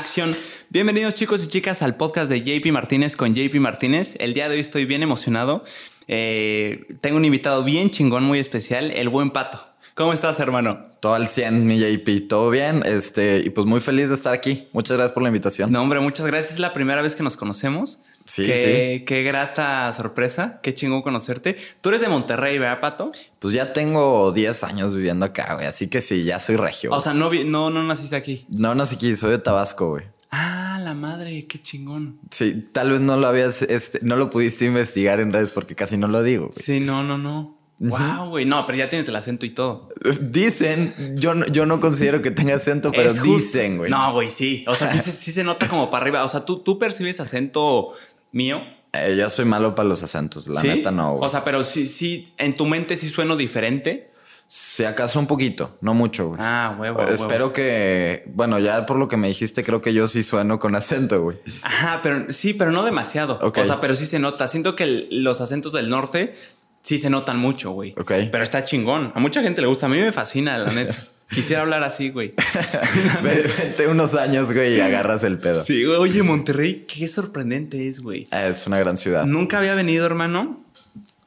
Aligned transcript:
Acción. 0.00 0.34
Bienvenidos 0.70 1.14
chicos 1.14 1.44
y 1.44 1.48
chicas 1.48 1.82
al 1.82 1.94
podcast 1.98 2.30
de 2.30 2.40
JP 2.40 2.72
Martínez 2.72 3.16
con 3.16 3.34
JP 3.34 3.56
Martínez. 3.56 4.16
El 4.18 4.32
día 4.32 4.48
de 4.48 4.54
hoy 4.54 4.60
estoy 4.62 4.86
bien 4.86 5.02
emocionado. 5.02 5.62
Eh, 6.08 6.86
tengo 7.02 7.18
un 7.18 7.26
invitado 7.26 7.62
bien 7.64 7.90
chingón, 7.90 8.24
muy 8.24 8.38
especial, 8.38 8.92
el 8.92 9.10
buen 9.10 9.30
Pato. 9.30 9.62
¿Cómo 9.92 10.14
estás, 10.14 10.40
hermano? 10.40 10.82
Todo 11.00 11.12
al 11.12 11.28
100, 11.28 11.66
mi 11.66 11.78
JP. 11.78 12.28
Todo 12.30 12.48
bien. 12.48 12.82
Este, 12.86 13.40
y 13.40 13.50
pues 13.50 13.66
muy 13.66 13.80
feliz 13.80 14.08
de 14.08 14.14
estar 14.14 14.32
aquí. 14.32 14.68
Muchas 14.72 14.96
gracias 14.96 15.12
por 15.12 15.22
la 15.22 15.28
invitación. 15.28 15.70
No, 15.70 15.82
hombre, 15.82 16.00
muchas 16.00 16.26
gracias. 16.26 16.54
Es 16.54 16.60
la 16.60 16.72
primera 16.72 17.02
vez 17.02 17.14
que 17.14 17.22
nos 17.22 17.36
conocemos. 17.36 18.00
Sí, 18.30 18.46
qué, 18.46 18.96
sí. 18.98 19.04
Qué 19.04 19.22
grata 19.22 19.92
sorpresa. 19.92 20.60
Qué 20.62 20.72
chingón 20.74 21.02
conocerte. 21.02 21.56
Tú 21.80 21.88
eres 21.88 22.00
de 22.00 22.08
Monterrey, 22.08 22.58
¿verdad, 22.58 22.80
Pato? 22.80 23.12
Pues 23.38 23.52
ya 23.54 23.72
tengo 23.72 24.30
10 24.32 24.62
años 24.64 24.94
viviendo 24.94 25.26
acá, 25.26 25.54
güey. 25.54 25.66
Así 25.66 25.88
que 25.88 26.00
sí, 26.00 26.24
ya 26.24 26.38
soy 26.38 26.56
regio. 26.56 26.90
O 26.92 27.00
sea, 27.00 27.12
no, 27.14 27.28
vi- 27.30 27.44
no, 27.44 27.70
no 27.70 27.82
naciste 27.82 28.16
aquí. 28.16 28.46
no 28.56 28.74
nací 28.74 28.94
aquí, 28.96 29.16
soy 29.16 29.30
de 29.32 29.38
Tabasco, 29.38 29.88
güey. 29.90 30.04
Ah, 30.30 30.78
la 30.84 30.94
madre, 30.94 31.44
qué 31.48 31.60
chingón. 31.60 32.20
Sí, 32.30 32.68
tal 32.72 32.92
vez 32.92 33.00
no 33.00 33.16
lo 33.16 33.26
habías, 33.26 33.62
este, 33.62 33.98
no 34.02 34.14
lo 34.14 34.30
pudiste 34.30 34.64
investigar 34.64 35.18
en 35.18 35.32
redes 35.32 35.50
porque 35.50 35.74
casi 35.74 35.96
no 35.96 36.06
lo 36.06 36.22
digo. 36.22 36.46
güey. 36.46 36.54
Sí, 36.54 36.78
no, 36.78 37.02
no, 37.02 37.18
no. 37.18 37.58
Wow, 37.82 38.28
güey. 38.28 38.44
No, 38.44 38.66
pero 38.66 38.76
ya 38.78 38.90
tienes 38.90 39.08
el 39.08 39.16
acento 39.16 39.46
y 39.46 39.50
todo. 39.50 39.88
Dicen, 40.20 40.94
yo 41.16 41.34
no, 41.34 41.46
yo 41.46 41.64
no 41.66 41.80
considero 41.80 42.20
que 42.22 42.30
tenga 42.30 42.54
acento, 42.56 42.92
pero 42.92 43.08
Es 43.10 43.22
dicen, 43.22 43.78
güey. 43.78 43.90
No, 43.90 44.12
güey, 44.12 44.30
sí. 44.30 44.64
O 44.68 44.74
sea, 44.74 44.86
sí, 44.86 44.98
se- 45.02 45.12
sí 45.12 45.32
se 45.32 45.44
nota 45.44 45.66
como 45.66 45.90
para 45.90 46.02
arriba. 46.02 46.22
O 46.24 46.28
sea, 46.28 46.44
tú, 46.44 46.58
tú 46.60 46.78
percibes 46.78 47.20
acento 47.20 47.94
mío. 48.32 48.62
Eh, 48.92 49.14
yo 49.18 49.28
soy 49.30 49.44
malo 49.44 49.74
para 49.74 49.88
los 49.88 50.02
acentos, 50.02 50.48
la 50.48 50.60
¿Sí? 50.60 50.68
neta 50.68 50.90
no. 50.90 51.12
güey. 51.16 51.26
O 51.26 51.28
sea, 51.28 51.44
pero 51.44 51.62
sí, 51.62 51.86
sí, 51.86 52.32
en 52.38 52.56
tu 52.56 52.66
mente 52.66 52.96
sí 52.96 53.08
sueno 53.08 53.36
diferente. 53.36 54.10
si 54.52 54.84
acaso 54.84 55.20
un 55.20 55.28
poquito, 55.28 55.78
no 55.80 55.94
mucho, 55.94 56.28
güey. 56.30 56.40
Ah, 56.42 56.74
huevo. 56.76 57.00
Espero 57.02 57.52
que, 57.52 58.24
bueno, 58.34 58.58
ya 58.58 58.84
por 58.84 58.96
lo 58.98 59.06
que 59.06 59.16
me 59.16 59.28
dijiste, 59.28 59.62
creo 59.62 59.80
que 59.80 59.92
yo 59.92 60.08
sí 60.08 60.24
sueno 60.24 60.58
con 60.58 60.74
acento, 60.74 61.22
güey. 61.22 61.38
Ajá, 61.62 62.00
pero 62.02 62.32
sí, 62.32 62.52
pero 62.54 62.72
no 62.72 62.82
demasiado. 62.82 63.38
O 63.40 63.64
sea, 63.64 63.80
pero 63.80 63.94
sí 63.94 64.06
se 64.06 64.18
nota. 64.18 64.48
Siento 64.48 64.74
que 64.74 64.82
el- 64.82 65.22
los 65.22 65.40
acentos 65.40 65.72
del 65.72 65.88
norte 65.88 66.34
sí 66.82 66.98
se 66.98 67.10
notan 67.10 67.38
mucho, 67.38 67.70
güey. 67.70 67.92
Ok. 67.96 68.10
Pero 68.32 68.42
está 68.42 68.64
chingón. 68.64 69.12
A 69.14 69.20
mucha 69.20 69.40
gente 69.40 69.60
le 69.60 69.68
gusta. 69.68 69.86
A 69.86 69.88
mí 69.88 69.98
me 69.98 70.10
fascina, 70.10 70.56
la 70.58 70.72
neta. 70.72 70.96
Quisiera 71.30 71.62
hablar 71.62 71.82
así, 71.84 72.10
güey. 72.10 72.32
Vete 73.22 73.86
unos 73.88 74.14
años, 74.14 74.52
güey, 74.52 74.76
y 74.76 74.80
agarras 74.80 75.22
el 75.24 75.38
pedo. 75.38 75.64
Sí, 75.64 75.84
güey. 75.84 75.96
Oye, 75.98 76.22
Monterrey, 76.22 76.84
qué 76.88 77.08
sorprendente 77.08 77.88
es, 77.88 78.00
güey. 78.00 78.26
Es 78.32 78.66
una 78.66 78.78
gran 78.78 78.96
ciudad. 78.96 79.24
Nunca 79.26 79.58
había 79.58 79.74
venido, 79.74 80.06
hermano. 80.06 80.64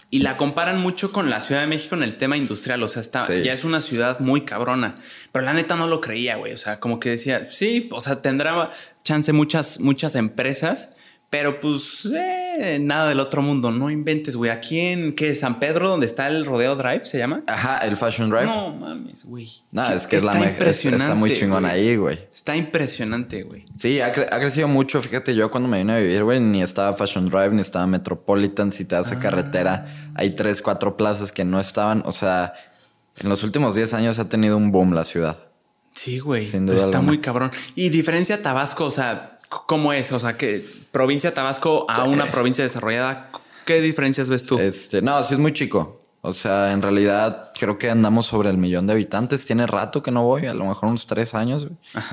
Y 0.09 0.19
la 0.19 0.37
comparan 0.37 0.79
mucho 0.79 1.11
con 1.11 1.31
la 1.31 1.39
Ciudad 1.39 1.61
de 1.61 1.67
México 1.67 1.95
en 1.95 2.03
el 2.03 2.17
tema 2.17 2.37
industrial. 2.37 2.83
O 2.83 2.87
sea, 2.87 3.01
está, 3.01 3.25
Sí. 3.25 3.41
ya 3.43 3.53
es 3.53 3.63
una 3.63 3.81
ciudad 3.81 4.19
muy 4.19 4.41
cabrona. 4.41 4.93
Pero 5.31 5.43
la 5.45 5.53
neta 5.53 5.75
no 5.75 5.87
lo 5.87 6.01
creía, 6.01 6.35
güey. 6.35 6.53
O 6.53 6.57
sea, 6.57 6.79
como 6.79 6.99
que 6.99 7.09
decía, 7.09 7.47
sí, 7.49 7.89
o 7.91 7.99
sea, 7.99 8.21
tendrá 8.21 8.69
chance 9.03 9.33
muchas, 9.33 9.79
muchas 9.79 10.13
empresas. 10.15 10.89
Pero 11.33 11.59
pues, 11.59 12.07
eh, 12.15 12.77
nada 12.79 13.09
del 13.09 13.19
otro 13.19 13.41
mundo. 13.41 13.71
No 13.71 13.89
inventes, 13.89 14.35
güey. 14.35 14.51
Aquí 14.51 14.79
en, 14.79 15.15
¿qué? 15.15 15.33
San 15.33 15.59
Pedro, 15.59 15.89
donde 15.89 16.05
está 16.05 16.27
el 16.27 16.45
Rodeo 16.45 16.75
Drive, 16.75 17.05
¿se 17.05 17.17
llama? 17.17 17.43
Ajá, 17.47 17.79
el 17.79 17.95
Fashion 17.95 18.29
Drive. 18.29 18.45
No, 18.45 18.69
No 18.69 18.75
mames, 18.75 19.25
güey. 19.25 19.49
es 19.95 20.05
que 20.05 20.17
es 20.17 20.23
la 20.23 20.37
impresionante. 20.39 21.03
Está 21.05 21.15
muy 21.15 21.31
chingón 21.33 21.63
güey. 21.63 21.73
ahí, 21.73 21.95
güey. 21.95 22.19
Está 22.31 22.55
impresionante, 22.55 23.41
güey. 23.41 23.65
Sí, 23.75 23.99
ha, 23.99 24.13
cre- 24.13 24.27
ha 24.31 24.39
crecido 24.39 24.67
mucho. 24.67 25.01
Fíjate, 25.01 25.33
yo 25.33 25.49
cuando 25.49 25.67
me 25.67 25.79
vine 25.79 25.93
a 25.93 25.97
vivir, 25.97 26.23
güey, 26.23 26.39
ni 26.39 26.61
estaba 26.61 26.93
Fashion 26.93 27.27
Drive, 27.29 27.49
ni 27.49 27.61
estaba 27.63 27.87
Metropolitan. 27.87 28.71
Si 28.71 28.85
te 28.85 28.95
Ah. 28.95 28.99
hace 28.99 29.17
carretera, 29.17 30.11
hay 30.13 30.35
tres, 30.35 30.61
cuatro 30.61 30.97
plazas 30.97 31.31
que 31.31 31.43
no 31.43 31.59
estaban. 31.59 32.03
O 32.05 32.11
sea, 32.11 32.53
en 33.17 33.27
los 33.27 33.41
últimos 33.43 33.73
10 33.73 33.95
años 33.95 34.19
ha 34.19 34.29
tenido 34.29 34.55
un 34.55 34.71
boom 34.71 34.93
la 34.93 35.03
ciudad. 35.03 35.39
Sí, 35.95 36.17
güey. 36.19 36.41
Sin 36.41 36.65
pero 36.67 36.77
duda 36.77 36.85
está 36.87 36.97
alguna. 36.97 37.01
muy 37.11 37.21
cabrón. 37.21 37.51
Y 37.75 37.89
diferencia 37.89 38.41
Tabasco, 38.41 38.85
o 38.85 38.91
sea, 38.91 39.32
¿cómo 39.67 39.93
es? 39.93 40.11
O 40.11 40.19
sea, 40.19 40.37
que 40.37 40.63
provincia 40.91 41.33
Tabasco 41.33 41.85
a 41.89 42.03
una 42.03 42.25
provincia 42.25 42.63
desarrollada, 42.63 43.31
¿qué 43.65 43.81
diferencias 43.81 44.29
ves 44.29 44.45
tú? 44.45 44.59
Este, 44.59 45.01
no, 45.01 45.23
sí 45.23 45.33
es 45.33 45.39
muy 45.39 45.53
chico. 45.53 45.99
O 46.25 46.33
sea, 46.33 46.71
en 46.71 46.81
realidad 46.81 47.51
creo 47.53 47.77
que 47.77 47.89
andamos 47.89 48.27
sobre 48.27 48.49
el 48.49 48.57
millón 48.57 48.87
de 48.87 48.93
habitantes. 48.93 49.45
Tiene 49.45 49.67
rato 49.67 50.01
que 50.01 50.09
no 50.09 50.23
voy, 50.23 50.45
a 50.45 50.53
lo 50.53 50.63
mejor 50.63 50.87
unos 50.87 51.05
tres 51.05 51.33
años. 51.33 51.67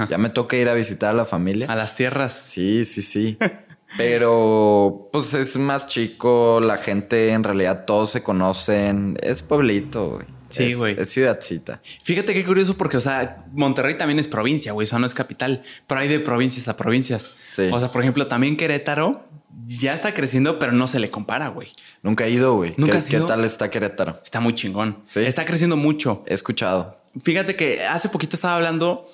Ya 0.09 0.19
me 0.19 0.31
toca 0.31 0.57
ir 0.57 0.69
a 0.69 0.75
visitar 0.75 1.11
a 1.11 1.15
la 1.15 1.25
familia. 1.25 1.69
A 1.71 1.77
las 1.77 1.95
tierras. 1.95 2.35
Sí, 2.35 2.85
sí, 2.85 3.03
sí. 3.03 3.39
Pero 3.97 5.09
pues 5.13 5.35
es 5.35 5.57
más 5.57 5.87
chico, 5.87 6.61
la 6.61 6.77
gente 6.77 7.31
en 7.31 7.45
realidad 7.45 7.85
todos 7.87 8.11
se 8.11 8.23
conocen. 8.23 9.17
Es 9.23 9.43
pueblito, 9.43 10.11
güey. 10.11 10.40
Sí, 10.51 10.75
güey. 10.75 10.97
Es 10.99 11.11
ciudadcita. 11.11 11.81
Fíjate 12.03 12.35
qué 12.35 12.45
curioso 12.45 12.77
porque, 12.77 12.97
o 12.97 13.01
sea, 13.01 13.45
Monterrey 13.53 13.97
también 13.97 14.19
es 14.19 14.29
provincia, 14.29 14.73
güey, 14.73 14.85
o 14.85 14.89
sea, 14.89 14.99
no 14.99 15.07
es 15.07 15.15
capital, 15.15 15.63
pero 15.87 16.01
hay 16.01 16.09
de 16.09 16.21
provincias 16.21 16.69
a 16.69 16.77
provincias. 16.77 17.33
Sí. 17.49 17.69
O 17.73 17.79
sea, 17.79 17.91
por 17.91 18.03
ejemplo, 18.03 18.27
también 18.27 18.57
Querétaro 18.57 19.27
ya 19.67 19.95
está 19.95 20.15
creciendo, 20.15 20.59
pero 20.59 20.73
no 20.73 20.87
se 20.87 20.99
le 20.99 21.11
compara, 21.11 21.49
güey. 21.49 21.73
Nunca 22.03 22.27
he 22.27 22.31
ido, 22.31 22.55
güey. 22.55 22.75
¿Nunca 22.77 22.99
¿Qué, 22.99 23.05
qué 23.11 23.17
ido? 23.17 23.27
tal 23.27 23.45
está 23.45 23.71
Querétaro? 23.71 24.19
Está 24.23 24.41
muy 24.41 24.55
chingón. 24.55 24.99
Sí. 25.05 25.21
Está 25.21 25.45
creciendo 25.45 25.77
mucho. 25.77 26.25
He 26.27 26.35
escuchado. 26.35 26.99
Fíjate 27.23 27.57
que 27.57 27.85
hace 27.85 28.09
poquito 28.09 28.37
estaba 28.37 28.57
hablando 28.57 29.05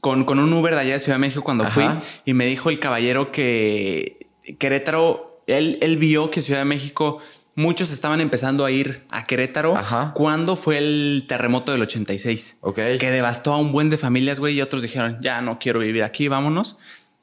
con, 0.00 0.24
con 0.24 0.38
un 0.38 0.52
Uber 0.52 0.74
de 0.74 0.80
allá 0.80 0.92
de 0.94 0.98
Ciudad 1.00 1.16
de 1.16 1.20
México 1.20 1.42
cuando 1.42 1.64
Ajá. 1.64 1.72
fui 1.72 2.08
y 2.24 2.34
me 2.34 2.46
dijo 2.46 2.70
el 2.70 2.78
caballero 2.78 3.32
que 3.32 4.28
Querétaro, 4.58 5.42
él, 5.46 5.78
él 5.80 5.96
vio 5.96 6.30
que 6.30 6.42
Ciudad 6.42 6.60
de 6.60 6.66
México, 6.66 7.20
muchos 7.56 7.90
estaban 7.90 8.20
empezando 8.20 8.64
a 8.64 8.70
ir 8.70 9.02
a 9.10 9.26
Querétaro 9.26 9.76
Ajá. 9.76 10.12
cuando 10.14 10.54
fue 10.54 10.78
el 10.78 11.24
terremoto 11.26 11.72
del 11.72 11.82
86. 11.82 12.58
Ok. 12.60 12.76
Que 13.00 13.10
devastó 13.10 13.52
a 13.52 13.58
un 13.58 13.72
buen 13.72 13.90
de 13.90 13.96
familias, 13.96 14.38
güey, 14.38 14.54
y 14.54 14.62
otros 14.62 14.82
dijeron, 14.82 15.18
ya 15.20 15.40
no 15.40 15.58
quiero 15.58 15.80
vivir 15.80 16.04
aquí, 16.04 16.28
vámonos. 16.28 16.76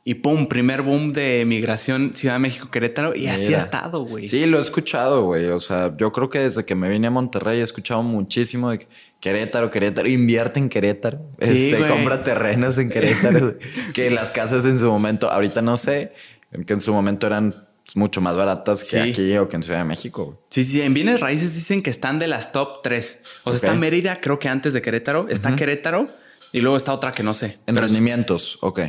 Y 0.06 0.16
pum, 0.16 0.48
primer 0.48 0.82
boom 0.82 1.14
de 1.14 1.46
migración 1.46 2.14
Ciudad 2.14 2.36
de 2.36 2.40
México, 2.40 2.70
Querétaro, 2.70 3.16
y 3.16 3.28
así 3.28 3.54
ha 3.54 3.58
estado, 3.58 4.04
güey. 4.04 4.28
Sí, 4.28 4.46
lo 4.48 4.60
he 4.60 4.62
escuchado, 4.62 5.24
güey. 5.24 5.46
O 5.46 5.62
sea, 5.62 5.96
yo 5.96 6.12
creo 6.12 6.30
que 6.30 6.40
desde 6.40 6.66
que 6.66 6.76
me 6.76 6.90
vine 6.90 7.08
a 7.08 7.12
Monterrey 7.12 7.60
he 7.60 7.64
escuchado 7.64 8.04
muchísimo 8.04 8.72
de 8.72 8.80
que 8.80 8.88
Querétaro, 9.22 9.70
Querétaro, 9.70 10.10
invierte 10.10 10.60
en 10.60 10.68
Querétaro. 10.68 11.26
Sí, 11.40 11.72
este, 11.72 11.88
compra 11.88 12.22
terrenos 12.22 12.78
en 12.80 12.90
Querétaro. 12.90 13.56
que 13.94 14.10
las 14.10 14.32
casas 14.32 14.66
en 14.66 14.78
su 14.78 14.88
momento, 14.88 15.32
ahorita 15.32 15.62
no 15.62 15.78
sé, 15.78 16.12
que 16.68 16.74
en 16.74 16.82
su 16.82 16.92
momento 16.92 17.28
eran 17.28 17.66
mucho 17.96 18.22
más 18.22 18.36
baratas 18.36 18.84
que 18.90 19.00
aquí 19.02 19.38
o 19.38 19.48
que 19.50 19.56
en 19.56 19.64
Ciudad 19.64 19.80
de 19.80 19.86
México. 19.86 20.42
Sí, 20.50 20.64
sí, 20.64 20.82
en 20.82 20.94
bienes 20.94 21.20
raíces 21.20 21.54
dicen 21.54 21.84
que 21.84 21.90
están 21.90 22.20
de 22.20 22.28
las 22.28 22.52
top 22.52 22.82
3. 22.82 23.20
O 23.44 23.52
sea, 23.52 23.56
está 23.56 23.74
Mérida, 23.76 24.20
creo 24.22 24.40
que 24.40 24.50
antes 24.50 24.74
de 24.74 24.82
Querétaro, 24.82 25.28
está 25.30 25.56
Querétaro 25.56 26.08
y 26.52 26.62
luego 26.62 26.78
está 26.78 26.94
otra 26.94 27.12
que 27.12 27.24
no 27.24 27.34
sé. 27.34 27.58
En 27.68 27.76
rendimientos, 27.76 28.58
ok. 28.62 28.80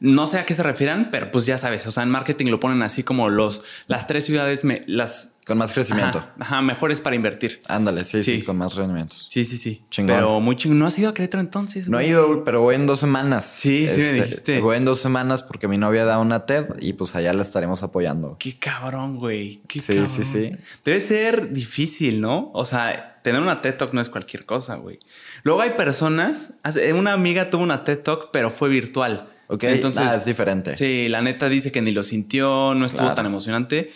no 0.00 0.26
sé 0.26 0.38
a 0.38 0.46
qué 0.46 0.54
se 0.54 0.62
refieran, 0.62 1.10
pero 1.10 1.30
pues 1.30 1.46
ya 1.46 1.58
sabes, 1.58 1.86
o 1.86 1.90
sea, 1.90 2.02
en 2.02 2.10
marketing 2.10 2.46
lo 2.46 2.60
ponen 2.60 2.82
así 2.82 3.02
como 3.02 3.28
los 3.28 3.62
las 3.86 4.06
tres 4.06 4.24
ciudades 4.24 4.64
me- 4.64 4.82
las 4.86 5.34
Con 5.50 5.58
más 5.58 5.72
crecimiento. 5.72 6.18
ajá, 6.18 6.32
ajá, 6.38 6.62
mejores 6.62 7.00
para 7.00 7.16
invertir. 7.16 7.60
Ándale, 7.66 8.04
sí, 8.04 8.22
sí, 8.22 8.36
Sí. 8.36 8.42
con 8.42 8.56
más 8.56 8.76
rendimientos. 8.76 9.26
Sí, 9.28 9.44
sí, 9.44 9.58
sí. 9.58 9.82
Chingón. 9.90 10.14
Pero 10.14 10.38
muy 10.38 10.54
chingón. 10.54 10.78
¿No 10.78 10.86
has 10.86 10.96
ido 10.96 11.10
a 11.10 11.14
Querétaro 11.14 11.40
entonces? 11.40 11.88
No 11.88 11.98
he 11.98 12.06
ido, 12.06 12.44
pero 12.44 12.60
voy 12.60 12.76
en 12.76 12.86
dos 12.86 13.00
semanas. 13.00 13.44
Sí, 13.46 13.88
sí 13.88 13.98
me 13.98 14.12
dijiste. 14.12 14.60
Voy 14.60 14.76
en 14.76 14.84
dos 14.84 15.00
semanas 15.00 15.42
porque 15.42 15.66
mi 15.66 15.76
novia 15.76 16.04
da 16.04 16.20
una 16.20 16.46
TED 16.46 16.66
y 16.80 16.92
pues 16.92 17.16
allá 17.16 17.32
la 17.32 17.42
estaremos 17.42 17.82
apoyando. 17.82 18.36
Qué 18.38 18.60
cabrón, 18.60 19.16
güey. 19.18 19.60
Qué 19.66 19.80
Sí, 19.80 19.94
cabrón. 19.94 20.08
sí, 20.08 20.22
sí. 20.22 20.52
Debe 20.84 21.00
ser 21.00 21.52
difícil, 21.52 22.20
¿no? 22.20 22.52
O 22.54 22.64
sea, 22.64 23.18
tener 23.24 23.40
una 23.42 23.60
TED 23.60 23.74
Talk 23.76 23.92
no 23.92 24.00
es 24.00 24.08
cualquier 24.08 24.46
cosa, 24.46 24.76
güey. 24.76 25.00
Luego 25.42 25.62
hay 25.62 25.70
personas, 25.70 26.60
una 26.94 27.12
amiga 27.12 27.50
tuvo 27.50 27.64
una 27.64 27.82
TED 27.82 27.98
Talk, 27.98 28.30
pero 28.32 28.52
fue 28.52 28.68
virtual. 28.68 29.28
Ok, 29.48 29.64
Entonces, 29.64 30.04
ah, 30.08 30.14
es 30.14 30.24
diferente. 30.26 30.76
sí, 30.76 31.08
la 31.08 31.22
neta 31.22 31.48
dice 31.48 31.72
que 31.72 31.82
ni 31.82 31.90
lo 31.90 32.04
sintió, 32.04 32.72
no 32.76 32.86
estuvo 32.86 33.00
Claro. 33.02 33.14
tan 33.16 33.26
emocionante. 33.26 33.90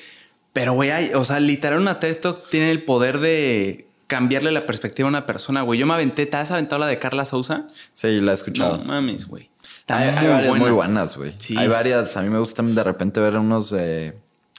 Pero, 0.55 0.73
güey, 0.73 0.91
hay- 0.91 1.13
o 1.15 1.25
sea, 1.25 1.39
literal 1.41 1.81
una 1.81 2.01
TED 2.01 2.19
Talk 2.21 2.49
tiene 2.49 2.71
el 2.71 2.83
poder 2.85 3.19
de 3.19 3.89
cambiarle 4.07 4.53
la 4.53 4.65
perspectiva 4.67 5.07
a 5.07 5.11
una 5.11 5.27
persona, 5.27 5.61
güey. 5.63 5.79
Yo 5.81 5.87
me 5.87 5.93
aventé, 5.95 6.25
¿te 6.27 6.37
has 6.39 6.51
aventado 6.51 6.79
la 6.79 6.87
de 6.87 6.99
Carla 6.99 7.25
Sousa? 7.27 7.67
Sí, 7.93 8.21
la 8.21 8.31
he 8.31 8.35
escuchado. 8.35 8.79
No 8.79 8.85
mames, 8.85 9.27
güey. 9.27 9.51
Está 9.77 9.99
hay, 9.99 10.11
muy, 10.13 10.19
hay 10.19 10.27
varias 10.29 10.49
buena. 10.49 10.65
muy 10.65 10.73
buenas, 10.75 11.17
güey. 11.17 11.35
Sí. 11.39 11.57
Hay 11.59 11.69
varias. 11.69 12.17
A 12.17 12.23
mí 12.23 12.31
me 12.31 12.39
gustan 12.39 12.75
de 12.75 12.83
repente 12.85 13.21
ver 13.21 13.37
unos 13.37 13.69
de 13.71 14.15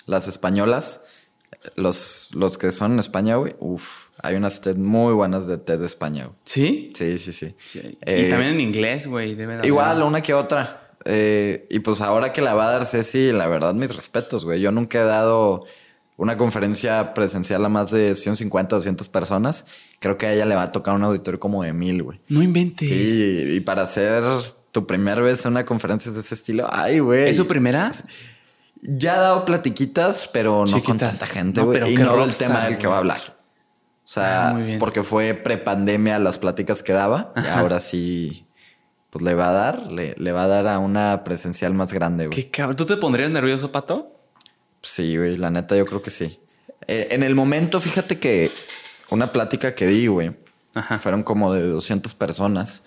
las 0.05 0.27
españolas. 0.27 1.05
Los, 1.75 2.29
los 2.33 2.57
que 2.59 2.71
son 2.71 2.93
en 2.93 2.99
España, 2.99 3.37
güey. 3.37 3.55
Uf, 3.59 4.09
hay 4.21 4.35
unas 4.35 4.61
TED 4.61 4.75
muy 4.77 5.13
buenas 5.13 5.47
de 5.47 5.57
TED 5.57 5.79
de 5.79 5.85
España, 5.85 6.25
güey. 6.25 6.37
¿Sí? 6.43 6.91
Sí, 6.95 7.17
sí, 7.17 7.31
sí. 7.33 7.55
Sí. 7.65 7.97
Eh, 8.01 8.25
y 8.27 8.29
también 8.29 8.53
en 8.53 8.59
inglés, 8.59 9.07
güey. 9.07 9.35
Igual, 9.63 10.03
una 10.03 10.21
que 10.21 10.33
otra. 10.33 10.81
Eh, 11.05 11.67
y 11.69 11.79
pues 11.79 12.01
ahora 12.01 12.33
que 12.33 12.41
la 12.41 12.53
va 12.53 12.67
a 12.67 12.71
dar 12.71 12.85
Ceci, 12.85 13.31
la 13.31 13.47
verdad, 13.47 13.73
mis 13.73 13.95
respetos, 13.95 14.43
güey. 14.43 14.59
Yo 14.59 14.71
nunca 14.71 14.99
he 15.01 15.05
dado 15.05 15.65
una 16.17 16.37
conferencia 16.37 17.13
presencial 17.13 17.63
a 17.65 17.69
más 17.69 17.91
de 17.91 18.15
150, 18.15 18.75
200 18.77 19.07
personas. 19.09 19.65
Creo 19.99 20.17
que 20.17 20.27
a 20.27 20.33
ella 20.33 20.45
le 20.45 20.55
va 20.55 20.63
a 20.63 20.71
tocar 20.71 20.95
un 20.95 21.03
auditorio 21.03 21.39
como 21.39 21.63
de 21.63 21.73
mil, 21.73 22.03
güey. 22.03 22.21
No 22.29 22.41
inventes. 22.41 22.87
Sí, 22.87 23.43
y 23.55 23.59
para 23.59 23.81
hacer 23.83 24.23
tu 24.71 24.87
primera 24.87 25.21
vez 25.21 25.45
en 25.45 25.51
una 25.53 25.65
conferencia 25.65 26.11
de 26.11 26.19
ese 26.19 26.35
estilo, 26.35 26.67
ay, 26.71 26.99
güey. 26.99 27.29
¿Es 27.29 27.37
su 27.37 27.47
primera? 27.47 27.91
Ya 28.81 29.15
ha 29.15 29.19
dado 29.19 29.45
platiquitas, 29.45 30.29
pero 30.31 30.65
no 30.65 30.71
con 30.71 30.81
Chiquitas. 30.81 31.19
tanta 31.19 31.27
gente, 31.27 31.61
güey. 31.61 31.95
no 31.95 32.15
rockstar, 32.15 32.47
tema 32.49 32.65
del 32.65 32.77
que 32.77 32.87
va 32.87 32.95
a 32.95 32.99
hablar. 32.99 33.19
O 34.03 34.07
sea, 34.07 34.49
Ah, 34.49 34.59
porque 34.79 35.01
fue 35.01 35.33
prepandemia 35.33 36.19
las 36.19 36.37
pláticas 36.37 36.83
que 36.83 36.93
daba. 36.93 37.33
Y 37.35 37.47
ahora 37.57 37.79
sí, 37.79 38.45
pues 39.09 39.23
le 39.25 39.33
va 39.33 39.49
a 39.49 39.53
dar, 39.53 39.91
le, 39.91 40.13
le 40.17 40.31
va 40.31 40.43
a 40.43 40.47
dar 40.47 40.67
a 40.67 40.77
una 40.79 41.23
presencial 41.23 41.73
más 41.73 41.91
grande, 41.91 42.27
güey. 42.27 42.35
¿Qué 42.39 42.51
cabrón? 42.51 42.75
¿Tú 42.75 42.85
te 42.85 42.97
pondrías 42.97 43.31
nervioso, 43.31 43.71
Pato? 43.71 44.14
Sí, 44.85 45.17
güey, 45.17 45.37
la 45.37 45.49
neta 45.49 45.75
yo 45.75 45.85
creo 45.85 46.01
que 46.01 46.09
sí. 46.11 46.39
Eh, 46.87 47.07
en 47.11 47.23
el 47.23 47.33
momento, 47.35 47.81
fíjate 47.81 48.19
que 48.19 48.51
una 49.09 49.31
plática 49.31 49.73
que 49.73 49.87
di, 49.87 50.07
güey, 50.07 50.35
Ajá. 50.75 50.99
fueron 50.99 51.23
como 51.23 51.53
de 51.53 51.61
200 51.67 52.13
personas. 52.13 52.83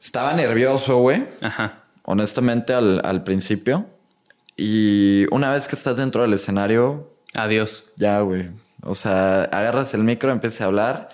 Estaba 0.00 0.34
nervioso, 0.34 0.98
güey, 0.98 1.26
Ajá. 1.42 1.76
honestamente 2.02 2.74
al, 2.74 3.00
al 3.04 3.24
principio. 3.24 3.88
Y 4.56 5.24
una 5.30 5.50
vez 5.52 5.66
que 5.66 5.74
estás 5.74 5.96
dentro 5.96 6.22
del 6.22 6.34
escenario, 6.34 7.10
Adiós. 7.34 7.84
ya, 7.96 8.20
güey. 8.20 8.50
O 8.82 8.94
sea, 8.94 9.44
agarras 9.44 9.94
el 9.94 10.04
micro, 10.04 10.30
empiezas 10.30 10.60
a 10.60 10.64
hablar. 10.66 11.08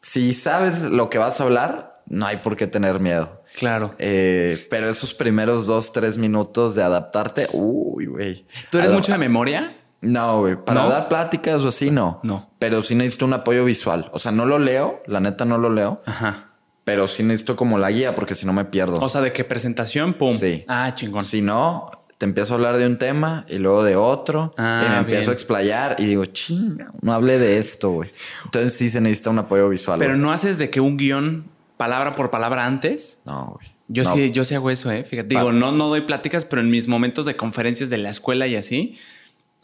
Si 0.00 0.32
sabes 0.32 0.82
lo 0.82 1.10
que 1.10 1.18
vas 1.18 1.40
a 1.40 1.44
hablar, 1.44 2.02
no 2.06 2.24
hay 2.26 2.38
por 2.38 2.56
qué 2.56 2.66
tener 2.66 2.98
miedo. 3.00 3.42
Claro. 3.56 3.94
Eh, 3.98 4.66
pero 4.68 4.88
esos 4.88 5.14
primeros 5.14 5.66
dos, 5.66 5.92
tres 5.92 6.18
minutos 6.18 6.74
de 6.74 6.82
adaptarte, 6.82 7.46
uy, 7.52 8.06
güey. 8.06 8.44
¿Tú 8.70 8.78
eres 8.78 8.90
mucho 8.92 9.12
de 9.12 9.18
memoria? 9.18 9.76
No, 10.00 10.40
güey. 10.40 10.56
Para 10.56 10.82
¿No? 10.82 10.88
dar 10.90 11.08
pláticas 11.08 11.62
o 11.62 11.68
así, 11.68 11.90
no. 11.90 12.20
No. 12.24 12.50
Pero 12.58 12.82
sí 12.82 12.94
necesito 12.94 13.24
un 13.24 13.32
apoyo 13.32 13.64
visual. 13.64 14.10
O 14.12 14.18
sea, 14.18 14.32
no 14.32 14.44
lo 14.44 14.58
leo, 14.58 15.02
la 15.06 15.20
neta 15.20 15.44
no 15.44 15.56
lo 15.56 15.70
leo, 15.72 16.02
Ajá. 16.04 16.50
pero 16.84 17.06
sí 17.08 17.22
necesito 17.22 17.56
como 17.56 17.78
la 17.78 17.90
guía 17.90 18.14
porque 18.14 18.34
si 18.34 18.44
no 18.44 18.52
me 18.52 18.64
pierdo. 18.64 18.96
O 19.00 19.08
sea, 19.08 19.20
¿de 19.20 19.32
qué 19.32 19.44
presentación? 19.44 20.14
Pum. 20.14 20.32
Sí. 20.36 20.62
Ah, 20.68 20.92
chingón. 20.92 21.22
Si 21.22 21.40
no, 21.40 21.86
te 22.18 22.26
empiezo 22.26 22.52
a 22.52 22.56
hablar 22.56 22.76
de 22.76 22.86
un 22.86 22.98
tema 22.98 23.46
y 23.48 23.58
luego 23.58 23.82
de 23.84 23.96
otro 23.96 24.52
Ah, 24.58 24.82
y 24.84 24.90
me 24.90 24.98
empiezo 24.98 25.20
bien. 25.22 25.30
a 25.30 25.32
explayar 25.32 25.96
y 25.98 26.04
digo, 26.06 26.24
chinga, 26.26 26.92
no 27.00 27.12
hablé 27.14 27.38
de 27.38 27.58
esto, 27.58 27.90
güey. 27.90 28.10
Entonces 28.44 28.74
sí 28.76 28.90
se 28.90 29.00
necesita 29.00 29.30
un 29.30 29.38
apoyo 29.38 29.68
visual. 29.68 29.98
Pero 30.00 30.16
no 30.16 30.32
haces 30.32 30.58
de 30.58 30.68
que 30.70 30.80
un 30.80 30.96
guion 30.98 31.46
palabra 31.76 32.12
por 32.14 32.30
palabra 32.30 32.66
antes. 32.66 33.20
No, 33.24 33.52
güey. 33.56 33.72
Yo 33.88 34.02
No. 34.04 34.14
sí, 34.14 34.30
yo 34.30 34.44
sí 34.44 34.54
hago 34.54 34.70
eso, 34.70 34.90
eh. 34.90 35.04
Fíjate, 35.04 35.28
digo, 35.28 35.52
no, 35.52 35.70
no 35.72 35.88
doy 35.88 36.02
pláticas, 36.02 36.44
pero 36.44 36.62
en 36.62 36.70
mis 36.70 36.88
momentos 36.88 37.26
de 37.26 37.36
conferencias 37.36 37.90
de 37.90 37.98
la 37.98 38.08
escuela 38.10 38.46
y 38.46 38.56
así, 38.56 38.98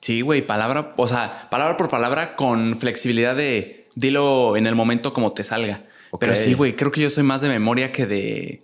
sí, 0.00 0.20
güey, 0.20 0.46
palabra, 0.46 0.92
o 0.96 1.08
sea, 1.08 1.30
palabra 1.50 1.76
por 1.78 1.88
palabra 1.88 2.36
con 2.36 2.76
flexibilidad 2.76 3.34
de 3.34 3.88
dilo 3.94 4.56
en 4.58 4.66
el 4.66 4.74
momento 4.74 5.12
como 5.14 5.32
te 5.32 5.42
salga. 5.42 5.84
Pero 6.18 6.34
sí, 6.36 6.54
güey, 6.54 6.76
creo 6.76 6.90
que 6.90 7.00
yo 7.00 7.08
soy 7.08 7.22
más 7.22 7.40
de 7.40 7.48
memoria 7.48 7.92
que 7.92 8.04
de 8.06 8.62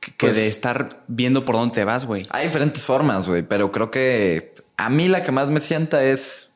que, 0.00 0.12
que 0.12 0.26
Pues- 0.28 0.36
de 0.36 0.48
estar 0.48 1.02
viendo 1.08 1.44
por 1.44 1.56
dónde 1.56 1.74
te 1.74 1.84
vas, 1.84 2.06
güey. 2.06 2.26
Hay 2.30 2.46
diferentes 2.46 2.82
formas, 2.82 3.28
güey, 3.28 3.42
pero 3.42 3.70
creo 3.72 3.90
que 3.90 4.54
a 4.78 4.88
mí 4.88 5.08
la 5.08 5.22
que 5.22 5.30
más 5.32 5.48
me 5.48 5.60
sienta 5.60 6.02
es 6.04 6.52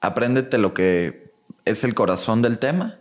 apréndete 0.00 0.58
lo 0.58 0.74
que 0.74 1.32
es 1.64 1.84
el 1.84 1.94
corazón 1.94 2.42
del 2.42 2.58
tema 2.58 2.98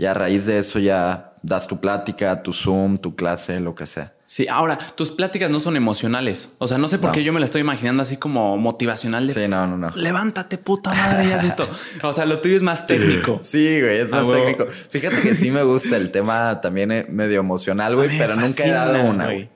y 0.00 0.06
a 0.06 0.14
raíz 0.14 0.46
de 0.46 0.58
eso 0.58 0.78
ya 0.78 1.34
das 1.42 1.66
tu 1.66 1.78
plática, 1.78 2.42
tu 2.42 2.54
Zoom, 2.54 2.96
tu 2.96 3.14
clase, 3.14 3.60
lo 3.60 3.74
que 3.74 3.86
sea. 3.86 4.14
Sí, 4.24 4.46
ahora, 4.48 4.78
tus 4.78 5.10
pláticas 5.10 5.50
no 5.50 5.60
son 5.60 5.76
emocionales. 5.76 6.48
O 6.58 6.68
sea, 6.68 6.78
no 6.78 6.88
sé 6.88 6.96
por 6.98 7.08
No. 7.08 7.12
qué 7.12 7.22
yo 7.22 7.34
me 7.34 7.40
la 7.40 7.44
estoy 7.44 7.60
imaginando 7.60 8.02
así 8.02 8.16
como 8.16 8.56
motivacional 8.56 9.26
de 9.26 9.34
Sí, 9.34 9.48
no, 9.48 9.66
no, 9.66 9.76
no. 9.76 9.90
levántate, 9.96 10.56
puta 10.56 10.94
madre, 10.94 11.28
ya 11.28 11.36
visto. 11.38 11.68
O 12.02 12.12
sea, 12.14 12.24
lo 12.24 12.40
tuyo 12.40 12.56
es 12.56 12.62
más 12.62 12.86
técnico. 12.86 13.40
Sí, 13.42 13.78
güey, 13.80 13.98
es 14.00 14.10
más 14.10 14.26
técnico. 14.26 14.66
Fíjate 14.68 15.20
que 15.20 15.34
sí 15.34 15.50
me 15.50 15.64
gusta 15.64 15.96
el 15.98 16.10
tema 16.10 16.62
también 16.62 16.92
eh, 16.92 17.06
medio 17.10 17.40
emocional, 17.40 17.94
güey, 17.94 18.08
pero 18.16 18.36
nunca 18.36 18.64
he 18.64 18.70
dado 18.70 19.04
una, 19.04 19.24
güey. 19.26 19.50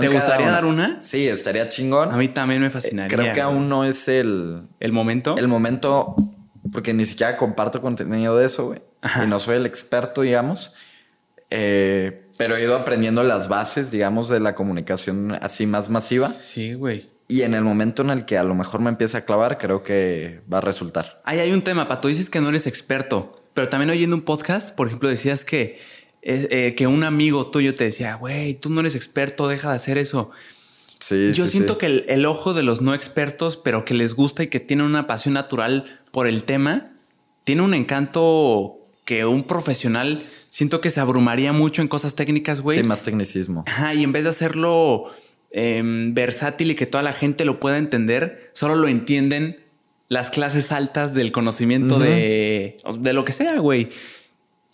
¿Te 0.00 0.08
gustaría 0.08 0.50
dar 0.50 0.64
una? 0.64 1.02
Sí, 1.02 1.28
estaría 1.28 1.68
chingón. 1.68 2.10
A 2.12 2.16
mí 2.16 2.28
también 2.28 2.62
me 2.62 2.70
fascinaría. 2.70 3.14
Creo 3.14 3.34
que 3.34 3.42
güey. 3.42 3.54
aún 3.54 3.68
no 3.68 3.84
es 3.84 4.08
el, 4.08 4.62
el 4.80 4.92
momento. 4.92 5.36
el 5.36 5.48
momento, 5.48 6.14
porque 6.72 6.94
ni 6.94 7.04
siquiera 7.04 7.36
comparto 7.36 7.82
contenido 7.82 8.36
de 8.38 8.46
eso, 8.46 8.68
güey. 8.68 8.80
Y 9.22 9.26
no 9.26 9.38
soy 9.38 9.56
el 9.56 9.66
experto, 9.66 10.22
digamos. 10.22 10.74
Eh, 11.50 12.28
pero 12.38 12.56
he 12.56 12.62
ido 12.62 12.74
aprendiendo 12.74 13.22
las 13.22 13.48
bases, 13.48 13.90
digamos, 13.90 14.28
de 14.28 14.40
la 14.40 14.54
comunicación 14.54 15.38
así 15.42 15.66
más 15.66 15.90
masiva. 15.90 16.28
Sí, 16.28 16.72
güey. 16.74 17.10
Y 17.28 17.42
en 17.42 17.54
el 17.54 17.62
momento 17.62 18.02
en 18.02 18.10
el 18.10 18.24
que 18.24 18.38
a 18.38 18.44
lo 18.44 18.54
mejor 18.54 18.80
me 18.80 18.90
empiece 18.90 19.16
a 19.16 19.24
clavar, 19.24 19.58
creo 19.58 19.82
que 19.82 20.42
va 20.52 20.58
a 20.58 20.60
resultar. 20.60 21.20
Ahí 21.24 21.38
hay 21.38 21.52
un 21.52 21.62
tema, 21.62 21.88
Pato. 21.88 22.08
Dices 22.08 22.30
que 22.30 22.40
no 22.40 22.48
eres 22.48 22.66
experto, 22.66 23.32
pero 23.54 23.68
también 23.68 23.90
oyendo 23.90 24.14
un 24.14 24.22
podcast, 24.22 24.74
por 24.74 24.86
ejemplo, 24.86 25.08
decías 25.08 25.44
que, 25.44 25.78
eh, 26.22 26.48
eh, 26.50 26.74
que 26.74 26.86
un 26.86 27.04
amigo 27.04 27.46
tuyo 27.50 27.74
te 27.74 27.84
decía, 27.84 28.14
güey, 28.16 28.54
tú 28.54 28.70
no 28.70 28.80
eres 28.80 28.96
experto, 28.96 29.48
deja 29.48 29.70
de 29.70 29.76
hacer 29.76 29.98
eso. 29.98 30.30
Sí, 30.98 31.30
Yo 31.32 31.46
sí, 31.46 31.52
siento 31.52 31.74
sí. 31.74 31.78
que 31.80 31.86
el, 31.86 32.04
el 32.08 32.26
ojo 32.26 32.54
de 32.54 32.62
los 32.62 32.80
no 32.80 32.94
expertos, 32.94 33.56
pero 33.56 33.84
que 33.84 33.94
les 33.94 34.14
gusta 34.14 34.42
y 34.42 34.48
que 34.48 34.60
tienen 34.60 34.86
una 34.86 35.06
pasión 35.06 35.34
natural 35.34 36.00
por 36.10 36.26
el 36.26 36.44
tema, 36.44 36.92
tiene 37.44 37.62
un 37.62 37.74
encanto 37.74 38.81
que 39.04 39.24
un 39.26 39.44
profesional 39.44 40.24
siento 40.48 40.80
que 40.80 40.90
se 40.90 41.00
abrumaría 41.00 41.52
mucho 41.52 41.82
en 41.82 41.88
cosas 41.88 42.14
técnicas, 42.14 42.60
güey. 42.60 42.78
Sí, 42.78 42.84
más 42.84 43.02
tecnicismo. 43.02 43.64
Ajá, 43.66 43.94
y 43.94 44.04
en 44.04 44.12
vez 44.12 44.24
de 44.24 44.30
hacerlo 44.30 45.06
em, 45.50 46.14
versátil 46.14 46.70
y 46.70 46.74
que 46.74 46.86
toda 46.86 47.02
la 47.02 47.12
gente 47.12 47.44
lo 47.44 47.58
pueda 47.58 47.78
entender, 47.78 48.50
solo 48.52 48.76
lo 48.76 48.88
entienden 48.88 49.58
las 50.08 50.30
clases 50.30 50.72
altas 50.72 51.14
del 51.14 51.32
conocimiento 51.32 51.98
de, 51.98 52.76
de 53.00 53.12
lo 53.12 53.24
que 53.24 53.32
sea, 53.32 53.58
güey. 53.58 53.88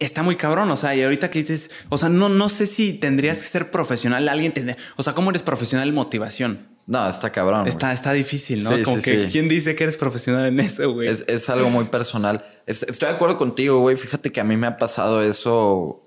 Está 0.00 0.22
muy 0.22 0.36
cabrón, 0.36 0.70
o 0.70 0.76
sea, 0.76 0.94
y 0.94 1.02
ahorita 1.02 1.30
que 1.30 1.40
dices, 1.40 1.70
o 1.88 1.98
sea, 1.98 2.08
no, 2.08 2.28
no 2.28 2.48
sé 2.48 2.66
si 2.66 2.92
tendrías 2.92 3.42
que 3.42 3.48
ser 3.48 3.70
profesional, 3.70 4.28
alguien 4.28 4.52
tendría, 4.52 4.76
o 4.96 5.02
sea, 5.02 5.12
¿cómo 5.12 5.30
eres 5.30 5.42
profesional 5.42 5.92
motivación? 5.92 6.66
No, 6.88 7.06
está 7.08 7.30
cabrón. 7.30 7.68
Está, 7.68 7.92
está 7.92 8.12
difícil, 8.14 8.64
¿no? 8.64 8.74
Sí, 8.74 8.82
Como 8.82 8.96
sí, 8.96 9.02
que, 9.02 9.24
sí. 9.26 9.32
¿quién 9.32 9.48
dice 9.48 9.76
que 9.76 9.84
eres 9.84 9.96
profesional 9.98 10.46
en 10.46 10.58
eso, 10.58 10.90
güey? 10.94 11.08
Es, 11.08 11.22
es 11.28 11.48
algo 11.50 11.68
muy 11.68 11.84
personal. 11.84 12.44
Es- 12.66 12.82
Estoy 12.82 13.10
de 13.10 13.14
acuerdo 13.14 13.36
contigo, 13.36 13.78
güey. 13.80 13.96
Fíjate 13.96 14.32
que 14.32 14.40
a 14.40 14.44
mí 14.44 14.56
me 14.56 14.66
ha 14.66 14.78
pasado 14.78 15.22
eso 15.22 16.02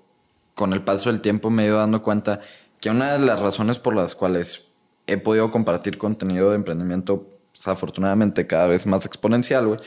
con 0.54 0.72
el 0.72 0.82
paso 0.82 1.08
del 1.10 1.20
tiempo. 1.20 1.50
Me 1.50 1.62
he 1.62 1.66
ido 1.68 1.78
dando 1.78 2.02
cuenta 2.02 2.40
que 2.80 2.90
una 2.90 3.12
de 3.12 3.20
las 3.20 3.38
razones 3.38 3.78
por 3.78 3.94
las 3.94 4.16
cuales 4.16 4.72
he 5.06 5.18
podido 5.18 5.52
compartir 5.52 5.98
contenido 5.98 6.50
de 6.50 6.56
emprendimiento, 6.56 7.28
pues, 7.52 7.68
afortunadamente 7.68 8.48
cada 8.48 8.66
vez 8.66 8.84
más 8.84 9.06
exponencial, 9.06 9.68
güey, 9.68 9.80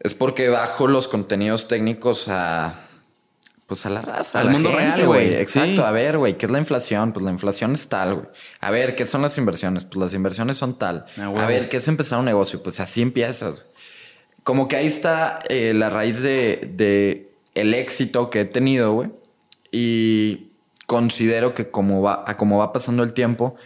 es 0.00 0.14
porque 0.14 0.48
bajo 0.48 0.86
los 0.86 1.06
contenidos 1.06 1.68
técnicos 1.68 2.28
a. 2.28 2.74
Pues 3.68 3.84
a 3.84 3.90
la 3.90 4.00
raza, 4.00 4.40
Al 4.40 4.46
la 4.46 4.52
mundo 4.52 4.70
gente, 4.70 4.96
real, 4.96 5.06
güey. 5.06 5.34
Exacto. 5.34 5.70
Sí. 5.70 5.80
A 5.82 5.90
ver, 5.90 6.16
güey, 6.16 6.38
¿qué 6.38 6.46
es 6.46 6.52
la 6.52 6.58
inflación? 6.58 7.12
Pues 7.12 7.22
la 7.22 7.30
inflación 7.30 7.74
es 7.74 7.86
tal, 7.90 8.14
güey. 8.14 8.26
A 8.60 8.70
ver, 8.70 8.96
¿qué 8.96 9.06
son 9.06 9.20
las 9.20 9.36
inversiones? 9.36 9.84
Pues 9.84 9.96
las 9.98 10.14
inversiones 10.14 10.56
son 10.56 10.78
tal. 10.78 11.04
Ah, 11.18 11.26
a 11.36 11.46
ver, 11.46 11.68
¿qué 11.68 11.76
es 11.76 11.86
empezar 11.86 12.18
un 12.18 12.24
negocio? 12.24 12.62
Pues 12.62 12.80
así 12.80 13.02
empiezas. 13.02 13.56
como 14.42 14.68
que 14.68 14.76
ahí 14.76 14.86
está 14.86 15.40
eh, 15.50 15.74
la 15.74 15.90
raíz 15.90 16.22
de, 16.22 16.72
de 16.74 17.30
el 17.54 17.74
éxito 17.74 18.30
que 18.30 18.40
he 18.40 18.44
tenido, 18.46 18.94
güey. 18.94 19.10
Y 19.70 20.48
considero 20.86 21.52
que 21.52 21.70
como 21.70 22.00
va, 22.00 22.24
a 22.26 22.38
como 22.38 22.56
va 22.56 22.72
pasando 22.72 23.02
el 23.02 23.12
tiempo, 23.12 23.56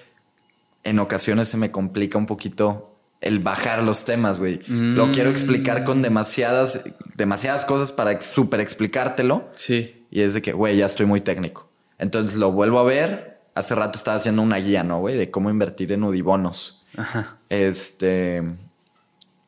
en 0.82 0.99
ocasiones 0.99 1.46
se 1.46 1.56
me 1.58 1.70
complica 1.70 2.18
un 2.18 2.26
poquito 2.26 2.91
el 3.23 3.38
bajar 3.38 3.83
los 3.83 4.05
temas, 4.05 4.38
güey. 4.38 4.61
Lo 4.69 5.11
quiero 5.12 5.31
explicar 5.31 5.85
con 5.85 6.02
demasiadas, 6.02 6.83
demasiadas 7.17 7.64
cosas 7.64 7.93
para 7.93 8.21
super 8.21 8.61
explicártelo. 8.61 9.49
Sí. 9.55 10.05
Y 10.11 10.21
es 10.21 10.35
de 10.35 10.43
que, 10.43 10.52
güey, 10.52 10.76
ya 10.76 10.87
estoy 10.87 11.07
muy 11.07 11.21
técnico. 11.23 11.71
Entonces 11.99 12.37
lo 12.38 12.52
vuelvo 12.52 12.79
a 12.81 12.85
ver. 12.85 13.41
Hace 13.55 13.75
rato 13.75 13.97
estaba 13.99 14.17
haciendo 14.17 14.43
una 14.43 14.57
guía, 14.59 14.83
¿no, 14.83 14.99
güey? 15.00 15.17
De 15.17 15.31
cómo 15.31 15.50
invertir 15.50 15.93
en 15.93 16.05
Udibonos. 16.05 16.85
Ajá. 16.97 17.38
Este. 17.49 18.43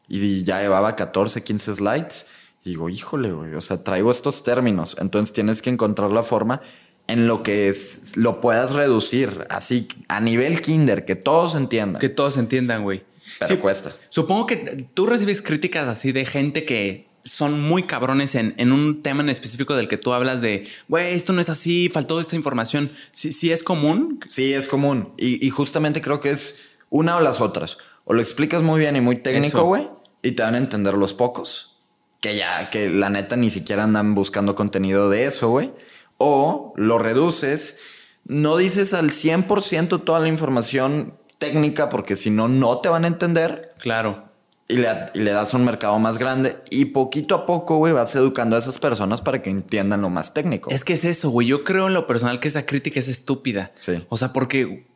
Y 0.08 0.44
ya 0.44 0.60
llevaba 0.60 0.94
14, 0.96 1.42
15 1.42 1.76
slides. 1.76 2.26
Y 2.64 2.70
digo, 2.70 2.88
híjole, 2.88 3.32
güey. 3.32 3.54
O 3.54 3.60
sea, 3.60 3.82
traigo 3.82 4.10
estos 4.10 4.42
términos. 4.42 4.96
Entonces 5.00 5.32
tienes 5.32 5.62
que 5.62 5.70
encontrar 5.70 6.10
la 6.10 6.22
forma 6.22 6.60
en 7.06 7.26
lo 7.26 7.42
que 7.42 7.68
es- 7.68 8.16
lo 8.16 8.40
puedas 8.40 8.72
reducir. 8.72 9.46
Así, 9.50 9.88
a 10.08 10.20
nivel 10.20 10.62
kinder, 10.62 11.04
que 11.04 11.16
todos 11.16 11.54
entiendan. 11.54 12.00
Que 12.00 12.08
todos 12.08 12.36
entiendan, 12.36 12.82
güey. 12.82 13.04
Pero 13.48 13.60
cuesta. 13.60 13.92
Supongo 14.08 14.46
que 14.46 14.86
tú 14.94 15.06
recibes 15.06 15.42
críticas 15.42 15.88
así 15.88 16.12
de 16.12 16.24
gente 16.24 16.64
que 16.64 17.08
son 17.24 17.60
muy 17.62 17.84
cabrones 17.84 18.34
en, 18.34 18.54
en 18.58 18.72
un 18.72 19.02
tema 19.02 19.22
en 19.22 19.30
específico 19.30 19.74
del 19.74 19.88
que 19.88 19.96
tú 19.96 20.12
hablas 20.12 20.42
de, 20.42 20.68
güey, 20.88 21.14
esto 21.14 21.32
no 21.32 21.40
es 21.40 21.48
así, 21.48 21.88
faltó 21.88 22.20
esta 22.20 22.36
información. 22.36 22.90
Sí, 23.12 23.32
sí 23.32 23.50
es 23.50 23.62
común. 23.62 24.20
Sí, 24.26 24.52
es 24.52 24.68
común. 24.68 25.14
Y, 25.16 25.44
y 25.44 25.50
justamente 25.50 26.02
creo 26.02 26.20
que 26.20 26.30
es 26.30 26.60
una 26.90 27.16
o 27.16 27.20
las 27.20 27.40
otras. 27.40 27.78
O 28.04 28.12
lo 28.12 28.20
explicas 28.20 28.62
muy 28.62 28.78
bien 28.80 28.96
y 28.96 29.00
muy 29.00 29.16
técnico, 29.16 29.64
güey, 29.64 29.88
y 30.22 30.32
te 30.32 30.42
van 30.42 30.54
a 30.54 30.58
entender 30.58 30.94
los 30.94 31.14
pocos. 31.14 31.78
Que 32.20 32.36
ya, 32.36 32.70
que 32.70 32.90
la 32.90 33.10
neta 33.10 33.36
ni 33.36 33.50
siquiera 33.50 33.84
andan 33.84 34.14
buscando 34.14 34.54
contenido 34.54 35.10
de 35.10 35.24
eso, 35.24 35.48
güey. 35.48 35.72
O 36.18 36.72
lo 36.76 36.98
reduces, 36.98 37.78
no 38.24 38.56
dices 38.56 38.94
al 38.94 39.10
100% 39.10 40.04
toda 40.04 40.20
la 40.20 40.28
información 40.28 41.18
técnica, 41.44 41.88
porque 41.88 42.16
si 42.16 42.30
no, 42.30 42.48
no 42.48 42.78
te 42.78 42.88
van 42.88 43.04
a 43.04 43.08
entender. 43.08 43.72
Claro. 43.78 44.24
Y 44.66 44.76
le, 44.76 44.88
y 45.14 45.20
le 45.20 45.32
das 45.32 45.52
un 45.52 45.64
mercado 45.64 45.98
más 45.98 46.18
grande. 46.18 46.56
Y 46.70 46.86
poquito 46.86 47.34
a 47.34 47.46
poco, 47.46 47.76
güey, 47.76 47.92
vas 47.92 48.14
educando 48.16 48.56
a 48.56 48.58
esas 48.58 48.78
personas 48.78 49.20
para 49.20 49.42
que 49.42 49.50
entiendan 49.50 50.00
lo 50.00 50.10
más 50.10 50.32
técnico. 50.32 50.70
Es 50.70 50.84
que 50.84 50.94
es 50.94 51.04
eso, 51.04 51.30
güey. 51.30 51.46
Yo 51.46 51.64
creo 51.64 51.88
en 51.88 51.94
lo 51.94 52.06
personal 52.06 52.40
que 52.40 52.48
esa 52.48 52.64
crítica 52.64 52.98
es 52.98 53.08
estúpida. 53.08 53.72
Sí. 53.74 54.04
O 54.08 54.16
sea, 54.16 54.32
porque 54.32 54.86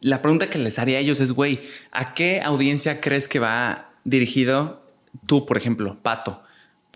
la 0.00 0.22
pregunta 0.22 0.48
que 0.48 0.58
les 0.58 0.78
haría 0.78 0.98
a 0.98 1.00
ellos 1.00 1.20
es, 1.20 1.32
güey, 1.32 1.60
¿a 1.90 2.14
qué 2.14 2.40
audiencia 2.40 3.00
crees 3.00 3.26
que 3.26 3.40
va 3.40 3.90
dirigido 4.04 4.82
tú, 5.26 5.44
por 5.44 5.56
ejemplo, 5.56 5.96
Pato? 6.02 6.42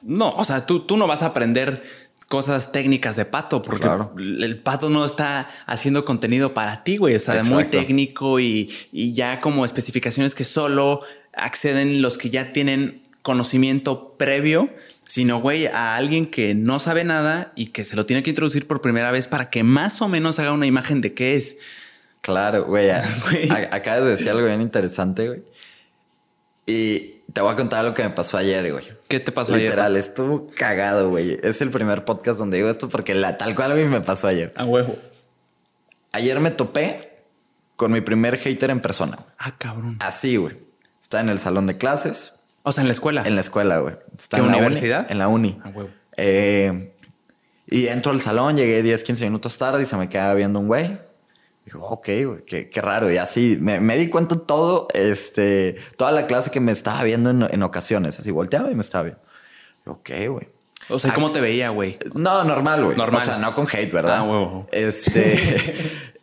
No, 0.02 0.32
o 0.34 0.44
sea, 0.44 0.66
tú, 0.66 0.80
tú 0.80 0.96
no 0.96 1.06
vas 1.06 1.22
a 1.22 1.26
aprender 1.26 1.82
cosas 2.30 2.70
técnicas 2.70 3.16
de 3.16 3.24
pato, 3.24 3.60
porque 3.60 3.88
el 4.16 4.56
pato 4.58 4.88
no 4.88 5.04
está 5.04 5.48
haciendo 5.66 6.04
contenido 6.04 6.54
para 6.54 6.84
ti, 6.84 6.96
güey. 6.96 7.16
O 7.16 7.20
sea, 7.20 7.42
muy 7.42 7.64
técnico 7.64 8.38
y, 8.38 8.72
y 8.92 9.14
ya 9.14 9.40
como 9.40 9.64
especificaciones 9.64 10.36
que 10.36 10.44
solo 10.44 11.00
acceden 11.32 12.02
los 12.02 12.18
que 12.18 12.30
ya 12.30 12.52
tienen 12.52 13.02
conocimiento 13.22 14.14
previo, 14.16 14.72
sino, 15.08 15.40
güey, 15.40 15.66
a 15.66 15.96
alguien 15.96 16.24
que 16.24 16.54
no 16.54 16.78
sabe 16.78 17.02
nada 17.02 17.52
y 17.56 17.66
que 17.66 17.84
se 17.84 17.96
lo 17.96 18.06
tiene 18.06 18.22
que 18.22 18.30
introducir 18.30 18.68
por 18.68 18.80
primera 18.80 19.10
vez 19.10 19.26
para 19.26 19.50
que 19.50 19.64
más 19.64 20.00
o 20.00 20.06
menos 20.06 20.38
haga 20.38 20.52
una 20.52 20.66
imagen 20.66 21.00
de 21.00 21.14
qué 21.14 21.34
es. 21.34 21.58
Claro, 22.20 22.64
güey. 22.66 22.90
Acabas 23.72 24.04
de 24.04 24.10
decir 24.10 24.30
algo 24.30 24.46
bien 24.46 24.60
interesante, 24.60 25.26
güey. 25.26 25.42
Y 26.64 27.19
te 27.32 27.40
voy 27.40 27.52
a 27.52 27.56
contar 27.56 27.84
lo 27.84 27.94
que 27.94 28.02
me 28.02 28.10
pasó 28.10 28.36
ayer, 28.36 28.72
güey. 28.72 28.84
¿Qué 29.08 29.20
te 29.20 29.32
pasó 29.32 29.54
ayer? 29.54 29.66
Literal, 29.66 29.96
estuvo 29.96 30.46
cagado, 30.56 31.10
güey. 31.10 31.38
Es 31.42 31.60
el 31.60 31.70
primer 31.70 32.04
podcast 32.04 32.38
donde 32.38 32.56
digo 32.58 32.68
esto 32.68 32.88
porque 32.88 33.14
la 33.14 33.38
tal 33.38 33.54
cual 33.54 33.72
a 33.72 33.74
mí 33.74 33.84
me 33.84 34.00
pasó 34.00 34.28
ayer. 34.28 34.52
A 34.56 34.64
huevo. 34.64 34.96
Ayer 36.12 36.40
me 36.40 36.50
topé 36.50 37.24
con 37.76 37.92
mi 37.92 38.00
primer 38.00 38.38
hater 38.38 38.70
en 38.70 38.80
persona. 38.80 39.18
Ah, 39.38 39.52
cabrón. 39.56 39.96
Así, 40.00 40.36
güey. 40.36 40.56
Está 41.00 41.20
en 41.20 41.28
el 41.28 41.38
salón 41.38 41.66
de 41.66 41.76
clases. 41.76 42.34
O 42.62 42.72
sea, 42.72 42.82
en 42.82 42.88
la 42.88 42.92
escuela. 42.92 43.22
En 43.24 43.34
la 43.34 43.40
escuela, 43.40 43.78
güey. 43.78 43.94
¿Qué 44.28 44.36
en 44.36 44.44
universidad? 44.44 45.10
en 45.10 45.18
la 45.18 45.28
uni. 45.28 45.58
A 45.64 45.70
huevo. 45.70 45.90
Eh, 46.16 46.94
y 47.66 47.86
entro 47.86 48.12
al 48.12 48.20
salón, 48.20 48.56
llegué 48.56 48.82
10, 48.82 49.02
15 49.02 49.24
minutos 49.24 49.56
tarde 49.56 49.82
y 49.82 49.86
se 49.86 49.96
me 49.96 50.08
queda 50.08 50.34
viendo 50.34 50.58
un 50.58 50.66
güey. 50.66 50.98
Digo, 51.72 51.86
ok, 51.86 52.08
güey, 52.26 52.44
qué, 52.44 52.80
raro. 52.80 53.12
Y 53.12 53.16
así 53.16 53.56
me, 53.60 53.96
di 53.96 54.08
cuenta 54.08 54.36
todo, 54.36 54.88
este, 54.92 55.76
toda 55.96 56.10
la 56.10 56.26
clase 56.26 56.50
que 56.50 56.58
me 56.58 56.72
estaba 56.72 57.04
viendo 57.04 57.30
en, 57.30 57.62
ocasiones. 57.62 58.18
Así 58.18 58.32
volteaba 58.32 58.72
y 58.72 58.74
me 58.74 58.80
estaba 58.80 59.04
viendo. 59.04 59.22
Ok, 59.86 60.10
güey. 60.28 60.48
O 60.88 60.98
sea, 60.98 61.14
¿cómo 61.14 61.30
te 61.30 61.40
veía, 61.40 61.68
güey? 61.68 61.96
No, 62.14 62.42
normal, 62.42 62.84
güey. 62.84 62.96
Normal. 62.96 63.22
O 63.22 63.24
sea, 63.24 63.38
no 63.38 63.54
con 63.54 63.68
hate, 63.72 63.92
¿verdad? 63.92 64.16
Ah, 64.18 64.22
huevo. 64.24 64.66
Este, 64.72 65.38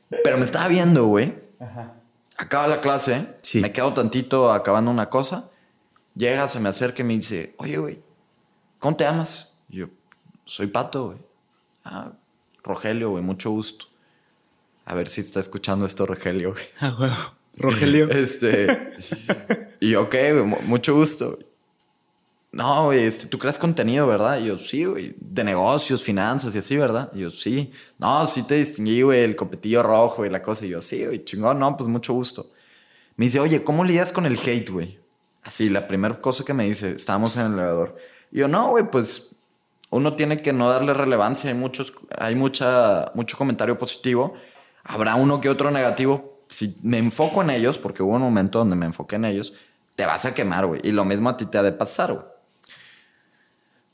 pero 0.23 0.37
me 0.37 0.43
estaba 0.43 0.67
viendo, 0.67 1.05
güey. 1.05 1.33
Ajá. 1.61 1.93
Acaba 2.37 2.67
la 2.67 2.81
clase, 2.81 3.25
sí. 3.41 3.61
me 3.61 3.71
quedo 3.71 3.93
tantito 3.93 4.51
acabando 4.51 4.91
una 4.91 5.09
cosa. 5.09 5.49
Llega, 6.13 6.47
se 6.49 6.59
me 6.59 6.67
acerca 6.67 7.03
y 7.03 7.05
me 7.05 7.13
dice, 7.13 7.55
oye, 7.57 7.77
güey, 7.77 8.01
¿cómo 8.79 8.97
te 8.97 9.05
llamas? 9.05 9.61
Y 9.69 9.77
yo, 9.77 9.87
soy 10.43 10.67
Pato, 10.67 11.07
güey. 11.07 11.19
Ah, 11.85 12.11
Rogelio, 12.63 13.11
güey, 13.11 13.23
mucho 13.23 13.49
gusto. 13.51 13.85
A 14.87 14.95
ver 14.95 15.09
si 15.09 15.19
está 15.19 15.41
escuchando 15.41 15.85
esto 15.85 16.05
Rogelio. 16.05 16.55
Ah, 16.79 16.93
güey. 16.97 17.11
Rogelio. 17.57 18.09
este. 18.09 18.91
y 19.81 19.95
ok, 19.95 20.15
mucho 20.63 20.95
gusto. 20.95 21.37
No, 22.53 22.85
güey, 22.85 23.03
este, 23.03 23.27
tú 23.27 23.37
creas 23.37 23.59
contenido, 23.59 24.07
¿verdad? 24.07 24.39
Y 24.39 24.45
yo, 24.45 24.57
sí, 24.57 24.85
güey. 24.85 25.13
De 25.19 25.43
negocios, 25.43 26.01
finanzas 26.03 26.55
y 26.55 26.59
así, 26.59 26.77
¿verdad? 26.77 27.11
Y 27.13 27.19
yo, 27.19 27.31
sí. 27.31 27.73
No, 27.99 28.25
sí 28.27 28.43
te 28.43 28.55
distinguí, 28.55 29.01
güey, 29.01 29.23
el 29.23 29.35
copetillo 29.35 29.83
rojo 29.83 30.25
y 30.25 30.29
la 30.29 30.41
cosa. 30.41 30.65
Y 30.65 30.69
yo, 30.69 30.81
sí, 30.81 31.05
güey, 31.05 31.25
chingón, 31.25 31.59
no, 31.59 31.75
pues 31.75 31.89
mucho 31.89 32.13
gusto. 32.13 32.49
Me 33.17 33.25
dice, 33.25 33.41
oye, 33.41 33.65
¿cómo 33.65 33.83
lidias 33.83 34.13
con 34.13 34.25
el 34.25 34.39
hate, 34.39 34.69
güey? 34.69 34.99
Así, 35.43 35.69
la 35.69 35.85
primera 35.85 36.21
cosa 36.21 36.45
que 36.45 36.53
me 36.53 36.63
dice, 36.63 36.91
estábamos 36.91 37.35
en 37.35 37.47
el 37.47 37.53
elevador. 37.53 37.97
Y 38.31 38.39
yo, 38.39 38.47
no, 38.47 38.69
güey, 38.69 38.89
pues 38.89 39.35
uno 39.89 40.15
tiene 40.15 40.37
que 40.37 40.53
no 40.53 40.69
darle 40.69 40.93
relevancia. 40.93 41.49
Hay, 41.49 41.57
muchos, 41.57 41.91
hay 42.17 42.35
mucha, 42.35 43.11
mucho 43.15 43.37
comentario 43.37 43.77
positivo 43.77 44.35
habrá 44.87 45.15
uno 45.15 45.41
que 45.41 45.49
otro 45.49 45.69
negativo. 45.71 46.43
Si 46.49 46.77
me 46.81 46.97
enfoco 46.97 47.41
en 47.41 47.49
ellos, 47.49 47.77
porque 47.77 48.01
hubo 48.03 48.15
un 48.15 48.21
momento 48.21 48.59
donde 48.59 48.75
me 48.75 48.85
enfoqué 48.85 49.17
en 49.17 49.25
ellos, 49.25 49.53
te 49.95 50.05
vas 50.05 50.25
a 50.25 50.33
quemar, 50.33 50.65
güey. 50.65 50.81
Y 50.83 50.91
lo 50.91 51.05
mismo 51.05 51.29
a 51.29 51.37
ti 51.37 51.45
te 51.45 51.57
ha 51.57 51.63
de 51.63 51.73
pasar, 51.73 52.13
güey. 52.13 52.25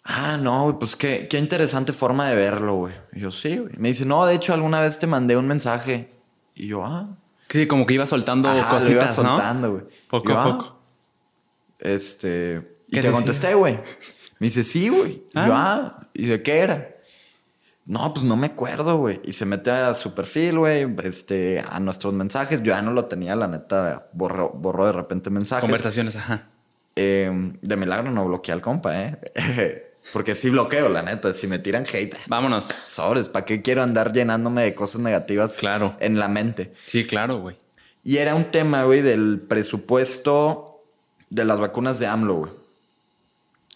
Ah, 0.05 0.37
no, 0.39 0.63
güey, 0.63 0.75
pues 0.77 0.95
qué, 0.95 1.27
qué 1.29 1.37
interesante 1.37 1.93
forma 1.93 2.29
de 2.29 2.35
verlo, 2.35 2.75
güey. 2.75 2.93
Y 3.13 3.21
yo, 3.21 3.31
sí, 3.31 3.57
güey. 3.57 3.73
Me 3.77 3.89
dice, 3.89 4.05
no, 4.05 4.25
de 4.25 4.35
hecho, 4.35 4.53
alguna 4.53 4.81
vez 4.81 4.99
te 4.99 5.07
mandé 5.07 5.37
un 5.37 5.47
mensaje. 5.47 6.11
Y 6.55 6.67
yo, 6.67 6.83
ah. 6.85 7.07
Sí, 7.49 7.67
como 7.67 7.85
que 7.85 7.93
iba 7.93 8.05
soltando 8.05 8.49
cositas, 8.69 8.89
iba 8.89 9.09
soltando, 9.09 9.71
güey. 9.71 9.83
Poco 10.09 10.33
a 10.33 10.43
ah, 10.43 10.45
poco. 10.45 10.79
Este. 11.79 12.79
Y 12.87 12.99
te 12.99 13.11
contesté, 13.11 13.53
güey. 13.53 13.79
Me 14.39 14.47
dice, 14.47 14.63
sí, 14.63 14.89
güey. 14.89 15.23
Y 15.33 15.33
yo, 15.33 15.53
ah. 15.53 15.95
ah, 15.97 16.07
¿y 16.13 16.25
de 16.25 16.43
qué 16.43 16.57
era? 16.59 16.92
No, 17.85 18.13
pues 18.13 18.25
no 18.25 18.37
me 18.37 18.47
acuerdo, 18.47 18.97
güey. 18.97 19.19
Y 19.25 19.33
se 19.33 19.45
mete 19.45 19.69
a 19.71 19.93
su 19.95 20.13
perfil, 20.13 20.59
güey, 20.59 20.95
este, 21.03 21.59
a 21.59 21.79
nuestros 21.79 22.13
mensajes. 22.13 22.63
Yo 22.63 22.73
ya 22.73 22.81
no 22.81 22.93
lo 22.93 23.05
tenía, 23.05 23.35
la 23.35 23.47
neta, 23.47 24.07
borró, 24.13 24.49
borró 24.51 24.85
de 24.85 24.93
repente 24.93 25.29
mensajes. 25.29 25.63
Conversaciones, 25.63 26.15
ajá. 26.15 26.47
Em, 26.95 27.57
de 27.61 27.75
milagro 27.75 28.11
no 28.11 28.25
bloqueé 28.25 28.53
al 28.53 28.61
compa, 28.61 28.97
¿eh? 28.97 29.19
Porque 30.13 30.35
sí 30.35 30.49
bloqueo, 30.49 30.89
la 30.89 31.01
neta. 31.01 31.33
Si 31.33 31.47
me 31.47 31.59
tiran 31.59 31.85
hate. 31.91 32.15
Vámonos. 32.27 32.65
Sobres, 32.65 33.29
¿para 33.29 33.45
qué 33.45 33.61
quiero 33.61 33.83
andar 33.83 34.13
llenándome 34.13 34.63
de 34.63 34.75
cosas 34.75 35.01
negativas 35.01 35.57
claro. 35.57 35.95
en 35.99 36.19
la 36.19 36.27
mente? 36.27 36.73
Sí, 36.85 37.05
claro, 37.05 37.39
güey. 37.39 37.57
Y 38.03 38.17
era 38.17 38.35
un 38.35 38.45
tema, 38.45 38.83
güey, 38.83 39.01
del 39.01 39.39
presupuesto 39.41 40.83
de 41.29 41.45
las 41.45 41.57
vacunas 41.57 41.99
de 41.99 42.07
AMLO, 42.07 42.35
güey. 42.35 42.51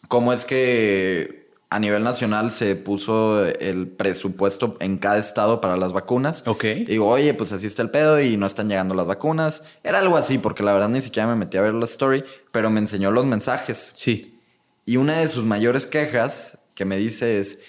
¿Cómo 0.10 0.34
es 0.34 0.46
que 0.46 1.47
a 1.70 1.80
nivel 1.80 2.04
nacional 2.04 2.50
se 2.50 2.76
puso 2.78 3.46
el 3.46 3.88
presupuesto 3.88 4.78
en 4.80 4.98
cada 4.98 5.18
estado 5.18 5.60
para 5.60 5.76
las 5.76 5.92
vacunas. 5.92 6.44
Ok. 6.48 6.64
digo, 6.88 7.08
oye, 7.08 7.34
pues 7.34 7.52
así 7.52 7.68
está 7.68 7.82
el 7.82 7.90
pedo 7.90 8.22
y 8.22 8.38
no 8.38 8.46
están 8.46 8.70
llegando 8.70 8.96
las 8.96 9.08
vacunas. 9.08 9.64
Era 9.84 10.00
algo 10.00 10.16
así, 10.16 10.38
porque 10.38 10.64
la 10.64 10.74
verdad 10.74 10.90
ni 10.90 11.02
siquiera 11.02 11.28
me 11.28 11.36
metí 11.36 11.58
a 11.58 11.62
ver 11.62 11.74
la 11.74 11.86
story, 11.86 12.24
pero 12.52 12.70
me 12.70 12.80
enseñó 12.80 13.12
los 13.12 13.26
mensajes. 13.26 13.92
Sí. 13.96 14.40
Y 14.86 14.96
una 14.96 15.18
de 15.18 15.28
sus 15.28 15.44
mayores 15.44 15.86
quejas 15.86 16.60
que 16.74 16.86
me 16.86 16.96
dice 16.96 17.38
es, 17.38 17.64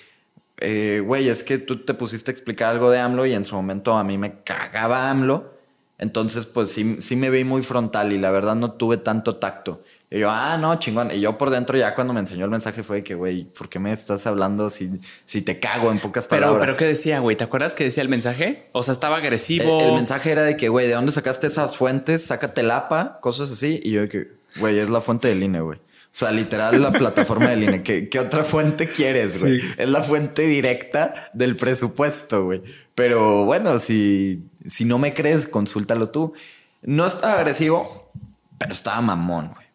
eh, 0.58 1.02
güey, 1.04 1.28
es 1.28 1.42
que 1.42 1.58
tú 1.58 1.84
te 1.84 1.94
pusiste 1.94 2.30
a 2.30 2.34
explicar 2.34 2.70
algo 2.70 2.90
de 2.90 3.00
AMLO 3.00 3.26
y 3.26 3.34
en 3.34 3.44
su 3.44 3.56
momento 3.56 3.96
a 3.96 4.04
mí 4.04 4.16
me 4.16 4.42
cagaba 4.42 5.10
AMLO. 5.10 5.58
Entonces, 5.98 6.46
pues 6.46 6.70
sí, 6.70 6.98
sí 7.00 7.16
me 7.16 7.30
vi 7.30 7.42
muy 7.42 7.62
frontal 7.62 8.12
y 8.12 8.18
la 8.18 8.30
verdad 8.30 8.54
no 8.54 8.72
tuve 8.72 8.98
tanto 8.98 9.36
tacto. 9.36 9.82
Y 10.10 10.20
yo, 10.20 10.30
ah, 10.30 10.56
no, 10.58 10.74
chingón. 10.78 11.10
Y 11.10 11.20
yo 11.20 11.36
por 11.36 11.50
dentro 11.50 11.76
ya 11.76 11.94
cuando 11.94 12.14
me 12.14 12.20
enseñó 12.20 12.46
el 12.46 12.50
mensaje 12.50 12.82
fue 12.82 13.04
que, 13.04 13.14
güey, 13.14 13.44
¿por 13.44 13.68
qué 13.68 13.78
me 13.78 13.92
estás 13.92 14.26
hablando 14.26 14.70
si, 14.70 15.00
si 15.26 15.42
te 15.42 15.60
cago 15.60 15.92
en 15.92 15.98
pocas 15.98 16.26
palabras? 16.26 16.54
Pero, 16.54 16.66
pero 16.66 16.78
¿qué 16.78 16.86
decía, 16.86 17.20
güey? 17.20 17.36
¿Te 17.36 17.44
acuerdas 17.44 17.74
que 17.74 17.84
decía 17.84 18.02
el 18.02 18.08
mensaje? 18.08 18.70
O 18.72 18.82
sea, 18.82 18.92
estaba 18.92 19.18
agresivo. 19.18 19.82
El, 19.82 19.94
mensaje 19.94 20.32
era 20.32 20.44
de 20.44 20.56
que, 20.56 20.70
güey, 20.70 20.86
¿de 20.86 20.94
dónde 20.94 21.12
sacaste 21.12 21.46
esas 21.46 21.76
fuentes? 21.76 22.24
Sácate 22.24 22.62
el 22.62 22.70
APA, 22.70 23.18
cosas 23.20 23.50
así. 23.50 23.80
Y 23.84 23.92
yo 23.92 24.00
de 24.00 24.08
que, 24.08 24.28
güey, 24.60 24.78
es 24.78 24.88
la 24.88 25.02
fuente 25.02 25.28
del 25.28 25.42
INE, 25.42 25.60
güey. 25.60 25.78
O 25.78 26.16
sea, 26.18 26.32
literal 26.32 26.80
la 26.80 26.90
plataforma 26.90 27.50
del 27.50 27.64
INE. 27.64 27.82
¿Qué, 27.82 28.08
¿Qué, 28.08 28.18
otra 28.18 28.44
fuente 28.44 28.88
quieres, 28.88 29.42
güey? 29.42 29.60
Es 29.76 29.90
la 29.90 30.02
fuente 30.02 30.42
directa 30.46 31.30
del 31.34 31.54
presupuesto, 31.56 32.46
güey. 32.46 32.62
Pero 32.94 33.44
bueno, 33.44 33.78
si, 33.78 34.42
si 34.64 34.86
no 34.86 34.98
me 34.98 35.12
crees, 35.12 35.46
consúltalo 35.46 36.08
tú. 36.08 36.32
No 36.80 37.06
estaba 37.06 37.34
agresivo, 37.34 38.10
pero 38.58 38.72
estaba 38.72 39.02
mamón, 39.02 39.52
güey. 39.54 39.67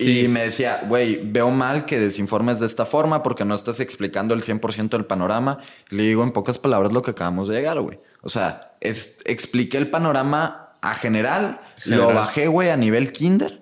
Y 0.00 0.28
me 0.28 0.44
decía, 0.44 0.82
güey, 0.86 1.20
veo 1.24 1.50
mal 1.50 1.84
que 1.84 1.98
desinformes 1.98 2.60
de 2.60 2.66
esta 2.66 2.84
forma 2.84 3.24
porque 3.24 3.44
no 3.44 3.56
estás 3.56 3.80
explicando 3.80 4.32
el 4.32 4.42
100% 4.42 4.90
del 4.90 5.04
panorama. 5.04 5.58
Le 5.88 6.04
digo 6.04 6.22
en 6.22 6.30
pocas 6.30 6.58
palabras 6.58 6.92
lo 6.92 7.02
que 7.02 7.10
acabamos 7.10 7.48
de 7.48 7.56
llegar, 7.56 7.80
güey. 7.80 7.98
O 8.22 8.28
sea, 8.28 8.76
es, 8.80 9.18
expliqué 9.24 9.76
el 9.76 9.90
panorama 9.90 10.76
a 10.82 10.94
general, 10.94 11.58
lo 11.84 12.14
bajé, 12.14 12.46
güey, 12.46 12.70
a 12.70 12.76
nivel 12.76 13.10
kinder. 13.10 13.60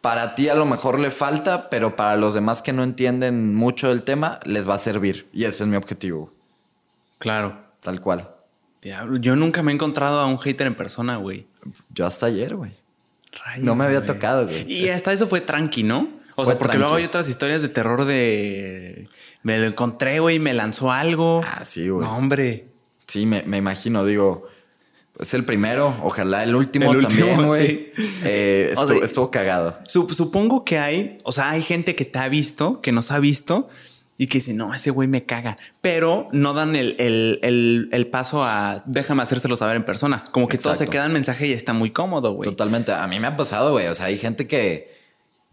Para 0.00 0.36
ti 0.36 0.48
a 0.48 0.54
lo 0.54 0.64
mejor 0.64 1.00
le 1.00 1.10
falta, 1.10 1.70
pero 1.70 1.96
para 1.96 2.16
los 2.16 2.34
demás 2.34 2.62
que 2.62 2.72
no 2.72 2.84
entienden 2.84 3.52
mucho 3.52 3.88
del 3.88 4.04
tema, 4.04 4.38
les 4.44 4.68
va 4.68 4.74
a 4.74 4.78
servir. 4.78 5.28
Y 5.32 5.44
ese 5.44 5.64
es 5.64 5.68
mi 5.68 5.76
objetivo. 5.76 6.32
Claro. 7.18 7.64
Tal 7.80 8.00
cual. 8.00 8.32
Diablo, 8.80 9.16
yo 9.16 9.34
nunca 9.34 9.62
me 9.62 9.72
he 9.72 9.74
encontrado 9.74 10.20
a 10.20 10.26
un 10.26 10.38
hater 10.38 10.68
en 10.68 10.76
persona, 10.76 11.16
güey. 11.16 11.48
Yo 11.90 12.06
hasta 12.06 12.26
ayer, 12.26 12.54
güey 12.54 12.83
no 13.58 13.74
me 13.74 13.84
había 13.84 14.04
tocado, 14.04 14.46
güey. 14.46 14.70
Y 14.70 14.88
hasta 14.88 15.12
eso 15.12 15.26
fue 15.26 15.40
tranqui, 15.40 15.82
¿no? 15.82 16.08
O 16.36 16.44
sea, 16.44 16.58
porque 16.58 16.78
luego 16.78 16.94
hay 16.94 17.04
otras 17.04 17.28
historias 17.28 17.62
de 17.62 17.68
terror 17.68 18.04
de. 18.04 19.08
Me 19.42 19.58
lo 19.58 19.66
encontré, 19.66 20.20
güey, 20.20 20.38
me 20.38 20.54
lanzó 20.54 20.90
algo. 20.90 21.42
Ah, 21.44 21.64
sí, 21.64 21.88
güey. 21.88 22.06
No, 22.06 22.16
hombre. 22.16 22.68
Sí, 23.06 23.26
me, 23.26 23.42
imagino, 23.56 24.04
digo. 24.04 24.46
Es 25.18 25.32
el 25.32 25.44
primero, 25.44 25.96
ojalá 26.02 26.42
el 26.42 26.56
último, 26.56 26.92
también, 26.98 27.46
güey. 27.46 27.92
Eh, 28.24 28.74
estuvo, 29.02 29.30
cagado. 29.30 29.78
Supongo 29.86 30.64
que 30.64 30.78
hay, 30.78 31.18
o 31.22 31.30
sea, 31.30 31.50
hay 31.50 31.62
gente 31.62 31.94
que 31.94 32.04
te 32.04 32.18
ha 32.18 32.28
visto, 32.28 32.80
que 32.80 32.90
nos 32.90 33.12
ha 33.12 33.20
visto 33.20 33.68
y 34.16 34.28
que 34.28 34.38
dice, 34.38 34.54
no, 34.54 34.74
ese 34.74 34.90
güey 34.90 35.08
me 35.08 35.24
caga, 35.24 35.56
pero 35.80 36.28
no 36.30 36.54
dan 36.54 36.76
el, 36.76 36.96
el, 37.00 38.06
paso 38.08 38.44
a 38.44 38.76
déjame 38.86 39.22
hacérselo 39.22 39.56
saber 39.56 39.76
en 39.76 39.84
persona. 39.84 40.24
Como 40.30 40.46
que 40.46 40.56
todo 40.56 40.74
se 40.74 40.86
queda 40.86 41.06
en 41.06 41.12
mensaje 41.12 41.48
y 41.48 41.52
está 41.52 41.72
muy 41.72 41.90
cómodo, 41.90 42.32
güey. 42.32 42.48
Totalmente. 42.48 42.92
A 42.92 43.06
mí 43.08 43.18
me 43.18 43.26
ha 43.26 43.36
pasado, 43.36 43.72
güey. 43.72 43.88
O 43.88 43.94
sea, 43.94 44.06
hay 44.06 44.18
gente 44.18 44.46
que 44.46 44.92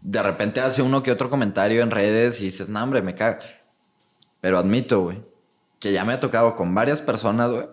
de 0.00 0.22
repente 0.22 0.60
hace 0.60 0.82
uno 0.82 1.02
que 1.02 1.10
otro 1.10 1.28
comentario 1.28 1.82
en 1.82 1.90
redes 1.90 2.40
y 2.40 2.44
dices, 2.44 2.68
no, 2.68 2.82
hombre, 2.82 3.02
me 3.02 3.14
caga. 3.14 3.40
Pero 4.40 4.58
admito, 4.58 5.02
güey, 5.02 5.22
que 5.80 5.92
ya 5.92 6.04
me 6.04 6.12
ha 6.12 6.20
tocado 6.20 6.54
con 6.54 6.74
varias 6.74 7.00
personas, 7.00 7.50
güey, 7.50 7.66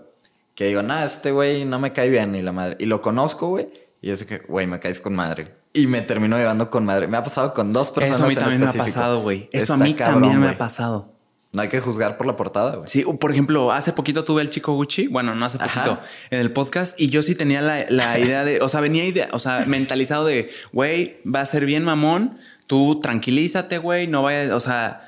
que 0.55 0.65
digo, 0.65 0.81
nada, 0.81 1.05
este 1.05 1.31
güey 1.31 1.65
no 1.65 1.79
me 1.79 1.93
cae 1.93 2.09
bien 2.09 2.31
ni 2.31 2.41
la 2.41 2.51
madre. 2.51 2.77
Y 2.79 2.85
lo 2.85 3.01
conozco, 3.01 3.49
güey, 3.49 3.69
y 4.01 4.09
es 4.09 4.23
que, 4.23 4.39
güey, 4.39 4.65
me 4.65 4.79
caes 4.79 4.99
con 4.99 5.15
madre. 5.15 5.58
Y 5.73 5.87
me 5.87 6.01
terminó 6.01 6.37
llevando 6.37 6.69
con 6.69 6.85
madre. 6.85 7.07
Me 7.07 7.17
ha 7.17 7.23
pasado 7.23 7.53
con 7.53 7.73
dos 7.73 7.91
personas. 7.91 8.17
Eso 8.17 8.25
a 8.25 8.29
mí 8.29 8.35
también 8.35 8.61
me 8.61 8.67
ha 8.67 8.73
pasado, 8.73 9.21
güey. 9.21 9.49
Eso 9.51 9.73
a 9.73 9.77
mí 9.77 9.93
también 9.93 10.39
me 10.39 10.49
ha 10.49 10.57
pasado. 10.57 11.13
No 11.51 11.63
hay 11.63 11.69
que 11.69 11.79
juzgar 11.79 12.17
por 12.17 12.27
la 12.27 12.35
portada, 12.35 12.75
güey. 12.75 12.87
Sí, 12.87 13.03
por 13.19 13.31
ejemplo, 13.31 13.71
hace 13.71 13.91
poquito 13.91 14.23
tuve 14.23 14.43
el 14.43 14.51
chico 14.51 14.73
Gucci, 14.73 15.07
bueno, 15.07 15.33
no 15.33 15.45
hace 15.45 15.57
poquito, 15.57 15.99
en 16.29 16.41
el 16.41 16.51
podcast, 16.51 16.99
y 16.99 17.09
yo 17.09 17.23
sí 17.23 17.33
tenía 17.33 17.61
la, 17.63 17.85
la 17.89 18.19
idea 18.19 18.45
de, 18.45 18.61
o 18.61 18.69
sea, 18.69 18.81
venía 18.81 19.03
idea, 19.03 19.29
o 19.31 19.39
sea, 19.39 19.63
mentalizado 19.65 20.25
de, 20.25 20.51
güey, 20.73 21.19
va 21.25 21.41
a 21.41 21.45
ser 21.47 21.65
bien 21.65 21.83
mamón, 21.83 22.37
tú 22.67 22.99
tranquilízate, 23.01 23.79
güey, 23.79 24.05
no 24.05 24.21
vayas, 24.21 24.51
o 24.51 24.59
sea, 24.59 24.99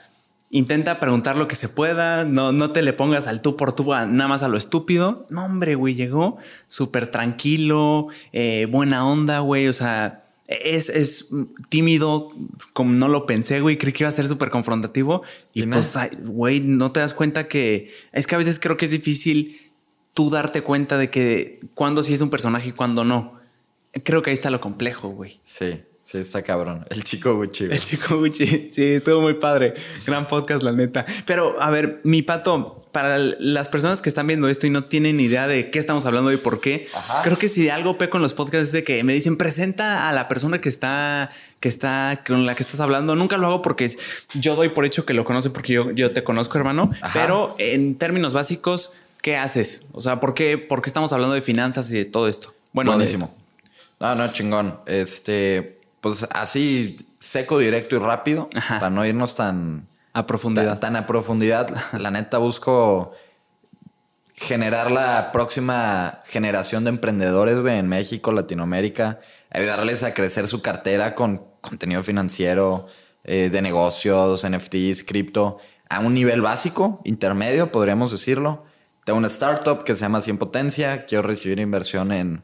intenta 0.49 0.99
preguntar 0.99 1.37
lo 1.37 1.47
que 1.47 1.55
se 1.55 1.69
pueda, 1.69 2.25
no, 2.25 2.51
no 2.51 2.71
te 2.71 2.81
le 2.81 2.93
pongas 2.93 3.27
al 3.27 3.43
tú 3.43 3.55
por 3.55 3.73
tú 3.73 3.85
nada 3.85 4.27
más 4.27 4.41
a 4.41 4.47
lo 4.47 4.57
estúpido. 4.57 5.25
No, 5.29 5.45
hombre, 5.45 5.75
güey, 5.75 5.93
llegó 5.93 6.37
súper 6.67 7.07
tranquilo, 7.11 8.07
eh, 8.33 8.67
buena 8.69 9.05
onda, 9.05 9.39
güey, 9.39 9.67
o 9.67 9.73
sea, 9.73 10.20
es, 10.51 10.89
es, 10.89 11.29
tímido, 11.69 12.29
como 12.73 12.91
no 12.91 13.07
lo 13.07 13.25
pensé, 13.25 13.61
güey. 13.61 13.77
Creí 13.77 13.93
que 13.93 14.03
iba 14.03 14.09
a 14.09 14.13
ser 14.13 14.27
súper 14.27 14.49
confrontativo. 14.49 15.23
Y, 15.53 15.63
pues, 15.63 15.93
güey, 16.23 16.59
no 16.59 16.91
te 16.91 16.99
das 16.99 17.13
cuenta 17.13 17.47
que 17.47 17.91
es 18.11 18.27
que 18.27 18.35
a 18.35 18.37
veces 18.37 18.59
creo 18.59 18.77
que 18.77 18.85
es 18.85 18.91
difícil 18.91 19.59
tú 20.13 20.29
darte 20.29 20.61
cuenta 20.61 20.97
de 20.97 21.09
que 21.09 21.59
cuando 21.73 22.03
sí 22.03 22.13
es 22.13 22.21
un 22.21 22.29
personaje 22.29 22.69
y 22.69 22.71
cuando 22.73 23.03
no. 23.03 23.39
Creo 24.03 24.21
que 24.21 24.29
ahí 24.29 24.33
está 24.33 24.49
lo 24.49 24.61
complejo, 24.61 25.09
güey. 25.09 25.39
Sí. 25.43 25.81
Sí, 26.01 26.17
está 26.17 26.41
cabrón. 26.41 26.85
El 26.89 27.03
chico 27.03 27.35
Gucci. 27.35 27.65
El 27.65 27.81
chico 27.81 28.17
Gucci. 28.17 28.69
Sí, 28.69 28.83
estuvo 28.93 29.21
muy 29.21 29.35
padre. 29.35 29.73
Gran 30.05 30.27
podcast, 30.27 30.63
la 30.63 30.71
neta. 30.71 31.05
Pero, 31.25 31.61
a 31.61 31.69
ver, 31.69 32.01
mi 32.03 32.23
pato, 32.23 32.81
para 32.91 33.19
las 33.19 33.69
personas 33.69 34.01
que 34.01 34.09
están 34.09 34.25
viendo 34.25 34.49
esto 34.49 34.65
y 34.65 34.71
no 34.71 34.81
tienen 34.83 35.19
idea 35.19 35.47
de 35.47 35.69
qué 35.69 35.77
estamos 35.77 36.05
hablando 36.05 36.31
y 36.31 36.37
por 36.37 36.59
qué, 36.59 36.87
creo 37.23 37.37
que 37.37 37.47
si 37.47 37.69
algo 37.69 37.99
peco 37.99 38.17
en 38.17 38.23
los 38.23 38.33
podcasts 38.33 38.67
es 38.67 38.71
de 38.71 38.83
que 38.83 39.03
me 39.03 39.13
dicen 39.13 39.37
presenta 39.37 40.09
a 40.09 40.11
la 40.11 40.27
persona 40.27 40.59
que 40.59 40.69
está, 40.69 41.29
que 41.59 41.69
está 41.69 42.23
con 42.25 42.47
la 42.47 42.55
que 42.55 42.63
estás 42.63 42.79
hablando. 42.79 43.15
Nunca 43.15 43.37
lo 43.37 43.45
hago 43.45 43.61
porque 43.61 43.95
yo 44.33 44.55
doy 44.55 44.69
por 44.69 44.85
hecho 44.85 45.05
que 45.05 45.13
lo 45.13 45.23
conoce 45.23 45.51
porque 45.51 45.73
yo, 45.73 45.91
yo 45.91 46.11
te 46.11 46.23
conozco, 46.23 46.57
hermano. 46.57 46.89
Pero 47.13 47.55
en 47.59 47.95
términos 47.95 48.33
básicos, 48.33 48.91
¿qué 49.21 49.37
haces? 49.37 49.85
O 49.91 50.01
sea, 50.01 50.19
¿por 50.19 50.33
qué, 50.33 50.57
por 50.57 50.81
qué 50.81 50.89
estamos 50.89 51.13
hablando 51.13 51.35
de 51.35 51.41
finanzas 51.41 51.91
y 51.91 51.93
de 51.93 52.05
todo 52.05 52.27
esto? 52.27 52.55
Bueno, 52.73 52.91
buenísimo. 52.91 53.31
No, 53.99 54.15
no, 54.15 54.31
chingón. 54.31 54.79
Este 54.87 55.80
pues 56.01 56.27
así 56.31 56.97
seco, 57.19 57.59
directo 57.59 57.95
y 57.95 57.99
rápido, 57.99 58.49
para 58.67 58.89
no 58.89 59.05
irnos 59.05 59.35
tan 59.35 59.87
a 60.13 60.27
profundidad. 60.27 60.79
Tan, 60.79 60.95
a 60.95 61.07
profundidad. 61.07 61.73
la 61.97 62.11
neta 62.11 62.37
busco 62.39 63.13
generar 64.35 64.91
la 64.91 65.31
próxima 65.31 66.21
generación 66.25 66.83
de 66.83 66.89
emprendedores, 66.89 67.59
güey, 67.59 67.77
en 67.77 67.87
México, 67.87 68.31
Latinoamérica, 68.31 69.19
ayudarles 69.51 70.03
a 70.03 70.13
crecer 70.13 70.47
su 70.47 70.61
cartera 70.61 71.13
con 71.13 71.45
contenido 71.61 72.01
financiero, 72.01 72.87
eh, 73.23 73.49
de 73.51 73.61
negocios, 73.61 74.43
NFTs, 74.43 75.03
cripto, 75.03 75.59
a 75.89 75.99
un 75.99 76.15
nivel 76.15 76.41
básico, 76.41 77.01
intermedio, 77.05 77.71
podríamos 77.71 78.11
decirlo. 78.11 78.65
Tengo 79.05 79.19
una 79.19 79.27
startup 79.27 79.83
que 79.83 79.95
se 79.95 80.01
llama 80.01 80.21
100 80.21 80.39
Potencia, 80.39 81.05
quiero 81.05 81.21
recibir 81.21 81.59
inversión 81.59 82.11
en 82.11 82.43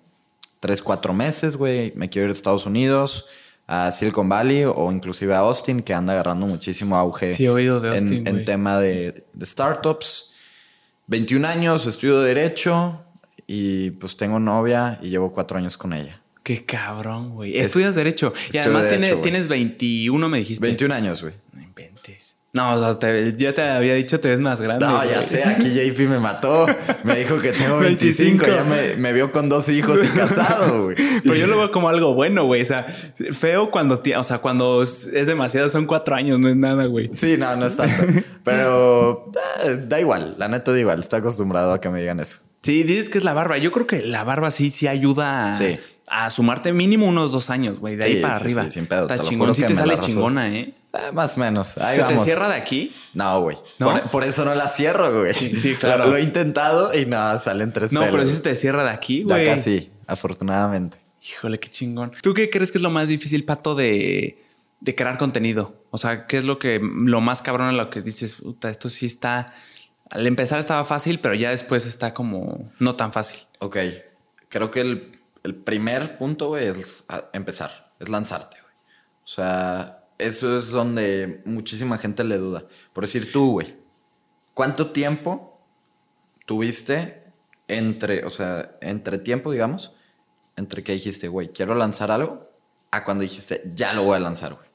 3, 0.60 0.84
4 0.84 1.14
meses, 1.14 1.58
güey, 1.58 1.94
me 1.96 2.10
quiero 2.10 2.28
ir 2.28 2.30
a 2.30 2.34
Estados 2.34 2.68
Unidos 2.68 3.26
a 3.68 3.92
Silicon 3.92 4.30
Valley 4.30 4.64
o 4.64 4.92
inclusive 4.92 5.36
a 5.36 5.40
Austin, 5.40 5.82
que 5.82 5.94
anda 5.94 6.14
agarrando 6.14 6.48
muchísimo 6.48 6.96
auge 6.96 7.32
sí, 7.32 7.46
he 7.46 7.50
oído 7.50 7.82
de 7.82 7.90
Austin, 7.90 8.26
en, 8.26 8.46
tema 8.46 8.80
de, 8.80 9.26
startups. 9.42 10.34
21 11.08 11.48
años, 11.48 11.86
estudio 11.86 12.22
Derecho 12.22 13.06
y 13.46 13.92
pues 13.92 14.18
tengo 14.18 14.40
novia 14.40 15.00
y 15.02 15.10
llevo 15.10 15.32
cuatro 15.32 15.58
años 15.58 15.78
con 15.78 15.94
ella. 15.94 16.22
Qué 16.44 16.66
cabrón, 16.66 17.32
güey. 17.32 17.58
Estudias 17.58 17.96
Derecho. 17.96 18.34
Y 18.54 18.58
además 18.58 18.88
tienes 19.22 19.48
21, 19.50 20.30
me 20.30 20.40
dijiste. 20.40 20.66
21 20.66 20.96
años, 20.96 21.22
güey. 21.22 21.34
No 21.52 21.62
inventes. 21.62 22.37
No, 22.58 23.00
ya 23.38 23.54
te 23.54 23.62
había 23.62 23.94
dicho 23.94 24.20
te 24.20 24.30
ves 24.30 24.40
más 24.40 24.60
grande. 24.60 24.86
No, 24.86 25.06
ya 25.06 25.22
sé, 25.22 25.44
aquí 25.46 25.70
JP 25.70 26.10
me 26.10 26.20
mató. 26.20 26.66
Me 27.04 27.20
dijo 27.20 27.40
que 27.40 27.52
tengo 27.52 27.78
25, 27.80 28.46
ya 28.48 28.64
me, 28.98 29.14
vio 29.14 29.32
con 29.32 29.48
dos 29.48 29.70
hijos 29.70 30.04
y 30.04 30.08
casado, 30.18 30.86
güey. 30.86 30.96
Pero 31.24 31.36
yo 31.36 31.46
lo 31.46 31.58
veo 31.58 31.72
como 31.72 31.88
algo 31.90 32.16
bueno, 32.16 32.46
güey. 32.46 32.64
O 32.64 32.66
sea, 32.66 32.84
feo 32.84 33.70
cuando, 33.70 34.02
o 34.18 34.24
sea, 34.24 34.40
cuando 34.40 34.82
es 34.82 35.28
demasiado, 35.28 35.70
son 35.70 35.86
cuatro 35.86 36.16
años, 36.16 36.40
no 36.40 36.50
es 36.50 36.56
nada, 36.56 36.86
güey. 36.86 37.12
Sí, 37.16 37.38
no, 37.38 37.56
no 37.56 37.68
es 37.68 37.78
tanto. 37.78 38.04
Pero 38.44 39.32
eh, 39.66 39.80
da 39.88 40.00
igual, 40.00 40.36
la 40.40 40.48
neta 40.48 40.72
da 40.72 40.80
igual. 40.80 41.00
Estoy 41.00 41.20
acostumbrado 41.20 41.74
a 41.74 41.80
que 41.80 41.90
me 41.90 42.00
digan 42.00 42.20
eso. 42.20 42.40
Sí, 42.64 42.82
dices 42.82 43.10
que 43.10 43.20
es 43.20 43.24
la 43.24 43.34
barba. 43.34 43.60
Yo 43.60 43.72
creo 43.72 43.86
que 43.86 44.02
la 44.02 44.24
barba 44.24 44.50
sí, 44.50 44.72
sí 44.72 44.88
ayuda 44.88 45.56
sí 45.56 45.80
a 46.10 46.30
sumarte 46.30 46.72
mínimo 46.72 47.06
unos 47.06 47.34
dos 47.34 47.50
años, 47.50 47.82
güey, 47.82 47.98
de 47.98 48.06
ahí 48.06 48.22
para 48.22 48.38
arriba. 48.38 48.64
Sí, 48.64 48.72
sin 48.72 48.88
pedo. 48.88 49.02
Está 49.02 49.20
chingón. 49.20 49.54
Sí 49.54 49.64
te 49.64 49.76
sale 49.76 50.00
chingona, 50.00 50.50
¿eh? 50.56 50.74
¿eh? 50.94 51.12
Más 51.14 51.38
o 51.38 51.42
menos. 51.42 51.68
¿Se 51.68 52.04
te 52.04 52.18
cierra 52.18 52.48
de 52.48 52.56
aquí? 52.56 52.94
No, 53.14 53.42
güey. 53.42 53.58
Por, 54.12 54.24
eso 54.24 54.46
no 54.46 54.56
la 54.56 54.70
cierro, 54.70 55.22
güey. 55.22 55.34
Sí, 55.34 55.76
claro. 55.76 56.08
Lo, 56.08 56.16
he 56.16 56.22
intentado 56.22 56.98
y 56.98 57.06
nada, 57.06 57.38
salen 57.40 57.74
tres 57.74 57.92
No, 57.92 58.02
pero 58.10 58.26
si 58.26 58.36
se 58.36 58.42
te 58.42 58.56
cierra 58.56 58.84
de 58.84 58.92
aquí, 58.92 59.24
güey. 59.24 59.44
De 59.44 59.52
acá 59.52 59.62
sí, 59.62 59.92
afortunadamente. 60.08 60.98
Híjole, 61.30 61.60
qué 61.60 61.70
chingón. 61.70 62.12
¿Tú 62.22 62.34
qué 62.34 62.50
crees 62.50 62.72
que 62.72 62.78
es 62.78 62.82
lo 62.82 62.90
más 62.90 63.10
difícil, 63.10 63.44
Pato, 63.44 63.76
de, 63.76 64.42
de 64.80 64.96
crear 64.96 65.18
contenido? 65.18 65.84
O 65.92 65.98
sea, 65.98 66.26
¿qué 66.26 66.38
es 66.38 66.46
lo 66.46 66.58
que 66.58 66.80
lo 66.82 67.20
más 67.20 67.42
cabrón 67.42 67.70
en 67.70 67.78
lo 67.78 67.90
que 67.90 68.02
dices, 68.02 68.36
puta, 68.36 68.70
esto 68.70 68.90
sí 68.90 69.06
está... 69.06 69.46
Al 70.10 70.26
empezar 70.26 70.60
estaba 70.60 70.86
fácil, 70.86 71.20
pero 71.20 71.36
ya 71.36 71.52
después 71.52 71.86
está 71.86 72.14
como 72.14 72.72
no 72.80 72.96
tan 72.96 73.12
fácil. 73.12 73.40
Ok. 73.60 73.78
Creo 74.48 74.72
que 74.72 74.80
el 74.80 75.17
el 75.48 75.56
primer 75.56 76.18
punto, 76.18 76.50
güey, 76.50 76.68
es 76.68 77.06
empezar, 77.34 77.94
es 78.00 78.10
lanzarte, 78.10 78.58
güey. 78.62 78.74
O 79.24 79.28
sea, 79.28 80.06
eso 80.18 80.60
es 80.60 80.70
donde 80.72 81.42
muchísima 81.46 81.98
gente 81.98 82.24
le 82.24 82.38
duda. 82.38 82.66
Por 82.94 83.06
decir 83.06 83.32
tú, 83.32 83.52
güey, 83.54 83.76
¿cuánto 84.54 84.92
tiempo 84.92 85.62
tuviste 86.46 87.24
entre, 87.68 88.26
o 88.26 88.30
sea, 88.30 88.78
entre 88.82 89.20
tiempo, 89.20 89.52
digamos, 89.52 89.94
entre 90.56 90.84
que 90.84 90.94
dijiste, 90.94 91.28
güey, 91.28 91.50
quiero 91.54 91.76
lanzar 91.76 92.12
algo, 92.12 92.52
a 92.92 93.04
cuando 93.04 93.22
dijiste, 93.22 93.72
ya 93.74 93.94
lo 93.94 94.04
voy 94.04 94.18
a 94.18 94.20
lanzar, 94.20 94.54
güey? 94.54 94.68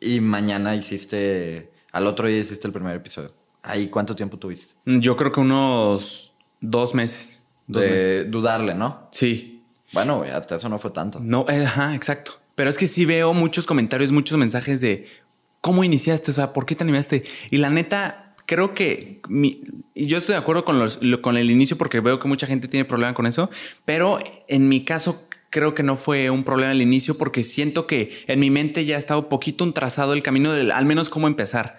Y 0.00 0.20
mañana 0.20 0.76
hiciste, 0.76 1.72
al 1.92 2.06
otro 2.06 2.28
día 2.28 2.38
hiciste 2.38 2.66
el 2.66 2.72
primer 2.72 2.96
episodio. 2.96 3.34
¿Ahí 3.62 3.88
cuánto 3.88 4.14
tiempo 4.14 4.38
tuviste? 4.38 4.74
Yo 4.84 5.16
creo 5.16 5.32
que 5.32 5.40
unos 5.40 6.34
dos 6.60 6.94
meses. 6.94 7.44
de 7.66 8.24
dudarle, 8.24 8.74
¿no? 8.74 9.08
Sí. 9.12 9.49
Bueno, 9.92 10.22
hasta 10.34 10.56
eso 10.56 10.68
no 10.68 10.78
fue 10.78 10.90
tanto. 10.90 11.20
No, 11.20 11.44
eh, 11.48 11.64
ajá, 11.64 11.94
exacto. 11.94 12.40
Pero 12.54 12.70
es 12.70 12.78
que 12.78 12.86
sí 12.86 13.04
veo 13.04 13.32
muchos 13.32 13.66
comentarios, 13.66 14.12
muchos 14.12 14.38
mensajes 14.38 14.80
de 14.80 15.06
cómo 15.60 15.84
iniciaste, 15.84 16.30
o 16.30 16.34
sea, 16.34 16.52
¿por 16.52 16.66
qué 16.66 16.74
te 16.74 16.84
animaste? 16.84 17.24
Y 17.50 17.58
la 17.58 17.70
neta, 17.70 18.34
creo 18.46 18.74
que 18.74 19.20
y 19.94 20.06
yo 20.06 20.18
estoy 20.18 20.34
de 20.34 20.38
acuerdo 20.38 20.64
con, 20.64 20.78
los, 20.78 20.98
con 21.20 21.36
el 21.36 21.50
inicio 21.50 21.76
porque 21.76 22.00
veo 22.00 22.18
que 22.18 22.28
mucha 22.28 22.46
gente 22.46 22.68
tiene 22.68 22.84
problema 22.84 23.14
con 23.14 23.26
eso, 23.26 23.50
pero 23.84 24.18
en 24.48 24.68
mi 24.68 24.84
caso 24.84 25.26
creo 25.50 25.74
que 25.74 25.82
no 25.82 25.96
fue 25.96 26.30
un 26.30 26.44
problema 26.44 26.72
al 26.72 26.80
inicio 26.80 27.18
porque 27.18 27.44
siento 27.44 27.86
que 27.86 28.24
en 28.26 28.40
mi 28.40 28.50
mente 28.50 28.84
ya 28.84 28.96
estaba 28.96 29.20
un 29.20 29.28
poquito 29.28 29.64
un 29.64 29.72
trazado 29.72 30.12
el 30.12 30.22
camino 30.22 30.52
del 30.52 30.70
al 30.70 30.86
menos 30.86 31.10
cómo 31.10 31.26
empezar. 31.26 31.76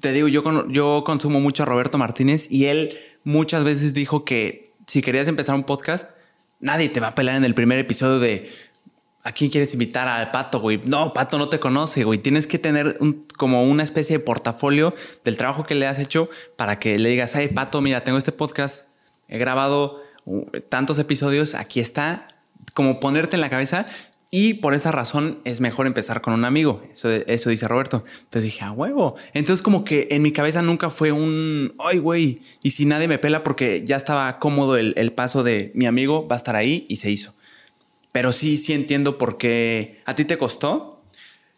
Te 0.00 0.12
digo, 0.12 0.28
yo, 0.28 0.68
yo 0.68 1.02
consumo 1.06 1.40
mucho 1.40 1.62
a 1.62 1.66
Roberto 1.66 1.98
Martínez 1.98 2.50
y 2.50 2.66
él 2.66 2.98
muchas 3.22 3.64
veces 3.64 3.94
dijo 3.94 4.24
que 4.24 4.72
si 4.86 5.00
querías 5.00 5.28
empezar 5.28 5.54
un 5.54 5.64
podcast, 5.64 6.10
nadie 6.64 6.88
te 6.88 6.98
va 6.98 7.08
a 7.08 7.14
pelar 7.14 7.36
en 7.36 7.44
el 7.44 7.54
primer 7.54 7.78
episodio 7.78 8.18
de 8.18 8.50
¿a 9.22 9.32
quién 9.32 9.50
quieres 9.50 9.74
invitar 9.74 10.08
al 10.08 10.30
Pato, 10.30 10.60
güey? 10.60 10.80
No, 10.84 11.12
Pato 11.12 11.38
no 11.38 11.48
te 11.48 11.60
conoce, 11.60 12.04
güey. 12.04 12.18
Tienes 12.18 12.46
que 12.46 12.58
tener 12.58 12.98
como 13.36 13.64
una 13.64 13.82
especie 13.82 14.18
de 14.18 14.24
portafolio 14.24 14.94
del 15.24 15.36
trabajo 15.36 15.64
que 15.64 15.74
le 15.74 15.86
has 15.86 15.98
hecho 15.98 16.28
para 16.56 16.78
que 16.78 16.98
le 16.98 17.10
digas, 17.10 17.36
ay, 17.36 17.48
Pato, 17.48 17.82
mira, 17.82 18.02
tengo 18.02 18.16
este 18.16 18.32
podcast, 18.32 18.86
he 19.28 19.36
grabado 19.36 20.00
uh, 20.24 20.46
tantos 20.70 20.98
episodios, 20.98 21.54
aquí 21.54 21.80
está, 21.80 22.26
como 22.72 22.98
ponerte 22.98 23.36
en 23.36 23.42
la 23.42 23.50
cabeza 23.50 23.86
y 24.36 24.54
por 24.54 24.74
esa 24.74 24.90
razón 24.90 25.38
es 25.44 25.60
mejor 25.60 25.86
empezar 25.86 26.20
con 26.20 26.34
un 26.34 26.44
amigo. 26.44 26.82
Eso, 26.90 27.08
eso 27.08 27.50
dice 27.50 27.68
Roberto. 27.68 28.02
Entonces 28.04 28.42
dije, 28.42 28.64
a 28.64 28.72
huevo. 28.72 29.14
Entonces 29.32 29.62
como 29.62 29.84
que 29.84 30.08
en 30.10 30.22
mi 30.22 30.32
cabeza 30.32 30.60
nunca 30.60 30.90
fue 30.90 31.12
un, 31.12 31.72
ay, 31.78 31.98
güey, 31.98 32.42
y 32.60 32.72
si 32.72 32.84
nadie 32.84 33.06
me 33.06 33.20
pela 33.20 33.44
porque 33.44 33.84
ya 33.86 33.94
estaba 33.94 34.40
cómodo 34.40 34.76
el, 34.76 34.92
el, 34.96 35.12
paso 35.12 35.44
de 35.44 35.70
mi 35.76 35.86
amigo, 35.86 36.26
va 36.26 36.34
a 36.34 36.38
estar 36.38 36.56
ahí 36.56 36.84
y 36.88 36.96
se 36.96 37.12
hizo. 37.12 37.36
Pero 38.10 38.32
sí, 38.32 38.58
sí 38.58 38.72
entiendo 38.72 39.18
por 39.18 39.38
qué. 39.38 40.02
¿A 40.04 40.16
ti 40.16 40.24
te 40.24 40.36
costó? 40.36 41.00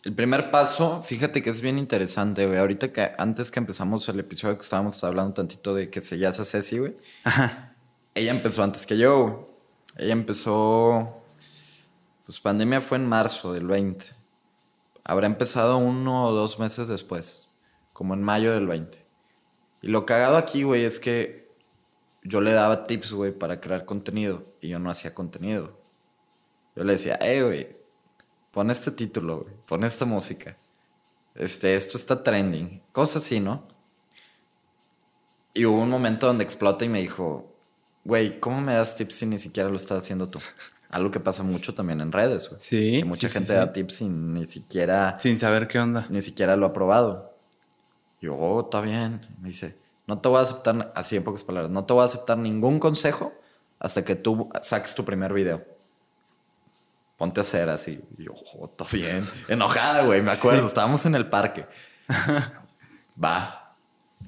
El 0.04 0.12
primer 0.12 0.50
paso, 0.50 1.02
fíjate 1.02 1.40
que 1.40 1.48
es 1.48 1.62
bien 1.62 1.78
interesante, 1.78 2.46
güey. 2.46 2.58
Ahorita 2.58 2.92
que 2.92 3.12
antes 3.16 3.50
que 3.50 3.58
empezamos 3.58 4.06
el 4.10 4.20
episodio 4.20 4.58
que 4.58 4.64
estábamos 4.64 5.02
hablando 5.02 5.32
tantito 5.32 5.74
de 5.74 5.88
que 5.88 6.02
se 6.02 6.18
ya 6.18 6.30
Ceci, 6.30 6.76
güey. 6.76 6.94
Ajá. 7.24 7.74
Ella 8.14 8.32
empezó 8.32 8.62
antes 8.62 8.84
que 8.84 8.98
yo, 8.98 9.56
Ella 9.96 10.12
empezó 10.12 11.22
pues 12.26 12.40
pandemia 12.40 12.80
fue 12.80 12.98
en 12.98 13.08
marzo 13.08 13.52
del 13.52 13.68
20. 13.68 14.06
Habrá 15.04 15.26
empezado 15.26 15.78
uno 15.78 16.24
o 16.24 16.32
dos 16.32 16.58
meses 16.58 16.88
después, 16.88 17.54
como 17.92 18.14
en 18.14 18.22
mayo 18.22 18.52
del 18.52 18.66
20. 18.66 19.06
Y 19.82 19.88
lo 19.88 20.04
cagado 20.04 20.36
aquí, 20.36 20.64
güey, 20.64 20.84
es 20.84 20.98
que 20.98 21.48
yo 22.24 22.40
le 22.40 22.52
daba 22.52 22.84
tips, 22.84 23.12
güey, 23.12 23.30
para 23.30 23.60
crear 23.60 23.84
contenido 23.84 24.44
y 24.60 24.68
yo 24.68 24.80
no 24.80 24.90
hacía 24.90 25.14
contenido. 25.14 25.80
Yo 26.74 26.82
le 26.82 26.94
decía, 26.94 27.14
eh, 27.20 27.44
güey, 27.44 27.76
pon 28.50 28.72
este 28.72 28.90
título, 28.90 29.42
güey, 29.42 29.54
pon 29.64 29.84
esta 29.84 30.04
música. 30.04 30.56
Este, 31.36 31.76
esto 31.76 31.96
está 31.96 32.24
trending. 32.24 32.82
Cosas 32.90 33.22
así, 33.22 33.38
¿no? 33.38 33.68
Y 35.54 35.64
hubo 35.64 35.80
un 35.80 35.90
momento 35.90 36.26
donde 36.26 36.42
explota 36.42 36.84
y 36.84 36.88
me 36.88 37.00
dijo, 37.00 37.54
güey, 38.04 38.40
¿cómo 38.40 38.60
me 38.60 38.74
das 38.74 38.96
tips 38.96 39.14
si 39.14 39.26
ni 39.26 39.38
siquiera 39.38 39.68
lo 39.68 39.76
estás 39.76 40.02
haciendo 40.02 40.28
tú? 40.28 40.40
Algo 40.96 41.10
que 41.10 41.20
pasa 41.20 41.42
mucho 41.42 41.74
también 41.74 42.00
en 42.00 42.10
redes, 42.10 42.48
güey. 42.48 42.58
Sí. 42.58 43.00
Que 43.00 43.04
mucha 43.04 43.28
sí, 43.28 43.34
gente 43.34 43.52
sí, 43.52 43.54
da 43.54 43.66
sí. 43.66 43.72
tips 43.74 43.96
sin 43.96 44.32
ni 44.32 44.46
siquiera, 44.46 45.14
Sin 45.20 45.36
saber 45.36 45.68
qué 45.68 45.78
onda. 45.78 46.06
ni 46.08 46.22
siquiera 46.22 46.56
lo 46.56 46.64
ha 46.64 46.72
probado. 46.72 47.34
Yo, 48.22 48.34
oh, 48.34 48.62
está 48.62 48.80
bien. 48.80 49.20
Me 49.42 49.48
dice, 49.48 49.76
no 50.06 50.18
te 50.18 50.30
voy 50.30 50.38
a 50.38 50.42
aceptar, 50.44 50.92
así 50.94 51.16
en 51.16 51.22
pocas 51.22 51.44
palabras, 51.44 51.70
no 51.70 51.84
te 51.84 51.92
voy 51.92 52.00
a 52.00 52.06
aceptar 52.06 52.38
ningún 52.38 52.78
consejo 52.78 53.34
hasta 53.78 54.06
que 54.06 54.14
tú 54.16 54.48
saques 54.62 54.94
tu 54.94 55.04
primer 55.04 55.34
video. 55.34 55.62
Ponte 57.18 57.40
a 57.40 57.42
hacer 57.42 57.68
así. 57.68 58.02
Y 58.16 58.24
yo, 58.24 58.32
oh, 58.58 58.64
está 58.64 58.86
bien. 58.90 59.22
Enojada, 59.48 60.06
güey, 60.06 60.22
me 60.22 60.32
acuerdo. 60.32 60.66
Estábamos 60.66 61.04
en 61.04 61.14
el 61.14 61.28
parque. 61.28 61.66
Va. 63.22 63.74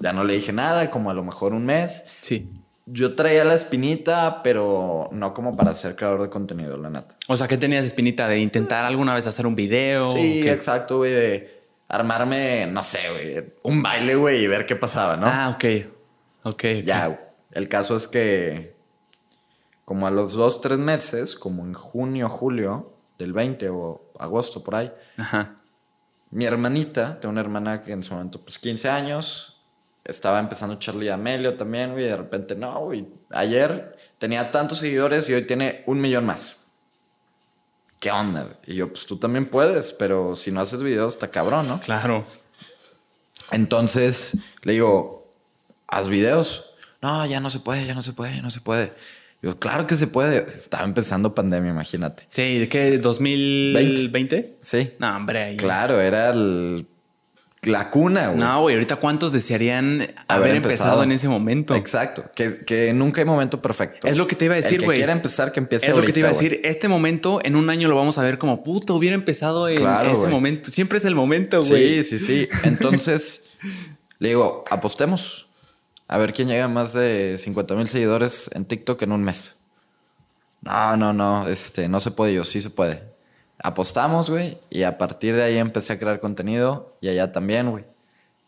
Ya 0.00 0.12
no 0.12 0.22
le 0.22 0.35
dije 0.35 0.52
nada, 0.52 0.90
como 0.90 1.11
a 1.11 1.14
lo 1.14 1.24
mejor 1.24 1.54
un 1.54 1.64
mes. 1.64 2.09
Sí. 2.20 2.58
Yo 2.90 3.14
traía 3.14 3.44
la 3.44 3.55
espinita, 3.55 4.42
pero 4.42 5.09
no 5.12 5.35
como 5.35 5.57
para 5.57 5.74
ser 5.74 5.94
creador 5.94 6.22
de 6.22 6.31
contenido, 6.31 6.77
la 6.79 6.88
neta. 6.88 7.14
O 7.29 7.37
sea, 7.37 7.46
¿qué 7.46 7.59
tenías 7.59 7.85
espinita 7.85 8.27
de 8.29 8.38
intentar 8.38 8.85
alguna 8.85 9.14
vez 9.14 9.27
hacer 9.27 9.46
un 9.46 9.55
video? 9.55 10.11
Sí, 10.11 10.48
exacto, 10.48 10.98
güey, 10.98 11.12
de 11.12 11.62
armarme, 11.88 12.66
no 12.66 12.83
sé, 12.83 12.98
güey, 13.11 13.53
un 13.62 13.83
baile, 13.83 14.14
güey, 14.14 14.44
y 14.44 14.46
ver 14.46 14.64
qué 14.64 14.77
pasaba, 14.77 15.16
¿no? 15.16 15.27
Ah, 15.27 15.51
ok. 15.55 15.64
Ok. 16.44 16.55
ok. 16.55 16.64
Ya, 16.85 17.33
el 17.53 17.68
caso 17.68 17.96
es 17.96 18.09
que 18.09 18.74
como 19.85 20.07
a 20.07 20.11
los 20.11 20.35
dos, 20.35 20.61
tres 20.61 20.79
meses, 20.79 21.35
como 21.35 21.64
en 21.64 21.72
junio, 21.72 22.29
julio 22.29 22.92
del 23.18 23.33
20 23.33 23.70
o 23.70 24.12
agosto 24.18 24.62
por 24.62 24.74
ahí, 24.74 24.92
Ajá. 25.16 25.57
mi 26.31 26.44
hermanita, 26.44 27.18
tengo 27.18 27.33
una 27.33 27.40
hermana 27.40 27.81
que 27.83 27.92
en 27.92 28.03
su 28.03 28.12
momento, 28.12 28.40
pues 28.40 28.59
15 28.59 28.88
años, 28.90 29.58
estaba 30.09 30.40
empezando 30.40 30.79
Charlie 30.81 31.11
Amelio 31.11 31.55
también, 31.55 31.92
güey, 31.92 32.05
y 32.05 32.09
de 32.09 32.16
repente, 32.16 32.57
no, 32.57 32.81
güey, 32.81 33.07
ayer 33.31 33.97
tenía 34.18 34.51
tantos 34.51 34.79
seguidores 34.79 35.29
y 35.29 35.35
hoy 35.35 35.42
tiene 35.47 35.85
un 35.87 36.01
millón 36.01 36.27
más. 36.27 36.64
¿Qué 38.01 38.11
onda? 38.11 38.42
güey? 38.42 38.55
Y 38.66 38.75
yo, 38.77 38.88
pues 38.92 39.07
tú 39.07 39.18
también 39.18 39.47
puedes, 39.47 39.92
pero 39.92 40.35
si 40.35 40.51
no 40.51 40.61
haces 40.61 40.83
videos 40.83 41.12
está 41.14 41.29
cabrón, 41.31 41.68
¿no? 41.68 41.79
Claro. 41.81 42.25
Entonces 43.51 44.37
le 44.62 44.73
digo, 44.75 45.33
haz 45.87 46.09
videos. 46.09 46.66
No, 47.01 47.25
ya 47.27 47.40
no 47.40 47.51
se 47.51 47.61
puede, 47.61 47.87
ya 47.87 47.94
no 47.94 48.03
se 48.03 48.12
puede, 48.12 48.37
ya 48.37 48.42
no 48.42 48.51
se 48.51 48.61
puede. 48.61 48.94
Yo, 49.40 49.59
claro 49.59 49.87
que 49.87 49.97
se 49.97 50.07
puede. 50.09 50.38
Estaba 50.44 50.85
empezando 50.85 51.35
pandemia, 51.35 51.71
imagínate. 51.71 52.27
Sí, 52.33 52.59
¿de 52.59 52.68
qué? 52.68 53.01
¿2020? 53.01 54.57
Sí. 54.61 54.92
No, 54.99 55.16
hombre. 55.16 55.42
ahí- 55.44 55.57
Claro, 55.57 56.01
era 56.01 56.31
el- 56.31 56.87
la 57.62 57.90
cuna, 57.90 58.29
güey. 58.29 58.38
No, 58.38 58.61
güey, 58.61 58.75
ahorita 58.77 58.97
cuántos 58.97 59.33
desearían 59.33 60.07
haber, 60.29 60.57
empezado. 60.57 61.03
en 61.03 61.12
ese 61.12 61.29
momento. 61.29 61.75
Exacto. 61.75 62.31
Que, 62.35 62.64
que 62.64 62.92
nunca 62.92 63.21
hay 63.21 63.25
momento 63.25 63.61
perfecto. 63.61 64.07
Es 64.07 64.16
lo 64.16 64.27
que 64.27 64.37
te 64.37 64.44
iba 64.44 64.55
a 64.55 64.57
decir, 64.57 64.85
güey. 64.85 64.97
quiera 64.99 65.12
empezar, 65.12 65.53
que 65.53 65.61
empiece 65.61 65.90
Es 65.90 65.97
lo 65.97 66.03
que 66.03 66.12
te 66.12 66.21
iba 66.21 66.29
a 66.29 66.33
decir. 66.33 66.61
Este 66.64 66.88
momento, 66.88 67.40
en 67.42 67.57
un 67.57 67.68
año 67.71 67.88
lo 67.88 67.97
vamos 67.97 68.18
a 68.18 68.23
ver 68.23 68.38
como 68.38 68.62
puto, 68.62 68.94
hubiera 68.94 69.14
empezado 69.14 69.68
en 69.68 69.79
Claro, 69.79 70.11
ese 70.11 70.29
momento. 70.29 70.71
Siempre 70.71 70.99
es 70.99 71.05
el 71.05 71.14
momento, 71.14 71.59
güey. 71.61 71.71
güey. 71.71 72.03
Sí, 72.03 72.18
sí, 72.18 72.27
sí. 72.27 72.49
Entonces 72.64 73.44
le 74.18 74.29
digo, 74.29 74.64
apostemos. 74.71 75.47
A 76.07 76.16
ver 76.16 76.33
quién 76.33 76.49
llega 76.49 76.64
a 76.64 76.68
más 76.68 76.94
de 76.94 77.37
50 77.37 77.75
mil 77.75 77.87
seguidores 77.87 78.51
en 78.55 78.64
TikTok 78.64 79.03
en 79.03 79.12
un 79.12 79.25
mes. 79.25 79.59
No, 80.62 80.97
no, 80.97 81.12
no. 81.12 81.49
Este, 81.49 81.88
no 81.88 82.01
se 82.01 82.12
puede. 82.12 82.33
Yo, 82.35 82.44
sí 82.44 82.61
se 82.61 82.71
puede. 82.71 83.03
Apostamos, 83.62 84.31
güey. 84.31 84.59
Y 84.71 84.83
a 84.85 84.99
partir 84.99 85.35
de 85.35 85.42
ahí 85.42 85.59
empecé 85.59 85.92
a 85.94 85.99
crear 85.99 86.21
contenido. 86.21 86.97
Y 87.01 87.09
allá 87.09 87.33
también, 87.33 87.71
güey. 87.71 87.85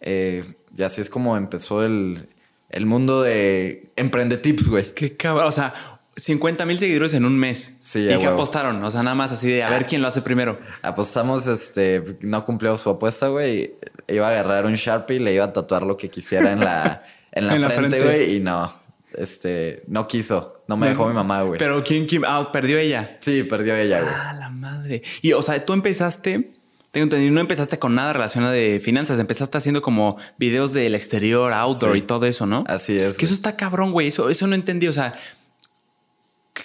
Eh, 0.01 0.44
y 0.77 0.83
así 0.83 1.01
es 1.01 1.11
como 1.11 1.37
empezó 1.37 1.85
el, 1.85 2.29
el 2.68 2.87
mundo 2.87 3.23
de 3.23 3.90
Emprende 3.96 4.37
Tips, 4.37 4.68
güey. 4.68 4.94
Qué 4.94 5.16
cabrón. 5.16 5.46
O 5.49 5.53
sea, 5.53 5.75
50 6.16 6.64
mil 6.66 6.79
seguidores 6.79 7.12
en 7.14 7.25
un 7.25 7.38
mes. 7.38 7.75
Sí, 7.81 8.05
¿Y 8.05 8.09
qué 8.09 8.16
huevo. 8.18 8.33
apostaron? 8.35 8.83
O 8.85 8.90
sea, 8.90 9.03
nada 9.03 9.14
más 9.14 9.33
así 9.33 9.49
de 9.49 9.62
a 9.64 9.70
ver 9.70 9.87
quién 9.87 10.01
lo 10.03 10.09
hace 10.09 10.23
primero. 10.23 10.59
Apostamos, 10.83 11.46
este, 11.46 12.05
no 12.20 12.44
cumplió 12.44 12.77
su 12.79 12.90
apuesta, 12.90 13.29
güey. 13.29 13.75
Iba 14.07 14.29
a 14.29 14.31
agarrar 14.31 14.66
un 14.66 14.75
Sharpie 14.75 15.16
y 15.16 15.20
le 15.20 15.35
iba 15.35 15.44
a 15.46 15.53
tatuar 15.53 15.83
lo 15.83 15.96
que 15.96 16.09
quisiera 16.11 16.53
en 16.53 16.61
la, 16.61 17.03
en 17.33 17.46
la 17.46 17.55
En 17.57 17.61
la 17.62 17.70
frente, 17.70 18.01
frente. 18.01 18.18
güey. 18.25 18.37
Y 18.37 18.40
no, 18.40 18.73
este, 19.16 19.83
no 19.88 20.07
quiso. 20.09 20.62
No 20.68 20.77
me 20.77 20.88
dejó 20.88 21.09
mi 21.09 21.14
mamá, 21.14 21.42
güey. 21.42 21.59
Pero 21.59 21.83
¿quién, 21.85 22.07
quién? 22.07 22.23
Ah, 22.27 22.51
perdió 22.53 22.79
ella. 22.79 23.18
Sí, 23.20 23.42
perdió 23.42 23.75
ella, 23.77 24.01
güey. 24.01 24.12
Ah, 24.14 24.35
la 24.38 24.51
madre. 24.51 25.03
Y, 25.23 25.33
o 25.33 25.42
sea, 25.42 25.64
tú 25.64 25.73
empezaste, 25.73 26.53
tengo 26.92 27.05
entendido, 27.05 27.33
no 27.33 27.40
empezaste 27.40 27.79
con 27.79 27.94
nada 27.94 28.12
relacionado 28.12 28.53
de 28.53 28.81
finanzas, 28.81 29.18
empezaste 29.18 29.59
haciendo 29.59 29.83
como 29.83 30.16
videos 30.38 30.73
del 30.73 30.94
exterior, 30.94 31.53
outdoor 31.53 31.92
Sí. 31.92 31.99
y 31.99 32.03
todo 32.03 32.27
eso, 32.27 32.46
¿no? 32.46 32.64
Así 32.68 32.96
es. 32.96 33.16
Que 33.18 33.25
eso 33.25 33.35
está 33.35 33.57
cabrón, 33.57 33.92
güey. 33.92 34.09
Eso, 34.09 34.31
eso 34.31 34.46
no 34.46 34.55
entendí. 34.55 34.87
O 34.88 34.92
sea, 34.92 35.12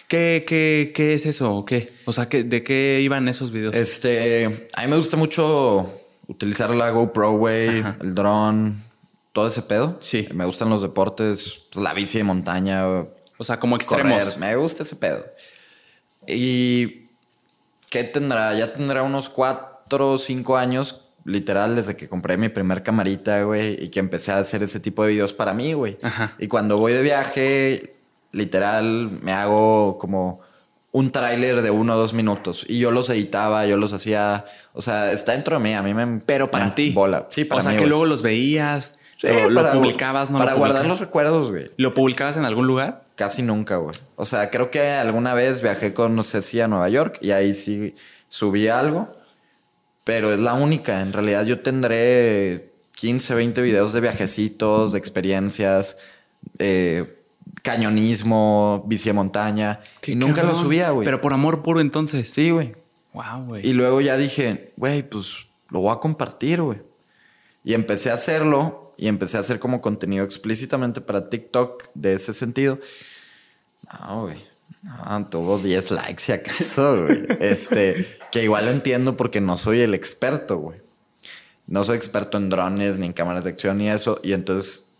¿qué, 0.07 0.43
qué, 0.47 0.91
qué 0.95 1.13
es 1.13 1.25
eso 1.25 1.53
o 1.55 1.65
qué? 1.65 1.93
O 2.05 2.11
sea, 2.13 2.27
¿qué- 2.29 2.43
¿de 2.43 2.63
qué 2.63 2.99
iban 3.01 3.27
esos 3.27 3.51
videos? 3.51 3.75
Este, 3.75 4.69
a 4.73 4.81
mí 4.83 4.87
me 4.89 4.97
gusta 4.97 5.17
mucho 5.17 5.89
utilizar 6.27 6.69
la 6.71 6.89
GoPro, 6.89 7.33
güey, 7.33 7.83
el 8.01 8.15
dron, 8.15 8.75
todo 9.35 9.49
ese 9.49 9.61
pedo. 9.63 9.97
Sí. 9.99 10.29
Me 10.33 10.45
gustan 10.45 10.69
los 10.69 10.81
deportes, 10.81 11.67
la 11.75 11.93
bici 11.93 12.17
de 12.19 12.23
montaña, 12.23 12.87
o 12.87 13.43
sea, 13.43 13.59
como 13.59 13.75
extremos. 13.75 14.23
correr. 14.23 14.39
Me 14.39 14.55
gusta 14.55 14.83
ese 14.83 14.95
pedo. 14.95 15.25
Y 16.25 17.07
¿qué 17.89 18.05
tendrá? 18.05 18.53
Ya 18.53 18.71
tendrá 18.71 19.03
unos 19.03 19.29
cuatro 19.29 20.11
o 20.13 20.17
cinco 20.17 20.55
años, 20.55 21.09
literal, 21.25 21.75
desde 21.75 21.97
que 21.97 22.07
compré 22.07 22.37
mi 22.37 22.47
primer 22.47 22.81
camarita, 22.81 23.43
güey, 23.43 23.83
y 23.83 23.89
que 23.89 23.99
empecé 23.99 24.31
a 24.31 24.37
hacer 24.37 24.63
ese 24.63 24.79
tipo 24.79 25.03
de 25.03 25.09
videos 25.09 25.33
para 25.33 25.53
mí, 25.53 25.73
güey. 25.73 25.97
Ajá. 26.01 26.33
Y 26.39 26.47
cuando 26.47 26.77
voy 26.77 26.93
de 26.93 27.01
viaje, 27.01 27.97
literal, 28.31 29.19
me 29.21 29.33
hago 29.33 29.97
como 29.97 30.39
un 30.93 31.11
tráiler 31.11 31.61
de 31.61 31.71
uno 31.71 31.95
o 31.95 31.97
dos 31.97 32.13
minutos. 32.13 32.65
Y 32.69 32.79
yo 32.79 32.89
los 32.91 33.09
editaba, 33.09 33.65
yo 33.65 33.75
los 33.75 33.91
hacía. 33.91 34.45
O 34.71 34.81
sea, 34.81 35.11
está 35.11 35.33
dentro 35.33 35.57
de 35.57 35.61
mí. 35.61 35.73
A 35.73 35.83
mí 35.83 35.93
me. 35.93 36.21
Pero 36.25 36.49
para 36.49 36.73
ti. 36.73 36.91
Bola. 36.91 37.27
Sí, 37.29 37.43
para 37.43 37.59
O 37.59 37.61
sea, 37.61 37.71
mí, 37.71 37.75
que 37.75 37.81
güey. 37.83 37.89
luego 37.89 38.05
los 38.05 38.21
veías, 38.21 38.97
Sí, 39.17 39.27
lo, 39.49 39.71
publicabas, 39.71 40.29
¿no? 40.29 40.39
Para 40.39 40.51
lo 40.51 40.57
guardar 40.57 40.85
los 40.85 40.99
recuerdos, 40.99 41.49
güey. 41.51 41.71
¿Lo 41.77 41.93
publicabas 41.93 42.35
en 42.37 42.45
algún 42.45 42.67
lugar? 42.67 43.05
Casi 43.15 43.41
nunca, 43.41 43.77
güey. 43.77 43.95
O 44.17 44.25
sea, 44.25 44.49
creo 44.49 44.71
que 44.71 44.81
alguna 44.81 45.33
vez 45.33 45.61
viajé 45.61 45.93
con 45.93 46.21
Ceci 46.23 46.59
a 46.59 46.67
Nueva 46.67 46.89
York 46.89 47.17
y 47.21 47.31
ahí 47.31 47.53
sí 47.53 47.95
subí 48.27 48.67
algo. 48.67 49.15
Pero 50.03 50.33
es 50.33 50.39
la 50.39 50.53
única. 50.53 51.01
En 51.01 51.13
realidad 51.13 51.45
yo 51.45 51.61
tendré 51.61 52.73
15, 52.95 53.35
20 53.35 53.61
videos 53.61 53.93
de 53.93 54.01
viajecitos, 54.01 54.91
de 54.91 54.99
experiencias, 54.99 55.97
eh, 56.59 57.23
cañonismo, 57.63 58.83
bici 58.87 59.09
de 59.09 59.13
montaña. 59.13 59.79
Qué 60.01 60.11
y 60.11 60.15
nunca 60.15 60.43
lo 60.43 60.53
subía, 60.53 60.91
güey. 60.91 61.05
Pero 61.05 61.21
por 61.21 61.33
amor 61.33 61.63
puro 61.63 61.79
entonces. 61.79 62.29
Sí, 62.29 62.51
güey. 62.51 62.75
Wow, 63.13 63.45
güey. 63.45 63.67
Y 63.67 63.73
luego 63.73 64.01
ya 64.01 64.17
dije, 64.17 64.73
güey, 64.77 65.03
pues 65.07 65.47
lo 65.69 65.79
voy 65.79 65.93
a 65.93 65.99
compartir, 65.99 66.61
güey. 66.61 66.81
Y 67.63 67.73
empecé 67.73 68.11
a 68.11 68.15
hacerlo 68.15 68.84
y 68.97 69.07
empecé 69.07 69.37
a 69.37 69.41
hacer 69.41 69.59
como 69.59 69.81
contenido 69.81 70.23
explícitamente 70.23 71.01
para 71.01 71.23
TikTok 71.23 71.89
de 71.93 72.13
ese 72.13 72.33
sentido. 72.33 72.79
No, 73.91 74.23
güey. 74.23 74.41
No, 74.83 75.27
tuvo 75.27 75.57
10 75.57 75.91
likes 75.91 76.23
si 76.23 76.31
acaso, 76.31 77.03
güey. 77.03 77.25
Este, 77.39 78.07
que 78.31 78.43
igual 78.43 78.65
lo 78.65 78.71
entiendo 78.71 79.17
porque 79.17 79.41
no 79.41 79.57
soy 79.57 79.81
el 79.81 79.93
experto, 79.93 80.57
güey. 80.57 80.81
No 81.67 81.83
soy 81.83 81.97
experto 81.97 82.37
en 82.37 82.49
drones 82.49 82.97
ni 82.97 83.07
en 83.07 83.13
cámaras 83.13 83.43
de 83.43 83.49
acción 83.51 83.79
ni 83.79 83.89
eso. 83.89 84.19
Y 84.23 84.33
entonces 84.33 84.97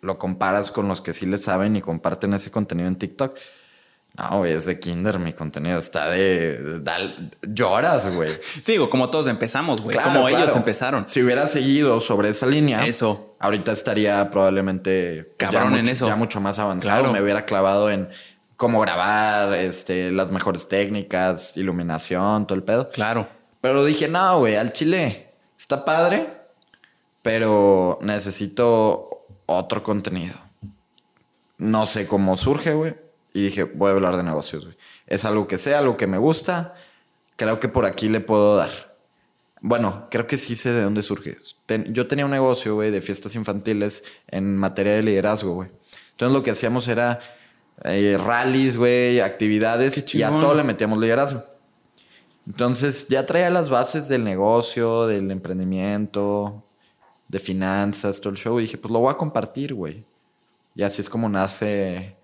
lo 0.00 0.18
comparas 0.18 0.70
con 0.70 0.88
los 0.88 1.00
que 1.00 1.12
sí 1.12 1.26
le 1.26 1.38
saben 1.38 1.76
y 1.76 1.80
comparten 1.80 2.34
ese 2.34 2.50
contenido 2.50 2.88
en 2.88 2.96
TikTok. 2.96 3.36
No, 4.16 4.38
güey, 4.38 4.52
es 4.52 4.66
de 4.66 4.80
kinder 4.80 5.18
mi 5.20 5.32
contenido. 5.32 5.78
Está 5.78 6.08
de... 6.10 6.80
dal- 6.82 7.30
lloras, 7.42 8.14
güey. 8.16 8.30
Digo, 8.66 8.90
como 8.90 9.10
todos 9.10 9.28
empezamos, 9.28 9.80
güey. 9.80 9.96
Claro, 9.96 10.12
como 10.12 10.26
claro. 10.26 10.44
ellos 10.44 10.56
empezaron. 10.56 11.08
Si 11.08 11.22
hubiera 11.22 11.46
seguido 11.46 12.00
sobre 12.00 12.30
esa 12.30 12.46
línea, 12.46 12.84
Eso. 12.84 13.36
ahorita 13.38 13.70
estaría 13.70 14.28
probablemente 14.30 15.34
Cabrón 15.36 15.74
en 15.74 15.80
mucho- 15.80 15.92
eso. 15.92 16.06
ya 16.08 16.16
mucho 16.16 16.40
más 16.40 16.58
avanzado. 16.58 16.98
Claro. 17.00 17.12
Me 17.12 17.22
hubiera 17.22 17.44
clavado 17.46 17.90
en 17.90 18.08
cómo 18.56 18.80
grabar, 18.80 19.54
este, 19.54 20.10
las 20.10 20.32
mejores 20.32 20.66
técnicas, 20.66 21.56
iluminación, 21.56 22.44
todo 22.48 22.56
el 22.56 22.64
pedo. 22.64 22.88
Claro. 22.90 23.28
Pero 23.60 23.84
dije, 23.84 24.08
no, 24.08 24.40
güey, 24.40 24.56
al 24.56 24.72
chile 24.72 25.32
está 25.56 25.84
padre, 25.84 26.28
pero 27.22 27.98
necesito 28.02 29.26
otro 29.46 29.84
contenido. 29.84 30.34
No 31.58 31.86
sé 31.86 32.08
cómo 32.08 32.36
surge, 32.36 32.72
güey. 32.74 32.96
Y 33.38 33.42
dije, 33.44 33.62
voy 33.62 33.90
a 33.90 33.92
hablar 33.92 34.16
de 34.16 34.24
negocios, 34.24 34.64
güey. 34.64 34.76
Es 35.06 35.24
algo 35.24 35.46
que 35.46 35.58
sé, 35.58 35.76
algo 35.76 35.96
que 35.96 36.08
me 36.08 36.18
gusta. 36.18 36.74
Creo 37.36 37.60
que 37.60 37.68
por 37.68 37.86
aquí 37.86 38.08
le 38.08 38.18
puedo 38.18 38.56
dar. 38.56 38.96
Bueno, 39.60 40.08
creo 40.10 40.26
que 40.26 40.38
sí 40.38 40.56
sé 40.56 40.72
de 40.72 40.82
dónde 40.82 41.02
surge. 41.02 41.36
Ten- 41.66 41.94
yo 41.94 42.08
tenía 42.08 42.24
un 42.24 42.32
negocio, 42.32 42.74
güey, 42.74 42.90
de 42.90 43.00
fiestas 43.00 43.36
infantiles 43.36 44.02
en 44.26 44.56
materia 44.56 44.94
de 44.94 45.02
liderazgo, 45.04 45.54
güey. 45.54 45.68
Entonces 46.10 46.32
lo 46.36 46.42
que 46.42 46.50
hacíamos 46.50 46.88
era 46.88 47.20
eh, 47.84 48.18
rallies, 48.20 48.76
güey, 48.76 49.20
actividades 49.20 50.12
y 50.14 50.22
a 50.24 50.30
todo 50.30 50.54
le 50.56 50.64
metíamos 50.64 50.98
liderazgo. 50.98 51.42
Entonces 52.46 53.06
ya 53.08 53.24
traía 53.26 53.50
las 53.50 53.68
bases 53.70 54.08
del 54.08 54.24
negocio, 54.24 55.06
del 55.06 55.30
emprendimiento, 55.30 56.64
de 57.28 57.38
finanzas, 57.38 58.20
todo 58.20 58.30
el 58.32 58.36
show. 58.38 58.58
Y 58.58 58.62
dije, 58.62 58.78
pues 58.78 58.90
lo 58.90 58.98
voy 59.00 59.12
a 59.12 59.16
compartir, 59.16 59.74
güey. 59.74 60.04
Y 60.74 60.82
así 60.82 61.02
es 61.02 61.08
como 61.08 61.28
nace 61.28 62.16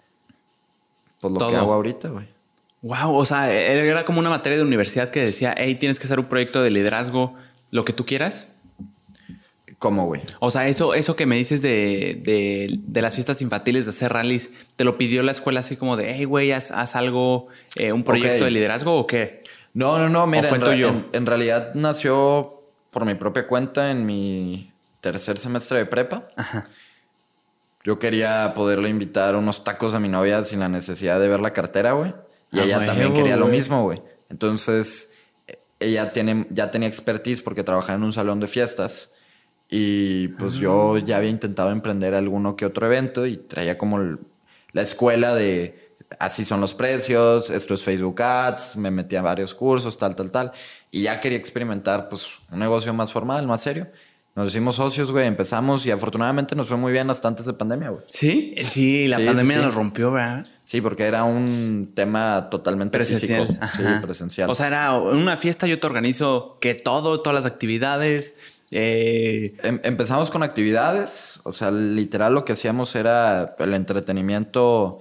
pues, 1.30 1.42
lo 1.42 1.50
que 1.50 1.56
hago 1.56 1.72
ahorita, 1.72 2.08
güey. 2.08 2.26
Wow, 2.82 3.14
o 3.16 3.24
sea, 3.24 3.52
era 3.52 4.04
como 4.04 4.18
una 4.20 4.28
materia 4.30 4.58
de 4.58 4.64
universidad 4.64 5.10
que 5.10 5.24
decía, 5.24 5.54
hey, 5.56 5.74
tienes 5.76 5.98
que 5.98 6.04
hacer 6.04 6.18
un 6.18 6.26
proyecto 6.26 6.62
de 6.62 6.70
liderazgo, 6.70 7.34
lo 7.70 7.84
que 7.84 7.92
tú 7.94 8.04
quieras. 8.04 8.48
¿Cómo, 9.78 10.06
güey? 10.06 10.22
O 10.40 10.50
sea, 10.50 10.68
eso, 10.68 10.94
eso 10.94 11.16
que 11.16 11.26
me 11.26 11.36
dices 11.36 11.60
de, 11.62 12.20
de, 12.22 12.78
de 12.86 13.02
las 13.02 13.14
fiestas 13.14 13.42
infantiles, 13.42 13.84
de 13.84 13.90
hacer 13.90 14.12
rallies, 14.12 14.50
¿te 14.76 14.84
lo 14.84 14.96
pidió 14.98 15.22
la 15.22 15.32
escuela 15.32 15.60
así 15.60 15.76
como 15.76 15.96
de, 15.96 16.14
hey, 16.14 16.24
güey, 16.24 16.52
haz, 16.52 16.70
haz 16.70 16.94
algo, 16.96 17.48
eh, 17.76 17.92
un 17.92 18.02
proyecto 18.04 18.44
de 18.44 18.50
liderazgo 18.50 18.96
o 18.96 19.06
qué? 19.06 19.42
No, 19.72 19.98
no, 19.98 20.08
no, 20.08 20.26
mira, 20.26 20.48
en, 20.48 20.60
ra- 20.60 20.70
tuyo? 20.70 20.88
en- 20.88 21.06
en 21.12 21.26
realidad 21.26 21.74
nació 21.74 22.62
por 22.90 23.04
mi 23.04 23.14
propia 23.14 23.46
cuenta 23.46 23.90
en 23.90 24.06
mi 24.06 24.72
tercer 25.00 25.38
semestre 25.38 25.78
de 25.78 25.86
prepa. 25.86 26.28
Yo 27.84 27.98
quería 27.98 28.52
poderle 28.54 28.88
invitar 28.88 29.36
unos 29.36 29.62
tacos 29.62 29.94
a 29.94 30.00
mi 30.00 30.08
novia 30.08 30.42
sin 30.44 30.60
la 30.60 30.68
necesidad 30.70 31.20
de 31.20 31.28
ver 31.28 31.40
la 31.40 31.52
cartera, 31.52 31.92
güey. 31.92 32.14
Y 32.50 32.58
Ah, 32.60 32.64
ella 32.64 32.78
también 32.86 33.12
quería 33.14 33.36
lo 33.36 33.46
mismo, 33.46 33.82
güey. 33.82 34.02
Entonces, 34.30 35.18
eh, 35.46 35.58
ella 35.80 36.12
tiene, 36.12 36.46
ya 36.50 36.70
tenía 36.70 36.88
expertise 36.88 37.42
porque 37.42 37.62
trabajaba 37.62 37.96
en 37.96 38.04
un 38.04 38.12
salón 38.12 38.40
de 38.40 38.46
fiestas. 38.48 39.12
Y 39.68 40.28
pues 40.38 40.54
yo 40.56 40.98
ya 40.98 41.16
había 41.18 41.30
intentado 41.30 41.70
emprender 41.70 42.14
alguno 42.14 42.56
que 42.56 42.64
otro 42.66 42.86
evento 42.86 43.26
y 43.26 43.36
traía 43.36 43.76
como 43.76 43.98
el- 43.98 44.18
la 44.72 44.82
escuela 44.82 45.34
de 45.34 45.92
así 46.18 46.44
son 46.44 46.60
los 46.60 46.74
precios, 46.74 47.50
esto 47.50 47.74
es 47.74 47.82
Facebook 47.82 48.20
Ads, 48.22 48.76
me 48.76 48.90
metí 48.90 49.16
a 49.16 49.22
varios 49.22 49.52
cursos, 49.54 49.98
tal, 49.98 50.14
tal, 50.14 50.30
tal. 50.30 50.52
Y 50.90 51.02
ya 51.02 51.20
quería 51.20 51.38
experimentar 51.38 52.08
pues 52.08 52.28
un 52.52 52.58
negocio 52.60 52.92
más 52.94 53.12
formal, 53.12 53.46
más 53.46 53.62
serio. 53.62 53.88
Nos 54.36 54.50
hicimos 54.50 54.74
socios, 54.74 55.12
güey, 55.12 55.26
empezamos 55.28 55.86
y 55.86 55.92
afortunadamente 55.92 56.56
nos 56.56 56.66
fue 56.66 56.76
muy 56.76 56.90
bien 56.90 57.08
hasta 57.08 57.28
antes 57.28 57.46
de 57.46 57.52
pandemia, 57.52 57.90
güey. 57.90 58.02
Sí, 58.08 58.54
sí, 58.68 59.06
la 59.06 59.18
Sí, 59.18 59.26
pandemia 59.26 59.52
sí, 59.54 59.60
sí. 59.60 59.64
nos 59.66 59.74
rompió, 59.74 60.10
¿verdad? 60.10 60.44
Sí, 60.64 60.80
porque 60.80 61.04
era 61.04 61.22
un 61.22 61.92
tema 61.94 62.48
totalmente 62.50 62.98
Presencial. 62.98 63.46
físico. 63.46 63.66
Sí, 63.76 63.82
presencial. 64.02 64.50
O 64.50 64.54
sea, 64.56 64.66
era 64.66 64.92
una 64.94 65.36
fiesta, 65.36 65.68
yo 65.68 65.78
te 65.78 65.86
organizo 65.86 66.56
que 66.60 66.74
todo, 66.74 67.20
todas 67.20 67.34
las 67.34 67.46
actividades. 67.46 68.34
eh, 68.72 69.54
Em- 69.62 69.80
empezamos 69.84 70.32
con 70.32 70.42
actividades, 70.42 71.38
o 71.44 71.52
sea, 71.52 71.70
literal 71.70 72.34
lo 72.34 72.44
que 72.44 72.54
hacíamos 72.54 72.96
era 72.96 73.54
el 73.60 73.72
entretenimiento, 73.72 74.98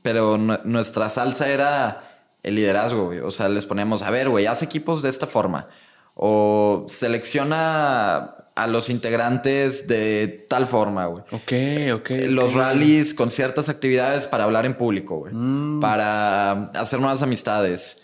pero 0.00 0.38
nu- 0.38 0.56
nuestra 0.64 1.10
salsa 1.10 1.48
era 1.50 2.22
el 2.42 2.54
liderazgo, 2.54 3.06
güey. 3.06 3.18
O 3.18 3.30
sea, 3.30 3.50
les 3.50 3.66
poníamos, 3.66 4.00
a 4.00 4.08
ver, 4.10 4.30
güey, 4.30 4.46
haz 4.46 4.62
equipos 4.62 5.02
de 5.02 5.10
esta 5.10 5.26
forma, 5.26 5.68
o 6.16 6.86
selecciona 6.88 8.32
a 8.54 8.66
los 8.66 8.88
integrantes 8.88 9.86
de 9.86 10.46
tal 10.48 10.66
forma, 10.66 11.06
güey. 11.06 11.22
ok, 11.30 12.00
ok. 12.00 12.10
Los 12.30 12.50
ok. 12.50 12.56
rallies 12.56 13.12
con 13.12 13.30
ciertas 13.30 13.68
actividades 13.68 14.26
para 14.26 14.44
hablar 14.44 14.64
en 14.64 14.74
público, 14.74 15.18
güey. 15.18 15.34
Para 15.80 16.70
hacer 16.72 16.98
nuevas 17.00 17.22
amistades. 17.22 18.02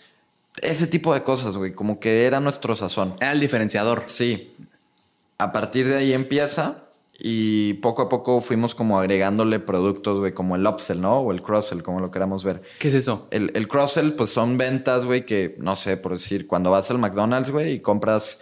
Ese 0.61 0.85
tipo 0.85 1.13
de 1.15 1.23
cosas, 1.23 1.57
güey. 1.57 1.73
Como 1.73 1.99
que 1.99 2.27
era 2.27 2.39
nuestro 2.39 2.75
sazón. 2.75 3.15
Era 3.19 3.31
el 3.31 3.39
diferenciador. 3.39 4.03
Sí. 4.05 4.55
A 5.39 5.51
partir 5.51 5.87
de 5.87 5.95
ahí 5.95 6.13
empieza 6.13 6.82
y 7.19 7.75
poco 7.75 8.01
a 8.01 8.09
poco 8.09 8.41
fuimos 8.41 8.73
como 8.75 8.99
agregándole 8.99 9.59
productos, 9.59 10.19
güey, 10.19 10.33
como 10.33 10.55
el 10.55 10.65
upsell, 10.65 10.99
¿no? 10.99 11.19
O 11.19 11.31
el 11.31 11.41
cross-sell, 11.41 11.83
como 11.83 11.99
lo 11.99 12.11
queramos 12.11 12.43
ver. 12.43 12.63
¿Qué 12.79 12.87
es 12.87 12.93
eso? 12.95 13.27
El, 13.31 13.51
el 13.53 13.67
cross-sell, 13.67 14.13
pues 14.13 14.31
son 14.31 14.57
ventas, 14.57 15.05
güey, 15.05 15.25
que, 15.25 15.55
no 15.59 15.75
sé, 15.75 15.97
por 15.97 16.13
decir, 16.13 16.47
cuando 16.47 16.71
vas 16.71 16.89
al 16.89 16.97
McDonald's, 16.97 17.51
güey, 17.51 17.73
y 17.73 17.79
compras 17.79 18.41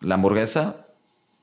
la 0.00 0.14
hamburguesa, 0.14 0.86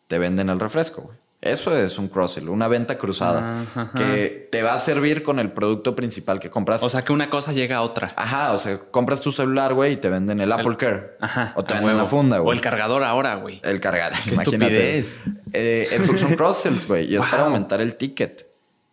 te 0.07 0.19
venden 0.19 0.49
el 0.49 0.59
refresco, 0.59 1.03
güey. 1.03 1.20
Eso 1.41 1.75
es 1.75 1.97
un 1.97 2.07
cross-sell, 2.07 2.49
una 2.49 2.67
venta 2.67 2.99
cruzada, 2.99 3.61
Ajá, 3.63 3.81
ajá. 3.81 3.97
que 3.97 4.47
te 4.51 4.61
va 4.61 4.75
a 4.75 4.79
servir 4.79 5.23
con 5.23 5.39
el 5.39 5.51
producto 5.51 5.95
principal 5.95 6.39
que 6.39 6.51
compras. 6.51 6.83
O 6.83 6.89
sea, 6.89 7.01
que 7.01 7.11
una 7.13 7.31
cosa 7.31 7.51
llega 7.51 7.77
a 7.77 7.81
otra. 7.81 8.09
Ajá, 8.15 8.53
o 8.53 8.59
sea, 8.59 8.77
compras 8.91 9.21
tu 9.21 9.31
celular, 9.31 9.73
güey, 9.73 9.93
y 9.93 9.97
te 9.97 10.09
venden 10.09 10.39
el 10.39 10.51
Apple 10.51 10.77
Care. 10.77 11.17
Ajá. 11.19 11.53
O 11.55 11.63
te 11.63 11.73
a 11.73 11.77
venden 11.77 11.95
huevo. 11.95 12.03
la 12.03 12.09
funda, 12.09 12.37
güey. 12.37 12.49
O 12.49 12.53
el 12.53 12.61
cargador 12.61 13.03
ahora, 13.03 13.35
güey. 13.37 13.59
El 13.63 13.79
cargador. 13.79 14.15
Qué 14.23 14.35
imagínate. 14.35 14.99
estupidez. 14.99 15.21
Eh, 15.53 15.87
esos 15.91 16.19
son 16.19 16.35
cross-sells, 16.35 16.87
güey. 16.87 17.11
Y 17.11 17.15
es 17.15 17.25
para 17.25 17.45
aumentar 17.45 17.81
el 17.81 17.95
ticket. 17.95 18.45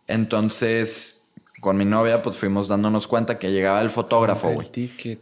Entonces, 0.07 1.27
con 1.61 1.77
mi 1.77 1.85
novia, 1.85 2.23
pues 2.23 2.35
fuimos 2.37 2.67
dándonos 2.67 3.07
cuenta 3.07 3.37
que 3.37 3.51
llegaba 3.51 3.79
el 3.81 3.91
fotógrafo, 3.91 4.49
El 4.49 4.55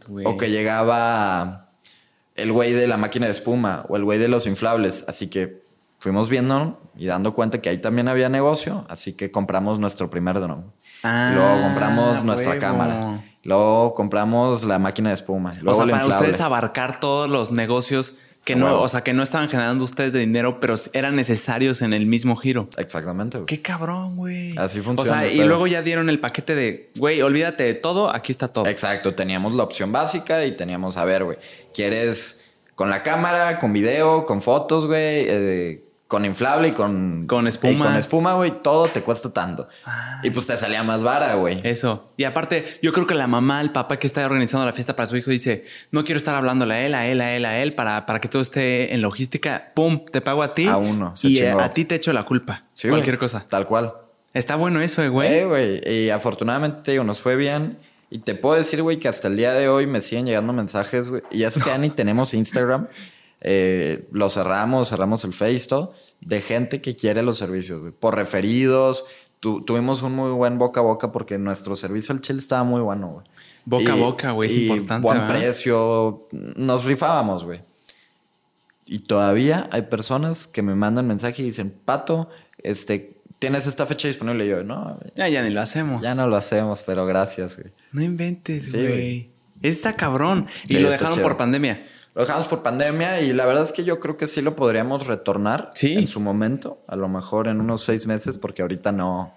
güey. 0.08 0.24
O 0.26 0.38
que 0.38 0.50
llegaba 0.50 1.72
el 2.36 2.52
güey 2.52 2.72
de 2.72 2.86
la 2.86 2.96
máquina 2.96 3.26
de 3.26 3.32
espuma 3.32 3.84
o 3.90 3.96
el 3.96 4.04
güey 4.04 4.18
de 4.18 4.28
los 4.28 4.46
inflables. 4.46 5.04
Así 5.08 5.26
que 5.28 5.62
fuimos 5.98 6.28
viendo 6.28 6.80
y 6.96 7.06
dando 7.06 7.34
cuenta 7.34 7.60
que 7.60 7.68
ahí 7.68 7.78
también 7.78 8.08
había 8.08 8.28
negocio. 8.28 8.86
Así 8.88 9.12
que 9.12 9.30
compramos 9.30 9.78
nuestro 9.78 10.10
primer 10.10 10.40
drone. 10.40 10.64
Ah, 11.02 11.32
luego 11.34 11.62
compramos 11.62 12.24
nuestra 12.24 12.58
cámara. 12.58 13.24
Luego 13.44 13.94
compramos 13.94 14.64
la 14.64 14.78
máquina 14.78 15.10
de 15.10 15.14
espuma. 15.14 15.54
Luego 15.60 15.70
o 15.70 15.74
sea, 15.74 15.90
para 15.90 16.04
inflable. 16.04 16.26
ustedes 16.26 16.40
abarcar 16.40 17.00
todos 17.00 17.30
los 17.30 17.52
negocios 17.52 18.16
que 18.44 18.56
no, 18.56 18.66
huevo. 18.66 18.80
o 18.80 18.88
sea, 18.88 19.02
que 19.02 19.12
no 19.12 19.22
estaban 19.22 19.48
generando 19.48 19.84
ustedes 19.84 20.12
de 20.12 20.20
dinero, 20.20 20.58
pero 20.58 20.74
eran 20.92 21.16
necesarios 21.16 21.82
en 21.82 21.92
el 21.92 22.06
mismo 22.06 22.34
giro. 22.36 22.68
Exactamente, 22.78 23.38
güey. 23.38 23.46
Qué 23.46 23.60
cabrón, 23.60 24.16
güey. 24.16 24.56
Así 24.56 24.80
O 24.80 24.82
funciona 24.82 25.20
sea, 25.20 25.26
el 25.28 25.36
y 25.36 25.44
luego 25.44 25.66
ya 25.66 25.82
dieron 25.82 26.08
el 26.08 26.18
paquete 26.18 26.54
de, 26.54 26.90
güey, 26.98 27.20
olvídate 27.20 27.64
de 27.64 27.74
todo, 27.74 28.14
aquí 28.14 28.32
está 28.32 28.48
todo. 28.48 28.66
Exacto, 28.66 29.14
teníamos 29.14 29.52
la 29.52 29.64
opción 29.64 29.92
básica 29.92 30.44
y 30.44 30.52
teníamos, 30.52 30.96
a 30.96 31.04
ver, 31.04 31.24
güey, 31.24 31.38
¿quieres 31.74 32.44
con 32.74 32.90
la 32.90 33.02
cámara, 33.02 33.58
con 33.58 33.72
video, 33.72 34.24
con 34.24 34.40
fotos, 34.40 34.86
güey, 34.86 35.26
eh, 35.28 35.84
con 36.08 36.24
inflable 36.24 36.68
y 36.68 36.72
con... 36.72 37.26
Con 37.26 37.46
espuma. 37.46 37.72
y 37.72 37.76
con 37.76 37.94
espuma, 37.94 38.32
güey, 38.32 38.62
todo 38.62 38.88
te 38.88 39.02
cuesta 39.02 39.30
tanto. 39.30 39.68
Ah. 39.84 40.20
Y 40.22 40.30
pues 40.30 40.46
te 40.46 40.56
salía 40.56 40.82
más 40.82 41.02
vara, 41.02 41.34
güey. 41.34 41.60
Eso. 41.64 42.10
Y 42.16 42.24
aparte, 42.24 42.64
yo 42.80 42.94
creo 42.94 43.06
que 43.06 43.14
la 43.14 43.26
mamá, 43.26 43.60
el 43.60 43.70
papá 43.72 43.98
que 43.98 44.06
está 44.06 44.24
organizando 44.24 44.64
la 44.64 44.72
fiesta 44.72 44.96
para 44.96 45.06
su 45.06 45.18
hijo 45.18 45.30
dice, 45.30 45.66
no 45.90 46.04
quiero 46.04 46.16
estar 46.16 46.34
hablándole 46.34 46.74
a 46.74 46.86
él, 46.86 46.94
a 46.94 47.06
él, 47.06 47.20
a 47.20 47.36
él, 47.36 47.44
a 47.44 47.58
él, 47.58 47.74
para, 47.74 48.06
para 48.06 48.20
que 48.20 48.28
todo 48.28 48.40
esté 48.40 48.94
en 48.94 49.02
logística. 49.02 49.70
¡Pum! 49.74 50.02
Te 50.10 50.22
pago 50.22 50.42
a 50.42 50.54
ti. 50.54 50.66
A 50.66 50.78
uno, 50.78 51.14
se 51.14 51.28
Y 51.28 51.38
eh, 51.40 51.50
chingó. 51.50 51.60
a 51.60 51.74
ti 51.74 51.84
te 51.84 51.96
echo 51.96 52.14
la 52.14 52.24
culpa. 52.24 52.64
Sí, 52.72 52.88
Cualquier 52.88 53.18
cosa. 53.18 53.44
Tal 53.46 53.66
cual. 53.66 53.92
Está 54.32 54.56
bueno 54.56 54.80
eso, 54.80 55.02
eh, 55.02 55.10
güey. 55.10 55.30
Eh, 55.30 55.44
güey. 55.44 55.92
Y 55.92 56.08
afortunadamente, 56.08 56.80
te 56.84 56.92
digo, 56.92 57.04
nos 57.04 57.20
fue 57.20 57.36
bien. 57.36 57.76
Y 58.08 58.20
te 58.20 58.34
puedo 58.34 58.54
decir, 58.54 58.80
güey, 58.80 58.98
que 58.98 59.08
hasta 59.08 59.28
el 59.28 59.36
día 59.36 59.52
de 59.52 59.68
hoy 59.68 59.86
me 59.86 60.00
siguen 60.00 60.24
llegando 60.24 60.54
mensajes, 60.54 61.10
güey. 61.10 61.22
Y 61.30 61.42
eso 61.42 61.60
que 61.60 61.68
ya 61.68 61.76
ni 61.76 61.90
tenemos 61.90 62.32
Instagram. 62.32 62.86
Eh, 63.40 64.08
lo 64.12 64.28
cerramos, 64.28 64.88
cerramos 64.88 65.24
el 65.24 65.32
Face, 65.32 65.66
todo. 65.68 65.92
De 66.20 66.40
gente 66.40 66.80
que 66.80 66.96
quiere 66.96 67.22
los 67.22 67.38
servicios, 67.38 67.80
güey. 67.80 67.92
Por 67.92 68.14
referidos. 68.16 69.04
Tu- 69.40 69.64
tuvimos 69.64 70.02
un 70.02 70.16
muy 70.16 70.32
buen 70.32 70.58
boca 70.58 70.80
a 70.80 70.82
boca 70.82 71.12
porque 71.12 71.38
nuestro 71.38 71.76
servicio 71.76 72.12
al 72.12 72.20
chile 72.20 72.40
estaba 72.40 72.64
muy 72.64 72.80
bueno, 72.80 73.08
güey. 73.08 73.26
Boca 73.64 73.92
a 73.92 73.96
boca, 73.96 74.32
güey, 74.32 74.50
es 74.50 74.56
y 74.56 74.62
importante, 74.66 75.04
Buen 75.06 75.18
¿verdad? 75.20 75.38
precio. 75.38 76.26
Nos 76.32 76.84
rifábamos, 76.84 77.44
güey. 77.44 77.60
Y 78.86 79.00
todavía 79.00 79.68
hay 79.70 79.82
personas 79.82 80.46
que 80.46 80.62
me 80.62 80.74
mandan 80.74 81.06
mensaje 81.06 81.42
y 81.42 81.46
dicen, 81.46 81.70
Pato, 81.84 82.30
este, 82.62 83.18
¿tienes 83.38 83.66
esta 83.66 83.84
fecha 83.86 84.08
disponible? 84.08 84.46
Y 84.46 84.48
yo, 84.48 84.64
no, 84.64 84.98
Ya, 85.14 85.28
ya 85.28 85.42
ni 85.42 85.50
lo 85.50 85.60
hacemos. 85.60 86.02
ya 86.02 86.14
no 86.14 86.26
lo 86.26 86.36
hacemos, 86.36 86.82
pero 86.82 87.04
gracias, 87.06 87.58
güey. 87.60 87.72
No 87.92 88.02
inventes, 88.02 88.70
Sí, 88.70 88.78
güey. 88.78 88.88
güey. 88.88 89.30
Está 89.62 89.92
cabrón. 89.94 90.46
Y 90.68 90.74
Sí, 90.74 90.78
lo 90.80 90.90
dejaron 90.90 91.20
por 91.20 91.36
pandemia. 91.36 91.86
Lo 92.18 92.24
dejamos 92.26 92.48
por 92.48 92.64
pandemia 92.64 93.20
y 93.20 93.32
la 93.32 93.46
verdad 93.46 93.62
es 93.62 93.70
que 93.72 93.84
yo 93.84 94.00
creo 94.00 94.16
que 94.16 94.26
sí 94.26 94.42
lo 94.42 94.56
podríamos 94.56 95.06
retornar 95.06 95.70
Sí. 95.72 95.94
en 95.94 96.08
su 96.08 96.18
momento, 96.18 96.82
a 96.88 96.96
lo 96.96 97.06
mejor 97.08 97.46
en 97.46 97.60
unos 97.60 97.84
seis 97.84 98.08
meses, 98.08 98.38
porque 98.38 98.62
ahorita 98.62 98.90
no, 98.90 99.32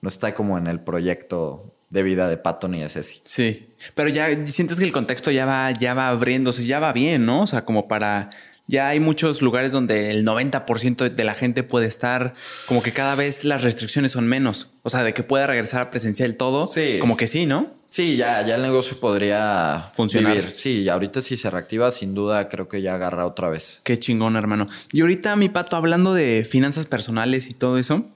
no 0.00 0.08
está 0.08 0.34
como 0.34 0.56
en 0.56 0.66
el 0.66 0.80
proyecto 0.80 1.74
de 1.90 2.02
vida 2.02 2.26
de 2.30 2.38
Pato 2.38 2.66
ni 2.66 2.80
de 2.80 2.88
Ceci. 2.88 3.20
Sí. 3.24 3.68
Pero 3.94 4.08
ya 4.08 4.26
sientes 4.46 4.78
que 4.78 4.86
el 4.86 4.90
contexto 4.92 5.30
ya 5.30 5.44
va, 5.44 5.70
ya 5.72 5.92
va 5.92 6.08
abriéndose, 6.08 6.64
ya 6.64 6.80
va 6.80 6.94
bien, 6.94 7.26
¿no? 7.26 7.42
O 7.42 7.46
sea, 7.46 7.62
como 7.66 7.88
para. 7.88 8.30
Ya 8.66 8.88
hay 8.88 8.98
muchos 8.98 9.42
lugares 9.42 9.72
donde 9.72 10.10
el 10.10 10.24
90% 10.24 11.14
de 11.14 11.24
la 11.24 11.34
gente 11.34 11.62
puede 11.62 11.86
estar, 11.86 12.32
como 12.66 12.82
que 12.82 12.92
cada 12.92 13.14
vez 13.14 13.44
las 13.44 13.62
restricciones 13.62 14.12
son 14.12 14.26
menos. 14.26 14.70
O 14.82 14.88
sea, 14.88 15.02
de 15.02 15.12
que 15.12 15.22
pueda 15.22 15.46
regresar 15.46 15.82
a 15.82 15.90
presencial 15.90 16.36
todo. 16.36 16.66
Sí. 16.66 16.96
Como 16.98 17.16
que 17.16 17.26
sí, 17.26 17.44
¿no? 17.44 17.74
Sí, 17.88 18.16
ya, 18.16 18.44
ya 18.44 18.56
el 18.56 18.62
negocio 18.62 18.98
podría 18.98 19.90
Funcionar. 19.92 20.34
vivir. 20.34 20.50
Sí, 20.50 20.88
ahorita 20.88 21.20
si 21.22 21.36
se 21.36 21.50
reactiva, 21.50 21.92
sin 21.92 22.14
duda 22.14 22.48
creo 22.48 22.66
que 22.66 22.80
ya 22.82 22.94
agarra 22.94 23.26
otra 23.26 23.50
vez. 23.50 23.82
Qué 23.84 23.98
chingón, 23.98 24.36
hermano. 24.36 24.66
Y 24.92 25.02
ahorita, 25.02 25.36
mi 25.36 25.48
pato, 25.48 25.76
hablando 25.76 26.14
de 26.14 26.46
finanzas 26.48 26.86
personales 26.86 27.48
y 27.48 27.54
todo 27.54 27.78
eso. 27.78 28.06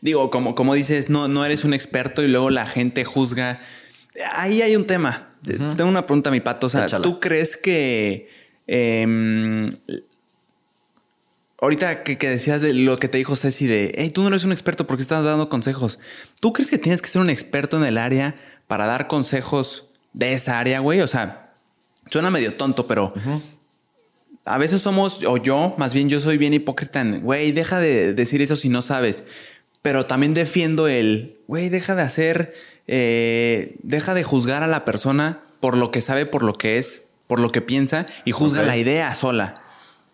Digo, 0.00 0.30
como, 0.30 0.54
como 0.54 0.74
dices, 0.74 1.08
no, 1.08 1.28
no 1.28 1.44
eres 1.44 1.64
un 1.64 1.72
experto 1.72 2.22
y 2.22 2.28
luego 2.28 2.50
la 2.50 2.66
gente 2.66 3.04
juzga. 3.04 3.58
Ahí 4.32 4.60
hay 4.60 4.74
un 4.76 4.86
tema. 4.86 5.28
Tengo 5.44 5.88
una 5.88 6.06
pregunta, 6.06 6.30
mi 6.30 6.40
pato. 6.40 6.66
O 6.66 6.70
sea, 6.70 6.84
Échala. 6.84 7.02
¿tú 7.02 7.20
crees 7.20 7.56
que. 7.56 8.28
Em, 8.66 9.66
ahorita 11.60 12.02
que, 12.02 12.18
que 12.18 12.28
decías 12.28 12.60
de 12.60 12.74
lo 12.74 12.98
que 12.98 13.08
te 13.08 13.18
dijo 13.18 13.36
Ceci 13.36 13.66
de, 13.66 13.92
hey, 13.96 14.10
tú 14.10 14.22
no 14.22 14.28
eres 14.28 14.44
un 14.44 14.52
experto 14.52 14.86
porque 14.86 15.02
estás 15.02 15.24
dando 15.24 15.48
consejos. 15.48 15.98
¿Tú 16.40 16.52
crees 16.52 16.70
que 16.70 16.78
tienes 16.78 17.02
que 17.02 17.08
ser 17.08 17.20
un 17.20 17.30
experto 17.30 17.76
en 17.76 17.84
el 17.84 17.98
área 17.98 18.34
para 18.66 18.86
dar 18.86 19.06
consejos 19.08 19.88
de 20.12 20.32
esa 20.32 20.58
área, 20.58 20.80
güey? 20.80 21.00
O 21.00 21.06
sea, 21.06 21.54
suena 22.06 22.30
medio 22.30 22.54
tonto, 22.54 22.86
pero 22.86 23.14
a 24.44 24.58
veces 24.58 24.80
somos, 24.80 25.24
o 25.24 25.36
yo, 25.36 25.74
más 25.78 25.94
bien 25.94 26.08
yo 26.08 26.20
soy 26.20 26.38
bien 26.38 26.54
hipócrita 26.54 27.00
en, 27.00 27.22
güey, 27.22 27.52
deja 27.52 27.78
de 27.78 28.14
decir 28.14 28.42
eso 28.42 28.56
si 28.56 28.68
no 28.68 28.82
sabes. 28.82 29.24
pero 29.82 30.04
también 30.06 30.34
defiendo 30.34 30.88
el, 30.88 31.38
güey, 31.46 31.68
deja 31.68 31.94
de 31.94 32.02
hacer, 32.02 32.52
eh, 32.86 33.76
deja 33.82 34.14
de 34.14 34.24
juzgar 34.24 34.62
a 34.62 34.66
la 34.66 34.84
persona 34.84 35.42
por 35.60 35.76
lo 35.76 35.90
que 35.90 36.00
sabe, 36.00 36.26
por 36.26 36.42
lo 36.42 36.52
que 36.54 36.78
es, 36.78 37.04
por 37.30 37.38
lo 37.38 37.48
que 37.50 37.60
piensa 37.62 38.06
y 38.24 38.32
juzga 38.32 38.62
la 38.64 38.76
idea 38.76 39.14
sola. 39.14 39.54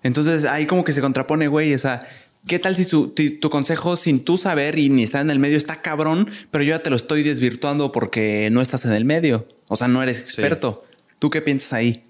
Entonces 0.03 0.45
ahí 0.45 0.67
como 0.67 0.85
que 0.85 0.93
se 0.93 1.01
contrapone, 1.01 1.49
güey, 1.49 1.73
o 1.75 1.79
sea, 1.79 1.99
¿qué 2.47 2.59
tal 2.59 2.77
si 2.77 2.85
su- 2.85 3.15
tu 3.41 3.49
consejo 3.49 3.97
sin 3.97 4.23
tú 4.23 4.37
saber 4.37 4.79
y 4.79 4.91
ni 4.91 5.03
estar 5.03 5.23
en 5.23 5.31
el 5.31 5.39
medio 5.39 5.57
está 5.57 5.81
cabrón, 5.81 6.29
pero 6.51 6.63
yo 6.63 6.77
ya 6.77 6.83
te 6.83 6.91
lo 6.91 6.97
estoy 6.97 7.23
desvirtuando 7.23 7.91
porque 7.91 8.51
no 8.53 8.61
estás 8.61 8.85
en 8.85 8.93
el 8.93 9.07
medio? 9.07 9.49
O 9.69 9.77
sea, 9.77 9.89
no 9.89 10.03
eres 10.03 10.21
experto. 10.21 10.85
¿Tú 11.19 11.31
qué 11.31 11.41
piensas 11.41 11.73
ahí? 11.73 12.05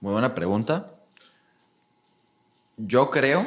Muy 0.00 0.12
buena 0.12 0.34
pregunta. 0.34 0.90
Yo 2.76 3.10
creo 3.10 3.46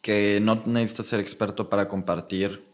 que 0.00 0.38
no 0.40 0.62
necesitas 0.66 1.06
ser 1.06 1.18
experto 1.18 1.68
para 1.68 1.88
compartir 1.88 2.64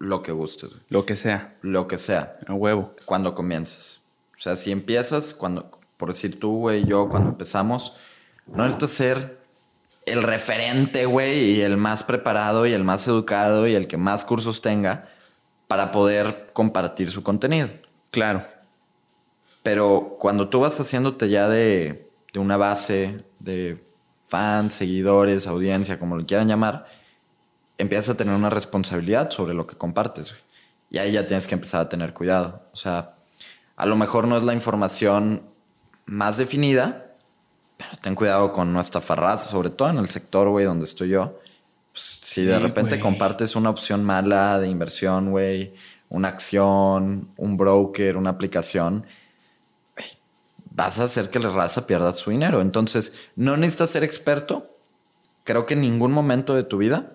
lo 0.00 0.22
que 0.22 0.32
gustes. 0.32 0.70
Lo 0.88 1.06
que 1.06 1.14
sea, 1.14 1.56
lo 1.62 1.86
que 1.86 1.98
sea, 1.98 2.36
a 2.48 2.54
huevo. 2.54 2.96
cuando 3.04 3.32
comienzas. 3.34 4.00
O 4.44 4.46
sea, 4.46 4.56
si 4.56 4.72
empiezas, 4.72 5.32
cuando, 5.32 5.70
por 5.96 6.10
decir 6.10 6.38
tú, 6.38 6.58
güey, 6.58 6.84
yo, 6.84 7.08
cuando 7.08 7.30
empezamos, 7.30 7.94
no 8.46 8.64
necesitas 8.64 8.90
ser 8.90 9.38
el 10.04 10.22
referente, 10.22 11.06
güey, 11.06 11.52
y 11.52 11.62
el 11.62 11.78
más 11.78 12.02
preparado 12.02 12.66
y 12.66 12.74
el 12.74 12.84
más 12.84 13.08
educado 13.08 13.66
y 13.66 13.74
el 13.74 13.86
que 13.86 13.96
más 13.96 14.26
cursos 14.26 14.60
tenga 14.60 15.08
para 15.66 15.92
poder 15.92 16.50
compartir 16.52 17.10
su 17.10 17.22
contenido. 17.22 17.70
Claro. 18.10 18.46
Pero 19.62 20.18
cuando 20.20 20.50
tú 20.50 20.60
vas 20.60 20.78
haciéndote 20.78 21.30
ya 21.30 21.48
de, 21.48 22.06
de 22.34 22.38
una 22.38 22.58
base 22.58 23.24
de 23.38 23.82
fans, 24.28 24.74
seguidores, 24.74 25.46
audiencia, 25.46 25.98
como 25.98 26.18
lo 26.18 26.26
quieran 26.26 26.48
llamar, 26.48 26.84
empiezas 27.78 28.10
a 28.10 28.16
tener 28.18 28.34
una 28.34 28.50
responsabilidad 28.50 29.30
sobre 29.30 29.54
lo 29.54 29.66
que 29.66 29.78
compartes. 29.78 30.32
güey. 30.32 30.42
Y 30.90 30.98
ahí 30.98 31.12
ya 31.12 31.26
tienes 31.26 31.46
que 31.46 31.54
empezar 31.54 31.80
a 31.80 31.88
tener 31.88 32.12
cuidado. 32.12 32.68
O 32.74 32.76
sea, 32.76 33.13
a 33.76 33.86
lo 33.86 33.96
mejor 33.96 34.28
no 34.28 34.36
es 34.38 34.44
la 34.44 34.54
información 34.54 35.42
más 36.06 36.36
definida, 36.36 37.16
pero 37.76 37.90
ten 38.00 38.14
cuidado 38.14 38.52
con 38.52 38.72
nuestra 38.72 39.00
farraza, 39.00 39.48
sobre 39.50 39.70
todo 39.70 39.88
en 39.90 39.98
el 39.98 40.08
sector, 40.08 40.48
güey, 40.48 40.64
donde 40.64 40.84
estoy 40.84 41.08
yo. 41.08 41.38
Pues, 41.92 42.02
si 42.22 42.44
de 42.44 42.56
Sí, 42.56 42.62
repente 42.62 43.00
compartes 43.00 43.56
una 43.56 43.70
opción 43.70 44.04
mala 44.04 44.58
de 44.60 44.68
inversión, 44.68 45.30
güey, 45.30 45.74
una 46.08 46.28
acción, 46.28 47.28
un 47.36 47.56
broker, 47.56 48.16
una 48.16 48.30
aplicación, 48.30 49.04
vas 50.70 50.98
a 50.98 51.04
hacer 51.04 51.30
que 51.30 51.38
la 51.38 51.50
raza 51.50 51.86
pierda 51.86 52.12
su 52.12 52.30
dinero. 52.30 52.60
Entonces, 52.60 53.14
no 53.36 53.56
necesitas 53.56 53.90
ser 53.90 54.04
experto, 54.04 54.76
creo 55.44 55.66
que 55.66 55.74
en 55.74 55.80
ningún 55.82 56.12
momento 56.12 56.54
de 56.54 56.64
tu 56.64 56.78
vida, 56.78 57.12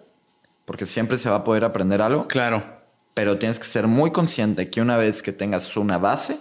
porque 0.65 0.85
siempre 0.85 1.17
se 1.17 1.29
va 1.29 1.37
a 1.37 1.43
poder 1.43 1.65
aprender 1.65 2.01
algo, 2.01 2.27
Claro. 2.27 2.63
pero 3.13 3.37
tienes 3.37 3.59
que 3.59 3.65
ser 3.65 3.87
muy 3.87 4.11
consciente 4.11 4.69
que 4.69 4.81
una 4.81 4.97
vez 4.97 5.21
que 5.21 5.33
tengas 5.33 5.75
una 5.77 5.97
base, 5.97 6.39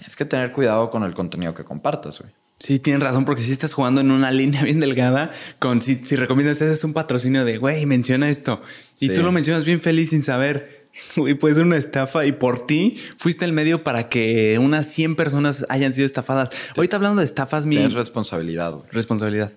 tienes 0.00 0.16
que 0.16 0.24
tener 0.24 0.50
cuidado 0.52 0.90
con 0.90 1.04
el 1.04 1.14
contenido 1.14 1.54
que 1.54 1.64
compartas, 1.64 2.18
güey. 2.20 2.32
Sí, 2.58 2.78
tienes 2.78 3.02
razón, 3.02 3.24
porque 3.24 3.40
si 3.42 3.52
estás 3.52 3.72
jugando 3.72 4.00
en 4.00 4.10
una 4.10 4.30
línea 4.40 4.62
bien 4.64 4.78
delgada, 4.80 5.30
con 5.58 5.80
si, 5.80 5.96
si 6.04 6.16
recomiendas 6.16 6.60
ese 6.60 6.72
es 6.72 6.84
un 6.84 6.92
patrocinio 6.92 7.44
de, 7.44 7.56
güey, 7.58 7.86
menciona 7.86 8.28
esto. 8.28 8.60
Y 8.98 9.08
Sí. 9.08 9.14
tú 9.14 9.22
lo 9.22 9.32
mencionas 9.32 9.64
bien 9.64 9.80
feliz 9.80 10.10
sin 10.10 10.22
saber. 10.22 10.80
Güey, 11.16 11.34
puede 11.34 11.54
ser 11.54 11.64
una 11.64 11.76
estafa 11.76 12.26
y 12.26 12.32
por 12.32 12.66
ti 12.66 12.96
fuiste 13.16 13.44
el 13.44 13.52
medio 13.52 13.84
para 13.84 14.08
que 14.08 14.58
unas 14.60 14.86
100 14.86 15.14
personas 15.14 15.64
hayan 15.68 15.92
sido 15.94 16.04
estafadas. 16.04 16.48
Ahorita 16.76 16.96
hablando 16.96 17.20
de 17.20 17.24
estafas, 17.26 17.64
mi 17.64 17.76
Tienes 17.76 17.94
responsabilidad, 17.94 18.72
güey. 18.72 18.86
responsabilidad. 18.90 19.52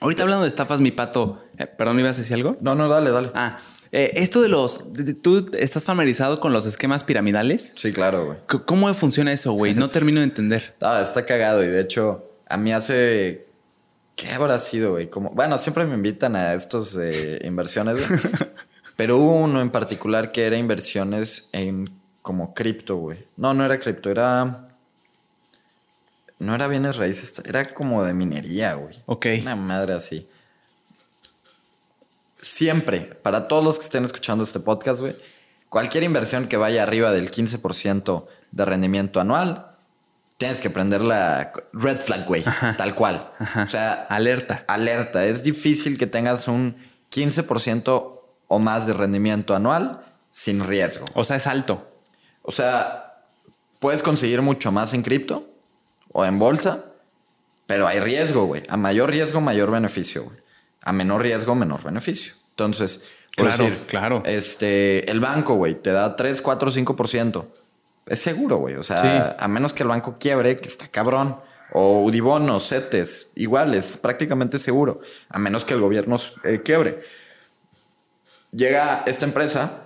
Ahorita 0.00 0.24
hablando 0.24 0.42
de 0.42 0.48
estafas, 0.48 0.80
mi 0.82 0.90
pato. 0.90 1.42
eh, 1.56 1.66
Perdón, 1.66 1.98
¿ibas 2.00 2.16
a 2.16 2.20
decir 2.20 2.34
algo? 2.34 2.58
No, 2.60 2.74
no, 2.74 2.86
dale, 2.86 3.10
dale. 3.10 3.30
Ah, 3.34 3.58
eh, 3.96 4.12
esto 4.14 4.42
de 4.42 4.48
los. 4.48 4.92
de- 4.92 5.04
de- 5.04 5.14
¿Tú 5.14 5.46
estás 5.58 5.84
familiarizado 5.84 6.38
con 6.40 6.52
los 6.52 6.66
esquemas 6.66 7.02
piramidales? 7.04 7.72
Sí, 7.76 7.92
claro, 7.92 8.26
güey. 8.26 8.38
¿Cómo 8.64 8.92
funciona 8.94 9.32
eso, 9.32 9.52
güey? 9.52 9.74
No 9.74 9.90
termino 9.96 10.20
de 10.20 10.24
entender. 10.24 10.74
Ah, 10.80 11.00
está 11.02 11.22
cagado 11.22 11.64
y 11.64 11.68
de 11.68 11.80
hecho 11.80 12.30
a 12.48 12.56
mí 12.56 12.72
hace... 12.72 13.46
¿Qué 14.14 14.30
habrá 14.30 14.58
sido, 14.60 14.92
güey? 14.92 15.10
Como... 15.10 15.30
Bueno, 15.30 15.58
siempre 15.58 15.84
me 15.84 15.94
invitan 15.94 16.36
a 16.36 16.54
estos 16.54 16.94
de 16.94 17.40
inversiones, 17.44 18.08
güey. 18.08 18.20
Pero 18.96 19.18
hubo 19.18 19.36
uno 19.42 19.60
en 19.60 19.70
particular 19.70 20.32
que 20.32 20.46
era 20.46 20.56
inversiones 20.56 21.50
en 21.52 21.90
como 22.22 22.54
cripto, 22.54 22.96
güey. 22.96 23.26
No, 23.36 23.52
no 23.54 23.64
era 23.64 23.78
cripto, 23.78 24.10
era... 24.10 24.68
No 26.38 26.54
era 26.54 26.66
bienes 26.68 26.96
raíces, 26.96 27.42
era 27.46 27.72
como 27.72 28.04
de 28.04 28.12
minería, 28.12 28.74
güey. 28.74 28.94
Ok. 29.06 29.26
Una 29.40 29.56
madre 29.56 29.94
así. 29.94 30.28
Siempre, 32.46 33.00
para 33.00 33.48
todos 33.48 33.64
los 33.64 33.78
que 33.78 33.84
estén 33.84 34.04
escuchando 34.04 34.44
este 34.44 34.60
podcast, 34.60 35.00
güey, 35.00 35.16
cualquier 35.68 36.04
inversión 36.04 36.46
que 36.46 36.56
vaya 36.56 36.84
arriba 36.84 37.10
del 37.10 37.30
15% 37.30 38.24
de 38.52 38.64
rendimiento 38.64 39.20
anual, 39.20 39.72
tienes 40.38 40.60
que 40.60 40.70
prender 40.70 41.02
la 41.02 41.52
red 41.72 41.98
flag, 42.00 42.24
güey, 42.24 42.44
tal 42.76 42.94
cual. 42.94 43.32
O 43.64 43.68
sea, 43.68 44.06
Alerta. 44.08 44.64
alerta. 44.68 45.24
Es 45.24 45.42
difícil 45.42 45.98
que 45.98 46.06
tengas 46.06 46.46
un 46.46 46.76
15% 47.12 48.20
o 48.46 48.58
más 48.60 48.86
de 48.86 48.94
rendimiento 48.94 49.56
anual 49.56 50.04
sin 50.30 50.64
riesgo. 50.64 51.06
O 51.14 51.24
sea, 51.24 51.36
es 51.36 51.48
alto. 51.48 52.00
O 52.42 52.52
sea, 52.52 53.24
puedes 53.80 54.02
conseguir 54.02 54.40
mucho 54.40 54.70
más 54.70 54.94
en 54.94 55.02
cripto 55.02 55.48
o 56.12 56.24
en 56.24 56.38
bolsa, 56.38 56.92
pero 57.66 57.88
hay 57.88 57.98
riesgo, 57.98 58.44
güey. 58.44 58.62
A 58.68 58.76
mayor 58.76 59.10
riesgo, 59.10 59.40
mayor 59.40 59.72
beneficio, 59.72 60.24
güey. 60.26 60.45
A 60.86 60.92
menor 60.92 61.22
riesgo, 61.22 61.54
menor 61.54 61.82
beneficio. 61.82 62.32
Entonces, 62.50 63.02
por 63.36 63.48
Claro, 63.48 63.64
decir, 63.64 63.78
claro. 63.86 64.22
Este, 64.24 65.10
el 65.10 65.20
banco, 65.20 65.54
güey, 65.56 65.74
te 65.74 65.90
da 65.90 66.16
3, 66.16 66.40
4, 66.40 66.70
5%. 66.70 67.46
Es 68.06 68.20
seguro, 68.20 68.56
güey. 68.58 68.76
O 68.76 68.82
sea, 68.82 68.98
Sí. 69.02 69.34
a 69.38 69.48
menos 69.48 69.72
que 69.72 69.82
el 69.82 69.88
banco 69.88 70.16
quiebre, 70.18 70.56
que 70.56 70.68
está 70.68 70.88
cabrón. 70.88 71.36
O 71.72 72.04
Udibón 72.04 72.48
CETES, 72.60 73.32
igual, 73.34 73.74
es 73.74 73.96
prácticamente 73.96 74.56
seguro. 74.58 75.00
A 75.28 75.38
menos 75.40 75.64
que 75.64 75.74
el 75.74 75.80
gobierno 75.80 76.16
eh, 76.44 76.62
quiebre. 76.64 77.00
Llega 78.52 79.02
esta 79.06 79.24
empresa 79.26 79.82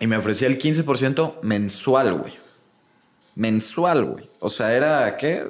y 0.00 0.06
me 0.06 0.16
ofrecía 0.16 0.48
el 0.48 0.58
15% 0.58 1.38
mensual, 1.42 2.14
güey. 2.14 2.38
Mensual, 3.34 4.04
güey. 4.06 4.30
O 4.40 4.48
sea, 4.48 4.72
era, 4.72 5.16
¿qué? 5.18 5.44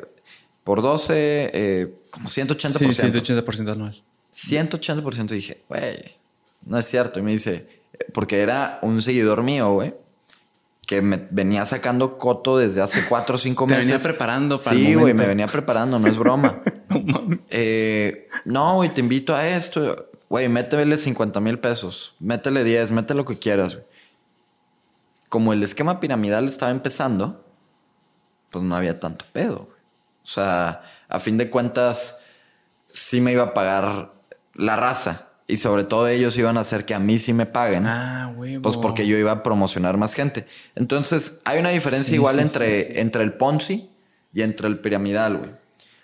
Por 0.65 0.83
12, 0.83 1.51
eh, 1.55 1.95
como 2.11 2.29
180%. 2.29 2.79
Sí, 2.79 2.87
180% 2.87 3.73
anual. 3.73 4.03
180% 4.35 5.27
dije, 5.29 5.63
güey, 5.69 5.99
no 6.65 6.79
es 6.79 6.87
cierto. 6.87 7.19
Y 7.19 7.23
me 7.23 7.33
dice, 7.33 7.69
porque 8.15 8.41
era 8.41 8.79
un 8.83 9.03
seguidor 9.03 9.43
mío, 9.43 9.73
güey, 9.73 9.95
que 10.87 11.01
me 11.03 11.29
venía 11.31 11.65
sacando 11.65 12.19
coto 12.19 12.59
desde 12.59 12.83
hace 12.83 13.05
4 13.09 13.35
o 13.35 13.39
5 13.39 13.67
Te 13.67 13.71
meses. 13.75 13.87
venía 13.87 14.03
preparando 14.03 14.59
para 14.59 14.77
Sí, 14.77 14.95
güey, 14.95 15.15
me 15.15 15.27
venía 15.27 15.47
preparando, 15.47 15.99
no 15.99 16.07
es 16.09 16.17
broma. 16.19 16.63
No. 16.93 17.27
Eh, 17.49 18.29
no, 18.45 18.75
güey, 18.77 18.91
te 18.91 19.01
invito 19.01 19.35
a 19.35 19.49
esto. 19.49 20.11
Güey, 20.29 20.51
métele 20.51 20.99
50 20.99 21.41
mil 21.41 21.59
pesos. 21.59 22.15
Métele 22.21 22.65
10, 22.65 22.91
métele 22.91 23.17
lo 23.17 23.25
que 23.25 23.39
quieras, 23.39 23.77
güey. 23.77 23.87
Como 25.31 25.55
el 25.55 25.63
esquema 25.63 26.01
piramidal 26.01 26.49
estaba 26.49 26.71
empezando, 26.71 27.43
pues 28.51 28.63
no 28.63 28.77
había 28.77 29.01
tanto 29.01 29.25
pedo. 29.33 29.61
güey. 29.61 29.79
O 30.23 30.27
sea, 30.27 30.83
a 31.09 31.19
fin 31.19 31.39
de 31.39 31.49
cuentas, 31.49 32.19
sí 32.93 33.23
me 33.23 33.33
iba 33.33 33.45
a 33.45 33.55
pagar 33.55 34.12
la 34.55 34.77
raza. 34.77 35.29
Y 35.49 35.59
sobre 35.59 35.85
todo 35.85 36.09
ellos 36.09 36.37
iban 36.39 36.57
a 36.57 36.61
hacer 36.61 36.87
que 36.87 36.95
a 36.95 36.99
mí 36.99 37.19
sí 37.19 37.33
me 37.33 37.47
paguen. 37.47 37.87
Ah, 37.87 38.33
güey. 38.35 38.59
Pues 38.59 38.77
porque 38.77 39.07
yo 39.07 39.17
iba 39.19 39.33
a 39.33 39.43
promocionar 39.43 39.97
más 39.99 40.15
gente. 40.15 40.47
Entonces, 40.75 41.43
hay 41.45 41.59
una 41.59 41.71
diferencia 41.71 42.11
Sí, 42.11 42.15
igual 42.15 42.37
sí, 42.37 42.41
entre, 42.43 42.85
sí, 42.85 42.93
entre 42.97 43.23
el 43.23 43.35
Ponzi 43.35 43.91
y 44.33 44.43
entre 44.43 44.69
el 44.69 44.79
piramidal, 44.79 45.39
güey. 45.39 45.51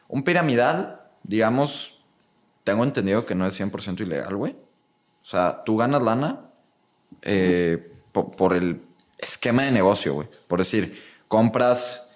Un 0.09 0.23
piramidal, 0.23 1.01
digamos, 1.23 2.01
tengo 2.65 2.85
entendido 2.85 3.25
que 3.25 3.35
no 3.35 3.47
es 3.47 3.59
100% 3.59 4.01
ilegal, 4.01 4.37
güey. 4.37 4.53
O 4.53 5.27
sea, 5.27 5.63
tú 5.65 5.77
ganas 5.77 6.03
lana 6.03 6.41
eh, 7.23 7.93
po- 8.13 8.31
por, 8.33 8.55
el 8.55 8.83
esquema 9.19 9.63
de 9.63 9.71
negocio, 9.71 10.15
güey. 10.15 10.29
Por 10.47 10.59
decir, 10.59 11.01
compras 11.29 12.13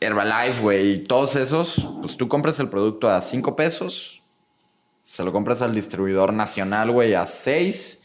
Herbalife, 0.00 0.62
güey, 0.62 0.92
y 0.92 0.98
todos 1.00 1.36
esos, 1.36 1.86
pues 2.00 2.16
tú 2.16 2.28
compras 2.28 2.58
el 2.60 2.68
producto 2.70 3.10
a 3.10 3.20
5 3.20 3.54
pesos, 3.56 4.19
se 5.02 5.24
lo 5.24 5.32
compras 5.32 5.62
al 5.62 5.74
distribuidor 5.74 6.32
nacional, 6.32 6.90
güey, 6.90 7.14
a 7.14 7.26
6 7.26 8.02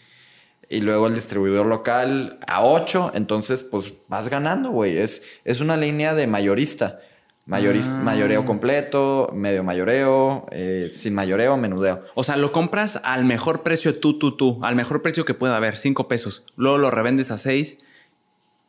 y 0.70 0.80
luego 0.82 1.08
el 1.08 1.14
distribuidor 1.14 1.66
local 1.68 2.40
a 2.48 2.64
8, 2.64 3.12
entonces 3.14 3.62
pues 3.64 3.94
vas 4.08 4.30
ganando, 4.30 4.72
güey. 4.72 4.98
Es, 4.98 5.24
es 5.44 5.62
una 5.62 5.78
línea 5.78 6.16
de 6.16 6.28
mayorista. 6.28 7.00
Mayoris- 7.48 7.90
Ah. 7.92 8.02
Mayoreo 8.04 8.44
completo, 8.44 9.30
medio 9.32 9.64
mayoreo, 9.64 10.48
eh, 10.52 10.90
sin 10.92 11.14
mayoreo, 11.14 11.56
menudeo. 11.58 12.04
O 12.16 12.24
sea, 12.24 12.38
lo 12.38 12.52
compras 12.52 13.00
al 13.04 13.24
mejor 13.26 13.62
precio 13.62 14.00
tú, 14.00 14.18
tú, 14.18 14.36
tú. 14.36 14.60
Al 14.64 14.76
mejor 14.76 15.04
precio 15.04 15.26
que 15.26 15.36
pueda 15.36 15.56
haber, 15.56 15.78
5 15.78 16.08
pesos. 16.08 16.44
Luego 16.56 16.80
lo 16.80 16.90
revendes 16.90 17.30
a 17.30 17.38
6 17.38 17.78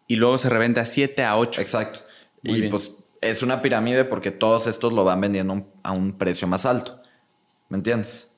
y 0.08 0.16
luego 0.16 0.36
se 0.36 0.50
revende 0.50 0.80
a 0.82 0.84
7, 0.84 1.24
a 1.24 1.38
8. 1.38 1.62
Exacto. 1.62 2.00
Muy 2.42 2.56
y 2.56 2.60
bien. 2.60 2.70
pues 2.70 2.98
es 3.22 3.42
una 3.42 3.62
pirámide 3.62 4.04
porque 4.04 4.30
todos 4.30 4.66
estos 4.66 4.92
lo 4.92 5.04
van 5.04 5.22
vendiendo 5.22 5.66
a 5.82 5.92
un 5.92 6.12
precio 6.18 6.46
más 6.46 6.66
alto. 6.66 7.00
¿Me 7.68 7.76
entiendes? 7.78 8.32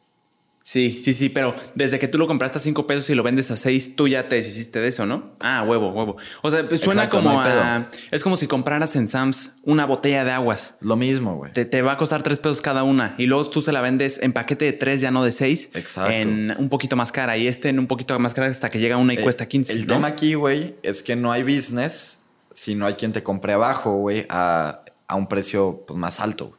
Sí, 0.60 1.00
sí, 1.02 1.14
sí, 1.14 1.30
pero 1.30 1.54
desde 1.74 1.98
que 1.98 2.08
tú 2.08 2.18
lo 2.18 2.26
compraste 2.26 2.58
a 2.58 2.60
5 2.60 2.86
pesos 2.86 3.08
y 3.08 3.14
lo 3.14 3.22
vendes 3.22 3.50
a 3.50 3.56
6, 3.56 3.96
tú 3.96 4.06
ya 4.06 4.28
te 4.28 4.36
deshiciste 4.36 4.80
de 4.82 4.88
eso, 4.88 5.06
¿no? 5.06 5.30
Ah, 5.40 5.64
huevo, 5.66 5.88
huevo. 5.92 6.18
O 6.42 6.50
sea, 6.50 6.68
pues 6.68 6.82
suena 6.82 7.04
Exacto, 7.04 7.22
como 7.24 7.40
a. 7.40 7.88
Es 8.10 8.22
como 8.22 8.36
si 8.36 8.46
compraras 8.46 8.94
en 8.94 9.08
Sam's 9.08 9.52
una 9.62 9.86
botella 9.86 10.24
de 10.26 10.32
aguas. 10.32 10.74
Lo 10.82 10.94
mismo, 10.96 11.36
güey. 11.36 11.52
Te, 11.52 11.64
te 11.64 11.80
va 11.80 11.92
a 11.92 11.96
costar 11.96 12.22
3 12.22 12.38
pesos 12.40 12.60
cada 12.60 12.82
una 12.82 13.14
y 13.16 13.24
luego 13.24 13.48
tú 13.48 13.62
se 13.62 13.72
la 13.72 13.80
vendes 13.80 14.20
en 14.22 14.34
paquete 14.34 14.66
de 14.66 14.72
3, 14.74 15.00
ya 15.00 15.10
no 15.10 15.24
de 15.24 15.32
6. 15.32 15.70
Exacto. 15.72 16.12
En 16.12 16.54
un 16.58 16.68
poquito 16.68 16.96
más 16.96 17.12
cara 17.12 17.38
y 17.38 17.48
este 17.48 17.70
en 17.70 17.78
un 17.78 17.86
poquito 17.86 18.18
más 18.18 18.34
cara 18.34 18.48
hasta 18.48 18.68
que 18.68 18.78
llega 18.78 18.98
una 18.98 19.14
y 19.14 19.16
Eh, 19.16 19.22
cuesta 19.22 19.46
15. 19.46 19.72
El 19.72 19.86
¿no? 19.86 19.94
tema 19.94 20.08
aquí, 20.08 20.34
güey, 20.34 20.76
es 20.82 21.02
que 21.02 21.16
no 21.16 21.32
hay 21.32 21.44
business 21.44 22.24
si 22.52 22.74
no 22.74 22.84
hay 22.84 22.94
quien 22.94 23.14
te 23.14 23.22
compre 23.22 23.54
abajo, 23.54 23.96
güey, 23.96 24.26
a, 24.28 24.82
a 25.06 25.14
un 25.14 25.28
precio 25.28 25.84
pues, 25.86 25.98
más 25.98 26.20
alto. 26.20 26.48
güey. 26.48 26.57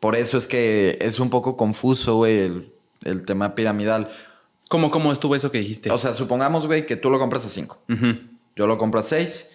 Por 0.00 0.14
eso 0.16 0.38
es 0.38 0.46
que 0.46 0.98
es 1.00 1.20
un 1.20 1.30
poco 1.30 1.56
confuso, 1.56 2.16
güey, 2.16 2.40
el, 2.40 2.72
el 3.04 3.24
tema 3.24 3.54
piramidal. 3.54 4.10
¿Cómo, 4.68 4.90
¿Cómo 4.90 5.12
estuvo 5.12 5.34
eso 5.36 5.50
que 5.50 5.58
dijiste? 5.58 5.90
O 5.90 5.98
sea, 5.98 6.12
supongamos, 6.14 6.66
güey, 6.66 6.86
que 6.86 6.96
tú 6.96 7.10
lo 7.10 7.18
compras 7.18 7.46
a 7.46 7.48
5. 7.48 7.78
Ujú. 7.88 8.06
Yo 8.56 8.66
lo 8.66 8.78
compro 8.78 9.00
a 9.00 9.02
6. 9.02 9.52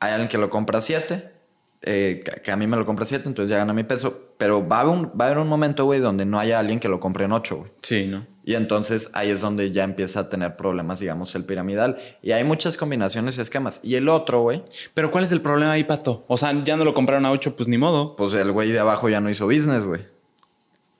Hay 0.00 0.12
alguien 0.12 0.28
que 0.28 0.38
lo 0.38 0.50
compra 0.50 0.78
a 0.78 0.82
7. 0.82 1.32
Que, 1.80 2.22
que 2.44 2.50
a 2.52 2.56
mí 2.56 2.66
me 2.66 2.76
lo 2.76 2.84
compra 2.84 3.04
a 3.04 3.06
7, 3.06 3.24
entonces 3.26 3.50
ya 3.50 3.56
gana 3.58 3.72
mi 3.72 3.84
peso. 3.84 4.28
Pero 4.36 4.66
va 4.66 4.78
a 4.78 4.80
haber 4.80 4.94
un, 4.96 5.06
va 5.18 5.24
a 5.24 5.26
haber 5.28 5.38
un 5.38 5.48
momento, 5.48 5.84
güey, 5.84 6.00
donde 6.00 6.24
no 6.26 6.38
haya 6.38 6.58
alguien 6.58 6.78
que 6.80 6.88
lo 6.88 7.00
compre 7.00 7.24
en 7.24 7.32
8, 7.32 7.56
güey. 7.56 7.70
Sí, 7.82 8.06
¿no? 8.06 8.26
Y 8.44 8.54
entonces 8.54 9.10
ahí 9.12 9.30
es 9.30 9.40
donde 9.42 9.70
ya 9.70 9.84
empieza 9.84 10.20
a 10.20 10.28
tener 10.28 10.56
problemas, 10.56 10.98
digamos, 11.00 11.34
el 11.34 11.44
piramidal. 11.44 11.98
Y 12.22 12.32
hay 12.32 12.42
muchas 12.44 12.76
combinaciones 12.76 13.36
y 13.38 13.40
esquemas. 13.42 13.80
Y 13.82 13.94
el 13.96 14.08
otro, 14.08 14.40
güey, 14.42 14.62
Pero 14.94 15.10
¿cuál 15.10 15.24
es 15.24 15.32
el 15.32 15.40
problema 15.40 15.72
ahí, 15.72 15.84
Pato? 15.84 16.24
O 16.26 16.36
sea, 16.36 16.52
ya 16.64 16.76
no 16.76 16.84
lo 16.84 16.94
compraron 16.94 17.26
a 17.26 17.30
8, 17.30 17.56
pues 17.56 17.68
ni 17.68 17.78
modo. 17.78 18.16
pues 18.16 18.32
el 18.34 18.50
güey 18.52 18.70
de 18.72 18.78
abajo 18.80 19.08
ya 19.08 19.20
no 19.20 19.30
hizo 19.30 19.46
business, 19.46 19.84
güey. 19.84 20.02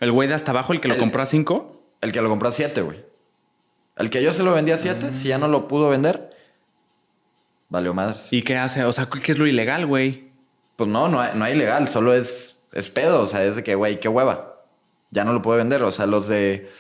El 0.01 0.12
güey 0.12 0.28
de 0.28 0.35
hasta 0.35 0.51
abajo, 0.53 0.72
el 0.72 0.81
que 0.81 0.89
lo 0.89 0.95
El- 0.95 1.01
compró 1.01 1.22
a 1.22 1.26
5. 1.26 1.83
El 2.03 2.12
que 2.12 2.20
lo 2.22 2.28
compró 2.31 2.49
a 2.49 2.53
7, 2.53 2.81
güey. 2.83 3.05
El 3.97 4.09
que 4.11 4.22
yo 4.22 4.33
se 4.33 4.43
lo 4.43 4.55
vendía 4.55 4.76
a 4.76 4.78
7, 4.78 5.12
si 5.12 5.28
ya 5.28 5.37
no 5.39 5.47
lo 5.49 5.68
pudo 5.68 5.91
vender, 5.91 6.31
valió 7.68 7.93
madres. 7.95 8.28
¿Y 8.31 8.43
qué 8.43 8.57
hace? 8.57 8.85
O 8.85 8.93
sea, 8.93 9.07
¿qué 9.11 9.33
es 9.33 9.39
lo 9.39 9.47
ilegal, 9.47 9.87
güey? 9.87 10.30
Pues 10.81 10.89
no, 10.89 11.09
no 11.09 11.20
hay, 11.20 11.33
no 11.35 11.45
hay 11.45 11.55
legal, 11.55 11.87
solo 11.89 12.14
es, 12.14 12.62
es 12.72 12.89
pedo. 12.89 13.20
O 13.20 13.26
sea, 13.26 13.45
es 13.45 13.55
de 13.55 13.62
que, 13.62 13.74
güey, 13.74 14.01
qué 14.01 14.09
hueva. 14.09 14.62
Ya 15.11 15.24
no 15.24 15.35
lo 15.35 15.43
puede 15.43 15.59
vender. 15.59 15.83
O 15.83 15.91
sea, 15.93 16.07
los 16.07 16.26
de. 16.26 16.70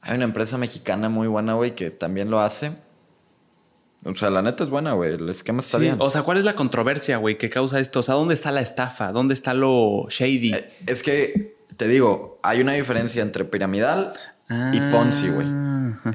Hay 0.00 0.14
una 0.14 0.22
empresa 0.22 0.58
mexicana 0.58 1.08
muy 1.08 1.26
buena, 1.26 1.54
güey, 1.54 1.74
que 1.74 1.90
también 1.90 2.30
lo 2.30 2.38
hace. 2.40 2.70
O 4.04 4.14
sea, 4.14 4.30
la 4.30 4.42
neta 4.42 4.62
es 4.62 4.70
buena, 4.70 4.92
güey. 4.92 5.14
El 5.14 5.28
esquema 5.28 5.58
está 5.58 5.78
Sí, 5.78 5.82
bien. 5.86 5.96
O 5.98 6.08
sea, 6.08 6.22
¿cuál 6.22 6.38
es 6.38 6.44
la 6.44 6.54
controversia, 6.54 7.16
güey, 7.16 7.36
que 7.36 7.50
causa 7.50 7.80
esto? 7.80 7.98
O 7.98 8.02
sea, 8.04 8.14
¿dónde 8.14 8.34
está 8.34 8.52
la 8.52 8.60
estafa? 8.60 9.10
¿Dónde 9.10 9.34
está 9.34 9.54
lo 9.54 10.06
shady? 10.08 10.54
Eh, 10.54 10.72
Es 10.86 11.02
que, 11.02 11.56
te 11.76 11.88
digo, 11.88 12.38
hay 12.44 12.60
una 12.60 12.74
diferencia 12.74 13.22
entre 13.22 13.44
piramidal 13.44 14.12
y 14.48 14.78
Ah. 14.78 14.88
Ponzi, 14.92 15.30
güey. 15.30 15.48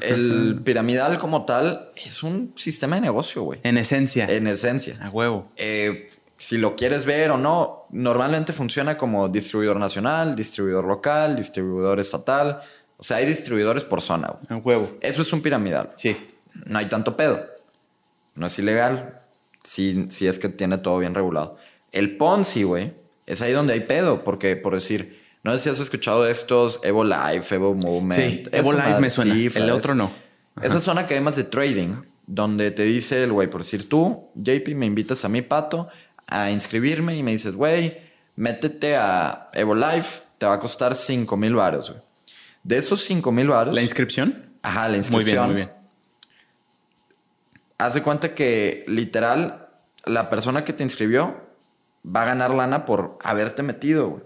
El 0.02 0.62
piramidal 0.66 1.20
como 1.20 1.44
tal 1.44 1.90
es 2.06 2.24
un 2.24 2.54
sistema 2.56 2.96
de 2.96 3.02
negocio, 3.02 3.42
güey. 3.44 3.60
En 3.64 3.78
esencia. 3.78 4.28
En 4.30 4.48
esencia. 4.48 4.98
A 5.02 5.10
huevo. 5.10 5.52
Eh, 5.58 6.10
si 6.38 6.58
lo 6.58 6.76
quieres 6.76 7.06
ver 7.06 7.32
o 7.32 7.38
no, 7.38 7.88
normalmente 7.90 8.54
funciona 8.54 8.98
como 8.98 9.28
distribuidor 9.28 9.80
nacional, 9.80 10.36
distribuidor 10.36 10.86
local, 10.86 11.36
distribuidor 11.36 12.00
estatal. 12.00 12.62
O 12.98 13.04
sea, 13.04 13.18
hay 13.18 13.26
distribuidores 13.26 13.84
por 13.84 14.02
zona. 14.02 14.28
güey. 14.28 14.60
A 14.60 14.62
huevo. 14.62 14.98
Eso 15.02 15.22
es 15.24 15.34
un 15.34 15.42
piramidal. 15.42 15.94
Sí. 15.96 16.16
No 16.66 16.80
hay 16.80 16.86
tanto 16.88 17.16
pedo. 17.18 17.46
No 18.36 18.48
es 18.48 18.60
ilegal. 18.60 19.22
Si, 19.64 20.06
si 20.10 20.28
es 20.28 20.40
que 20.40 20.50
tiene 20.50 20.78
todo 20.78 21.00
bien 21.00 21.16
regulado. 21.16 21.58
El 21.92 22.18
Ponzi, 22.18 22.64
güey, 22.64 22.94
es 23.26 23.42
ahí 23.42 23.52
donde 23.52 23.74
hay 23.74 23.82
pedo. 23.82 24.24
Porque, 24.24 24.56
por 24.56 24.74
decir, 24.74 25.22
no 25.44 25.52
sé 25.54 25.60
si 25.60 25.70
has 25.70 25.80
escuchado 25.80 26.24
de 26.24 26.32
estos 26.32 26.80
Evo 26.84 27.04
Life, 27.04 27.54
Evo 27.56 27.74
Movement. 27.74 28.14
Sí, 28.14 28.44
Evo 28.52 28.74
Life 28.74 29.00
me 29.00 29.10
suena. 29.10 29.34
cifras. 29.34 29.64
El 29.64 29.72
otro 29.72 29.96
no. 29.96 30.12
Esa 30.62 30.80
zona 30.80 31.06
que 31.06 31.14
hay 31.16 31.22
más 31.22 31.36
de 31.36 31.44
trading, 31.44 32.02
donde 32.26 32.72
te 32.72 32.84
dice 32.84 33.24
el 33.24 33.32
güey, 33.32 33.48
por 33.50 33.62
decir 33.62 33.88
tú, 33.88 34.30
JP, 34.36 34.70
me 34.76 34.86
invitas 34.88 35.24
a 35.24 35.30
mi 35.30 35.42
pato 35.44 35.88
a 36.28 36.52
inscribirme 36.52 37.16
y 37.16 37.24
me 37.24 37.32
dices, 37.32 37.56
güey, 37.56 37.98
métete 38.36 38.96
a 38.96 39.50
Evo 39.54 39.76
Life, 39.76 40.24
te 40.38 40.46
va 40.46 40.54
a 40.54 40.60
costar 40.60 40.94
5 40.96 41.36
mil 41.38 41.56
varos, 41.56 41.90
güey. 41.90 42.02
De 42.64 42.78
esos 42.78 43.04
5 43.04 43.32
mil 43.32 43.48
varos. 43.48 43.74
¿La 43.74 43.82
inscripción? 43.82 44.50
Ajá, 44.62 44.84
la 44.84 44.90
Muy 44.90 44.98
inscripción. 44.98 45.36
bien, 45.36 45.48
muy 45.48 45.56
bien. 45.56 45.72
Haz 47.78 47.94
de 47.94 48.02
cuenta 48.04 48.34
que 48.36 48.84
literal 48.88 49.70
la 50.06 50.30
persona 50.30 50.66
que 50.66 50.74
te 50.74 50.84
inscribió 50.84 51.38
va 52.06 52.24
a 52.24 52.26
ganar 52.26 52.52
lana 52.52 52.86
por 52.86 53.18
haberte 53.24 53.64
metido, 53.64 54.10
güey. 54.10 54.24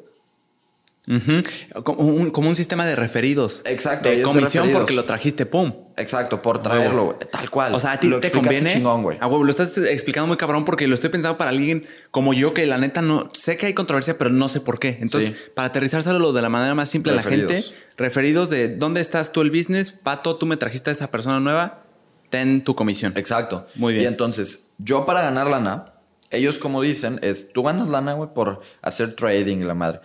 Como, 1.84 2.04
un, 2.04 2.30
como 2.32 2.50
un 2.50 2.56
sistema 2.56 2.86
de 2.86 2.96
referidos. 2.96 3.64
Exacto, 3.66 4.08
De 4.10 4.22
comisión 4.22 4.70
porque 4.72 4.94
lo 4.94 5.04
trajiste, 5.06 5.46
pum. 5.46 5.74
Exacto, 5.98 6.42
por 6.42 6.62
traerlo. 6.62 7.18
Tal 7.32 7.50
cual. 7.50 7.74
O 7.76 7.80
sea, 7.80 7.94
a 7.94 8.00
ti 8.00 8.08
Lo 8.08 8.20
te 8.20 8.32
conviene. 8.32 8.70
chingón, 8.70 9.04
güey. 9.04 9.18
Lo 9.20 9.50
estás 9.50 9.78
explicando 9.78 10.28
muy 10.28 10.38
cabrón 10.38 10.64
porque 10.64 10.88
lo 10.88 10.94
estoy 10.96 11.10
pensando 11.10 11.38
para 11.38 11.50
alguien 11.50 11.86
como 12.12 12.34
yo 12.34 12.54
que 12.54 12.66
la 12.66 12.78
neta 12.78 13.02
no 13.02 13.30
sé 13.34 13.58
que 13.58 13.66
hay 13.66 13.74
controversia, 13.74 14.18
pero 14.18 14.30
no 14.30 14.48
sé 14.48 14.62
por 14.62 14.80
qué. 14.80 15.00
Entonces, 15.02 15.32
Sí. 15.32 15.36
para 15.56 15.68
aterrizárselo 15.70 16.34
de 16.34 16.42
la 16.42 16.50
manera 16.50 16.76
más 16.76 16.90
simple 16.90 17.12
a 17.12 17.16
la 17.16 17.24
gente, 17.24 17.64
referidos 17.98 18.50
de 18.50 18.70
dónde 18.70 19.02
estás 19.02 19.32
tú 19.32 19.42
el 19.42 19.50
business, 19.52 19.92
Pato, 19.92 20.36
tú 20.38 20.46
me 20.46 20.58
trajiste 20.58 20.92
a 20.92 20.94
esa 20.94 21.12
persona 21.12 21.40
nueva, 21.40 21.84
ten 22.30 22.64
tu 22.64 22.76
comisión. 22.76 23.14
Exacto. 23.16 23.68
Muy 23.76 23.94
bien. 23.94 24.06
Y 24.06 24.08
entonces, 24.08 24.70
yo 24.78 25.06
para 25.06 25.22
ganar 25.22 25.48
lana, 25.48 25.94
ellos 26.30 26.58
como 26.60 26.82
dicen, 26.82 27.20
es 27.22 27.52
tú 27.52 27.64
ganas 27.64 27.90
lana, 27.90 28.14
güey, 28.14 28.30
por 28.34 28.62
hacer 28.82 29.14
trading 29.16 29.66
la 29.66 29.74
madre. 29.74 30.00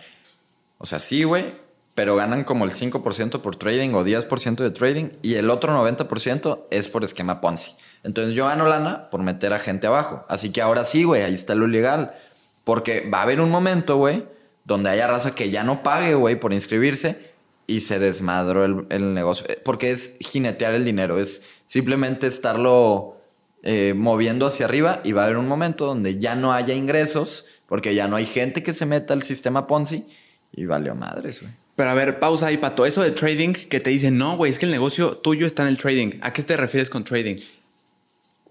O 0.77 0.85
sea, 0.85 0.99
sí, 0.99 1.23
güey, 1.23 1.55
pero 1.95 2.15
ganan 2.15 2.43
como 2.43 2.65
el 2.65 2.71
5% 2.71 3.41
por 3.41 3.55
trading 3.55 3.93
o 3.93 4.05
10% 4.05 4.55
de 4.57 4.71
trading 4.71 5.09
y 5.21 5.35
el 5.35 5.49
otro 5.49 5.73
90% 5.73 6.65
es 6.69 6.87
por 6.87 7.03
esquema 7.03 7.41
Ponzi. 7.41 7.71
Entonces, 8.03 8.33
yo 8.33 8.45
gano 8.47 8.67
lana 8.67 9.09
por 9.09 9.23
meter 9.23 9.53
a 9.53 9.59
gente 9.59 9.87
abajo. 9.87 10.25
Así 10.29 10.51
que 10.51 10.61
ahora 10.61 10.85
sí, 10.85 11.03
güey, 11.03 11.23
ahí 11.23 11.33
está 11.33 11.55
lo 11.55 11.67
ilegal. 11.67 12.13
Porque 12.63 13.09
va 13.09 13.19
a 13.19 13.23
haber 13.23 13.41
un 13.41 13.49
momento, 13.49 13.97
güey, 13.97 14.25
donde 14.65 14.89
haya 14.89 15.07
raza 15.07 15.33
que 15.33 15.49
ya 15.49 15.63
no 15.63 15.81
pague, 15.83 16.13
güey, 16.13 16.39
por 16.39 16.53
inscribirse 16.53 17.33
y 17.67 17.81
se 17.81 17.99
desmadró 17.99 18.65
el, 18.65 18.85
el 18.89 19.13
negocio. 19.13 19.45
Eh, 19.49 19.61
Porque 19.63 19.91
es 19.91 20.17
jinetear 20.19 20.73
el 20.73 20.85
dinero, 20.85 21.19
es 21.19 21.41
simplemente 21.65 22.27
estarlo 22.27 23.17
eh, 23.63 23.93
moviendo 23.95 24.45
hacia 24.45 24.65
arriba 24.65 25.01
y 25.03 25.11
va 25.11 25.23
a 25.23 25.25
haber 25.25 25.37
un 25.37 25.47
momento 25.47 25.85
donde 25.85 26.17
ya 26.19 26.35
no 26.35 26.53
haya 26.53 26.73
ingresos 26.73 27.45
porque 27.65 27.95
ya 27.95 28.07
no 28.07 28.15
hay 28.15 28.25
gente 28.25 28.63
que 28.63 28.73
se 28.73 28.85
meta 28.85 29.13
al 29.13 29.23
sistema 29.23 29.67
Ponzi 29.67 30.05
y 30.57 30.65
valió 30.65 30.93
madres, 30.95 31.41
güey. 31.41 31.53
Pero 31.77 31.91
a 31.91 31.93
ver, 31.93 32.19
pausa 32.19 32.47
ahí, 32.47 32.57
Pato. 32.57 32.85
Eso 32.85 33.03
de 33.03 33.11
trading 33.11 33.53
que 33.53 33.79
te 33.79 33.91
dicen, 33.91 34.17
no, 34.17 34.35
güey, 34.35 34.51
es 34.51 34.57
que 34.59 34.65
el 34.65 34.71
negocio 34.71 35.15
tuyo 35.17 35.45
está 35.47 35.61
en 35.63 35.69
el 35.69 35.77
trading. 35.77 36.17
¿A 36.21 36.33
qué 36.33 36.41
te 36.43 36.57
refieres 36.57 36.89
con 36.89 37.03
trading? 37.03 37.37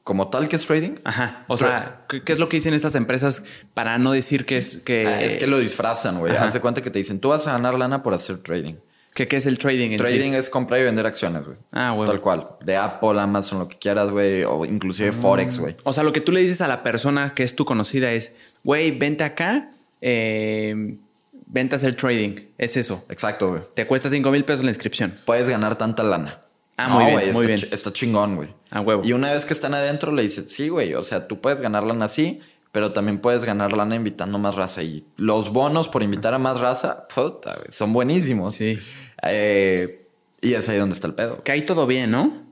Como 0.05 0.29
tal 0.29 0.49
que 0.49 0.55
es 0.55 0.65
trading, 0.65 0.93
Ajá. 1.03 1.45
O 1.49 1.57
sea, 1.57 2.05
¿qué, 2.09 2.23
qué 2.23 2.33
es 2.33 2.39
lo 2.39 2.49
que 2.49 2.59
dicen 2.59 2.73
estas 2.75 2.95
empresas 2.95 3.43
para 3.75 3.99
no 3.99 4.13
decir 4.13 4.47
que 4.47 4.57
es 4.57 4.77
que, 4.85 5.05
ah, 5.05 5.21
es 5.21 5.37
que 5.37 5.49
lo 5.49 5.59
disfrazan, 5.59 6.21
güey. 6.21 6.33
Ajá. 6.37 6.45
Haz 6.47 6.53
de 6.55 6.61
cuenta 6.61 6.81
que 6.81 6.91
te 6.93 7.01
dicen, 7.01 7.19
tú 7.19 7.31
vas 7.31 7.49
a 7.49 7.53
ganar 7.53 7.75
lana 7.77 8.05
por 8.05 8.15
hacer 8.15 8.39
trading. 8.39 8.75
que, 9.13 9.27
qué 9.27 9.37
es 9.37 9.47
el 9.47 9.59
trading 9.59 9.91
en 9.91 9.99
sí? 9.99 10.05
Trading 10.05 10.35
es 10.35 10.49
comprar 10.49 10.79
y 10.81 10.85
vender 10.85 11.07
acciones, 11.07 11.45
güey. 11.45 11.57
Ah, 11.73 11.91
güey. 11.91 12.09
Tal 12.09 12.21
cual. 12.21 12.51
De 12.65 12.77
Apple, 12.77 13.21
Amazon, 13.21 13.59
lo 13.59 13.67
que 13.67 13.79
quieras, 13.79 14.11
güey. 14.11 14.45
O 14.45 14.65
inclusive 14.65 15.11
Mm. 15.11 15.15
Forex, 15.15 15.59
güey. 15.59 15.75
O 15.83 15.93
sea, 15.93 16.05
lo 16.05 16.13
que 16.13 16.21
tú 16.21 16.31
le 16.31 16.39
dices 16.41 16.61
a 16.61 16.69
la 16.69 16.85
persona 16.85 17.35
que 17.35 17.43
es 17.43 17.57
tu 17.57 17.65
conocida 17.65 18.13
es, 18.13 18.37
güey, 18.63 18.93
vente 18.93 19.25
acá, 19.25 19.73
eh, 20.01 20.99
vente 21.47 21.75
a 21.75 21.79
hacer 21.79 21.97
trading. 21.97 22.49
Es 22.59 22.77
eso. 22.77 23.05
Exacto, 23.09 23.51
güey. 23.51 23.63
Te 23.75 23.87
cuesta 23.87 24.11
5 24.11 24.31
mil 24.31 24.45
pesos 24.45 24.65
la 24.65 24.71
inscripción. 24.71 25.19
puedes 25.25 25.49
ganar 25.49 25.77
tanta 25.77 26.03
lana. 26.03 26.43
Ah, 26.77 26.91
muy 26.91 27.05
bien, 27.07 27.17
muy 27.17 27.29
está, 27.29 27.41
bien. 27.41 27.59
Está 27.73 27.93
chingón, 27.93 28.37
güey. 28.37 28.55
A 28.71 28.83
huevo. 28.83 29.03
Y 29.05 29.13
una 29.15 29.33
vez 29.33 29.47
que 29.47 29.55
están 29.55 29.73
adentro, 29.75 30.13
le 30.13 30.23
dices, 30.23 30.53
sí, 30.53 30.69
güey, 30.69 30.95
o 30.95 31.03
sea, 31.03 31.27
tú 31.27 31.41
puedes 31.41 31.61
ganar 31.61 31.85
lana 31.85 32.05
así, 32.05 32.41
pero 32.71 32.93
también 32.93 33.19
puedes 33.19 33.45
ganar 33.45 33.73
lana 33.73 33.95
invitando 33.95 34.39
más 34.39 34.55
raza. 34.57 34.83
Y 34.83 35.07
los 35.17 35.53
bonos 35.53 35.89
por 35.89 36.03
invitar 36.03 36.35
a 36.35 36.39
más 36.39 36.61
raza, 36.61 37.09
puta, 37.09 37.55
güey, 37.55 37.69
son 37.71 37.95
buenísimos. 37.95 38.55
Sí. 38.55 38.79
Eh, 39.23 40.07
y 40.43 40.53
es 40.53 40.69
ahí 40.69 40.77
donde 40.77 40.95
está 40.95 41.07
el 41.07 41.15
pedo. 41.15 41.43
Que 41.43 41.53
ahí 41.53 41.63
todo 41.63 41.87
bien, 41.87 42.11
¿no? 42.11 42.45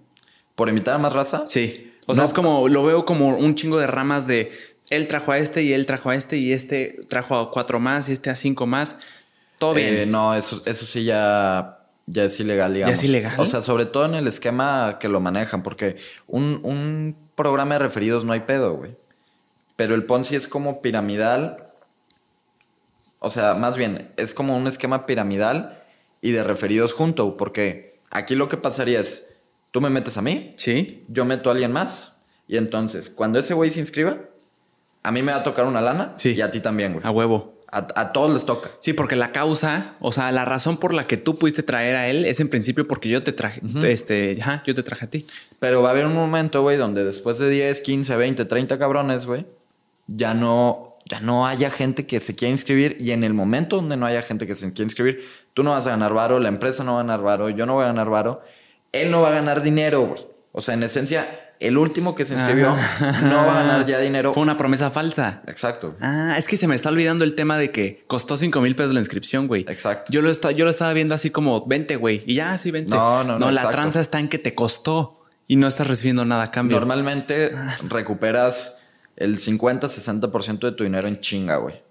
Por 0.55 0.71
invitar 0.71 0.95
a 0.95 0.99
más 0.99 1.13
raza, 1.13 1.45
Sí. 1.47 1.91
O 2.07 2.15
sea, 2.15 2.25
es 2.25 2.35
como, 2.35 2.69
lo 2.69 2.85
veo 2.85 3.07
como 3.07 3.29
un 3.29 3.55
chingo 3.55 3.79
de 3.79 3.87
ramas 3.87 4.27
de 4.27 4.53
él 4.91 5.09
trajo 5.09 5.33
a 5.33 5.39
este 5.39 5.63
y 5.63 5.73
él 5.73 5.87
trajo 5.87 6.11
a 6.11 6.15
este 6.15 6.37
y 6.37 6.53
este 6.53 7.01
trajo 7.09 7.39
a 7.39 7.51
cuatro 7.51 7.81
más 7.81 8.09
y 8.09 8.13
este 8.13 8.31
a 8.31 8.37
cinco 8.37 8.67
más. 8.67 8.99
Todo 9.59 9.75
bien. 9.75 9.95
Eh, 9.95 10.07
no, 10.07 10.35
eso, 10.35 10.63
eso 10.67 10.87
sí 10.87 11.05
ya, 11.05 11.87
ya 12.07 12.25
es 12.25 12.39
ilegal, 12.41 12.75
digamos. 12.75 12.99
es 12.99 13.05
ilegal? 13.05 13.35
O 13.39 13.47
sea, 13.47 13.63
sobre 13.63 13.87
todo 13.87 14.07
en 14.07 14.15
el 14.15 14.27
esquema 14.27 14.99
que 15.01 15.09
lo 15.09 15.21
manejan, 15.21 15.63
porque 15.63 15.97
un, 16.27 16.61
un 16.63 17.17
programa 17.35 17.75
de 17.75 17.79
referidos 17.81 18.25
no 18.25 18.33
hay 18.33 18.41
pedo, 18.41 18.75
güey. 18.75 18.97
Pero 19.77 19.95
el 19.95 20.05
Ponzi 20.05 20.37
es 20.37 20.49
como 20.49 20.83
piramidal. 20.83 21.57
O 23.19 23.31
sea, 23.31 23.55
más 23.55 23.77
bien, 23.77 24.13
es 24.17 24.35
como 24.35 24.57
un 24.57 24.67
esquema 24.67 25.07
piramidal 25.07 25.83
y 26.21 26.33
de 26.33 26.43
referidos 26.43 26.93
junto, 26.93 27.37
porque 27.37 27.99
aquí 28.11 28.35
lo 28.35 28.49
que 28.49 28.57
pasaría 28.57 29.01
es, 29.01 29.29
tú 29.71 29.81
me 29.81 29.91
metes 29.91 30.17
a 30.17 30.23
mí, 30.23 30.53
sí. 30.57 31.05
yo 31.09 31.25
meto 31.25 31.49
a 31.49 31.53
alguien 31.53 31.73
más, 31.73 32.17
y 32.47 32.57
entonces, 32.57 33.11
cuando 33.11 33.39
ese 33.39 33.55
güey 33.55 33.71
se 33.71 33.81
inscriba, 33.81 34.19
a 35.05 35.13
mí 35.13 35.23
me 35.23 35.31
va 35.31 35.39
a 35.39 35.43
tocar 35.45 35.67
una 35.67 35.81
lana 35.81 36.15
Sí. 36.17 36.33
y 36.33 36.41
a 36.41 36.51
ti 36.51 36.59
también, 36.61 36.95
güey. 36.95 37.07
A 37.07 37.11
huevo. 37.13 37.55
A, 37.71 37.87
a 37.97 38.13
todos 38.13 38.33
les 38.33 38.45
toca. 38.47 38.71
Sí, 38.81 38.93
porque 38.93 39.17
la 39.17 39.33
causa, 39.33 39.95
o 40.01 40.13
sea, 40.13 40.31
la 40.33 40.45
razón 40.45 40.77
por 40.77 40.95
la 40.95 41.05
que 41.05 41.17
tú 41.17 41.37
pudiste 41.37 41.63
traer 41.65 41.97
a 41.97 42.09
él 42.09 42.25
es 42.25 42.39
en 42.41 42.49
principio 42.49 42.87
porque 42.89 43.09
yo 43.09 43.23
te 43.25 43.33
traje, 43.33 43.61
este, 43.85 44.37
ajá, 44.41 44.63
yo 44.67 44.75
te 44.75 44.83
traje 44.85 45.05
a 45.07 45.11
ti. 45.11 45.27
Pero 45.59 45.83
va 45.83 45.89
a 45.89 45.93
haber 45.93 46.07
un 46.07 46.15
momento, 46.15 46.63
güey, 46.63 46.77
donde 46.77 47.05
después 47.05 47.39
de 47.39 47.51
10, 47.51 47.81
15, 47.81 48.17
20, 48.17 48.45
30 48.45 48.79
cabrones, 48.79 49.27
güey, 49.27 49.45
ya 50.07 50.35
no, 50.35 50.99
ya 51.07 51.19
no 51.19 51.47
haya 51.49 51.69
gente 51.71 52.07
que 52.07 52.21
se 52.21 52.37
quiera 52.37 52.53
inscribir. 52.53 52.97
Y 53.01 53.11
en 53.11 53.25
el 53.25 53.35
momento 53.35 53.77
donde 53.77 53.97
no 53.97 54.07
haya 54.07 54.23
gente 54.23 54.47
que 54.47 54.55
se 54.55 54.73
quiera 54.73 54.85
inscribir, 54.85 55.25
tú 55.53 55.65
no 55.65 55.71
vas 55.73 55.87
a 55.89 55.91
ganar 55.91 56.15
varo, 56.15 56.39
la 56.39 56.49
empresa 56.49 56.85
no 56.85 56.95
va 56.95 57.01
a 57.01 57.03
ganar 57.03 57.23
varo, 57.23 57.49
yo 57.51 57.67
no 57.67 57.75
voy 57.75 57.83
a 57.85 57.89
ganar 57.89 58.09
varo, 58.09 58.41
él 58.93 59.11
no 59.11 59.21
va 59.21 59.31
a 59.31 59.33
ganar 59.33 59.63
dinero, 59.63 60.03
güey. 60.03 60.21
O 60.53 60.61
sea, 60.61 60.75
en 60.75 60.85
esencia, 60.85 61.44
el 61.67 61.79
último 61.79 62.15
que 62.15 62.25
se 62.25 62.35
inscribió 62.35 62.75
no 63.23 63.37
va 63.37 63.61
a 63.61 63.63
ganar 63.63 63.87
ya 63.87 63.99
dinero. 63.99 64.33
Fue 64.35 64.43
una 64.43 64.57
promesa 64.57 64.91
falsa. 64.91 65.43
Exacto. 65.47 65.97
Ah, 66.01 66.37
es 66.39 66.47
que 66.47 66.57
se 66.57 66.67
me 66.69 66.75
está 66.75 66.91
olvidando 66.91 67.25
el 67.25 67.35
tema 67.35 67.59
de 67.59 67.71
que 67.71 68.05
costó 68.07 68.37
5 68.37 68.61
mil 68.61 68.77
pesos 68.77 68.93
la 68.93 69.01
inscripción, 69.01 69.47
güey. 69.47 69.65
Exacto. 69.69 70.13
Yo 70.13 70.23
lo, 70.23 70.31
está, 70.31 70.51
yo 70.53 70.65
lo 70.65 70.71
estaba 70.71 70.93
viendo 70.93 71.15
así 71.15 71.31
como 71.31 71.67
20, 71.67 71.97
güey. 71.97 72.23
Y 72.27 72.35
ya, 72.35 72.57
sí, 72.59 72.71
20. 72.71 72.91
No, 72.91 73.25
no, 73.25 73.35
no, 73.35 73.39
No, 73.39 73.51
la 73.51 73.63
exacto. 73.63 73.79
tranza 73.79 74.01
está 74.01 74.21
en 74.21 74.29
que 74.29 74.39
te 74.39 74.55
costó 74.55 75.25
y 75.47 75.57
no 75.57 75.67
estás 75.67 75.87
recibiendo 75.87 76.25
nada 76.25 76.45
a 76.45 76.51
cambio. 76.51 76.77
Normalmente 76.79 77.55
recuperas 77.89 78.79
el 79.17 79.39
50-60% 79.39 80.59
de 80.61 80.73
tu 80.73 80.85
dinero 80.85 81.07
en 81.09 81.21
chinga, 81.21 81.57
güey. 81.57 81.83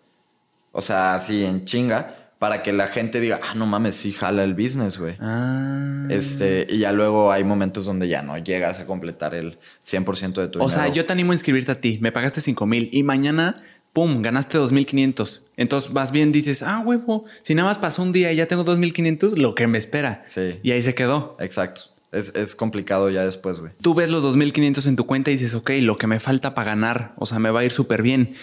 O 0.71 0.81
sea, 0.81 1.19
sí, 1.19 1.45
en 1.45 1.65
chinga, 1.65 2.22
para 2.43 2.61
que 2.61 2.73
la 2.73 2.87
gente 2.89 3.21
diga, 3.21 3.39
ah, 3.41 3.53
no 3.55 3.65
mames, 3.65 3.95
sí 3.95 4.11
jala 4.11 4.43
el 4.43 4.53
business, 4.53 4.97
güey. 4.97 5.15
Ah. 5.21 6.07
Este, 6.09 6.67
y 6.69 6.79
ya 6.79 6.91
luego 6.91 7.31
hay 7.31 7.45
momentos 7.45 7.85
donde 7.85 8.09
ya 8.09 8.21
no 8.21 8.37
llegas 8.37 8.81
a 8.81 8.85
completar 8.85 9.33
el 9.33 9.57
100% 9.87 10.41
de 10.41 10.49
tu 10.49 10.59
O 10.59 10.67
dinero. 10.67 10.69
sea, 10.69 10.89
yo 10.89 11.05
te 11.05 11.13
animo 11.13 11.31
a 11.31 11.35
inscribirte 11.35 11.71
a 11.71 11.79
ti. 11.79 11.99
Me 12.01 12.11
pagaste 12.11 12.41
5 12.41 12.65
mil 12.65 12.89
y 12.91 13.03
mañana, 13.03 13.63
pum, 13.93 14.21
ganaste 14.21 14.57
2500. 14.57 15.45
Entonces 15.55 15.93
vas 15.93 16.11
bien, 16.11 16.33
dices, 16.33 16.63
ah, 16.63 16.83
huevo, 16.85 17.23
si 17.41 17.55
nada 17.55 17.69
más 17.69 17.77
pasó 17.77 18.01
un 18.03 18.11
día 18.11 18.29
y 18.33 18.35
ya 18.35 18.45
tengo 18.45 18.65
2500, 18.65 19.37
lo 19.37 19.55
que 19.55 19.67
me 19.67 19.77
espera. 19.77 20.21
Sí. 20.27 20.59
Y 20.63 20.71
ahí 20.71 20.81
se 20.81 20.93
quedó. 20.95 21.37
Exacto. 21.39 21.83
Es, 22.11 22.35
es 22.35 22.55
complicado 22.55 23.09
ya 23.09 23.23
después, 23.23 23.59
güey. 23.59 23.71
Tú 23.81 23.93
ves 23.93 24.09
los 24.09 24.21
2500 24.21 24.85
en 24.87 24.97
tu 24.97 25.05
cuenta 25.05 25.31
y 25.31 25.35
dices, 25.35 25.53
ok, 25.53 25.71
lo 25.79 25.95
que 25.95 26.07
me 26.07 26.19
falta 26.19 26.53
para 26.55 26.71
ganar, 26.71 27.13
o 27.17 27.25
sea, 27.25 27.39
me 27.39 27.51
va 27.51 27.61
a 27.61 27.63
ir 27.63 27.71
súper 27.71 28.01
bien. 28.01 28.35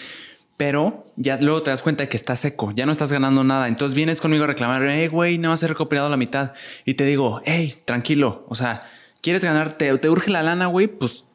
Pero 0.61 1.07
ya 1.15 1.37
luego 1.37 1.63
te 1.63 1.71
das 1.71 1.81
cuenta 1.81 2.03
de 2.03 2.09
que 2.09 2.15
está 2.17 2.35
seco, 2.35 2.71
ya 2.75 2.85
no 2.85 2.91
estás 2.91 3.11
ganando 3.11 3.43
nada. 3.43 3.67
Entonces 3.67 3.95
vienes 3.95 4.21
conmigo 4.21 4.43
a 4.43 4.47
reclamar, 4.47 4.83
hey, 4.85 5.07
güey, 5.07 5.39
no 5.39 5.49
vas 5.49 5.63
a 5.63 5.67
recuperado 5.67 6.07
la 6.07 6.17
mitad. 6.17 6.53
Y 6.85 6.93
te 6.93 7.03
digo, 7.03 7.41
hey, 7.45 7.73
tranquilo, 7.83 8.45
o 8.47 8.53
sea, 8.53 8.83
¿quieres 9.21 9.43
ganar? 9.43 9.73
¿Te, 9.73 9.91
urge 10.07 10.29
la 10.29 10.43
lana, 10.43 10.67
güey? 10.67 10.85
Pues 10.85 11.25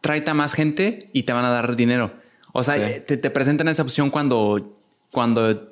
tráete 0.00 0.30
a 0.30 0.34
más 0.34 0.52
gente 0.52 1.10
y 1.12 1.24
te 1.24 1.32
van 1.32 1.44
a 1.44 1.50
dar 1.50 1.74
dinero. 1.74 2.14
O 2.52 2.62
sea, 2.62 2.74
Sí. 2.74 3.00
te, 3.04 3.16
te 3.16 3.28
presentan 3.30 3.66
esa 3.66 3.82
opción 3.82 4.08
cuando, 4.08 4.78
cuando, 5.10 5.68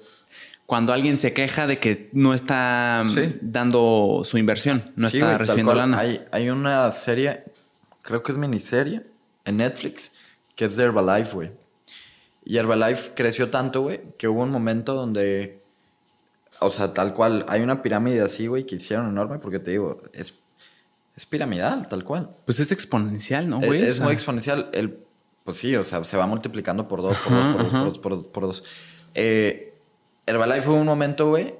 cuando 0.66 0.92
alguien 0.92 1.16
se 1.16 1.32
queja 1.32 1.68
de 1.68 1.78
que 1.78 2.10
no 2.14 2.34
está 2.34 3.04
mm, 3.06 3.08
Sí. 3.08 3.36
dando 3.42 4.22
su 4.24 4.38
inversión, 4.38 4.90
no 4.96 5.08
Sí, 5.08 5.18
está 5.18 5.26
güey, 5.28 5.38
recibiendo 5.38 5.72
lana. 5.72 6.00
Hay, 6.00 6.20
hay 6.32 6.50
una 6.50 6.90
serie, 6.90 7.44
creo 8.02 8.24
que 8.24 8.32
es 8.32 8.38
miniserie, 8.38 9.02
en 9.44 9.58
Netflix, 9.58 10.16
que 10.56 10.64
es 10.64 10.74
de 10.74 10.82
Herbalife, 10.82 11.32
güey. 11.32 11.63
Y 12.44 12.58
Herbalife 12.58 13.12
creció 13.14 13.50
tanto, 13.50 13.82
güey, 13.82 14.02
que 14.18 14.28
hubo 14.28 14.42
un 14.42 14.50
momento 14.50 14.94
donde, 14.94 15.62
o 16.60 16.70
sea, 16.70 16.92
tal 16.92 17.14
cual, 17.14 17.44
hay 17.48 17.62
una 17.62 17.80
pirámide 17.82 18.20
así, 18.20 18.46
güey, 18.46 18.64
que 18.66 18.76
hicieron 18.76 19.08
enorme, 19.08 19.38
porque 19.38 19.58
te 19.58 19.70
digo, 19.72 20.02
es, 20.12 20.40
es 21.16 21.24
piramidal, 21.26 21.88
tal 21.88 22.04
cual. 22.04 22.36
Pues 22.44 22.60
es 22.60 22.70
exponencial, 22.72 23.48
¿no, 23.48 23.60
güey? 23.60 23.82
es 23.82 24.00
muy 24.00 24.12
exponencial. 24.12 24.68
El, 24.74 24.98
pues 25.44 25.56
sí, 25.56 25.74
o 25.76 25.84
sea, 25.84 26.04
se 26.04 26.16
va 26.16 26.26
multiplicando 26.26 26.86
por 26.86 27.00
dos, 27.02 27.16
por 27.18 27.32
dos, 27.32 27.46
por 27.46 27.62
dos, 27.62 27.72
por 27.72 27.84
dos, 27.84 27.98
por 27.98 28.12
dos, 28.16 28.28
por 28.28 28.42
dos. 28.46 28.64
Eh, 29.14 29.74
Herbalife 30.26 30.62
fue 30.62 30.74
un 30.74 30.86
momento, 30.86 31.28
güey, 31.28 31.54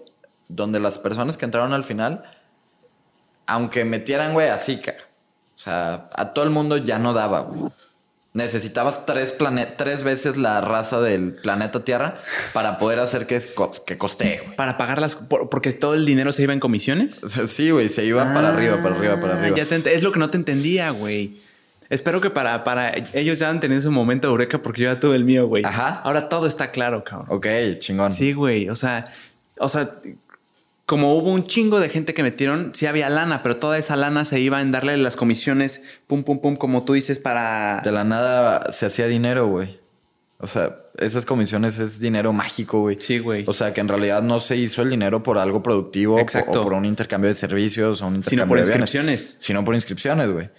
donde 0.49 0.80
las 0.80 0.99
personas 0.99 1.37
que 1.39 1.45
entraron 1.47 1.72
al 1.72 1.85
final, 1.85 2.24
aunque 3.47 3.85
metieran, 3.85 4.32
güey, 4.32 4.49
así, 4.49 4.78
ca- 4.78 4.95
o 5.55 5.59
sea, 5.59 6.11
a 6.14 6.32
todo 6.35 6.45
el 6.45 6.51
mundo 6.51 6.76
ya 6.78 6.99
no 6.99 7.12
daba, 7.12 7.41
güey. 7.41 7.70
Necesitabas 8.35 9.07
tres, 9.07 9.30
plane- 9.32 9.64
tres 9.78 10.03
veces 10.03 10.37
la 10.37 10.61
raza 10.61 11.01
del 11.01 11.35
planeta 11.35 11.85
Tierra 11.85 12.16
para 12.53 12.78
poder 12.78 12.99
hacer 12.99 13.26
que, 13.28 13.41
co- 13.55 13.70
que 13.87 13.97
costee, 13.97 14.41
güey. 14.45 14.57
Para 14.57 14.76
pagar 14.76 15.01
las... 15.01 15.14
por- 15.14 15.49
porque 15.49 15.70
todo 15.70 15.95
el 15.95 16.05
dinero 16.05 16.32
se 16.32 16.43
iba 16.43 16.53
en 16.53 16.59
comisiones. 16.59 17.20
Sí, 17.47 17.70
güey, 17.70 17.89
se 17.89 18.05
iba 18.05 18.24
para 18.35 18.49
arriba, 18.49 18.76
para 18.82 18.97
arriba, 18.97 19.20
para 19.20 19.35
Ah, 19.35 19.39
arriba. 19.39 19.57
ya 19.57 19.66
te 19.66 19.76
ent- 19.78 19.87
es 19.87 20.03
lo 20.03 20.11
que 20.11 20.18
no 20.18 20.30
te 20.30 20.37
entendía, 20.37 20.91
güey. 20.91 21.39
Espero 21.91 22.20
que 22.20 22.28
para, 22.30 22.64
para 22.64 22.93
ellos 23.12 23.39
ya 23.39 23.51
han 23.51 23.61
tenido 23.61 23.80
su 23.80 23.93
momento 23.93 24.26
de 24.26 24.32
eureka 24.32 24.61
porque 24.61 24.82
yo 24.82 24.93
ya 24.93 24.99
tuve 24.99 25.14
el 25.14 25.24
mío, 25.24 25.47
güey. 25.47 25.64
Ajá. 25.64 26.01
Ahora 26.03 26.28
todo 26.28 26.49
está 26.49 26.72
claro, 26.72 27.05
cabrón. 27.05 27.28
Ok, 27.30 27.47
chingón. 27.78 28.11
Sí, 28.11 28.32
güey. 28.32 28.68
O 28.68 28.74
sea, 28.74 29.05
o 29.59 29.68
sea, 29.68 29.93
como 30.87 31.14
hubo 31.14 31.32
un 31.32 31.45
chingo 31.45 31.80
de 31.80 31.89
gente 31.89 32.12
que 32.12 32.22
metieron, 32.22 32.72
sí 32.74 32.87
había 32.87 33.09
lana, 33.09 33.43
pero 33.43 33.57
toda 33.57 33.78
esa 33.78 33.97
lana 33.97 34.24
se 34.24 34.41
iba 34.41 34.61
en 34.61 34.70
darle 34.70 34.97
las 34.99 35.16
comisiones, 35.16 35.82
pum, 36.07 36.24
pum, 36.24 36.41
pum, 36.41 36.57
como 36.57 36.85
tú 36.85 36.93
dices, 36.93 37.18
para. 37.18 37.80
De 37.82 37.93
la 37.93 38.05
nada 38.05 38.70
se 38.72 38.87
hacía 38.87 39.07
dinero, 39.07 39.47
güey. 39.47 39.80
O 40.39 40.47
sea, 40.47 40.76
esas 40.99 41.24
comisiones 41.24 41.78
es 41.78 42.01
dinero 42.01 42.32
mágico, 42.35 42.80
güey. 42.80 42.99
Sí, 43.01 43.18
güey. 43.18 43.45
O 43.47 43.55
sea, 43.55 43.72
que 43.72 43.80
en 43.80 43.89
realidad 43.89 44.22
no 44.22 44.39
se 44.41 44.57
hizo 44.57 44.82
el 44.82 44.91
dinero 44.91 45.22
por 45.22 45.39
algo 45.39 45.62
productivo 45.62 46.18
Exacto. 46.18 46.61
o 46.61 46.64
por 46.64 46.74
un 46.74 46.85
intercambio 46.85 47.30
de 47.30 47.37
servicios 47.37 48.03
o 48.03 48.07
un 48.07 48.16
intercambio 48.16 48.45
Sino 48.45 48.49
por 48.49 48.59
de 48.59 48.64
bienes. 48.64 48.76
inscripciones. 48.95 49.37
Sino 49.41 49.64
por 49.64 49.74
inscripciones, 49.74 50.30
güey. 50.30 50.51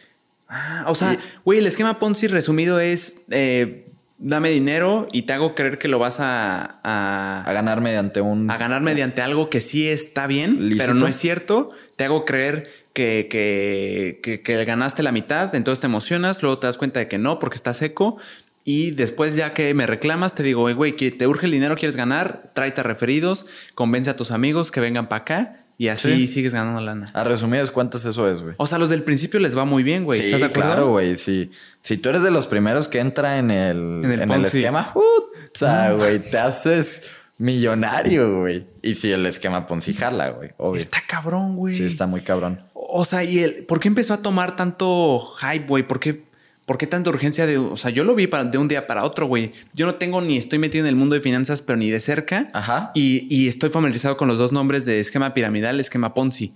Ah, 0.48 0.86
o 0.88 0.96
sea, 0.96 1.16
güey, 1.44 1.60
el 1.60 1.68
esquema 1.68 2.00
Ponzi 2.00 2.28
resumido 2.28 2.80
es 2.80 3.26
eh, 3.30 3.85
dame 4.18 4.50
dinero 4.50 5.08
y 5.12 5.24
te 5.24 5.34
hago 5.34 5.56
creer 5.56 5.78
que 5.78 5.88
lo 5.88 6.00
vas 6.00 6.20
a, 6.20 6.80
a, 6.84 7.44
A 7.46 7.54
ganar 7.54 7.82
mediante 7.82 8.22
un... 8.22 8.50
a 8.50 8.58
ganar 8.58 8.82
mediante 8.82 9.22
algo 9.22 9.50
que 9.50 9.62
sí 9.62 9.88
está 9.88 10.28
bien, 10.28 10.58
Lícito. 10.70 10.84
pero 10.84 10.94
no 10.94 11.08
es 11.08 11.16
cierto. 11.16 11.72
Te 11.96 12.06
hago 12.06 12.26
creer 12.26 12.70
que, 12.94 13.28
que, 13.30 14.20
que, 14.24 14.42
que 14.42 14.66
ganaste 14.66 15.04
la 15.04 15.12
mitad, 15.12 15.54
entonces 15.54 15.82
te 15.82 15.88
emocionas, 15.88 16.42
luego 16.42 16.60
te 16.60 16.68
das 16.68 16.78
cuenta 16.78 17.00
de 17.02 17.08
que 17.08 17.18
no, 17.18 17.40
porque 17.40 17.56
está 17.58 17.74
seco. 17.74 18.18
Y 18.64 18.92
después, 18.92 19.36
ya 19.36 19.54
que 19.54 19.74
me 19.74 19.86
reclamas, 19.86 20.34
te 20.34 20.42
digo, 20.42 20.64
"Oye, 20.64 20.74
güey, 20.74 20.96
que 20.96 21.12
te 21.12 21.28
urge 21.28 21.46
el 21.46 21.52
dinero, 21.52 21.76
quieres 21.76 21.96
ganar, 21.98 22.52
tráete 22.56 22.82
a 22.82 22.84
referidos, 22.84 23.46
convence 23.76 24.10
a 24.10 24.16
tus 24.16 24.32
amigos 24.32 24.72
que 24.72 24.80
vengan 24.80 25.08
para 25.08 25.22
acá 25.22 25.65
y 25.78 25.88
así 25.90 26.10
Sí. 26.10 26.28
sigues 26.28 26.54
ganando 26.54 26.82
lana. 26.82 27.08
A 27.14 27.24
resumidas 27.24 27.72
cuentas 27.72 28.06
eso 28.06 28.30
es, 28.32 28.44
güey. 28.44 28.56
O 28.58 28.68
sea, 28.68 28.78
los 28.78 28.90
del 28.90 29.04
principio 29.04 29.40
les 29.40 29.58
va 29.58 29.66
muy 29.66 29.84
bien, 29.84 30.04
güey. 30.06 30.20
sí, 30.20 30.26
¿Estás 30.28 30.42
de 30.42 30.46
acuerdo? 30.48 30.70
claro, 30.72 30.90
güey. 30.90 31.18
Sí. 31.18 31.52
Si 31.82 31.98
tú 31.98 32.10
eres 32.10 32.24
de 32.24 32.32
los 32.32 32.48
primeros 32.48 32.88
que 32.88 33.00
entra 33.00 33.38
en 33.38 33.52
el, 33.52 34.02
En 34.04 34.12
el 34.12 34.22
en 34.22 34.32
el 34.32 34.46
esquema, 34.46 34.94
puta, 34.94 35.92
güey, 35.94 36.20
te 36.20 36.38
haces 36.38 37.10
millonario, 37.38 38.40
güey. 38.42 38.68
Y 38.82 38.96
si 38.96 39.12
el 39.12 39.26
esquema 39.26 39.68
Ponzi 39.68 39.94
jala, 39.94 40.30
güey. 40.30 40.52
Está 40.78 41.00
cabrón, 41.08 41.56
güey. 41.56 41.76
Sí, 41.76 41.84
está 41.84 42.08
muy 42.08 42.22
cabrón. 42.22 42.62
O 42.74 43.04
sea, 43.06 43.24
¿y 43.24 43.40
el, 43.40 43.66
por 43.66 43.80
qué 43.80 43.88
empezó 43.88 44.14
a 44.14 44.22
tomar 44.22 44.56
tanto 44.56 45.20
hype, 45.42 45.66
güey? 45.68 45.84
¿Por 45.84 46.00
qué, 46.00 46.24
por 46.66 46.78
qué 46.78 46.88
tanta 46.88 47.10
urgencia 47.12 47.46
de... 47.46 47.58
O 47.58 47.78
sea, 47.78 47.92
yo 47.92 48.04
lo 48.04 48.16
vi 48.16 48.28
para- 48.28 48.46
de 48.46 48.58
un 48.58 48.68
día 48.68 48.88
para 48.88 49.04
otro, 49.04 49.28
güey. 49.28 49.52
Yo 49.74 49.86
no 49.86 49.96
tengo 49.96 50.22
ni 50.22 50.36
estoy 50.38 50.58
metido 50.60 50.84
en 50.86 50.90
el 50.90 50.96
mundo 50.96 51.14
de 51.16 51.22
finanzas, 51.22 51.62
pero 51.62 51.78
ni 51.78 51.90
de 51.92 52.00
cerca. 52.00 52.48
Ajá. 52.54 52.92
Y, 52.96 53.28
y 53.30 53.48
estoy 53.48 53.70
familiarizado 53.70 54.18
con 54.18 54.28
los 54.28 54.38
dos 54.40 54.52
nombres 54.52 54.86
de 54.86 55.00
esquema 55.00 55.34
piramidal, 55.34 55.80
esquema 55.80 56.14
Ponzi. 56.14 56.54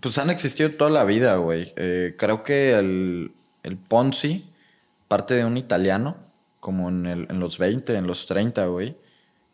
Pues 0.00 0.16
han 0.18 0.30
existido 0.30 0.70
toda 0.72 0.90
la 0.90 1.04
vida, 1.04 1.36
güey. 1.36 1.72
Eh, 1.76 2.14
creo 2.18 2.42
que 2.42 2.72
el, 2.74 3.32
el 3.62 3.76
Ponzi 3.76 4.46
parte 5.08 5.34
de 5.34 5.44
un 5.44 5.56
italiano, 5.58 6.16
como 6.60 6.88
en, 6.88 7.04
el- 7.06 7.26
en 7.28 7.38
los 7.38 7.58
20, 7.58 7.94
en 7.94 8.06
los 8.06 8.24
30, 8.26 8.64
güey, 8.66 8.96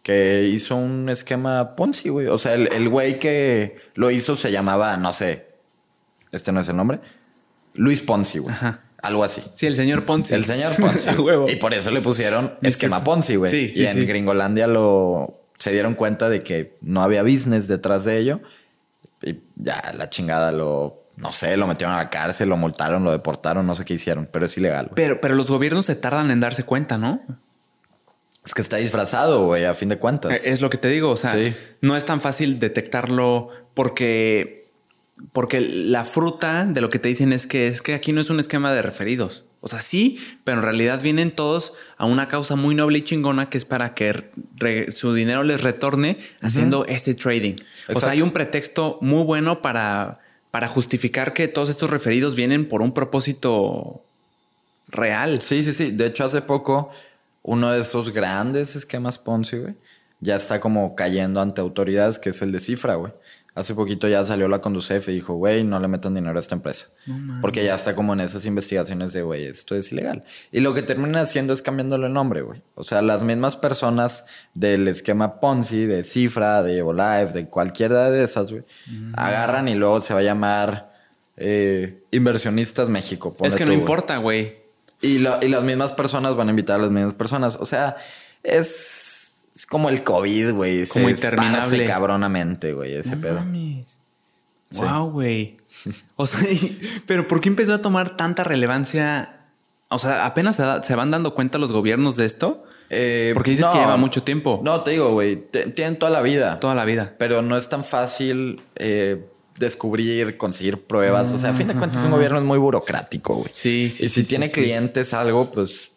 que 0.05 0.45
hizo 0.51 0.77
un 0.77 1.09
esquema 1.11 1.75
Ponzi, 1.75 2.09
güey. 2.11 2.29
O 2.29 2.39
sea, 2.39 2.55
el 2.55 2.73
el 2.73 2.89
güey 2.89 3.19
que 3.19 3.77
lo 3.95 4.11
hizo 4.13 4.37
se 4.37 4.53
llamaba, 4.53 4.97
no 4.97 5.13
sé, 5.13 5.49
este 6.33 6.53
no 6.53 6.61
es 6.61 6.69
el 6.69 6.77
nombre, 6.77 7.01
Luis 7.75 8.01
Ponzi, 8.01 8.39
güey. 8.39 8.55
Ajá. 8.55 8.85
Algo 9.03 9.25
así. 9.25 9.43
Sí, 9.55 9.67
el 9.67 9.77
señor 9.77 10.05
Ponzi. 10.05 10.35
El 10.35 10.45
señor 10.45 10.75
Ponzi. 10.77 11.09
A 11.11 11.21
huevo. 11.21 11.49
Y 11.49 11.57
por 11.57 11.73
eso 11.75 11.91
le 11.91 12.01
pusieron 12.03 12.55
Es 12.63 12.71
esquema 12.71 12.99
que- 12.99 13.05
Ponzi, 13.05 13.37
güey. 13.37 13.51
Sí, 13.51 13.71
y 13.75 13.79
sí, 13.79 13.87
en 13.87 13.95
sí. 13.95 14.07
Gringolandia 14.07 14.67
lo 14.67 15.37
se 15.59 15.73
dieron 15.73 15.95
cuenta 15.95 16.29
de 16.29 16.43
que 16.43 16.77
no 16.81 17.03
había 17.03 17.23
business 17.23 17.69
detrás 17.69 18.05
de 18.05 18.19
ello. 18.19 18.41
Y 19.23 19.37
ya 19.57 19.93
la 19.97 20.09
chingada 20.09 20.53
lo, 20.53 21.03
no 21.17 21.33
sé, 21.33 21.57
lo 21.59 21.67
metieron 21.67 21.95
a 21.95 21.99
la 21.99 22.09
cárcel, 22.11 22.49
lo 22.49 22.57
multaron, 22.57 23.05
lo 23.05 23.13
deportaron, 23.13 23.67
no 23.67 23.75
sé 23.75 23.85
qué 23.85 23.93
hicieron, 23.95 24.27
pero 24.33 24.47
es 24.47 24.57
ilegal. 24.57 24.91
Pero, 24.95 25.21
pero 25.21 25.35
los 25.35 25.51
gobiernos 25.51 25.85
se 25.87 25.95
tardan 25.97 26.31
en 26.31 26.41
darse 26.41 26.65
cuenta, 26.65 26.97
¿no? 26.97 27.21
Es 28.45 28.55
que 28.55 28.63
está 28.63 28.79
disfrazado, 28.79 29.45
güey, 29.45 29.67
a 29.67 29.75
fin 29.75 29.91
de 29.91 29.99
cuentas. 29.99 30.47
Es 30.47 30.63
lo 30.63 30.71
que 30.71 30.79
te 30.79 30.89
digo. 30.89 31.11
O 31.11 31.17
sea, 31.19 31.31
Sí. 31.31 31.55
no 31.83 31.95
es 31.97 32.07
tan 32.07 32.23
fácil 32.23 32.59
detectarlo 32.59 33.51
porque, 33.75 34.60
porque 35.33 35.61
la 35.61 36.05
fruta 36.05 36.65
de 36.65 36.81
lo 36.81 36.89
que 36.89 36.99
te 36.99 37.09
dicen 37.09 37.33
es 37.33 37.47
que 37.47 37.69
es 37.69 37.83
que 37.83 37.95
aquí 37.95 38.13
no 38.13 38.21
es 38.21 38.31
un 38.31 38.41
esquema 38.41 38.73
de 38.73 38.83
referidos. 38.83 39.45
O 39.63 39.69
sea, 39.69 39.81
sí, 39.81 40.19
pero 40.45 40.59
en 40.59 40.65
realidad 40.65 41.03
vienen 41.03 41.31
todos 41.31 41.75
a 41.99 42.07
una 42.07 42.29
causa 42.29 42.57
muy 42.57 42.75
noble 42.75 42.99
y 42.99 43.03
chingona 43.03 43.51
que 43.51 43.59
es 43.59 43.67
para 43.67 43.95
que 43.95 44.31
su 44.91 45.13
dinero 45.13 45.43
les 45.43 45.61
retorne 45.61 46.19
haciendo 46.41 46.87
este 46.87 47.15
trading. 47.15 47.57
O 47.95 48.01
sea, 48.01 48.11
hay 48.11 48.23
un 48.23 48.31
pretexto 48.31 48.97
muy 49.03 49.23
bueno 49.25 49.61
para, 49.61 50.21
para 50.51 50.67
justificar 50.67 51.35
que 51.35 51.47
todos 51.47 51.69
estos 51.69 51.91
referidos 51.91 52.37
vienen 52.37 52.67
por 52.67 52.81
un 52.81 52.93
propósito 52.93 54.03
real. 54.89 55.43
Sí, 55.43 55.63
sí, 55.63 55.75
sí. 55.75 55.91
De 55.91 56.07
hecho, 56.07 56.25
hace 56.25 56.41
poco, 56.41 56.91
uno 57.43 57.71
de 57.71 57.83
esos 57.83 58.15
grandes 58.15 58.77
esquemas 58.77 59.19
Ponzi, 59.19 59.59
güey, 59.59 59.75
ya 60.21 60.37
está 60.37 60.59
como 60.61 60.95
cayendo 60.95 61.43
ante 61.43 61.61
autoridades, 61.61 62.19
que 62.19 62.31
es 62.31 62.41
el 62.41 62.51
de 62.53 62.61
cifra, 62.61 62.95
güey. 62.95 63.13
Hace 63.55 63.75
poquito 63.75 64.07
ya 64.07 64.25
salió 64.25 64.49
la 64.49 64.61
Conducef 64.61 65.09
y 65.09 65.13
dijo, 65.13 65.35
güey, 65.35 65.65
no 65.65 65.81
le 65.81 65.89
metan 65.89 66.15
dinero 66.15 66.37
a 66.37 66.41
esta 66.41 66.55
empresa. 66.55 66.87
Porque 67.41 67.65
ya 67.65 67.75
está 67.75 67.97
como 67.97 68.13
en 68.13 68.21
esas 68.21 68.45
investigaciones 68.47 69.13
de, 69.13 69.23
güey, 69.23 69.47
esto 69.47 69.75
es 69.75 69.91
ilegal. 69.91 70.25
Y 70.53 70.61
lo 70.61 70.73
que 70.73 70.83
termina 70.83 71.21
haciendo 71.21 71.53
es 71.53 71.61
cambiándole 71.61 72.07
el 72.07 72.13
nombre, 72.13 72.43
güey. 72.43 72.63
O 72.77 72.85
sea, 72.85 73.03
las 73.03 73.25
mismas 73.25 73.57
personas 73.57 74.25
del 74.55 74.87
esquema 74.87 75.41
Ponzi, 75.41 75.87
de 75.87 76.05
Cifra, 76.05 76.63
de 76.63 76.79
Evolive, 76.79 77.33
de 77.33 77.49
cualquiera 77.49 78.11
de 78.11 78.23
esas, 78.23 78.53
güey, 78.53 78.63
agarran 79.15 79.67
y 79.67 79.75
luego 79.75 80.01
se 80.01 80.15
va 80.15 80.21
a 80.21 80.25
llamar 80.25 80.93
eh, 81.37 82.05
Inversionistas 82.13 82.89
México. 82.89 83.35
Es 83.43 83.57
que 83.57 83.67
no 83.67 83.73
importa, 83.73 84.19
güey. 84.19 84.61
Y, 85.03 85.17
y 85.17 85.49
las 85.49 85.63
mismas 85.65 85.93
personas 85.93 86.37
van 86.37 86.49
a 86.49 86.51
invitar 86.51 86.79
a 86.79 86.83
las 86.83 86.93
mismas 86.93 87.15
personas. 87.15 87.57
O 87.57 87.65
sea, 87.65 87.97
es 88.45 89.20
es 89.61 89.67
como 89.67 89.91
el 89.91 90.03
COVID, 90.03 90.53
güey. 90.55 90.87
Como 90.87 91.05
se 91.05 91.11
interminable. 91.11 91.85
cabronamente, 91.85 92.73
güey, 92.73 92.95
ese 92.95 93.17
no 93.17 93.21
pedo. 93.21 93.41
Mames. 93.41 94.01
Wow, 94.73 95.11
güey. 95.11 95.59
O 96.17 96.27
sea, 96.27 96.41
pero 97.07 97.29
¿por 97.29 97.43
qué 97.43 97.51
empezó 97.51 97.75
a 97.75 97.83
tomar 97.83 98.17
tanta 98.17 98.43
relevancia? 98.43 99.49
O 99.89 99.99
sea, 99.99 100.25
apenas 100.25 100.57
se, 100.57 100.95
van 100.95 101.11
dando 101.11 101.35
cuenta 101.35 101.59
los 101.59 101.73
gobiernos 101.73 102.17
de 102.17 102.25
esto. 102.25 102.65
Eh, 102.89 103.33
Porque 103.35 103.51
dices 103.51 103.67
que 103.67 103.79
lleva 103.79 103.99
mucho 103.99 104.23
tiempo. 104.23 104.63
No, 104.65 104.83
te 104.83 104.93
digo, 104.93 105.13
güey, 105.13 105.37
tienen 105.75 105.99
toda 105.99 106.11
la 106.11 106.23
vida. 106.23 106.59
Toda 106.59 106.75
la 106.75 106.87
vida. 106.87 107.15
Pero 107.19 107.43
no 107.43 107.59
es 107.59 107.69
tan 107.69 107.85
fácil 107.85 108.63
eh, 108.77 109.27
descubrir, 109.59 110.39
conseguir 110.39 110.87
pruebas. 110.87 111.33
o 111.33 111.39
sea, 111.39 111.51
a 111.51 111.55
fin 111.55 111.69
de 111.69 111.75
cuentas, 111.75 112.03
un 112.05 112.13
gobierno 112.13 112.39
es 112.39 112.45
muy 112.45 112.59
burocrático, 112.59 113.35
güey. 113.35 113.51
Sí, 113.53 113.91
sí. 113.91 114.07
Y 114.07 114.09
si 114.09 114.25
tiene 114.25 114.51
clientes 114.51 115.13
algo, 115.13 115.51
pues, 115.51 115.93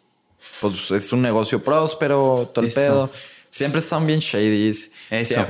pues 0.60 0.90
es 0.90 1.12
un 1.14 1.22
negocio 1.22 1.62
próspero, 1.62 2.50
todo 2.52 2.66
el 2.66 2.70
pedo. 2.70 3.10
Siempre 3.54 3.80
son 3.82 4.04
bien 4.04 4.18
shadies. 4.18 4.94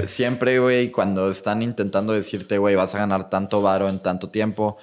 Siempre, 0.05 0.59
güey, 0.59 0.91
cuando 0.91 1.31
están 1.31 1.63
intentando 1.63 2.13
decirte, 2.13 2.59
güey, 2.59 2.75
vas 2.75 2.95
a 2.95 2.99
ganar 2.99 3.31
tanto 3.31 3.63
varo 3.63 3.89
en 3.89 3.99
tanto 3.99 4.29
tiempo. 4.29 4.77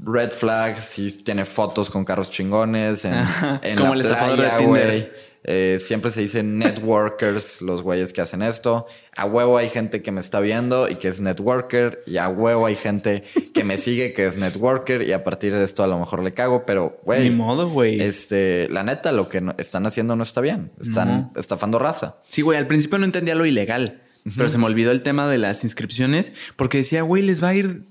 Red 0.00 0.32
flag, 0.32 0.76
si 0.76 1.08
tiene 1.22 1.44
fotos 1.44 1.88
con 1.88 2.04
carros 2.04 2.28
chingones. 2.28 3.04
En, 3.04 3.14
en 3.62 3.78
Como 3.78 3.94
el 3.94 4.00
estafador 4.00 4.40
de 4.40 4.50
Tinder. 4.58 5.25
Eh, 5.48 5.78
siempre 5.80 6.10
se 6.10 6.22
dice 6.22 6.42
networkers, 6.42 7.62
los 7.62 7.82
güeyes 7.82 8.12
que 8.12 8.20
hacen 8.20 8.42
esto. 8.42 8.86
A 9.14 9.26
huevo 9.26 9.56
hay 9.56 9.68
gente 9.68 10.02
que 10.02 10.10
me 10.10 10.20
está 10.20 10.40
viendo 10.40 10.88
y 10.88 10.96
que 10.96 11.06
es 11.06 11.20
networker. 11.20 12.02
Y 12.04 12.16
a 12.16 12.28
huevo 12.28 12.66
hay 12.66 12.74
gente 12.74 13.22
que 13.54 13.62
me 13.62 13.78
sigue 13.78 14.12
que 14.12 14.26
es 14.26 14.38
networker. 14.38 15.02
Y 15.02 15.12
a 15.12 15.22
partir 15.22 15.54
de 15.54 15.62
esto 15.62 15.84
a 15.84 15.86
lo 15.86 16.00
mejor 16.00 16.24
le 16.24 16.34
cago, 16.34 16.66
pero 16.66 17.00
güey. 17.04 17.30
Ni 17.30 17.34
modo, 17.34 17.70
güey. 17.70 18.00
Este, 18.00 18.68
la 18.70 18.82
neta, 18.82 19.12
lo 19.12 19.28
que 19.28 19.40
están 19.58 19.86
haciendo 19.86 20.16
no 20.16 20.24
está 20.24 20.40
bien. 20.40 20.72
Están 20.80 21.30
estafando 21.36 21.78
raza. 21.78 22.16
Sí, 22.26 22.42
güey. 22.42 22.58
Al 22.58 22.66
principio 22.66 22.98
no 22.98 23.04
entendía 23.04 23.36
lo 23.36 23.46
ilegal, 23.46 24.02
pero 24.36 24.48
se 24.48 24.58
me 24.58 24.66
olvidó 24.66 24.90
el 24.90 25.02
tema 25.04 25.28
de 25.28 25.38
las 25.38 25.62
inscripciones 25.62 26.32
porque 26.56 26.78
decía, 26.78 27.02
güey, 27.02 27.22
les 27.22 27.40
va 27.40 27.50
a 27.50 27.54
ir 27.54 27.84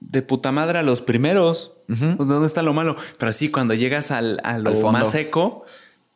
de 0.00 0.22
puta 0.22 0.52
madre 0.52 0.78
a 0.78 0.82
los 0.82 1.02
primeros. 1.02 1.74
Pues, 1.86 2.00
¿Dónde 2.00 2.46
está 2.46 2.62
lo 2.62 2.72
malo? 2.72 2.96
Pero 3.18 3.30
sí, 3.34 3.50
cuando 3.50 3.74
llegas 3.74 4.10
al, 4.10 4.40
a 4.42 4.58
lo 4.58 4.72
más 4.90 5.10
seco 5.10 5.66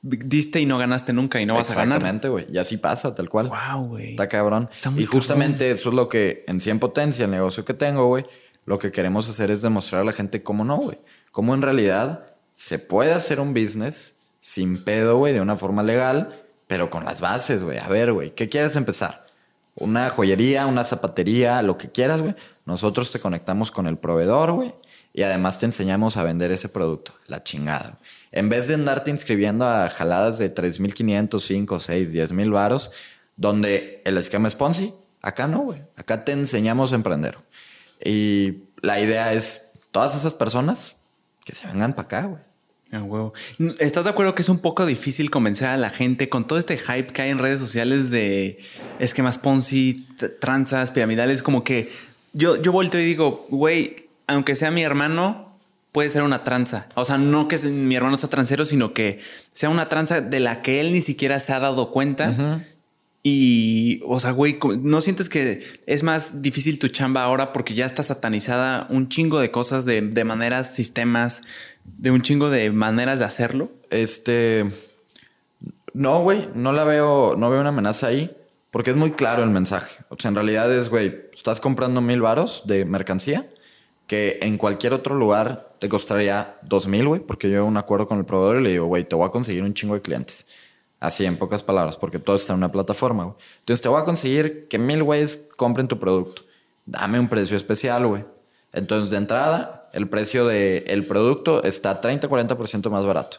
diste 0.02 0.60
y 0.60 0.66
no 0.66 0.78
ganaste 0.78 1.12
nunca 1.12 1.40
y 1.40 1.46
no 1.46 1.54
vas 1.54 1.70
a 1.70 1.74
ganar. 1.74 1.98
Exactamente, 1.98 2.28
güey. 2.28 2.46
Y 2.50 2.58
así 2.58 2.76
pasa, 2.76 3.14
tal 3.14 3.28
cual. 3.28 3.48
Wow, 3.48 3.88
güey. 3.88 4.10
Está 4.10 4.28
cabrón. 4.28 4.68
y 4.96 5.04
justamente 5.04 5.70
eso 5.70 5.88
es 5.88 5.94
lo 5.94 6.08
que 6.08 6.44
en 6.46 6.60
100 6.60 6.78
potencia, 6.78 7.24
el 7.24 7.30
negocio 7.30 7.64
que 7.64 7.74
tengo, 7.74 8.06
güey, 8.06 8.26
lo 8.64 8.78
que 8.78 8.92
queremos 8.92 9.28
hacer 9.28 9.50
es 9.50 9.62
demostrar 9.62 10.02
a 10.02 10.04
la 10.04 10.12
gente 10.12 10.42
cómo 10.42 10.64
no, 10.64 10.76
güey. 10.76 10.98
Cómo 11.32 11.54
en 11.54 11.62
realidad 11.62 12.26
se 12.54 12.78
puede 12.78 13.12
hacer 13.12 13.40
un 13.40 13.54
business 13.54 14.20
sin 14.40 14.84
pedo, 14.84 15.18
güey, 15.18 15.32
de 15.32 15.40
una 15.40 15.56
forma 15.56 15.82
legal, 15.82 16.42
pero 16.66 16.90
con 16.90 17.04
las 17.04 17.20
bases, 17.20 17.64
güey. 17.64 17.78
A 17.78 17.88
ver, 17.88 18.12
güey, 18.12 18.34
¿qué 18.34 18.48
quieres 18.48 18.76
empezar? 18.76 19.26
Una 19.74 20.10
joyería, 20.10 20.66
una 20.66 20.84
zapatería, 20.84 21.62
lo 21.62 21.78
que 21.78 21.90
quieras, 21.90 22.20
güey. 22.20 22.34
Nosotros 22.66 23.12
te 23.12 23.20
conectamos 23.20 23.70
con 23.70 23.86
el 23.86 23.96
proveedor, 23.96 24.52
güey. 24.52 24.74
Y 25.12 25.22
además 25.22 25.58
te 25.58 25.66
enseñamos 25.66 26.16
a 26.16 26.22
vender 26.22 26.52
ese 26.52 26.68
producto. 26.68 27.12
La 27.26 27.42
chingada. 27.42 27.98
En 28.32 28.48
vez 28.48 28.68
de 28.68 28.74
andarte 28.74 29.10
inscribiendo 29.10 29.66
a 29.66 29.88
jaladas 29.88 30.38
de 30.38 30.54
3.500, 30.54 31.40
5, 31.40 31.80
6, 31.80 32.12
10 32.12 32.32
mil 32.32 32.50
varos, 32.50 32.92
donde 33.36 34.02
el 34.04 34.18
esquema 34.18 34.48
es 34.48 34.54
Ponzi, 34.54 34.92
acá 35.22 35.46
no, 35.46 35.60
güey. 35.60 35.82
Acá 35.96 36.24
te 36.24 36.32
enseñamos 36.32 36.92
a 36.92 36.96
emprender. 36.96 37.38
Y 38.04 38.64
la 38.82 39.00
idea 39.00 39.32
es 39.32 39.72
todas 39.90 40.16
esas 40.16 40.34
personas 40.34 40.96
que 41.44 41.54
se 41.54 41.66
vengan 41.66 41.94
para 41.94 42.06
acá, 42.06 42.22
güey. 42.24 42.42
Ah, 42.90 43.02
huevo. 43.02 43.34
¿Estás 43.80 44.04
de 44.04 44.10
acuerdo 44.10 44.34
que 44.34 44.40
es 44.40 44.48
un 44.48 44.60
poco 44.60 44.86
difícil 44.86 45.30
convencer 45.30 45.68
a 45.68 45.76
la 45.76 45.90
gente 45.90 46.30
con 46.30 46.46
todo 46.46 46.58
este 46.58 46.78
hype 46.78 47.12
que 47.12 47.22
hay 47.22 47.30
en 47.30 47.38
redes 47.38 47.60
sociales 47.60 48.10
de 48.10 48.58
esquemas 48.98 49.36
Ponzi, 49.36 50.08
tranzas, 50.40 50.90
piramidales? 50.90 51.42
Como 51.42 51.64
que 51.64 51.90
yo, 52.32 52.56
yo 52.56 52.72
vuelto 52.72 52.98
y 52.98 53.04
digo, 53.04 53.46
güey, 53.50 54.08
aunque 54.26 54.54
sea 54.54 54.70
mi 54.70 54.82
hermano, 54.82 55.47
puede 55.92 56.10
ser 56.10 56.22
una 56.22 56.44
tranza. 56.44 56.88
O 56.94 57.04
sea, 57.04 57.18
no 57.18 57.48
que 57.48 57.58
mi 57.68 57.94
hermano 57.94 58.18
sea 58.18 58.30
transero, 58.30 58.64
sino 58.64 58.92
que 58.92 59.20
sea 59.52 59.70
una 59.70 59.88
tranza 59.88 60.20
de 60.20 60.40
la 60.40 60.62
que 60.62 60.80
él 60.80 60.92
ni 60.92 61.02
siquiera 61.02 61.40
se 61.40 61.52
ha 61.52 61.60
dado 61.60 61.90
cuenta. 61.90 62.64
Y, 63.22 64.00
o 64.06 64.20
sea, 64.20 64.30
güey, 64.30 64.58
¿no 64.80 65.00
sientes 65.00 65.28
que 65.28 65.62
es 65.86 66.02
más 66.02 66.40
difícil 66.40 66.78
tu 66.78 66.88
chamba 66.88 67.24
ahora 67.24 67.52
porque 67.52 67.74
ya 67.74 67.84
está 67.84 68.02
satanizada 68.02 68.86
un 68.90 69.08
chingo 69.08 69.40
de 69.40 69.50
cosas, 69.50 69.84
de, 69.84 70.00
de 70.02 70.24
maneras, 70.24 70.74
sistemas, 70.74 71.42
de 71.84 72.10
un 72.10 72.22
chingo 72.22 72.48
de 72.50 72.70
maneras 72.70 73.18
de 73.18 73.24
hacerlo? 73.24 73.72
Este. 73.90 74.66
No, 75.94 76.20
güey, 76.22 76.48
no 76.54 76.72
la 76.72 76.84
veo, 76.84 77.34
no 77.36 77.50
veo 77.50 77.60
una 77.60 77.70
amenaza 77.70 78.06
ahí 78.06 78.30
porque 78.70 78.90
es 78.90 78.96
muy 78.96 79.12
claro 79.12 79.42
el 79.42 79.50
mensaje. 79.50 79.96
O 80.10 80.16
sea, 80.18 80.28
en 80.28 80.34
realidad 80.34 80.72
es, 80.72 80.88
güey, 80.88 81.28
estás 81.34 81.58
comprando 81.60 82.00
mil 82.00 82.20
varos 82.20 82.62
de 82.66 82.84
mercancía 82.84 83.48
que 84.08 84.38
en 84.40 84.56
cualquier 84.56 84.94
otro 84.94 85.14
lugar 85.14 85.74
te 85.78 85.88
costaría 85.88 86.58
dos 86.62 86.88
mil, 86.88 87.06
güey, 87.06 87.20
porque 87.20 87.48
yo 87.50 87.64
un 87.64 87.76
acuerdo 87.76 88.08
con 88.08 88.18
el 88.18 88.24
proveedor 88.24 88.58
y 88.58 88.64
le 88.64 88.70
digo, 88.70 88.86
güey, 88.86 89.04
te 89.04 89.14
voy 89.14 89.28
a 89.28 89.30
conseguir 89.30 89.62
un 89.62 89.74
chingo 89.74 89.94
de 89.94 90.00
clientes. 90.00 90.48
Así 90.98 91.26
en 91.26 91.36
pocas 91.36 91.62
palabras, 91.62 91.96
porque 91.96 92.18
todo 92.18 92.34
está 92.34 92.54
en 92.54 92.56
una 92.56 92.72
plataforma, 92.72 93.24
güey. 93.24 93.36
Entonces 93.60 93.82
te 93.82 93.88
voy 93.88 94.00
a 94.00 94.04
conseguir 94.04 94.66
que 94.66 94.78
mil 94.78 95.02
güeyes 95.04 95.50
compren 95.56 95.86
tu 95.86 95.98
producto. 95.98 96.42
Dame 96.86 97.20
un 97.20 97.28
precio 97.28 97.56
especial, 97.56 98.06
güey. 98.06 98.24
Entonces, 98.72 99.10
de 99.10 99.18
entrada, 99.18 99.88
el 99.92 100.08
precio 100.08 100.46
del 100.46 101.06
producto 101.06 101.62
está 101.62 102.00
30-40% 102.00 102.90
más 102.90 103.04
barato. 103.04 103.38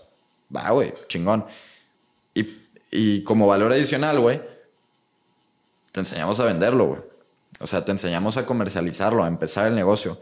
Va, 0.56 0.70
güey, 0.70 0.94
chingón. 1.08 1.46
Y, 2.36 2.48
y 2.92 3.24
como 3.24 3.48
valor 3.48 3.74
adicional, 3.74 4.20
güey, 4.20 4.40
te 5.92 6.00
enseñamos 6.00 6.40
a 6.40 6.46
venderlo, 6.46 6.86
güey. 6.86 7.02
O 7.60 7.68
sea, 7.68 7.84
te 7.84 7.92
enseñamos 7.92 8.38
a 8.38 8.46
comercializarlo, 8.46 9.24
a 9.24 9.28
empezar 9.28 9.68
el 9.68 9.76
negocio 9.76 10.20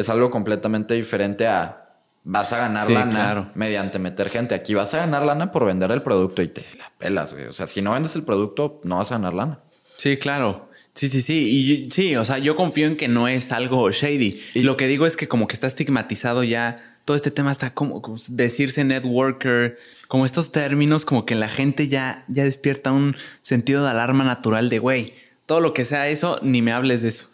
es 0.00 0.08
algo 0.08 0.30
completamente 0.30 0.94
diferente 0.94 1.46
a 1.46 1.80
vas 2.24 2.52
a 2.52 2.58
ganar 2.58 2.90
lana 2.90 3.52
mediante 3.54 3.98
meter 3.98 4.30
gente. 4.30 4.54
Aquí 4.54 4.74
vas 4.74 4.94
a 4.94 4.98
ganar 4.98 5.24
lana 5.24 5.52
por 5.52 5.64
vender 5.64 5.90
el 5.90 6.02
producto 6.02 6.42
y 6.42 6.48
te 6.48 6.64
la 6.78 6.92
pelas, 6.98 7.32
güey. 7.32 7.46
O 7.46 7.52
sea, 7.52 7.66
si 7.66 7.82
no 7.82 7.92
vendes 7.92 8.14
el 8.16 8.24
producto, 8.24 8.80
no 8.84 8.98
vas 8.98 9.10
a 9.12 9.16
ganar 9.16 9.34
lana. 9.34 9.60
Sí, 9.96 10.16
claro. 10.16 10.68
Sí, 10.94 11.08
sí, 11.08 11.22
sí. 11.22 11.48
Y 11.50 11.90
sí, 11.90 12.16
o 12.16 12.24
sea, 12.24 12.38
yo 12.38 12.56
confío 12.56 12.86
en 12.86 12.96
que 12.96 13.08
no 13.08 13.28
es 13.28 13.52
algo 13.52 13.90
shady. 13.90 14.40
Y 14.54 14.62
lo 14.62 14.76
que 14.76 14.86
digo 14.86 15.06
es 15.06 15.16
que 15.16 15.28
como 15.28 15.46
que 15.46 15.54
está 15.54 15.66
estigmatizado 15.66 16.42
ya. 16.42 16.76
Todo 17.04 17.16
este 17.16 17.30
tema 17.30 17.50
está 17.50 17.74
como, 17.74 18.02
decirse 18.28 18.84
networker, 18.84 19.78
como 20.06 20.26
estos 20.26 20.52
términos, 20.52 21.04
como 21.04 21.24
que 21.26 21.34
la 21.34 21.48
gente 21.48 21.88
ya, 21.88 22.24
ya 22.28 22.44
despierta 22.44 22.92
un 22.92 23.16
sentido 23.40 23.82
de 23.82 23.90
alarma 23.90 24.22
natural 24.22 24.68
de, 24.68 24.78
güey, 24.78 25.14
todo 25.46 25.60
lo 25.60 25.72
que 25.72 25.84
sea 25.84 26.08
eso, 26.08 26.38
ni 26.42 26.62
me 26.62 26.72
hables 26.72 27.02
de 27.02 27.08
eso. 27.08 27.30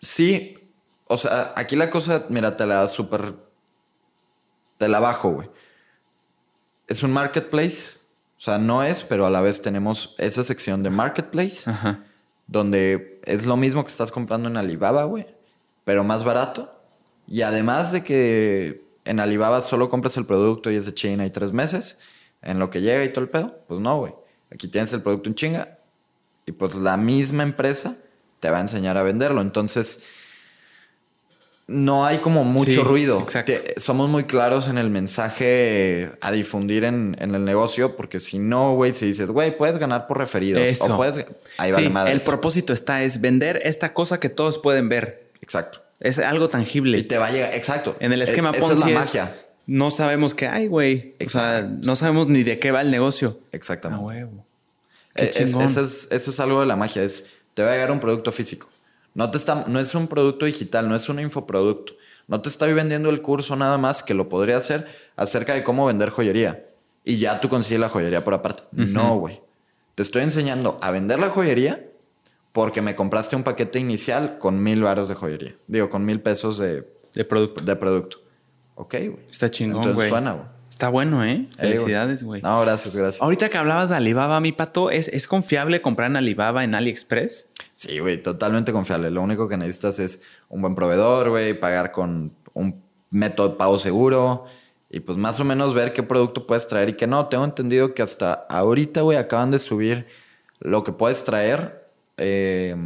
Sí, 0.00 0.56
o 1.06 1.16
sea, 1.16 1.52
aquí 1.56 1.76
la 1.76 1.90
cosa, 1.90 2.26
mira, 2.28 2.56
te 2.56 2.66
la 2.66 2.76
da 2.76 2.88
súper. 2.88 3.34
Te 4.78 4.88
la 4.88 5.00
bajo, 5.00 5.30
güey. 5.30 5.50
Es 6.86 7.02
un 7.02 7.12
marketplace. 7.12 7.98
O 8.36 8.40
sea, 8.44 8.58
no 8.58 8.82
es, 8.82 9.02
pero 9.02 9.26
a 9.26 9.30
la 9.30 9.40
vez 9.40 9.62
tenemos 9.62 10.14
esa 10.18 10.44
sección 10.44 10.82
de 10.82 10.90
marketplace. 10.90 11.70
Donde 12.46 13.20
es 13.24 13.46
lo 13.46 13.56
mismo 13.56 13.84
que 13.84 13.90
estás 13.90 14.10
comprando 14.10 14.48
en 14.48 14.56
Alibaba, 14.56 15.04
güey. 15.04 15.26
Pero 15.84 16.04
más 16.04 16.24
barato. 16.24 16.70
Y 17.26 17.42
además 17.42 17.92
de 17.92 18.02
que 18.02 18.84
en 19.04 19.20
Alibaba 19.20 19.62
solo 19.62 19.88
compras 19.88 20.16
el 20.16 20.26
producto 20.26 20.70
y 20.70 20.76
es 20.76 20.86
de 20.86 20.94
China 20.94 21.24
y 21.26 21.30
tres 21.30 21.52
meses. 21.52 22.00
En 22.42 22.58
lo 22.58 22.68
que 22.70 22.80
llega 22.80 23.04
y 23.04 23.12
todo 23.12 23.24
el 23.24 23.30
pedo. 23.30 23.58
Pues 23.66 23.80
no, 23.80 23.98
güey. 23.98 24.14
Aquí 24.52 24.68
tienes 24.68 24.92
el 24.92 25.02
producto 25.02 25.28
en 25.28 25.34
chinga. 25.34 25.78
Y 26.46 26.52
pues 26.52 26.74
la 26.76 26.96
misma 26.96 27.42
empresa 27.42 27.96
te 28.40 28.50
va 28.50 28.58
a 28.58 28.62
enseñar 28.62 28.98
a 28.98 29.02
venderlo. 29.02 29.40
Entonces 29.40 30.02
no 31.66 32.04
hay 32.04 32.18
como 32.18 32.44
mucho 32.44 32.84
ruido. 32.84 33.20
Exacto. 33.20 33.52
somos 33.76 34.10
muy 34.10 34.24
claros 34.24 34.68
en 34.68 34.76
el 34.78 34.90
mensaje 34.90 36.10
a 36.20 36.30
difundir 36.30 36.84
en, 36.84 37.16
el 37.18 37.44
negocio, 37.44 37.96
porque 37.96 38.20
si 38.20 38.38
no, 38.38 38.74
güey, 38.74 38.92
si 38.92 39.06
dices, 39.06 39.28
güey, 39.28 39.56
puedes 39.56 39.78
ganar 39.78 40.06
por 40.06 40.18
referidos 40.18 40.80
o 40.82 40.96
puedes. 40.96 41.26
Ahí 41.58 41.72
va 41.72 42.10
El 42.10 42.20
propósito 42.20 42.72
está, 42.72 43.02
es 43.02 43.20
vender 43.20 43.60
esta 43.64 43.94
cosa 43.94 44.20
que 44.20 44.28
todos 44.28 44.58
pueden 44.58 44.88
ver. 44.88 45.30
Exacto. 45.40 45.82
Es 46.00 46.18
algo 46.18 46.48
tangible. 46.48 46.98
Y 46.98 47.04
te 47.04 47.18
va 47.18 47.26
a 47.26 47.30
llegar. 47.30 47.54
Exacto. 47.54 47.96
En 48.00 48.12
el 48.12 48.20
esquema 48.20 48.50
e, 48.50 48.58
Ponzi 48.58 48.74
es 48.74 48.92
la 48.92 48.98
magia. 49.00 49.36
no 49.66 49.90
sabemos 49.90 50.34
qué 50.34 50.48
hay, 50.48 50.66
güey. 50.66 51.14
O 51.24 51.30
sea, 51.30 51.62
no 51.62 51.96
sabemos 51.96 52.28
ni 52.28 52.42
de 52.42 52.58
qué 52.58 52.72
va 52.72 52.82
el 52.82 52.90
negocio. 52.90 53.38
Exactamente. 53.52 54.26
Qué 55.14 55.24
es- 55.24 55.30
chingón. 55.30 55.62
eso, 55.62 55.80
es, 55.80 56.08
eso 56.10 56.30
es 56.30 56.40
algo 56.40 56.60
de 56.60 56.66
la 56.66 56.76
magia. 56.76 57.02
Es, 57.02 57.26
te 57.54 57.62
va 57.62 57.70
a 57.70 57.72
llegar 57.72 57.90
un 57.90 58.00
producto 58.00 58.32
físico. 58.32 58.68
No, 59.14 59.30
te 59.30 59.38
está, 59.38 59.64
no 59.68 59.78
es 59.80 59.94
un 59.94 60.08
producto 60.08 60.44
digital, 60.46 60.88
no 60.88 60.96
es 60.96 61.08
un 61.08 61.20
infoproducto. 61.20 61.94
No 62.26 62.40
te 62.40 62.48
estoy 62.48 62.72
vendiendo 62.74 63.10
el 63.10 63.22
curso 63.22 63.54
nada 63.56 63.78
más 63.78 64.02
que 64.02 64.14
lo 64.14 64.28
podría 64.28 64.56
hacer 64.56 64.86
acerca 65.16 65.54
de 65.54 65.62
cómo 65.62 65.86
vender 65.86 66.10
joyería. 66.10 66.66
Y 67.04 67.18
ya 67.18 67.40
tú 67.40 67.48
consigues 67.48 67.80
la 67.80 67.88
joyería 67.88 68.24
por 68.24 68.34
aparte. 68.34 68.62
No, 68.72 69.16
güey. 69.16 69.40
Te 69.94 70.02
estoy 70.02 70.22
enseñando 70.22 70.78
a 70.82 70.90
vender 70.90 71.20
la 71.20 71.28
joyería 71.28 71.86
porque 72.52 72.82
me 72.82 72.94
compraste 72.96 73.36
un 73.36 73.42
paquete 73.44 73.78
inicial 73.78 74.38
con 74.38 74.62
mil 74.62 74.82
varos 74.82 75.08
de 75.08 75.14
joyería. 75.14 75.54
Digo, 75.66 75.90
con 75.90 76.04
mil 76.04 76.20
pesos 76.20 76.56
de, 76.58 76.88
De 77.14 77.24
producto. 77.24 77.62
de 77.62 77.76
producto. 77.76 78.18
Ok, 78.74 78.94
güey. 78.94 79.18
Está 79.30 79.50
chingón, 79.50 79.82
Entonces 79.82 79.94
güey. 79.96 80.08
suena, 80.08 80.32
güey. 80.32 80.46
Está 80.84 80.90
bueno, 80.90 81.24
¿eh? 81.24 81.48
Felicidades, 81.56 82.22
güey. 82.24 82.42
No, 82.42 82.60
gracias, 82.60 82.94
gracias. 82.94 83.22
Ahorita 83.22 83.48
que 83.48 83.56
hablabas 83.56 83.88
de 83.88 83.96
Alibaba, 83.96 84.38
mi 84.40 84.52
pato, 84.52 84.90
¿es, 84.90 85.08
¿es 85.08 85.26
confiable 85.26 85.80
comprar 85.80 86.10
en 86.10 86.16
Alibaba 86.16 86.62
en 86.62 86.74
AliExpress? 86.74 87.48
Sí, 87.72 87.98
güey, 88.00 88.22
totalmente 88.22 88.70
confiable. 88.72 89.10
Lo 89.10 89.22
único 89.22 89.48
que 89.48 89.56
necesitas 89.56 89.98
es 89.98 90.22
un 90.50 90.60
buen 90.60 90.74
proveedor, 90.74 91.30
güey, 91.30 91.58
pagar 91.58 91.90
con 91.90 92.32
un 92.52 92.82
método 93.10 93.48
de 93.48 93.54
pago 93.56 93.78
seguro 93.78 94.44
y 94.90 95.00
pues 95.00 95.16
más 95.16 95.40
o 95.40 95.44
menos 95.44 95.72
ver 95.72 95.92
qué 95.94 96.02
producto 96.02 96.46
puedes 96.46 96.66
traer 96.66 96.90
y 96.90 96.92
qué 96.92 97.06
no. 97.06 97.26
Tengo 97.28 97.44
entendido 97.44 97.94
que 97.94 98.02
hasta 98.02 98.32
ahorita, 98.50 99.00
güey, 99.00 99.16
acaban 99.16 99.50
de 99.50 99.58
subir 99.58 100.06
lo 100.60 100.84
que 100.84 100.92
puedes 100.92 101.24
traer. 101.24 101.88
eh, 102.18 102.76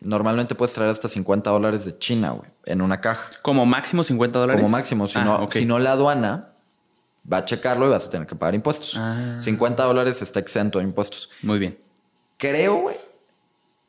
normalmente 0.00 0.54
puedes 0.54 0.74
traer 0.74 0.90
hasta 0.90 1.08
50 1.08 1.50
dólares 1.50 1.84
de 1.84 1.96
China, 1.98 2.30
güey, 2.30 2.50
en 2.66 2.82
una 2.82 3.00
caja. 3.00 3.30
Como 3.42 3.64
máximo 3.66 4.02
50 4.02 4.38
dólares. 4.38 4.62
Como 4.62 4.72
máximo. 4.74 5.08
Si, 5.08 5.18
Ah, 5.18 5.24
no, 5.24 5.46
si 5.50 5.64
no, 5.66 5.78
la 5.78 5.92
aduana 5.92 6.53
va 7.30 7.38
a 7.38 7.44
checarlo 7.44 7.86
y 7.86 7.90
vas 7.90 8.06
a 8.06 8.10
tener 8.10 8.26
que 8.26 8.36
pagar 8.36 8.54
impuestos. 8.54 8.96
Ah. 8.96 9.36
50 9.40 9.82
dólares 9.84 10.22
está 10.22 10.40
exento 10.40 10.78
de 10.78 10.84
impuestos. 10.84 11.30
Muy 11.42 11.58
bien. 11.58 11.78
Creo, 12.36 12.76
güey, 12.76 12.96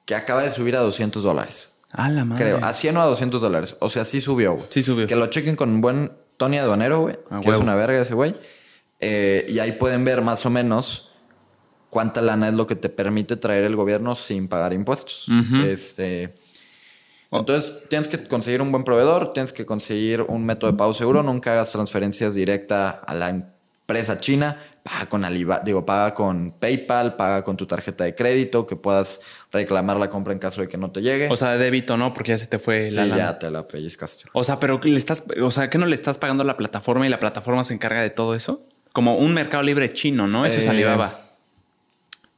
que 0.05 0.15
acaba 0.15 0.43
de 0.43 0.51
subir 0.51 0.75
a 0.75 0.79
200 0.79 1.23
dólares. 1.23 1.73
Ah, 1.91 2.09
la 2.09 2.25
madre. 2.25 2.43
Creo, 2.43 2.65
a 2.65 2.73
100 2.73 2.97
o 2.97 3.01
a 3.01 3.05
200 3.05 3.41
dólares. 3.41 3.77
O 3.79 3.89
sea, 3.89 4.03
sí 4.03 4.21
subió, 4.21 4.53
güey. 4.53 4.65
Sí 4.69 4.83
subió. 4.83 5.07
Que 5.07 5.15
lo 5.15 5.27
chequen 5.27 5.55
con 5.55 5.69
un 5.69 5.81
buen 5.81 6.11
Tony 6.37 6.57
Aduanero, 6.57 7.01
güey. 7.01 7.19
A 7.29 7.39
que 7.39 7.41
es 7.41 7.47
huevo. 7.47 7.63
una 7.63 7.75
verga 7.75 7.99
ese 7.99 8.13
güey. 8.13 8.35
Eh, 8.99 9.45
y 9.49 9.59
ahí 9.59 9.73
pueden 9.73 10.03
ver 10.05 10.21
más 10.21 10.45
o 10.45 10.49
menos 10.49 11.11
cuánta 11.89 12.21
lana 12.21 12.49
es 12.49 12.53
lo 12.53 12.67
que 12.67 12.75
te 12.75 12.89
permite 12.89 13.37
traer 13.37 13.63
el 13.63 13.75
gobierno 13.75 14.15
sin 14.15 14.47
pagar 14.47 14.73
impuestos. 14.73 15.27
Ujú. 15.29 15.57
Este. 15.63 16.35
Oh. 17.29 17.39
Entonces, 17.39 17.79
tienes 17.89 18.07
que 18.07 18.27
conseguir 18.27 18.61
un 18.61 18.71
buen 18.71 18.83
proveedor, 18.83 19.33
tienes 19.33 19.51
que 19.53 19.65
conseguir 19.65 20.21
un 20.21 20.45
método 20.45 20.71
de 20.71 20.77
pago 20.77 20.93
seguro, 20.93 21.23
nunca 21.23 21.53
hagas 21.53 21.71
transferencias 21.71 22.33
directa 22.35 22.89
a 22.89 23.13
la 23.13 23.29
empresa 23.29 24.19
china, 24.19 24.61
paga 24.83 25.07
con 25.07 25.25
Alibaba, 25.25 25.63
digo, 25.65 25.83
paga 25.85 26.13
con 26.13 26.51
PayPal, 26.51 27.15
paga 27.15 27.43
con 27.43 27.57
tu 27.57 27.65
tarjeta 27.65 28.03
de 28.03 28.13
crédito, 28.13 28.67
que 28.67 28.75
puedas 28.75 29.21
reclamar 29.51 29.97
la 29.97 30.09
compra 30.09 30.33
en 30.33 30.39
caso 30.39 30.61
de 30.61 30.67
que 30.67 30.77
no 30.77 30.91
te 30.91 31.01
llegue. 31.01 31.27
O 31.31 31.35
sea, 31.35 31.51
de 31.51 31.57
débito 31.57 31.97
no, 31.97 32.13
porque 32.13 32.31
ya 32.31 32.37
se 32.37 32.45
te 32.47 32.59
fue 32.59 32.87
sí, 32.89 32.95
la 32.95 33.05
lana. 33.05 33.17
ya 33.17 33.39
te 33.39 33.49
la 33.49 33.67
pellizcaste. 33.67 34.25
O 34.33 34.43
sea, 34.43 34.59
pero 34.59 34.79
le 34.83 34.95
estás, 34.95 35.23
o 35.41 35.49
sea, 35.49 35.69
¿qué 35.71 35.77
no 35.79 35.87
le 35.87 35.95
estás 35.95 36.17
pagando 36.19 36.43
a 36.43 36.45
la 36.45 36.57
plataforma 36.57 37.05
y 37.07 37.09
la 37.09 37.19
plataforma 37.19 37.63
se 37.63 37.73
encarga 37.73 38.01
de 38.01 38.11
todo 38.11 38.35
eso? 38.35 38.61
Como 38.93 39.15
un 39.15 39.33
mercado 39.33 39.63
libre 39.63 39.91
chino, 39.91 40.27
¿no? 40.27 40.45
Eso 40.45 40.59
es 40.59 40.67
Eh, 40.67 40.69
Alibaba. 40.69 41.11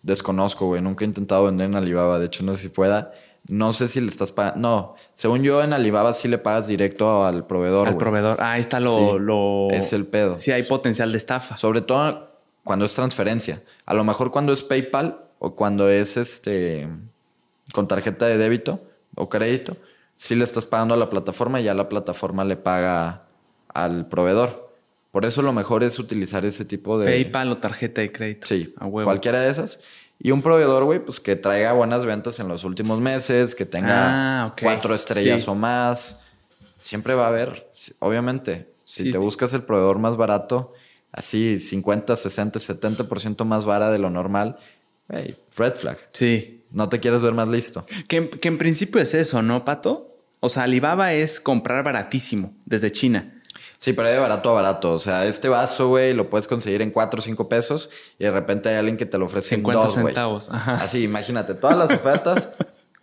Desconozco, 0.02 0.68
güey. 0.68 0.82
Nunca 0.82 1.04
he 1.04 1.08
intentado 1.08 1.46
vender 1.46 1.68
en 1.70 1.76
Alibaba. 1.76 2.18
De 2.20 2.26
hecho, 2.26 2.44
no 2.44 2.56
sé 2.56 2.62
si 2.64 2.70
pueda. 2.70 3.12
No 3.48 3.72
sé 3.72 3.88
si 3.88 4.02
le 4.02 4.08
estás 4.08 4.32
pagando. 4.32 4.60
No, 4.60 4.96
según 5.14 5.42
yo, 5.42 5.64
en 5.64 5.74
Alibaba 5.74 6.14
sí 6.14 6.28
le 6.28 6.38
pagas 6.38 6.68
directo 6.68 7.26
al 7.26 7.48
proveedor. 7.48 7.88
Al 7.88 7.98
proveedor. 7.98 8.38
Ah, 8.42 8.54
ahí 8.54 8.62
está 8.62 8.80
lo, 8.80 8.96
Sí, 8.96 9.20
lo. 9.20 9.70
es 9.72 9.94
el 9.94 10.06
pedo. 10.06 10.38
Sí, 10.38 10.52
hay 10.52 10.64
potencial 10.64 11.12
de 11.12 11.18
estafa. 11.18 11.56
Sobre 11.58 11.82
todo 11.82 12.32
cuando 12.64 12.86
es 12.86 12.94
transferencia. 12.94 13.64
A 13.86 13.94
lo 13.94 14.04
mejor 14.04 14.32
cuando 14.32 14.52
es 14.52 14.62
PayPal 14.62 15.22
o 15.40 15.56
cuando 15.56 15.90
es 15.90 16.18
este 16.18 16.88
con 17.74 17.88
tarjeta 17.88 18.26
de 18.26 18.38
débito 18.38 18.82
o 19.16 19.30
crédito, 19.30 19.78
sí 20.18 20.36
le 20.36 20.44
estás 20.44 20.66
pagando 20.66 20.94
a 20.94 20.98
la 20.98 21.10
plataforma 21.10 21.62
y 21.62 21.66
ya 21.66 21.74
la 21.74 21.88
plataforma 21.90 22.44
le 22.44 22.58
paga 22.58 23.28
al 23.74 24.08
proveedor. 24.08 24.68
Por 25.12 25.26
eso 25.26 25.42
lo 25.42 25.54
mejor 25.54 25.84
es 25.84 25.98
utilizar 26.00 26.46
ese 26.46 26.66
tipo 26.66 27.00
de. 27.00 27.06
PayPal 27.06 27.52
o 27.52 27.58
tarjeta 27.58 28.02
de 28.02 28.12
crédito. 28.12 28.48
Sí, 28.48 28.74
a 28.78 28.86
huevo. 28.86 29.08
cualquiera 29.08 29.40
de 29.40 29.50
esas. 29.50 29.82
Y 30.20 30.32
un 30.32 30.42
proveedor, 30.42 30.84
güey, 30.86 31.04
pues 31.04 31.20
que 31.20 31.36
traiga 31.36 31.74
buenas 31.74 32.06
ventas 32.06 32.40
en 32.40 32.48
los 32.48 32.64
últimos 32.64 33.00
meses, 33.00 33.54
que 33.56 33.66
tenga 33.66 34.46
Ah, 34.46 34.56
cuatro 34.62 34.96
estrellas 34.96 35.44
Sí. 35.44 35.50
o 35.50 35.56
más. 35.56 36.22
Siempre 36.78 37.14
va 37.14 37.26
a 37.26 37.30
haber, 37.30 37.70
obviamente. 38.00 38.72
Si 38.84 39.04
Sí, 39.04 39.12
te 39.12 39.18
buscas 39.18 39.54
el 39.54 39.64
proveedor 39.64 40.00
más 40.00 40.16
barato, 40.18 40.74
así 41.12 41.60
50, 41.60 42.16
60, 42.16 42.60
70% 42.60 43.46
más 43.46 43.66
vara 43.66 43.92
de 43.92 43.98
lo 44.00 44.10
normal, 44.10 44.58
güey, 45.10 45.36
red 45.56 45.76
flag. 45.76 45.98
Sí. 46.14 46.64
No 46.72 46.90
te 46.90 47.00
quieres 47.00 47.22
ver 47.22 47.34
más 47.34 47.48
listo. 47.48 47.86
Que, 48.08 48.30
que 48.30 48.48
en 48.48 48.58
principio 48.58 49.00
es 49.02 49.14
eso, 49.14 49.42
¿no, 49.42 49.64
Pato? 49.66 50.16
O 50.42 50.50
sea, 50.50 50.64
Alibaba 50.64 51.14
es 51.14 51.40
comprar 51.40 51.84
baratísimo 51.84 52.54
desde 52.66 52.92
China. 52.92 53.37
Sí, 53.80 53.94
pero 53.94 54.10
de 54.10 54.18
barato 54.18 54.50
a 54.50 54.54
barato. 54.54 54.94
O 54.94 55.00
sea, 55.00 55.26
este 55.26 55.50
vaso, 55.50 55.90
güey, 55.90 56.14
lo 56.14 56.30
puedes 56.30 56.48
conseguir 56.48 56.82
en 56.82 56.90
4 56.92 57.20
o 57.20 57.22
5 57.22 57.48
pesos 57.48 57.90
y 58.18 58.24
de 58.24 58.32
repente 58.32 58.70
hay 58.70 58.76
alguien 58.76 58.98
que 58.98 59.06
te 59.06 59.18
lo 59.18 59.26
ofrece 59.26 59.50
50 59.56 59.80
en 59.82 59.88
2, 59.88 59.94
güey. 59.96 60.06
centavos. 60.08 60.50
Ajá. 60.52 60.76
Así, 60.78 61.04
imagínate, 61.04 61.54
todas 61.54 61.78
las 61.78 61.92
ofertas, 61.92 62.54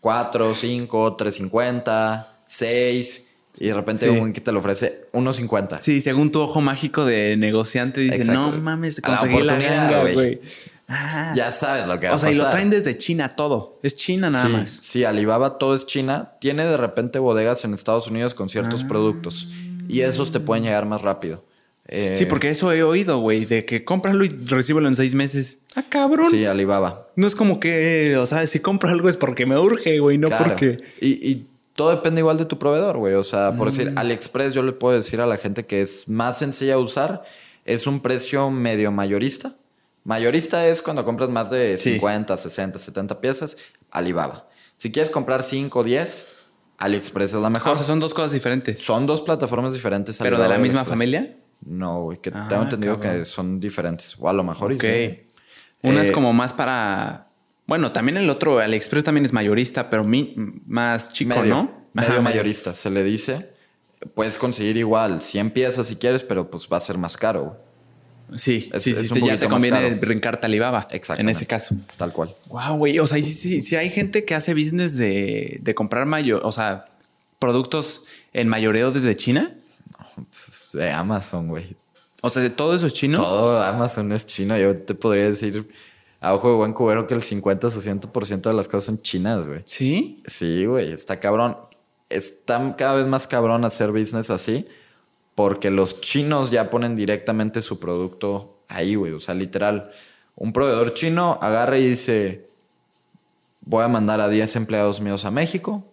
4, 0.01 0.53
5, 0.55 1.17
3.50, 1.17 2.27
6 2.47 3.29
y 3.61 3.69
de 3.69 3.75
repente 3.75 4.07
Sí. 4.09 4.13
hay 4.13 4.21
un 4.21 4.33
que 4.33 4.41
te 4.41 4.51
lo 4.51 4.59
ofrece 4.59 5.07
1.50. 5.13 5.79
Sí, 5.81 6.01
según 6.01 6.33
tu 6.33 6.41
ojo 6.41 6.61
mágico 6.61 7.05
de 7.05 7.37
negociante, 7.37 8.01
dice, 8.01 8.17
Exacto. 8.17 8.51
no 8.51 8.59
mames, 8.61 9.01
la 9.03 9.17
conseguí 9.17 9.43
la, 9.43 9.55
ganga, 9.57 10.13
güey. 10.13 10.41
Ah. 10.87 11.33
Ya 11.35 11.51
sabes 11.51 11.87
lo 11.87 11.99
que 11.99 12.09
va 12.09 12.17
O 12.17 12.19
sea, 12.19 12.29
a 12.29 12.33
y 12.33 12.35
lo 12.35 12.51
traen 12.51 12.69
desde 12.69 12.99
China 12.99 13.31
todo. 13.31 13.79
Es 13.83 13.97
China 13.97 14.29
nada 14.29 14.47
sí, 14.47 14.53
más. 14.53 14.71
Sí, 14.83 15.05
Alibaba 15.05 15.57
todo 15.57 15.75
es 15.77 15.87
China. 15.87 16.33
Tiene 16.41 16.67
de 16.67 16.77
repente 16.77 17.19
bodegas 17.19 17.65
en 17.65 17.73
Estados 17.73 18.09
Unidos 18.09 18.35
con 18.35 18.51
ciertos 18.51 18.83
Ah. 18.85 18.89
productos 18.89 19.49
y 19.89 20.01
esos 20.01 20.33
te 20.33 20.41
pueden 20.41 20.65
llegar 20.65 20.87
más 20.87 21.03
rápido. 21.03 21.45
Eh, 21.87 22.15
Sí, 22.17 22.25
porque 22.27 22.49
eso 22.49 22.73
he 22.73 22.83
oído, 22.83 23.19
güey, 23.19 23.45
de 23.45 23.65
que 23.67 23.85
cómpralo 23.85 24.25
y 24.25 24.29
recíbelo 24.29 24.89
en 24.89 24.97
seis 24.97 25.15
meses. 25.15 25.59
Ah, 25.77 25.85
cabrón. 25.89 26.29
Sí, 26.31 26.47
Alibaba. 26.47 27.09
No 27.17 27.27
es 27.27 27.35
como 27.35 27.61
que, 27.61 28.17
o 28.17 28.25
sea, 28.27 28.47
si 28.47 28.61
compro 28.61 28.89
algo 28.89 29.09
es 29.09 29.17
porque 29.17 29.45
me 29.47 29.59
urge, 29.59 29.99
güey, 29.99 30.17
no 30.17 30.29
Claro. 30.29 30.45
porque. 30.47 30.79
Y, 31.01 31.09
y 31.31 31.47
todo 31.75 31.91
depende 31.91 32.21
igual 32.21 32.39
de 32.39 32.47
tu 32.47 32.59
proveedor, 32.59 32.97
güey. 32.97 33.15
O 33.15 33.23
sea, 33.25 33.55
por 33.57 33.71
decir, 33.71 33.91
Mm. 33.91 33.99
AliExpress, 33.99 34.55
yo 34.55 34.63
le 34.63 34.73
puedo 34.73 34.97
decir 34.97 35.21
a 35.21 35.27
la 35.27 35.37
gente 35.37 35.67
que 35.67 35.83
es 35.83 36.09
más 36.09 36.39
sencilla 36.39 36.77
de 36.77 36.83
usar. 36.83 37.23
Es 37.67 37.87
un 37.87 38.01
precio 38.01 38.51
medio 38.51 38.91
mayorista. 38.93 39.55
Mayorista 40.05 40.67
es 40.67 40.83
cuando 40.83 41.05
compras 41.05 41.31
más 41.31 41.51
de 41.51 41.79
Sí. 41.79 41.95
50, 41.95 42.37
60, 42.37 42.79
70 42.79 43.21
piezas, 43.21 43.57
Alibaba. 43.91 44.49
Si 44.77 44.91
quieres 44.93 45.11
comprar 45.11 45.43
5 45.43 45.81
o 45.81 45.85
10, 45.85 46.27
AliExpress 46.85 47.35
es 47.35 47.41
la 47.41 47.47
Ah, 47.47 47.51
mejor. 47.51 47.73
o 47.73 47.77
sea, 47.77 47.85
son 47.85 48.01
dos 48.01 48.15
cosas 48.15 48.33
diferentes. 48.33 48.81
son 48.81 49.07
dos 49.07 49.21
plataformas 49.23 49.73
diferentes. 49.75 50.19
¿Pero 50.19 50.39
de 50.39 50.49
la 50.49 50.59
misma 50.59 50.81
AliExpress. 50.81 50.89
familia? 50.89 51.37
No, 51.67 52.03
güey, 52.03 52.19
que 52.21 52.31
Ah, 52.35 52.47
tengo 52.49 52.63
entendido 52.65 52.99
cabrón. 53.01 53.19
que 53.21 53.25
son 53.25 53.61
diferentes. 53.61 54.17
O 54.21 54.29
a 54.29 54.33
lo 54.33 54.43
mejor 54.45 54.73
Ok. 54.73 54.81
sí. 54.81 55.27
Una 55.83 56.03
es 56.03 56.11
Eh, 56.11 56.13
como 56.13 56.33
más 56.33 56.53
para. 56.53 57.29
Bueno, 57.67 57.93
también 57.93 58.19
el 58.19 58.29
otro, 58.29 58.59
AliExpress 58.59 59.05
también 59.05 59.25
es 59.25 59.33
mayorista, 59.33 59.89
pero 59.89 60.05
mi- 60.05 60.35
más 60.67 61.11
chico, 61.13 61.41
medio, 61.41 61.55
¿no? 61.55 61.89
Medio 61.95 62.11
Ajá, 62.13 62.21
mayorista, 62.21 62.75
se 62.75 62.91
le 62.91 63.03
dice. 63.03 63.53
Puedes 64.15 64.37
conseguir 64.37 64.77
igual 64.77 65.23
100 65.23 65.51
piezas 65.51 65.87
si 65.87 65.97
quieres, 65.97 66.23
pero 66.23 66.51
pues 66.51 66.69
va 66.71 66.77
a 66.77 66.81
ser 66.83 66.99
más 66.99 67.17
caro. 67.17 67.64
Sí, 68.37 68.71
Es- 68.73 68.83
sí, 68.83 68.91
es 68.91 69.09
sí, 69.09 69.21
ya 69.27 69.39
te 69.39 69.49
conviene 69.49 69.81
caro. 69.89 70.01
brincarte 70.01 70.47
a 70.47 70.49
Alibaba. 70.49 70.87
En 71.19 71.29
ese 71.29 71.47
caso. 71.47 71.75
Tal 71.97 72.13
cual. 72.13 72.35
Wow, 72.49 72.77
güey. 72.77 72.99
O 72.99 73.07
sea, 73.07 73.17
sí, 73.23 73.33
sí, 73.33 73.63
sí 73.63 73.77
hay 73.77 73.91
gente 73.91 74.25
que 74.25 74.35
hace 74.35 74.55
business 74.55 74.97
de, 74.97 75.59
de 75.63 75.75
comprar 75.75 76.07
mayor, 76.07 76.41
o 76.45 76.53
sea, 76.53 76.87
productos 77.39 78.05
en 78.33 78.49
mayoreo 78.49 78.91
desde 78.91 79.17
China. 79.17 79.55
Pues, 80.15 80.71
De 80.73 80.91
Amazon, 80.91 81.49
güey. 81.49 81.77
O 82.23 82.31
sea, 82.31 82.43
de 82.43 82.51
todo 82.51 82.75
eso 82.75 82.87
es 82.87 82.95
chino. 82.95 83.17
Todo 83.17 83.63
Amazon 83.63 84.11
es 84.13 84.27
chino. 84.27 84.57
Yo 84.57 84.77
te 84.77 84.95
podría 84.95 85.25
decir 85.25 85.69
a 86.21 86.33
ojo 86.33 86.49
de 86.51 86.57
buen 86.57 86.73
cubero 86.73 87.07
que 87.07 87.15
el 87.15 87.21
50-60% 87.23 88.41
de 88.51 88.53
las 88.55 88.67
cosas 88.69 88.85
son 88.85 89.03
chinas, 89.03 89.47
güey. 89.47 89.61
Sí. 89.67 90.23
Sí, 90.27 90.65
güey, 90.65 90.91
está 90.93 91.21
cabrón. 91.21 91.57
Está 92.09 92.75
cada 92.77 92.95
vez 92.95 93.07
más 93.07 93.27
cabrón 93.27 93.65
hacer 93.65 93.91
business 93.93 94.31
así 94.31 94.67
porque 95.35 95.71
los 95.71 96.01
chinos 96.01 96.51
ya 96.51 96.71
ponen 96.71 96.97
directamente 96.97 97.63
su 97.63 97.81
producto 97.81 98.59
ahí, 98.69 98.95
güey. 98.95 99.13
O 99.13 99.21
sea, 99.21 99.35
literal, 99.35 99.91
un 100.37 100.53
proveedor 100.53 100.95
chino 100.95 101.39
agarra 101.43 101.79
y 101.79 101.89
dice, 101.89 102.47
voy 103.63 103.85
a 103.85 103.89
mandar 103.89 104.21
a 104.21 104.29
10 104.29 104.57
empleados 104.57 105.01
míos 105.01 105.25
a 105.25 105.31
México 105.31 105.85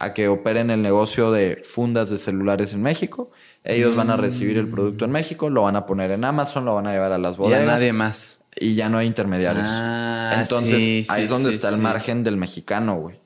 a 0.00 0.14
que 0.14 0.28
operen 0.28 0.70
el 0.70 0.80
negocio 0.80 1.32
de 1.32 1.60
fundas 1.64 2.08
de 2.08 2.18
celulares 2.18 2.72
en 2.72 2.82
México. 2.82 3.32
Ellos 3.64 3.96
van 3.96 4.10
a 4.10 4.16
recibir 4.16 4.56
el 4.56 4.68
producto 4.68 5.04
en 5.04 5.10
México, 5.10 5.50
lo 5.50 5.62
van 5.62 5.74
a 5.74 5.86
poner 5.86 6.12
en 6.12 6.24
Amazon, 6.24 6.64
lo 6.64 6.76
van 6.76 6.86
a 6.86 6.92
llevar 6.92 7.10
a 7.10 7.18
las 7.18 7.34
Y 7.36 7.38
a 7.38 7.42
bodegas 7.42 7.66
nadie 7.66 7.92
más. 7.92 8.44
y 8.60 8.76
ya 8.76 8.88
no 8.88 8.98
hay 8.98 9.08
intermediarios. 9.08 9.66
Ah, 9.68 10.36
Entonces, 10.40 10.76
sí, 10.82 11.06
ahí 11.08 11.18
sí, 11.18 11.22
es 11.24 11.30
donde 11.30 11.48
sí, 11.50 11.56
está 11.56 11.70
el 11.70 11.78
margen 11.78 12.22
del 12.22 12.36
mexicano, 12.36 12.94
güey. 12.94 13.18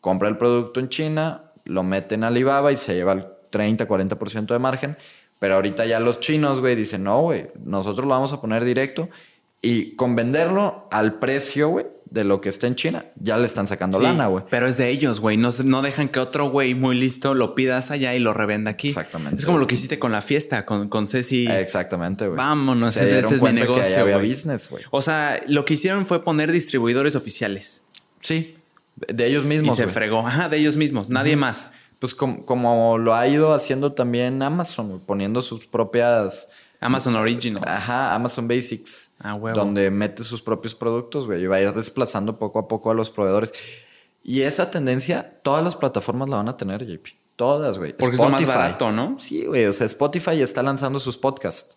Compra 0.00 0.28
el 0.30 0.38
producto 0.38 0.80
en 0.80 0.88
China, 0.88 1.52
lo 1.64 1.82
mete 1.82 2.14
en 2.14 2.24
Alibaba 2.24 2.72
y 2.72 2.78
se 2.78 2.94
lleva 2.94 3.12
el 3.12 3.26
30, 3.52 3.86
40% 3.86 4.46
de 4.46 4.58
margen. 4.58 4.96
Pero 5.38 5.54
ahorita 5.54 5.86
ya 5.86 6.00
los 6.00 6.18
chinos, 6.18 6.58
güey, 6.60 6.74
dicen, 6.74 7.04
no, 7.04 7.20
güey, 7.20 7.48
nosotros 7.64 8.04
lo 8.06 8.10
vamos 8.14 8.32
a 8.32 8.40
poner 8.40 8.64
directo 8.64 9.08
Y 9.60 9.94
con 9.96 10.16
venderlo 10.16 10.88
al 10.90 11.20
precio, 11.20 11.68
güey, 11.68 11.86
de 12.10 12.24
lo 12.24 12.40
que 12.40 12.48
está 12.48 12.66
en 12.66 12.74
China, 12.74 13.06
ya 13.16 13.38
le 13.38 13.46
están 13.46 13.66
sacando 13.66 13.98
lana, 14.00 14.26
güey. 14.26 14.44
Pero 14.50 14.66
es 14.66 14.76
de 14.76 14.90
ellos, 14.90 15.18
güey. 15.20 15.36
No, 15.36 15.48
no 15.64 15.80
dejan 15.82 16.08
que 16.10 16.18
otro 16.20 16.50
güey 16.50 16.74
muy 16.74 16.94
listo 16.94 17.32
lo 17.34 17.54
pida 17.54 17.78
hasta 17.78 17.94
allá 17.94 18.14
y 18.14 18.18
lo 18.18 18.34
revenda 18.34 18.70
aquí. 18.72 18.88
Exactamente. 18.88 19.38
Es 19.38 19.46
como 19.46 19.58
lo 19.58 19.66
que 19.66 19.74
hiciste 19.76 19.98
con 19.98 20.12
la 20.12 20.20
fiesta, 20.20 20.66
con, 20.66 20.88
con 20.88 21.06
Ceci. 21.08 21.46
Exactamente, 21.50 22.26
güey. 22.26 22.36
Vámonos, 22.36 22.92
Se 22.94 23.00
este, 23.00 23.12
dieron 23.12 23.24
este 23.32 23.36
es 23.36 23.40
mi 23.42 23.46
cuenta 23.46 23.60
que 23.62 23.68
negocio, 23.68 24.02
había 24.02 24.16
güey. 24.18 24.28
business, 24.30 24.68
güey. 24.68 24.84
O 24.90 25.00
sea, 25.00 25.40
lo 25.46 25.64
que 25.64 25.74
hicieron 25.74 26.04
fue 26.06 26.22
poner 26.22 26.52
distribuidores 26.52 27.14
oficiales. 27.16 27.84
Sí. 28.20 28.56
De 28.96 29.26
ellos 29.26 29.44
Y 29.44 29.48
mismos. 29.48 29.76
se 29.76 29.84
güey. 29.84 29.94
fregó. 29.94 30.26
Ajá, 30.26 30.48
de 30.50 30.58
ellos 30.58 30.76
mismos. 30.76 31.08
Nadie 31.08 31.36
más. 31.36 31.72
Pues 32.02 32.16
com- 32.16 32.42
como 32.42 32.98
lo 32.98 33.14
ha 33.14 33.28
ido 33.28 33.54
haciendo 33.54 33.92
también 33.92 34.42
Amazon, 34.42 35.00
poniendo 35.06 35.40
sus 35.40 35.68
propias. 35.68 36.48
Amazon 36.80 37.14
Originals. 37.14 37.64
Ajá, 37.64 38.12
Amazon 38.12 38.48
Basics. 38.48 39.12
Ah, 39.20 39.34
huevo. 39.34 39.56
Donde 39.56 39.88
mete 39.92 40.24
sus 40.24 40.42
propios 40.42 40.74
productos, 40.74 41.26
güey. 41.26 41.44
Y 41.44 41.46
va 41.46 41.56
a 41.56 41.60
ir 41.60 41.72
desplazando 41.72 42.40
poco 42.40 42.58
a 42.58 42.66
poco 42.66 42.90
a 42.90 42.94
los 42.94 43.08
proveedores. 43.08 43.52
Y 44.24 44.40
esa 44.42 44.68
tendencia, 44.72 45.38
todas 45.44 45.62
las 45.62 45.76
plataformas 45.76 46.28
la 46.28 46.38
van 46.38 46.48
a 46.48 46.56
tener, 46.56 46.84
JP. 46.84 47.06
Todas, 47.36 47.78
güey. 47.78 47.92
Porque 47.96 48.16
es 48.16 48.20
lo 48.20 48.30
más 48.30 48.44
barato, 48.46 48.90
¿no? 48.90 49.14
Sí, 49.20 49.46
güey. 49.46 49.66
O 49.66 49.72
sea, 49.72 49.86
Spotify 49.86 50.42
está 50.42 50.60
lanzando 50.64 50.98
sus 50.98 51.16
podcasts. 51.16 51.76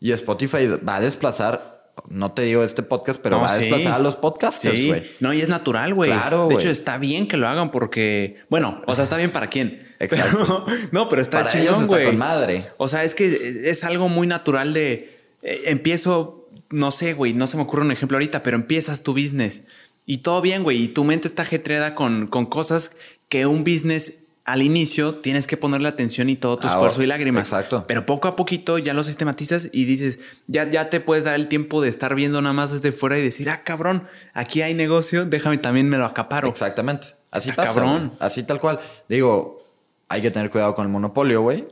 Y 0.00 0.12
Spotify 0.12 0.68
va 0.88 0.96
a 0.96 1.00
desplazar, 1.00 1.73
no 2.08 2.32
te 2.32 2.42
digo 2.42 2.64
este 2.64 2.82
podcast, 2.82 3.20
pero 3.20 3.36
No, 3.36 3.42
va 3.42 3.48
a 3.48 3.54
sí. 3.54 3.60
desplazar 3.60 3.92
a 3.94 3.98
los 3.98 4.16
podcasters, 4.16 4.78
Sí. 4.78 4.88
güey. 4.88 5.02
No, 5.20 5.32
y 5.32 5.40
es 5.40 5.48
natural, 5.48 5.94
güey. 5.94 6.10
Claro, 6.10 6.48
De 6.48 6.56
hecho, 6.56 6.68
está 6.70 6.98
bien 6.98 7.28
que 7.28 7.36
lo 7.36 7.46
hagan 7.48 7.70
porque, 7.70 8.38
bueno, 8.50 8.82
o 8.86 8.94
sea, 8.94 9.04
está 9.04 9.16
bien 9.16 9.32
para 9.32 9.48
quién. 9.48 9.86
Exacto. 10.00 10.64
Pero- 10.66 10.78
no, 10.92 11.08
pero 11.08 11.22
está 11.22 11.46
chingón, 11.46 11.86
güey. 11.86 12.16
madre. 12.16 12.68
O 12.78 12.88
sea, 12.88 13.04
es 13.04 13.14
que 13.14 13.70
es 13.70 13.84
algo 13.84 14.08
muy 14.08 14.26
natural 14.26 14.74
de 14.74 15.18
eh, 15.42 15.62
empiezo, 15.66 16.48
no 16.70 16.90
sé, 16.90 17.12
güey, 17.14 17.32
no 17.34 17.46
se 17.46 17.56
me 17.56 17.62
ocurre 17.62 17.82
un 17.82 17.92
ejemplo 17.92 18.16
ahorita, 18.16 18.42
pero 18.42 18.56
empiezas 18.56 19.02
tu 19.02 19.12
business 19.12 19.64
y 20.06 20.18
todo 20.18 20.40
bien, 20.42 20.62
güey, 20.62 20.82
y 20.82 20.88
tu 20.88 21.04
mente 21.04 21.28
está 21.28 21.42
ajetreada 21.42 21.94
con, 21.94 22.26
con 22.26 22.46
cosas 22.46 22.92
que 23.28 23.46
un 23.46 23.62
business 23.64 24.23
al 24.44 24.60
inicio 24.60 25.16
tienes 25.16 25.46
que 25.46 25.56
ponerle 25.56 25.88
atención 25.88 26.28
y 26.28 26.36
todo 26.36 26.58
tu 26.58 26.66
Ahora, 26.66 26.76
esfuerzo 26.76 27.02
y 27.02 27.06
lágrimas. 27.06 27.44
exacto. 27.48 27.84
Pero 27.86 28.04
poco 28.04 28.28
a 28.28 28.36
poquito 28.36 28.76
ya 28.78 28.92
lo 28.92 29.02
sistematizas 29.02 29.70
y 29.72 29.86
dices, 29.86 30.18
ya, 30.46 30.70
ya 30.70 30.90
te 30.90 31.00
puedes 31.00 31.24
dar 31.24 31.34
el 31.36 31.48
tiempo 31.48 31.80
de 31.80 31.88
estar 31.88 32.14
viendo 32.14 32.42
nada 32.42 32.52
más 32.52 32.70
desde 32.72 32.92
fuera 32.92 33.18
y 33.18 33.22
decir, 33.22 33.48
ah, 33.48 33.64
cabrón, 33.64 34.06
aquí 34.34 34.60
hay 34.60 34.74
negocio, 34.74 35.24
déjame 35.24 35.56
también 35.58 35.88
me 35.88 35.96
lo 35.96 36.04
acaparo. 36.04 36.48
Exactamente. 36.48 37.08
Así 37.30 37.52
pasa. 37.52 37.72
cabrón. 37.74 38.12
Así 38.20 38.42
tal 38.42 38.60
cual. 38.60 38.80
Digo, 39.08 39.64
hay 40.08 40.20
que 40.20 40.30
tener 40.30 40.50
cuidado 40.50 40.74
con 40.74 40.84
el 40.86 40.92
monopolio, 40.92 41.40
güey. 41.40 41.66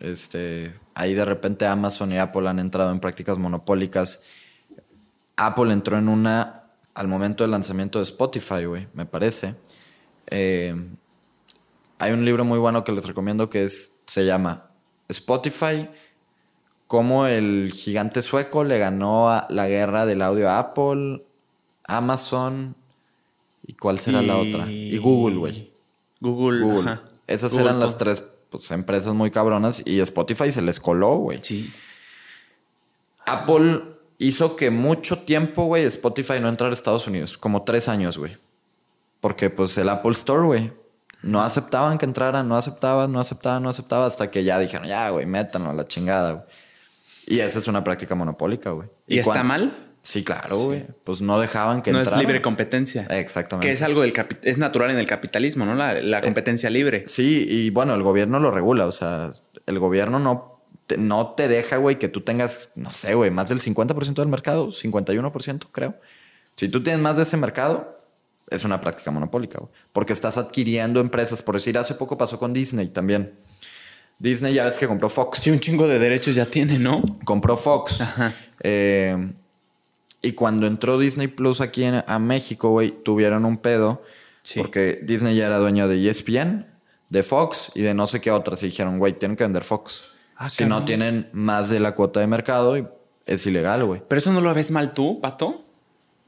Este, 0.00 0.74
ahí 0.94 1.14
de 1.14 1.24
repente 1.24 1.64
Amazon 1.66 2.12
y 2.12 2.18
Apple 2.18 2.48
han 2.48 2.58
entrado 2.58 2.90
en 2.90 2.98
prácticas 2.98 3.38
monopólicas. 3.38 4.24
Apple 5.36 5.72
entró 5.72 5.96
en 5.96 6.08
una 6.08 6.64
al 6.94 7.08
momento 7.08 7.44
del 7.44 7.50
lanzamiento 7.52 7.98
de 7.98 8.02
Spotify, 8.04 8.64
güey, 8.64 8.88
me 8.94 9.06
parece. 9.06 9.54
Eh, 10.28 10.74
hay 11.98 12.12
un 12.12 12.24
libro 12.24 12.44
muy 12.44 12.58
bueno 12.58 12.84
que 12.84 12.92
les 12.92 13.06
recomiendo 13.06 13.50
que 13.50 13.64
es, 13.64 14.02
se 14.06 14.24
llama 14.24 14.70
Spotify, 15.08 15.88
cómo 16.86 17.26
el 17.26 17.72
gigante 17.74 18.22
sueco 18.22 18.64
le 18.64 18.78
ganó 18.78 19.30
a 19.30 19.46
la 19.50 19.68
guerra 19.68 20.06
del 20.06 20.22
audio 20.22 20.50
a 20.50 20.58
Apple, 20.58 21.24
Amazon 21.84 22.74
y 23.66 23.74
cuál 23.74 23.98
será 23.98 24.22
la 24.22 24.36
otra. 24.36 24.70
Y 24.70 24.98
Google, 24.98 25.36
güey. 25.36 25.72
Google. 26.20 26.60
Google. 26.60 26.90
ajá. 26.90 27.04
Esas 27.26 27.52
Google, 27.52 27.66
eran 27.66 27.80
las 27.80 27.98
tres 27.98 28.24
pues, 28.50 28.70
empresas 28.70 29.14
muy 29.14 29.30
cabronas 29.30 29.82
y 29.84 30.00
Spotify 30.00 30.50
se 30.50 30.62
les 30.62 30.78
coló, 30.78 31.16
güey. 31.16 31.40
Sí. 31.42 31.72
Apple 33.26 33.82
hizo 34.18 34.56
que 34.56 34.70
mucho 34.70 35.18
tiempo, 35.24 35.64
güey, 35.64 35.84
Spotify 35.84 36.40
no 36.40 36.48
entrara 36.48 36.70
a 36.70 36.74
Estados 36.74 37.06
Unidos. 37.06 37.36
Como 37.36 37.64
tres 37.64 37.88
años, 37.88 38.18
güey. 38.18 38.36
Porque, 39.20 39.50
pues, 39.50 39.76
el 39.78 39.88
Apple 39.88 40.12
Store, 40.12 40.44
güey. 40.44 40.72
No 41.22 41.42
aceptaban 41.42 41.98
que 41.98 42.04
entraran, 42.04 42.48
no 42.48 42.56
aceptaban, 42.56 43.12
no 43.12 43.20
aceptaban, 43.20 43.62
no 43.62 43.70
aceptaban. 43.70 44.06
Hasta 44.06 44.30
que 44.30 44.44
ya 44.44 44.58
dijeron, 44.58 44.86
ya, 44.86 45.10
güey, 45.10 45.26
métanlo 45.26 45.70
a 45.70 45.74
la 45.74 45.86
chingada, 45.86 46.32
güey. 46.32 46.44
Y 47.26 47.40
esa 47.40 47.58
es 47.58 47.66
una 47.66 47.82
práctica 47.82 48.14
monopólica, 48.14 48.70
güey. 48.70 48.88
¿Y, 49.06 49.18
está 49.18 49.42
mal? 49.42 49.76
Sí, 50.02 50.22
claro, 50.22 50.56
güey. 50.58 50.86
Pues 51.02 51.20
no 51.20 51.40
dejaban 51.40 51.82
que 51.82 51.90
no 51.90 51.98
entraran. 51.98 52.20
es 52.20 52.26
libre 52.26 52.40
competencia. 52.40 53.06
Exactamente. 53.10 53.66
Que 53.66 53.72
es 53.74 53.82
algo 53.82 54.02
del 54.02 54.12
es 54.44 54.58
natural 54.58 54.90
en 54.90 54.98
el 54.98 55.06
capitalismo, 55.08 55.64
¿no? 55.64 55.74
La, 55.74 55.94
la 55.94 56.20
competencia 56.20 56.70
libre. 56.70 57.02
Sí, 57.08 57.44
y 57.48 57.70
bueno, 57.70 57.94
el 57.94 58.04
gobierno 58.04 58.38
lo 58.38 58.52
regula. 58.52 58.86
O 58.86 58.92
sea, 58.92 59.32
el 59.66 59.78
gobierno 59.80 60.20
no 60.20 60.62
te, 60.86 60.96
no 60.96 61.34
te 61.34 61.48
deja, 61.48 61.78
güey, 61.78 61.98
que 61.98 62.08
tú 62.08 62.20
tengas, 62.20 62.70
no 62.76 62.92
sé, 62.92 63.14
güey, 63.14 63.32
más 63.32 63.48
del 63.48 63.60
50% 63.60 64.14
del 64.14 64.28
mercado, 64.28 64.68
51%, 64.68 65.66
creo. 65.72 65.96
Si 66.54 66.68
tú 66.68 66.82
tienes 66.82 67.02
más 67.02 67.16
de 67.16 67.24
ese 67.24 67.36
mercado, 67.36 67.95
es 68.48 68.64
una 68.64 68.80
práctica 68.80 69.10
monopólica, 69.10 69.58
güey. 69.58 69.70
Porque 69.92 70.12
estás 70.12 70.38
adquiriendo 70.38 71.00
empresas. 71.00 71.42
Por 71.42 71.54
decir, 71.56 71.76
hace 71.78 71.94
poco 71.94 72.16
pasó 72.18 72.38
con 72.38 72.52
Disney 72.52 72.88
también. 72.88 73.34
Disney 74.18 74.54
ya 74.54 74.64
ves 74.64 74.78
que 74.78 74.86
compró 74.86 75.08
Fox. 75.10 75.40
Sí, 75.40 75.50
un 75.50 75.60
chingo 75.60 75.86
de 75.86 75.98
derechos 75.98 76.34
ya 76.34 76.46
tiene, 76.46 76.78
¿no? 76.78 77.02
Compró 77.24 77.56
Fox. 77.56 78.00
Ajá. 78.00 78.32
Eh, 78.60 79.32
y 80.22 80.32
cuando 80.32 80.66
entró 80.66 80.98
Disney 80.98 81.28
Plus 81.28 81.60
aquí 81.60 81.84
en- 81.84 82.02
a 82.06 82.18
México, 82.18 82.70
güey, 82.70 82.90
tuvieron 82.90 83.44
un 83.44 83.58
pedo. 83.58 84.02
Sí. 84.42 84.58
Porque 84.58 85.00
Disney 85.02 85.36
ya 85.36 85.46
era 85.46 85.58
dueño 85.58 85.88
de 85.88 86.08
ESPN, 86.08 86.66
de 87.10 87.22
Fox 87.22 87.72
y 87.74 87.82
de 87.82 87.94
no 87.94 88.06
sé 88.06 88.20
qué 88.20 88.30
otras. 88.30 88.62
Y 88.62 88.66
dijeron, 88.66 88.98
güey, 88.98 89.12
tienen 89.12 89.36
que 89.36 89.44
vender 89.44 89.64
Fox. 89.64 90.12
Ah, 90.36 90.48
si 90.50 90.64
no 90.64 90.70
cabrón. 90.70 90.86
tienen 90.86 91.28
más 91.32 91.68
de 91.68 91.80
la 91.80 91.94
cuota 91.94 92.20
de 92.20 92.26
mercado, 92.26 92.76
y 92.78 92.86
es 93.26 93.44
ilegal, 93.46 93.84
güey. 93.84 94.02
Pero 94.08 94.18
eso 94.18 94.32
no 94.32 94.40
lo 94.40 94.52
ves 94.54 94.70
mal 94.70 94.92
tú, 94.92 95.20
pato. 95.20 95.64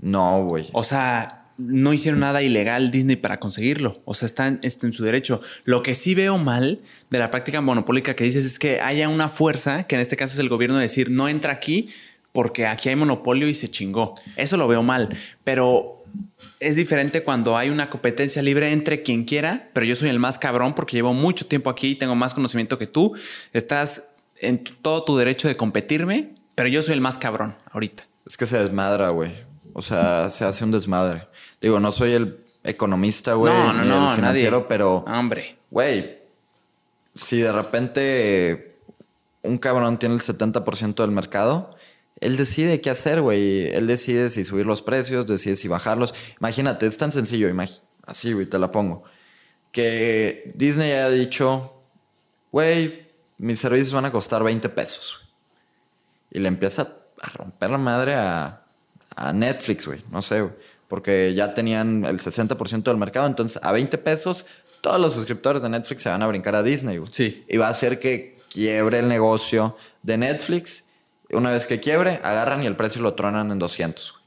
No, 0.01 0.45
güey. 0.45 0.69
O 0.73 0.85
sea, 0.85 1.38
no 1.59 1.93
hicieron 1.93 2.21
nada 2.21 2.41
ilegal 2.43 2.91
Disney 2.91 3.17
para 3.17 3.39
conseguirlo. 3.41 4.01
O 4.05 4.15
sea, 4.15 4.27
están 4.27 4.61
está 4.63 4.87
en 4.87 4.93
su 4.93 5.05
derecho. 5.05 5.43
Lo 5.65 5.83
que 5.83 5.95
sí 5.95 6.15
veo 6.15 6.39
mal 6.39 6.81
de 7.11 7.19
la 7.19 7.31
práctica 7.31 7.61
monopólica 7.61 8.17
que 8.17 8.25
dices 8.25 8.45
es 8.45 8.59
que 8.59 8.81
haya 8.81 9.09
una 9.09 9.29
fuerza, 9.29 9.83
que 9.85 9.97
en 9.97 10.01
este 10.01 10.17
caso 10.17 10.35
es 10.35 10.39
el 10.39 10.49
gobierno, 10.49 10.77
de 10.77 10.83
decir 10.83 11.11
no 11.11 11.29
entra 11.29 11.53
aquí 11.53 11.91
porque 12.33 12.67
aquí 12.67 12.89
hay 12.89 12.97
monopolio 12.97 13.49
y 13.49 13.55
se 13.55 13.69
chingó. 13.69 14.15
Eso 14.37 14.57
lo 14.57 14.69
veo 14.69 14.83
mal. 14.83 15.09
Pero 15.43 16.05
es 16.61 16.77
diferente 16.77 17.23
cuando 17.23 17.57
hay 17.57 17.71
una 17.71 17.91
competencia 17.91 18.43
libre 18.43 18.71
entre 18.71 19.03
quien 19.03 19.25
quiera, 19.25 19.69
pero 19.73 19.85
yo 19.87 19.97
soy 19.97 20.09
el 20.11 20.19
más 20.19 20.39
cabrón 20.39 20.75
porque 20.75 20.97
llevo 20.97 21.13
mucho 21.13 21.47
tiempo 21.47 21.71
aquí 21.71 21.89
y 21.89 21.95
tengo 21.97 22.15
más 22.15 22.35
conocimiento 22.35 22.79
que 22.79 22.87
tú. 22.87 23.15
Estás 23.53 24.11
en 24.41 24.63
todo 24.63 25.05
tu 25.05 25.17
derecho 25.17 25.49
de 25.49 25.57
competirme, 25.57 26.35
pero 26.55 26.69
yo 26.69 26.83
soy 26.83 26.95
el 26.95 27.01
más 27.01 27.19
cabrón 27.19 27.57
ahorita. 27.73 28.05
Es 28.27 28.37
que 28.37 28.47
se 28.47 28.59
desmadra, 28.59 29.09
güey. 29.11 29.33
O 29.73 29.83
sea, 29.83 30.29
se 30.29 30.45
hace 30.45 30.65
un 30.65 30.71
desmadre. 30.71 31.28
Digo, 31.61 31.81
no 31.81 31.93
soy 31.93 32.13
el 32.13 32.45
economista, 32.65 33.35
güey, 33.35 33.53
no, 33.53 33.73
no, 33.73 33.83
ni 33.83 33.89
no, 33.89 34.11
el 34.11 34.17
financiero, 34.17 34.59
nadie. 34.59 34.69
pero, 34.69 34.97
Hombre. 35.07 35.59
güey, 35.71 36.19
si 37.15 37.41
de 37.41 37.53
repente 37.53 38.77
un 39.43 39.59
cabrón 39.59 39.99
tiene 39.99 40.15
el 40.15 40.21
70% 40.21 40.95
del 40.97 41.11
mercado, 41.11 41.75
él 42.21 42.37
decide 42.37 42.81
qué 42.81 42.91
hacer, 42.91 43.21
güey. 43.21 43.69
Él 43.69 43.87
decide 43.87 44.31
si 44.31 44.45
subir 44.45 44.67
los 44.67 44.83
precios, 44.83 45.27
decide 45.27 45.57
si 45.57 45.69
bajarlos. 45.69 46.15
Imagínate, 46.41 46.87
es 46.87 46.99
tan 46.99 47.13
sencillo, 47.13 47.49
así, 48.07 48.33
güey, 48.33 48.47
te 48.47 48.59
la 48.59 48.73
pongo. 48.73 49.05
Que 49.73 50.53
Disney 50.55 50.91
haya 50.93 51.11
dicho, 51.11 51.83
güey, 52.51 53.07
mis 53.39 53.61
servicios 53.61 53.93
van 53.93 54.05
a 54.05 54.13
costar 54.13 54.43
20 54.43 54.69
pesos. 54.71 55.29
Y 56.31 56.41
le 56.41 56.49
empieza 56.49 56.97
a 57.23 57.29
romper 57.31 57.71
la 57.71 57.79
madre 57.79 58.15
a, 58.17 58.65
a 59.15 59.33
Netflix, 59.33 59.87
güey. 59.87 60.03
No 60.11 60.21
sé, 60.21 60.41
güey. 60.43 60.55
Porque 60.89 61.35
ya 61.35 61.55
tenían 61.55 62.05
el 62.05 62.19
60% 62.19 62.83
del 62.83 62.97
mercado. 62.97 63.27
Entonces, 63.27 63.61
a 63.63 63.73
20 63.73 63.99
pesos, 63.99 64.47
todos 64.81 64.99
los 65.01 65.13
suscriptores 65.15 65.61
de 65.63 65.69
Netflix 65.69 66.03
se 66.03 66.09
van 66.09 66.23
a 66.23 66.27
brincar 66.27 66.55
a 66.57 66.63
Disney, 66.63 66.97
güey. 66.99 67.11
Sí. 67.13 67.45
Y 67.49 67.57
va 67.59 67.67
a 67.69 67.71
hacer 67.71 67.99
que 68.01 68.39
quiebre 68.51 69.01
el 69.01 69.09
negocio 69.09 69.77
de 70.03 70.17
Netflix. 70.19 70.87
Una 71.31 71.51
vez 71.51 71.67
que 71.67 71.79
quiebre, 71.79 72.21
agarran 72.23 72.63
y 72.63 72.67
el 72.67 72.75
precio 72.75 73.03
lo 73.03 73.13
tronan 73.15 73.51
en 73.53 73.59
200, 73.59 74.13
güey. 74.13 74.25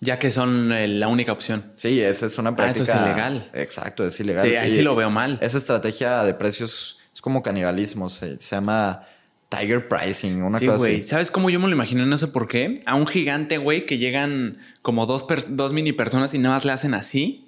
Ya 0.00 0.18
que 0.18 0.30
son 0.32 0.72
eh, 0.72 0.88
la 0.88 1.06
única 1.08 1.30
opción. 1.30 1.70
Sí, 1.76 2.00
esa 2.00 2.26
es 2.26 2.36
una 2.38 2.50
Ah, 2.50 2.70
eso 2.70 2.84
práctica. 2.84 2.96
es 2.96 3.02
ilegal. 3.06 3.50
Exacto, 3.54 4.04
es 4.04 4.18
ilegal. 4.18 4.48
Sí, 4.48 4.56
ahí 4.56 4.72
sí 4.72 4.82
lo 4.82 4.96
veo 4.96 5.10
mal. 5.10 5.38
Esa 5.40 5.58
estrategia 5.58 6.24
de 6.24 6.34
precios 6.34 6.98
es 7.14 7.20
como 7.20 7.40
canibalismo. 7.42 8.08
Se, 8.08 8.40
se 8.40 8.56
llama 8.56 9.06
Tiger 9.58 9.86
Pricing, 9.88 10.42
una 10.42 10.58
Sí, 10.58 10.66
cosa 10.66 10.78
güey. 10.78 10.94
así. 11.00 11.08
¿Sabes 11.08 11.30
cómo 11.30 11.50
yo 11.50 11.60
me 11.60 11.66
lo 11.68 11.72
imagino? 11.74 12.04
No 12.06 12.16
sé 12.18 12.26
por 12.28 12.48
qué. 12.48 12.74
A 12.86 12.94
un 12.96 13.06
gigante, 13.06 13.58
güey, 13.58 13.84
que 13.86 13.98
llegan 13.98 14.58
como 14.82 15.06
dos, 15.06 15.26
dos 15.50 15.72
mini 15.72 15.92
personas 15.92 16.32
y 16.34 16.38
nada 16.38 16.54
más 16.56 16.64
le 16.64 16.72
hacen 16.72 16.94
así 16.94 17.46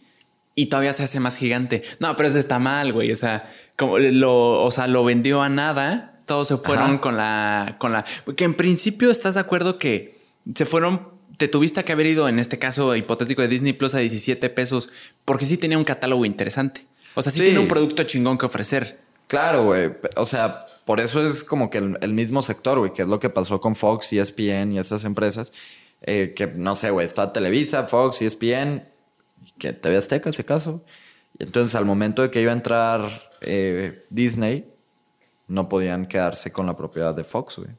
y 0.55 0.67
todavía 0.67 0.93
se 0.93 1.03
hace 1.03 1.19
más 1.21 1.37
gigante. 1.37 1.83
No, 2.01 2.15
pero 2.17 2.29
eso 2.29 2.39
está 2.39 2.59
mal, 2.59 2.93
güey. 2.93 3.11
O 3.13 3.17
sea, 3.17 3.51
como 3.77 3.99
lo, 3.99 4.63
o 4.63 4.71
sea, 4.71 4.87
lo 4.87 5.05
vendió 5.05 5.43
a 5.43 5.49
nada. 5.49 6.21
Todos 6.27 6.49
se 6.49 6.57
fueron 6.57 6.85
Ajá. 6.85 7.01
con 7.01 7.17
la, 7.17 7.77
con 7.79 7.93
la. 7.93 8.05
Que 8.37 8.45
en 8.45 8.55
principio 8.55 9.11
estás 9.11 9.35
de 9.35 9.41
acuerdo 9.41 9.79
que 9.79 10.19
se 10.55 10.65
fueron. 10.67 11.09
Te 11.37 11.49
tuviste 11.49 11.83
que 11.85 11.91
haber 11.93 12.07
ido, 12.07 12.29
en 12.29 12.39
este 12.39 12.59
caso 12.61 12.95
hipotético 12.95 13.43
de 13.43 13.49
Disney 13.49 13.73
Plus, 13.73 13.95
a 13.95 13.99
17 13.99 14.49
pesos, 14.51 14.91
porque 15.25 15.47
sí 15.47 15.57
tenía 15.57 15.77
un 15.77 15.85
catálogo 15.85 16.25
interesante. 16.25 16.87
O 17.17 17.23
sea, 17.23 17.33
sí, 17.33 17.41
Sí. 17.41 17.45
tiene 17.47 17.59
un 17.59 17.67
producto 17.69 18.05
chingón 18.05 18.39
que 18.39 18.47
ofrecer. 18.47 19.01
Claro, 19.27 19.65
güey. 19.65 19.93
O 20.17 20.27
sea, 20.27 20.67
por 20.85 21.01
eso 21.01 21.27
es 21.27 21.45
como 21.45 21.71
que 21.71 21.79
el, 21.79 21.99
el 22.03 22.13
mismo 22.13 22.43
sector, 22.43 22.79
güey, 22.79 22.93
que 22.93 23.03
es 23.03 23.09
lo 23.09 23.19
que 23.19 23.31
pasó 23.31 23.61
con 23.61 23.75
Fox, 23.77 24.13
E 24.13 24.21
ESPN 24.21 24.73
y 24.73 24.79
esas 24.79 25.05
empresas. 25.05 25.53
eh, 26.03 26.35
que 26.37 26.47
no 26.49 26.77
sé, 26.77 26.91
güey, 26.91 27.07
está 27.07 27.33
Televisa, 27.33 27.85
Fox, 27.87 28.21
ESPN, 28.23 28.85
que 29.59 29.73
TV 29.73 29.97
Azteca, 29.97 30.33
si 30.33 30.43
acaso. 30.43 30.83
Y 31.39 31.45
entonces 31.45 31.75
al 31.75 31.85
momento 31.87 32.23
de 32.23 32.31
que 32.31 32.41
iba 32.43 32.53
a 32.53 32.55
entrar 32.55 33.31
eh, 33.41 34.05
Disney, 34.11 34.71
no 35.49 35.69
podían 35.69 36.07
quedarse 36.07 36.53
con 36.53 36.67
la 36.67 36.77
propiedad 36.77 37.15
de 37.15 37.25
Fox, 37.25 37.57
güey. 37.57 37.71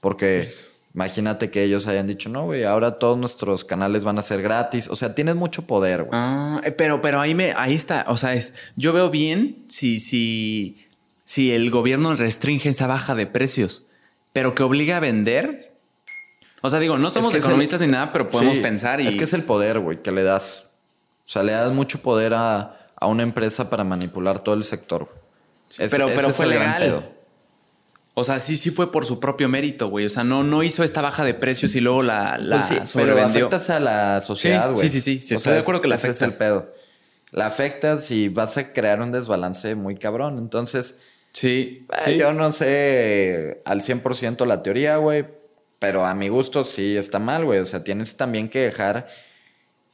Porque 0.00 0.48
imagínate 0.94 1.50
que 1.50 1.64
ellos 1.64 1.86
hayan 1.88 2.06
dicho, 2.06 2.28
no, 2.28 2.44
güey, 2.44 2.64
ahora 2.64 2.98
todos 2.98 3.18
nuestros 3.18 3.64
canales 3.64 4.04
van 4.04 4.18
a 4.18 4.22
ser 4.22 4.40
gratis. 4.42 4.88
O 4.88 4.96
sea, 4.96 5.14
tienes 5.14 5.34
mucho 5.34 5.66
poder, 5.66 6.04
güey. 6.04 6.10
Ah, 6.12 6.60
eh, 6.64 6.70
pero, 6.72 7.00
pero 7.02 7.20
ahí 7.20 7.34
me, 7.34 7.52
ahí 7.56 7.74
está. 7.74 8.04
O 8.08 8.16
sea, 8.16 8.34
es, 8.34 8.54
yo 8.76 8.92
veo 8.92 9.10
bien 9.10 9.64
si, 9.68 9.98
si, 10.00 10.83
si 11.24 11.52
el 11.52 11.70
gobierno 11.70 12.14
restringe 12.16 12.68
esa 12.68 12.86
baja 12.86 13.14
de 13.14 13.26
precios, 13.26 13.84
pero 14.32 14.52
que 14.52 14.62
obliga 14.62 14.98
a 14.98 15.00
vender. 15.00 15.74
O 16.60 16.70
sea, 16.70 16.78
digo, 16.80 16.96
no 16.98 17.10
somos 17.10 17.30
que 17.30 17.38
es 17.38 17.44
el- 17.44 17.50
economistas 17.50 17.80
ni 17.80 17.86
nada, 17.88 18.12
pero 18.12 18.28
podemos 18.30 18.54
Sí, 18.56 18.60
pensar 18.62 19.00
y. 19.00 19.06
Es 19.08 19.16
que 19.16 19.24
es 19.24 19.32
el 19.32 19.42
poder, 19.44 19.78
güey, 19.80 20.00
que 20.02 20.12
le 20.12 20.22
das. 20.22 20.70
O 21.26 21.28
sea, 21.28 21.42
le 21.42 21.52
das 21.52 21.72
mucho 21.72 22.00
poder 22.02 22.34
a, 22.34 22.90
a 22.96 23.06
una 23.06 23.22
empresa 23.22 23.70
para 23.70 23.84
manipular 23.84 24.40
todo 24.40 24.54
el 24.54 24.64
sector. 24.64 25.04
güey. 25.06 25.18
Ese- 25.70 25.88
pero, 25.88 26.06
pero 26.14 26.28
es 26.28 26.36
fue 26.36 26.46
legal. 26.46 26.82
pedo. 26.82 27.14
O 28.16 28.22
sea, 28.22 28.38
sí, 28.38 28.56
sí 28.56 28.70
fue 28.70 28.92
por 28.92 29.04
su 29.06 29.18
propio 29.18 29.48
mérito, 29.48 29.88
güey. 29.88 30.06
O 30.06 30.10
sea, 30.10 30.22
no, 30.22 30.44
no 30.44 30.62
hizo 30.62 30.84
esta 30.84 31.00
baja 31.02 31.24
de 31.24 31.34
precios 31.34 31.74
y 31.74 31.80
luego 31.80 32.02
la, 32.04 32.38
la 32.38 32.56
Pues 32.58 32.68
sí, 32.68 32.78
pero 32.94 33.20
afectas 33.20 33.70
a 33.70 33.80
la 33.80 34.20
sociedad, 34.20 34.68
Sí, 34.68 34.74
güey. 34.76 34.88
sí, 34.88 35.00
sí, 35.00 35.16
sí, 35.18 35.22
sí, 35.26 35.34
O 35.34 35.38
estoy 35.38 35.52
de 35.54 35.58
es- 35.58 35.64
acuerdo 35.64 35.80
que 35.80 35.88
la 35.88 35.96
ese 35.96 36.10
es 36.10 36.22
el 36.22 36.28
afectas. 36.28 36.38
pedo. 36.48 36.72
La 37.32 37.46
afectas 37.46 38.10
y 38.12 38.28
vas 38.28 38.56
a 38.56 38.72
crear 38.72 39.00
un 39.02 39.10
desbalance 39.10 39.74
muy 39.74 39.96
cabrón. 39.96 40.38
Entonces, 40.38 41.02
Sí, 41.34 41.86
eh, 41.92 41.96
sí. 42.04 42.16
yo 42.16 42.32
no 42.32 42.50
sé 42.52 43.60
al 43.66 43.82
100% 43.82 44.46
la 44.46 44.62
teoría, 44.62 44.96
güey. 44.96 45.26
Pero 45.78 46.06
a 46.06 46.14
mi 46.14 46.28
gusto 46.28 46.64
sí 46.64 46.96
está 46.96 47.18
mal, 47.18 47.44
güey. 47.44 47.58
O 47.58 47.66
sea, 47.66 47.84
tienes 47.84 48.16
también 48.16 48.48
que 48.48 48.60
dejar 48.60 49.06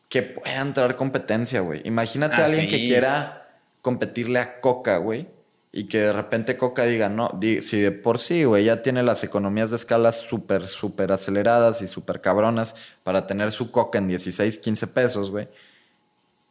que 0.09 0.23
pueda 0.23 0.61
entrar 0.61 0.95
competencia, 0.95 1.61
güey. 1.63 1.81
Imagínate 1.85 2.37
Ah, 2.37 2.43
a 2.43 2.45
alguien 2.45 2.69
que 2.69 2.85
quiera 2.85 3.49
competirle 3.83 4.39
a 4.39 4.61
Coca, 4.61 4.99
güey. 4.99 5.27
Y 5.73 5.85
que 5.85 5.99
de 6.01 6.13
repente 6.13 6.57
Coca 6.57 6.85
diga, 6.85 7.09
no, 7.09 7.31
di- 7.41 7.63
si 7.63 7.81
de 7.81 7.93
por 7.93 8.19
sí, 8.19 8.43
güey, 8.45 8.65
ya 8.65 8.83
tiene 8.83 9.03
las 9.05 9.23
economías 9.25 9.71
de 9.71 9.77
escala 9.77 10.11
súper, 10.13 10.67
súper 10.69 11.13
aceleradas 11.13 11.81
y 11.81 11.87
súper 11.89 12.21
cabronas 12.21 12.75
para 13.05 13.27
tener 13.29 13.51
su 13.53 13.71
Coca 13.71 13.99
en 13.99 14.09
16, 14.09 14.59
15 14.59 14.87
pesos, 14.89 15.31
güey. 15.31 15.49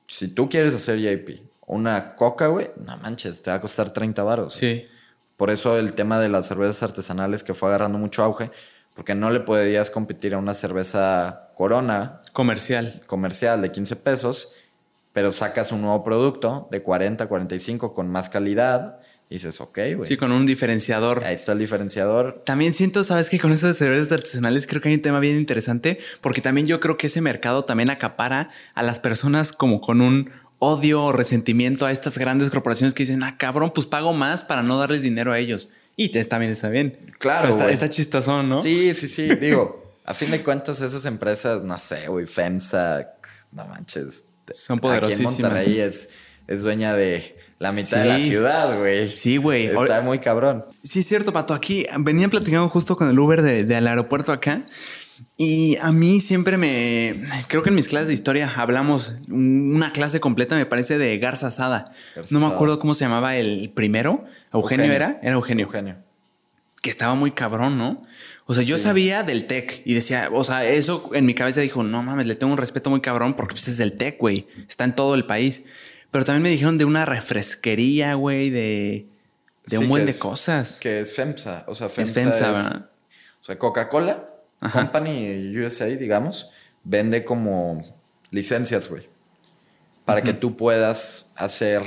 Si 0.08 0.30
tú 0.30 0.50
quieres 0.50 0.74
hacer 0.74 0.98
JP, 1.00 1.42
una 1.70 2.16
Coca, 2.16 2.48
güey, 2.48 2.72
no 2.84 2.98
manches, 2.98 3.44
te 3.44 3.52
va 3.52 3.58
a 3.58 3.62
costar 3.62 3.92
30 3.92 4.24
baros. 4.24 4.56
Sí. 4.56 4.88
Por 5.38 5.52
eso 5.52 5.78
el 5.78 5.94
tema 5.94 6.20
de 6.20 6.28
las 6.28 6.48
cervezas 6.48 6.82
artesanales 6.82 7.44
que 7.44 7.54
fue 7.54 7.70
agarrando 7.70 8.00
mucho 8.00 8.24
auge, 8.24 8.50
porque 8.96 9.14
no 9.14 9.30
le 9.30 9.40
podías 9.40 9.92
competir 9.92 10.34
a 10.34 10.40
una 10.40 10.56
cerveza 10.56 11.52
Corona 11.56 12.22
Comercial. 12.34 13.02
comercial 13.06 13.62
de 13.62 13.72
15 13.72 13.96
pesos, 13.98 14.56
pero 15.14 15.32
sacas 15.32 15.72
un 15.72 15.82
nuevo 15.82 16.04
producto 16.04 16.68
de 16.72 16.82
40, 16.82 17.28
45 17.28 17.94
con 17.94 18.10
más 18.10 18.30
calidad 18.30 19.00
y 19.30 19.36
dices, 19.36 19.62
ok, 19.62 19.78
güey. 19.96 20.06
Sí, 20.06 20.18
con 20.18 20.32
un 20.32 20.48
diferenciador. 20.48 21.24
Ahí 21.24 21.36
está 21.36 21.52
el 21.52 21.60
diferenciador. 21.60 22.42
También 22.46 22.74
siento, 22.74 23.04
sabes 23.04 23.30
que 23.30 23.40
con 23.40 23.52
eso 23.52 23.68
de 23.68 23.76
cervezas 23.76 24.12
artesanales 24.12 24.66
creo 24.66 24.82
que 24.82 24.90
hay 24.90 24.96
un 24.96 25.04
tema 25.04 25.20
bien 25.20 25.38
interesante, 25.38 26.00
porque 26.22 26.42
también 26.42 26.66
yo 26.66 26.80
creo 26.80 26.98
que 26.98 27.08
ese 27.08 27.22
mercado 27.22 27.64
también 27.64 27.92
acapara 27.92 28.48
a 28.74 28.82
las 28.82 28.98
personas 28.98 29.52
como 29.52 29.82
con 29.82 30.02
un 30.02 30.32
odio 30.60 31.04
o 31.04 31.12
resentimiento 31.12 31.86
a 31.86 31.92
estas 31.92 32.18
grandes 32.18 32.50
corporaciones 32.50 32.94
que 32.94 33.04
dicen, 33.04 33.24
ah, 33.24 33.38
cabrón, 33.38 33.72
pues 33.74 33.88
pago 33.88 34.14
más 34.14 34.44
para 34.44 34.62
no 34.64 34.78
darles 34.78 35.02
dinero 35.02 35.32
a 35.32 35.40
ellos. 35.40 35.70
Y 35.96 36.10
te- 36.10 36.24
también 36.26 36.52
está 36.52 36.70
bien. 36.70 37.14
Claro, 37.20 37.50
está, 37.50 37.70
está 37.72 37.90
¿no? 38.50 38.62
Sí, 38.62 38.94
sí, 38.94 39.08
sí. 39.08 39.36
Digo, 39.42 39.94
a 40.06 40.14
fin 40.14 40.32
de 40.32 40.42
cuentas, 40.44 40.80
esas 40.82 41.06
empresas, 41.06 41.64
no 41.64 41.78
sé, 41.78 42.08
güey, 42.08 42.26
FEMSA, 42.26 43.14
no 43.52 43.66
manches. 43.68 44.26
Son 44.52 44.78
Aquí 44.78 44.82
poderosísimas. 44.82 45.40
en 45.40 45.42
Monterrey 45.46 45.80
es, 45.80 46.10
es 46.48 46.64
dueña 46.64 46.94
de 46.96 47.38
la 47.60 47.72
mitad 47.72 47.98
de 48.00 48.06
la 48.06 48.20
ciudad, 48.20 48.80
güey. 48.80 49.16
Sí, 49.16 49.38
güey. 49.38 49.68
Está 49.68 50.02
muy 50.02 50.20
cabrón. 50.20 50.66
Sí, 50.72 51.00
es 51.02 51.08
cierto, 51.08 51.32
Pato. 51.34 51.54
Aquí 51.54 51.86
venían 52.00 52.30
platicando 52.30 52.68
justo 52.70 52.96
con 52.98 53.10
el 53.10 53.20
Uber 53.20 53.42
de- 53.42 53.64
del 53.66 53.86
aeropuerto 53.86 54.32
acá. 54.32 54.66
Y 55.38 55.78
a 55.78 55.92
mí 55.92 56.20
siempre 56.22 56.58
me. 56.58 57.24
Creo 57.48 57.64
que 57.64 57.70
en 57.70 57.76
mis 57.76 57.88
clases 57.88 58.08
de 58.10 58.14
historia 58.14 58.52
hablamos 58.56 59.14
una 59.30 59.92
clase 59.94 60.20
completa, 60.20 60.56
me 60.56 60.66
parece, 60.66 60.98
de 60.98 61.18
Garza 61.18 61.48
Asada. 61.48 61.92
Garza 62.16 62.34
no 62.34 62.40
me 62.46 62.54
acuerdo 62.54 62.80
cómo 62.80 62.94
se 62.94 63.06
llamaba 63.06 63.36
el 63.38 63.72
primero. 63.74 64.26
¿Eugenio, 64.54 64.86
Eugenio. 64.86 64.94
era? 64.94 65.20
Era 65.22 65.34
Eugenio. 65.34 65.66
Eugenio. 65.66 65.98
Que 66.82 66.90
estaba 66.90 67.14
muy 67.16 67.32
cabrón, 67.32 67.78
¿no? 67.78 68.02
O 68.46 68.54
sea, 68.54 68.64
yo 68.64 68.78
Sí. 68.78 68.84
sabía 68.84 69.24
del 69.24 69.46
tech 69.48 69.82
y 69.86 69.94
decía, 69.94 70.30
o 70.32 70.44
sea, 70.44 70.66
eso 70.66 71.10
en 71.14 71.26
mi 71.26 71.34
cabeza 71.34 71.60
dijo, 71.62 71.84
no 71.84 72.02
mames, 72.04 72.26
le 72.28 72.36
tengo 72.36 72.54
un 72.54 72.58
respeto 72.58 72.90
muy 72.90 73.02
cabrón 73.02 73.34
porque 73.34 73.54
pues, 73.54 73.68
es 73.68 73.80
el 73.82 73.94
tech, 73.98 74.18
güey. 74.18 74.48
Está 74.68 74.86
en 74.86 74.96
todo 74.96 75.16
el 75.16 75.26
país. 75.26 75.64
Pero 76.12 76.26
también 76.26 76.44
me 76.44 76.50
dijeron 76.50 76.78
de 76.78 76.86
una 76.86 77.06
refresquería, 77.06 78.14
güey, 78.16 78.50
de, 78.50 79.08
de 79.68 79.78
Sí, 79.78 79.78
un 79.78 79.90
buen 79.90 80.06
de 80.06 80.18
cosas. 80.18 80.80
Que 80.80 81.02
es 81.02 81.14
FEMSA. 81.14 81.66
O 81.68 81.76
sea, 81.76 81.90
FEMSA, 81.90 82.14
FEMSA, 82.14 82.52
es- 82.52 82.58
¿verdad? 82.66 82.90
O 83.42 83.44
sea, 83.44 83.58
Coca-Cola 83.58 84.26
Ajá. 84.60 84.82
Company 84.82 85.56
USA, 85.58 85.86
digamos, 85.86 86.52
vende 86.84 87.24
como 87.24 87.82
licencias, 88.32 88.90
güey. 88.90 89.08
Para 90.06 90.22
que 90.22 90.34
tú 90.34 90.58
puedas 90.58 91.32
hacer 91.36 91.82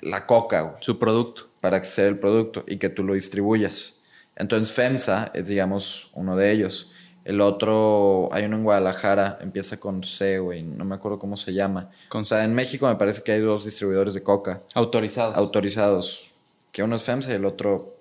la 0.00 0.26
coca, 0.26 0.60
güey. 0.62 0.76
Su 0.80 0.98
producto. 0.98 1.48
Para 1.60 1.78
hacer 1.78 2.06
el 2.06 2.18
producto 2.18 2.62
y 2.66 2.76
que 2.76 2.90
tú 2.90 3.02
lo 3.04 3.14
distribuyas. 3.14 4.04
Entonces, 4.36 4.74
FEMSA 4.74 5.30
es, 5.32 5.48
digamos, 5.48 6.10
uno 6.14 6.36
de 6.36 6.50
ellos. 6.52 6.92
El 7.24 7.40
otro, 7.40 8.28
hay 8.32 8.44
uno 8.44 8.56
en 8.58 8.64
Guadalajara, 8.64 9.38
empieza 9.40 9.80
con 9.80 10.04
C, 10.04 10.38
güey. 10.40 10.62
No 10.62 10.84
me 10.84 10.94
acuerdo 10.94 11.18
cómo 11.18 11.38
se 11.38 11.54
llama. 11.54 11.90
Con 12.10 12.20
o 12.20 12.24
sea, 12.24 12.44
en 12.44 12.52
México 12.54 12.86
me 12.86 12.96
parece 12.96 13.22
que 13.22 13.32
hay 13.32 13.40
dos 13.40 13.64
distribuidores 13.64 14.12
de 14.12 14.22
coca 14.22 14.60
Autorizado. 14.74 15.34
autorizados. 15.34 16.30
Que 16.70 16.82
uno 16.82 16.96
es 16.96 17.02
FEMSA 17.02 17.30
y 17.32 17.34
el 17.36 17.46
otro 17.46 17.96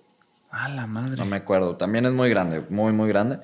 Ah, 0.51 0.67
la 0.67 0.85
madre. 0.87 1.15
no 1.17 1.25
me 1.25 1.37
acuerdo. 1.37 1.77
También 1.77 2.05
es 2.05 2.11
muy 2.11 2.29
grande, 2.29 2.63
muy, 2.69 2.91
muy 2.91 3.07
grande. 3.07 3.39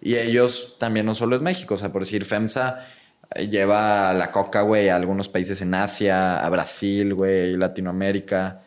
Y 0.00 0.16
ellos 0.16 0.76
también 0.78 1.06
no 1.06 1.14
solo 1.14 1.36
es 1.36 1.42
México. 1.42 1.74
O 1.74 1.76
sea, 1.76 1.90
por 1.92 2.02
decir, 2.02 2.24
FEMSA 2.24 2.86
eh, 3.34 3.48
lleva 3.48 4.12
la 4.14 4.30
coca, 4.30 4.62
güey, 4.62 4.88
a 4.88 4.96
algunos 4.96 5.28
países 5.28 5.60
en 5.60 5.74
Asia, 5.74 6.44
a 6.44 6.48
Brasil, 6.50 7.14
güey, 7.14 7.56
Latinoamérica. 7.56 8.62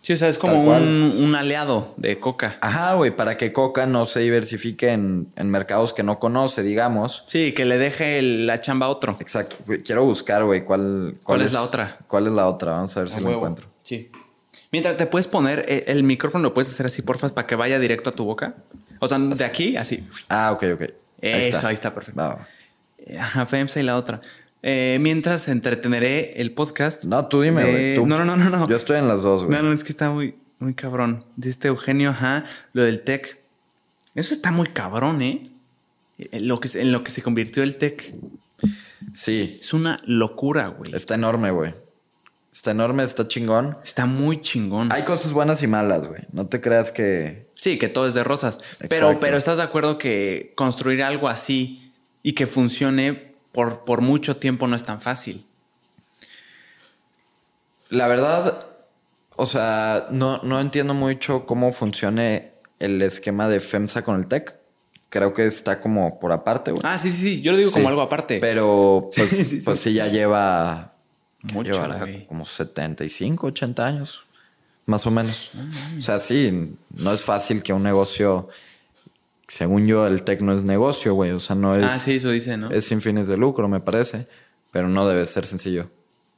Sí, 0.00 0.12
o 0.14 0.16
sea, 0.16 0.28
es 0.28 0.38
como 0.38 0.62
un, 0.62 0.84
un 1.22 1.34
aliado 1.34 1.92
de 1.98 2.18
Coca. 2.18 2.56
Ajá, 2.62 2.94
güey, 2.94 3.14
para 3.14 3.36
que 3.36 3.52
Coca 3.52 3.84
no 3.84 4.06
se 4.06 4.20
diversifique 4.20 4.90
en, 4.92 5.30
en 5.36 5.50
mercados 5.50 5.92
que 5.92 6.02
no 6.02 6.18
conoce, 6.18 6.62
digamos. 6.62 7.24
Sí, 7.26 7.52
que 7.52 7.64
le 7.66 7.76
deje 7.76 8.18
el- 8.20 8.46
la 8.46 8.60
chamba 8.60 8.86
a 8.86 8.88
otro. 8.90 9.18
Exacto. 9.20 9.56
Quiero 9.84 10.04
buscar, 10.04 10.44
güey, 10.44 10.64
cuál, 10.64 11.18
¿Cuál 11.24 11.42
es 11.42 11.52
la 11.52 11.62
otra? 11.62 11.98
¿Cuál 12.06 12.28
es 12.28 12.32
la 12.32 12.46
otra? 12.46 12.72
Vamos 12.72 12.96
a 12.96 13.00
ver 13.00 13.10
si 13.10 13.20
lo 13.20 13.30
encuentro. 13.32 13.66
Sí. 13.82 14.10
Mientras 14.70 14.96
te 14.96 15.06
puedes 15.06 15.26
poner 15.26 15.64
eh, 15.68 15.84
el 15.86 16.02
micrófono, 16.02 16.42
lo 16.42 16.54
puedes 16.54 16.68
hacer 16.68 16.86
así, 16.86 17.02
porfas, 17.02 17.32
para 17.32 17.46
que 17.46 17.54
vaya 17.54 17.78
directo 17.78 18.10
a 18.10 18.12
tu 18.12 18.24
boca. 18.24 18.56
O 19.00 19.08
sea, 19.08 19.18
de 19.18 19.44
aquí, 19.44 19.76
así. 19.76 20.06
Ah, 20.28 20.52
ok, 20.52 20.64
ok. 20.74 20.82
Eso, 21.20 21.66
ahí 21.66 21.74
está, 21.74 21.94
perfecto. 21.94 22.20
Va, 22.20 22.28
va. 22.34 22.48
Ajá, 23.20 23.46
FEMSA 23.46 23.80
y 23.80 23.82
la 23.84 23.96
otra. 23.96 24.20
Eh, 24.62 24.98
mientras 25.00 25.48
entreteneré 25.48 26.32
el 26.40 26.52
podcast. 26.52 27.04
No, 27.04 27.26
tú 27.26 27.42
dime, 27.42 27.62
güey. 27.64 28.06
No, 28.06 28.18
no, 28.18 28.24
no, 28.24 28.36
no, 28.36 28.50
no. 28.50 28.68
Yo 28.68 28.76
estoy 28.76 28.98
en 28.98 29.08
las 29.08 29.22
dos, 29.22 29.44
güey. 29.44 29.56
No, 29.56 29.62
no, 29.62 29.72
es 29.72 29.84
que 29.84 29.92
está 29.92 30.10
muy, 30.10 30.36
muy 30.58 30.74
cabrón. 30.74 31.24
Este 31.42 31.68
Eugenio, 31.68 32.10
ajá, 32.10 32.44
lo 32.72 32.82
del 32.82 33.02
tech. 33.02 33.40
Eso 34.14 34.34
está 34.34 34.50
muy 34.50 34.68
cabrón, 34.68 35.22
¿eh? 35.22 35.50
En 36.18 36.48
lo 36.48 36.58
que, 36.58 36.68
en 36.80 36.90
lo 36.92 37.04
que 37.04 37.10
se 37.12 37.22
convirtió 37.22 37.62
el 37.62 37.76
tech. 37.76 38.14
Sí, 39.14 39.56
Es 39.60 39.72
una 39.72 40.00
locura, 40.04 40.68
güey. 40.68 40.94
está 40.94 41.14
enorme, 41.14 41.50
güey. 41.52 41.72
Está 42.58 42.72
enorme, 42.72 43.04
está 43.04 43.28
chingón. 43.28 43.78
Está 43.84 44.04
muy 44.06 44.40
chingón. 44.40 44.90
Hay 44.90 45.04
cosas 45.04 45.30
buenas 45.30 45.62
y 45.62 45.68
malas, 45.68 46.08
güey. 46.08 46.22
No 46.32 46.48
te 46.48 46.60
creas 46.60 46.90
que. 46.90 47.46
Sí, 47.54 47.78
que 47.78 47.86
todo 47.88 48.08
es 48.08 48.14
de 48.14 48.24
rosas. 48.24 48.58
Pero, 48.80 48.96
Exacto. 49.06 49.20
pero 49.20 49.36
estás 49.36 49.58
de 49.58 49.62
acuerdo 49.62 49.96
que 49.96 50.54
construir 50.56 51.04
algo 51.04 51.28
así 51.28 51.92
y 52.24 52.32
que 52.32 52.48
funcione 52.48 53.36
por, 53.52 53.84
por 53.84 54.00
mucho 54.00 54.38
tiempo 54.38 54.66
no 54.66 54.74
es 54.74 54.82
tan 54.82 55.00
fácil. 55.00 55.46
La 57.90 58.08
verdad, 58.08 58.58
o 59.36 59.46
sea, 59.46 60.08
no, 60.10 60.38
no 60.42 60.58
entiendo 60.60 60.94
mucho 60.94 61.46
cómo 61.46 61.72
funcione 61.72 62.54
el 62.80 63.00
esquema 63.02 63.48
de 63.48 63.60
FEMSA 63.60 64.02
con 64.02 64.16
el 64.18 64.26
TEC. 64.26 64.56
Creo 65.10 65.32
que 65.32 65.46
está 65.46 65.78
como 65.78 66.18
por 66.18 66.32
aparte, 66.32 66.72
güey. 66.72 66.82
Ah, 66.84 66.98
sí, 66.98 67.08
sí, 67.10 67.20
sí. 67.22 67.40
Yo 67.40 67.52
lo 67.52 67.58
digo 67.58 67.70
Sí. 67.70 67.74
como 67.76 67.88
algo 67.88 68.00
aparte. 68.00 68.40
Pero 68.40 69.08
pues 69.14 69.30
sí, 69.30 69.36
sí, 69.44 69.60
sí. 69.60 69.64
pues 69.64 69.78
sí 69.78 69.92
ya 69.92 70.08
lleva. 70.08 70.96
¿Qué 71.46 71.54
Mucho, 71.54 71.72
llevará? 71.72 71.98
güey. 71.98 72.26
como 72.26 72.44
75, 72.44 73.46
80 73.48 73.86
años. 73.86 74.24
Más 74.86 75.06
o 75.06 75.10
menos. 75.10 75.50
o 75.98 76.00
sea, 76.00 76.18
sí, 76.18 76.74
no 76.96 77.12
es 77.12 77.22
fácil 77.22 77.62
que 77.62 77.72
un 77.72 77.82
negocio. 77.82 78.48
Según 79.46 79.86
yo, 79.86 80.06
el 80.06 80.22
TEC 80.22 80.40
no 80.40 80.56
es 80.56 80.62
negocio, 80.62 81.14
güey. 81.14 81.32
O 81.32 81.40
sea, 81.40 81.56
no 81.56 81.74
es. 81.76 81.84
ah, 81.84 81.98
sí, 81.98 82.16
eso 82.16 82.30
dice, 82.30 82.56
¿no? 82.56 82.70
Es 82.70 82.86
sin 82.86 83.00
fines 83.02 83.28
de 83.28 83.36
lucro, 83.36 83.68
me 83.68 83.80
parece. 83.80 84.28
Pero 84.72 84.88
no 84.88 85.06
debe 85.06 85.26
ser 85.26 85.44
sencillo. 85.44 85.90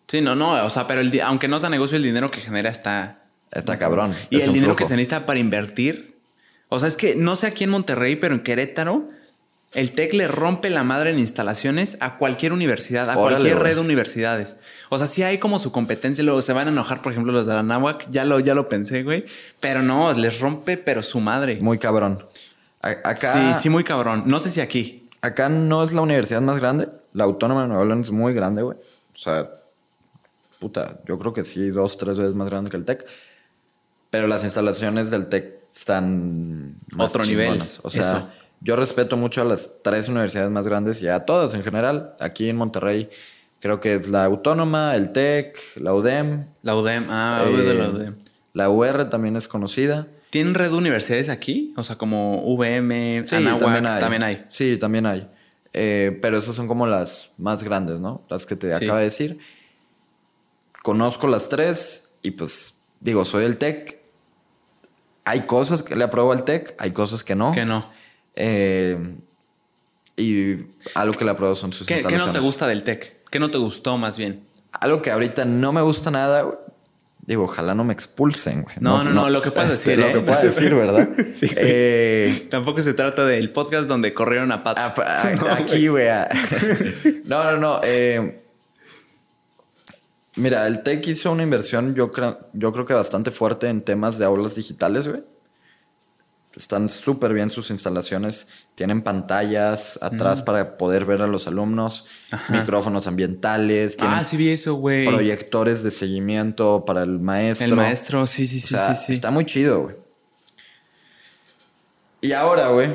Sí, 0.08 0.20
no, 0.20 0.34
no. 0.34 0.64
O 0.64 0.70
sea, 0.70 0.86
pero 0.86 1.00
el 1.00 1.20
aunque 1.20 1.46
no 1.46 1.60
sea 1.60 1.70
negocio, 1.70 1.96
el 1.96 2.02
dinero 2.02 2.30
que 2.30 2.40
genera 2.40 2.70
está. 2.70 3.24
Está 3.52 3.78
cabrón. 3.78 4.14
Y 4.30 4.38
es 4.38 4.46
el 4.46 4.52
dinero 4.52 4.76
que 4.76 4.86
se 4.86 4.96
necesita 4.96 5.26
para 5.26 5.38
invertir. 5.38 6.16
O 6.68 6.78
sea, 6.78 6.88
es 6.88 6.96
que 6.96 7.14
no 7.16 7.36
sé 7.36 7.46
aquí 7.46 7.64
en 7.64 7.70
Monterrey, 7.70 8.16
pero 8.16 8.34
en 8.34 8.40
Querétaro 8.40 9.08
El 9.72 9.92
TEC 9.92 10.14
le 10.14 10.26
rompe 10.26 10.68
la 10.68 10.82
madre 10.82 11.10
en 11.10 11.18
instalaciones 11.20 11.96
a 12.00 12.16
cualquier 12.18 12.52
universidad, 12.52 13.08
a 13.08 13.16
Órale, 13.16 13.36
cualquier 13.38 13.58
red 13.62 13.74
de 13.76 13.80
universidades. 13.80 14.56
O 14.88 14.98
sea, 14.98 15.06
sí 15.06 15.22
hay 15.22 15.38
como 15.38 15.60
su 15.60 15.70
competencia, 15.70 16.24
luego 16.24 16.42
se 16.42 16.52
van 16.52 16.66
a 16.66 16.70
enojar, 16.72 17.02
por 17.02 17.12
ejemplo, 17.12 17.32
los 17.32 17.46
de 17.46 17.54
la 17.54 17.62
náhuac, 17.62 18.10
ya 18.10 18.24
lo, 18.24 18.40
ya 18.40 18.54
lo 18.54 18.68
pensé, 18.68 19.04
güey. 19.04 19.24
Pero 19.60 19.82
no, 19.82 20.12
les 20.12 20.40
rompe, 20.40 20.76
pero 20.76 21.04
su 21.04 21.20
madre. 21.20 21.58
Muy 21.60 21.78
cabrón. 21.78 22.18
A- 22.82 22.88
acá, 23.04 23.54
Sí, 23.54 23.62
sí, 23.62 23.68
muy 23.68 23.84
cabrón. 23.84 24.24
No 24.26 24.40
sé 24.40 24.50
si 24.50 24.60
aquí. 24.60 25.08
acá 25.20 25.48
no 25.48 25.84
es 25.84 25.92
la 25.92 26.00
universidad 26.00 26.40
más 26.40 26.58
grande. 26.58 26.88
La 27.12 27.24
Autónoma 27.24 27.62
de 27.62 27.68
Nuevo 27.68 27.84
León 27.84 28.00
es 28.00 28.10
muy 28.10 28.34
grande, 28.34 28.62
güey. 28.62 28.76
O 28.76 29.18
sea, 29.18 29.50
puta, 30.58 30.98
yo 31.06 31.16
creo 31.18 31.32
que 31.32 31.44
sí, 31.44 31.68
dos, 31.70 31.96
tres 31.96 32.18
veces 32.18 32.34
más 32.34 32.48
grande 32.48 32.70
que 32.70 32.76
el 32.76 32.84
TEC. 32.84 33.06
Pero 34.10 34.26
las 34.26 34.42
instalaciones 34.42 35.10
del 35.12 35.26
TEC 35.28 35.60
están 35.74 36.76
más 36.96 37.06
Otro 37.08 37.24
nivel. 37.24 37.62
O 37.82 37.90
sea, 37.90 38.00
Eso. 38.00 38.32
Yo 38.60 38.76
respeto 38.76 39.16
mucho 39.16 39.40
a 39.42 39.44
las 39.44 39.80
tres 39.82 40.08
universidades 40.08 40.50
más 40.50 40.66
grandes 40.66 41.00
y 41.02 41.08
a 41.08 41.20
todas 41.24 41.54
en 41.54 41.62
general. 41.62 42.14
Aquí 42.20 42.48
en 42.48 42.56
Monterrey 42.56 43.08
creo 43.60 43.80
que 43.80 43.94
es 43.94 44.08
la 44.08 44.24
Autónoma, 44.24 44.94
el 44.96 45.12
TEC, 45.12 45.58
la 45.76 45.94
UDEM. 45.94 46.46
La 46.62 46.74
UDEM, 46.76 47.06
ah, 47.10 47.44
eh, 47.46 47.56
de 47.56 47.74
la 47.74 47.88
UDEM. 47.88 48.16
la 48.52 48.70
UR 48.70 49.08
también 49.10 49.36
es 49.36 49.48
conocida. 49.48 50.06
¿Tienen 50.30 50.54
red 50.54 50.70
de 50.70 50.76
universidades 50.76 51.28
aquí? 51.28 51.74
O 51.76 51.82
sea, 51.82 51.96
como 51.96 52.42
VM, 52.54 53.22
Sí, 53.26 53.34
Anáhuac, 53.36 53.60
también 53.60 53.86
hay. 53.86 54.00
también 54.00 54.22
hay. 54.22 54.44
Sí, 54.48 54.76
también 54.76 55.06
hay. 55.06 55.28
Eh, 55.72 56.18
pero 56.22 56.38
esas 56.38 56.54
son 56.54 56.68
como 56.68 56.86
las 56.86 57.30
más 57.38 57.62
grandes, 57.64 58.00
¿no? 58.00 58.22
Las 58.28 58.46
que 58.46 58.56
te 58.56 58.72
Sí. 58.74 58.84
acabo 58.84 58.98
de 58.98 59.04
decir. 59.04 59.38
Conozco 60.82 61.26
las 61.28 61.48
tres 61.48 62.16
y 62.22 62.30
pues 62.32 62.78
digo, 63.00 63.24
soy 63.24 63.44
el 63.44 63.56
TEC. 63.56 64.00
Hay 65.24 65.40
cosas 65.42 65.82
que 65.82 65.94
le 65.96 66.04
apruebo 66.04 66.32
al 66.32 66.44
TEC, 66.44 66.74
hay 66.78 66.92
cosas 66.92 67.22
que 67.22 67.34
no. 67.34 67.52
Que 67.52 67.64
no. 67.64 67.84
Eh, 68.42 68.98
y 70.16 70.56
algo 70.94 71.14
que 71.14 71.24
le 71.24 71.30
apruebo 71.30 71.54
son 71.54 71.72
sus 71.72 71.86
¿Qué, 71.86 72.00
qué 72.00 72.16
no 72.16 72.32
te 72.32 72.40
gusta 72.40 72.66
del 72.66 72.82
TEC? 72.82 73.18
¿Qué 73.30 73.38
no 73.38 73.50
te 73.50 73.58
gustó 73.58 73.98
más 73.98 74.16
bien? 74.18 74.44
Algo 74.72 75.02
que 75.02 75.10
ahorita 75.10 75.44
no 75.44 75.72
me 75.72 75.82
gusta 75.82 76.10
nada, 76.10 76.42
güey. 76.42 76.56
Digo, 77.26 77.44
ojalá 77.44 77.74
no 77.74 77.84
me 77.84 77.92
expulsen, 77.92 78.62
güey. 78.62 78.76
No, 78.80 79.04
no, 79.04 79.10
no, 79.12 79.28
lo 79.30 79.42
que 79.42 79.50
puedas 79.52 79.70
este, 79.72 79.90
decir, 79.90 80.04
Lo 80.04 80.10
¿eh? 80.10 80.12
que 80.14 80.20
puedas 80.20 80.42
decir, 80.42 80.74
¿verdad? 80.74 81.08
Sí, 81.32 81.46
güey. 81.46 81.58
Eh, 81.58 82.46
Tampoco 82.50 82.80
se 82.80 82.94
trata 82.94 83.24
del 83.26 83.52
podcast 83.52 83.86
donde 83.88 84.14
corrieron 84.14 84.50
a 84.52 84.64
Pat. 84.64 84.94
Pa- 84.94 85.04
ah, 85.06 85.54
aquí, 85.58 85.88
güey. 85.88 86.08
No, 87.26 87.44
no, 87.44 87.58
no. 87.58 87.80
eh, 87.84 88.42
mira, 90.36 90.66
el 90.66 90.82
TEC 90.82 91.08
hizo 91.08 91.30
una 91.30 91.42
inversión, 91.42 91.94
yo 91.94 92.10
creo, 92.10 92.40
yo 92.54 92.72
creo 92.72 92.86
que 92.86 92.94
bastante 92.94 93.30
fuerte 93.30 93.68
en 93.68 93.82
temas 93.82 94.18
de 94.18 94.24
aulas 94.24 94.54
digitales, 94.54 95.06
güey. 95.06 95.22
Están 96.56 96.88
súper 96.88 97.32
bien 97.32 97.48
sus 97.48 97.70
instalaciones. 97.70 98.48
Tienen 98.74 99.02
pantallas 99.02 99.98
atrás 100.02 100.42
para 100.42 100.76
poder 100.76 101.04
ver 101.04 101.22
a 101.22 101.28
los 101.28 101.46
alumnos, 101.46 102.06
micrófonos 102.48 103.06
ambientales, 103.06 103.96
tienen 103.96 104.18
ah, 104.18 104.24
sí 104.24 104.36
vi 104.36 104.48
eso, 104.48 104.74
güey. 104.74 105.06
proyectores 105.06 105.82
de 105.82 105.90
seguimiento 105.90 106.84
para 106.84 107.02
el 107.04 107.20
maestro. 107.20 107.66
El 107.66 107.76
maestro, 107.76 108.26
sí, 108.26 108.46
sí, 108.48 108.58
O 108.58 108.60
sí, 108.60 108.68
sea, 108.68 108.94
sí, 108.94 109.04
sí. 109.06 109.12
Está 109.12 109.30
muy 109.30 109.44
chido, 109.44 109.82
güey. 109.82 109.96
Y 112.22 112.32
ahora, 112.32 112.68
güey, 112.68 112.90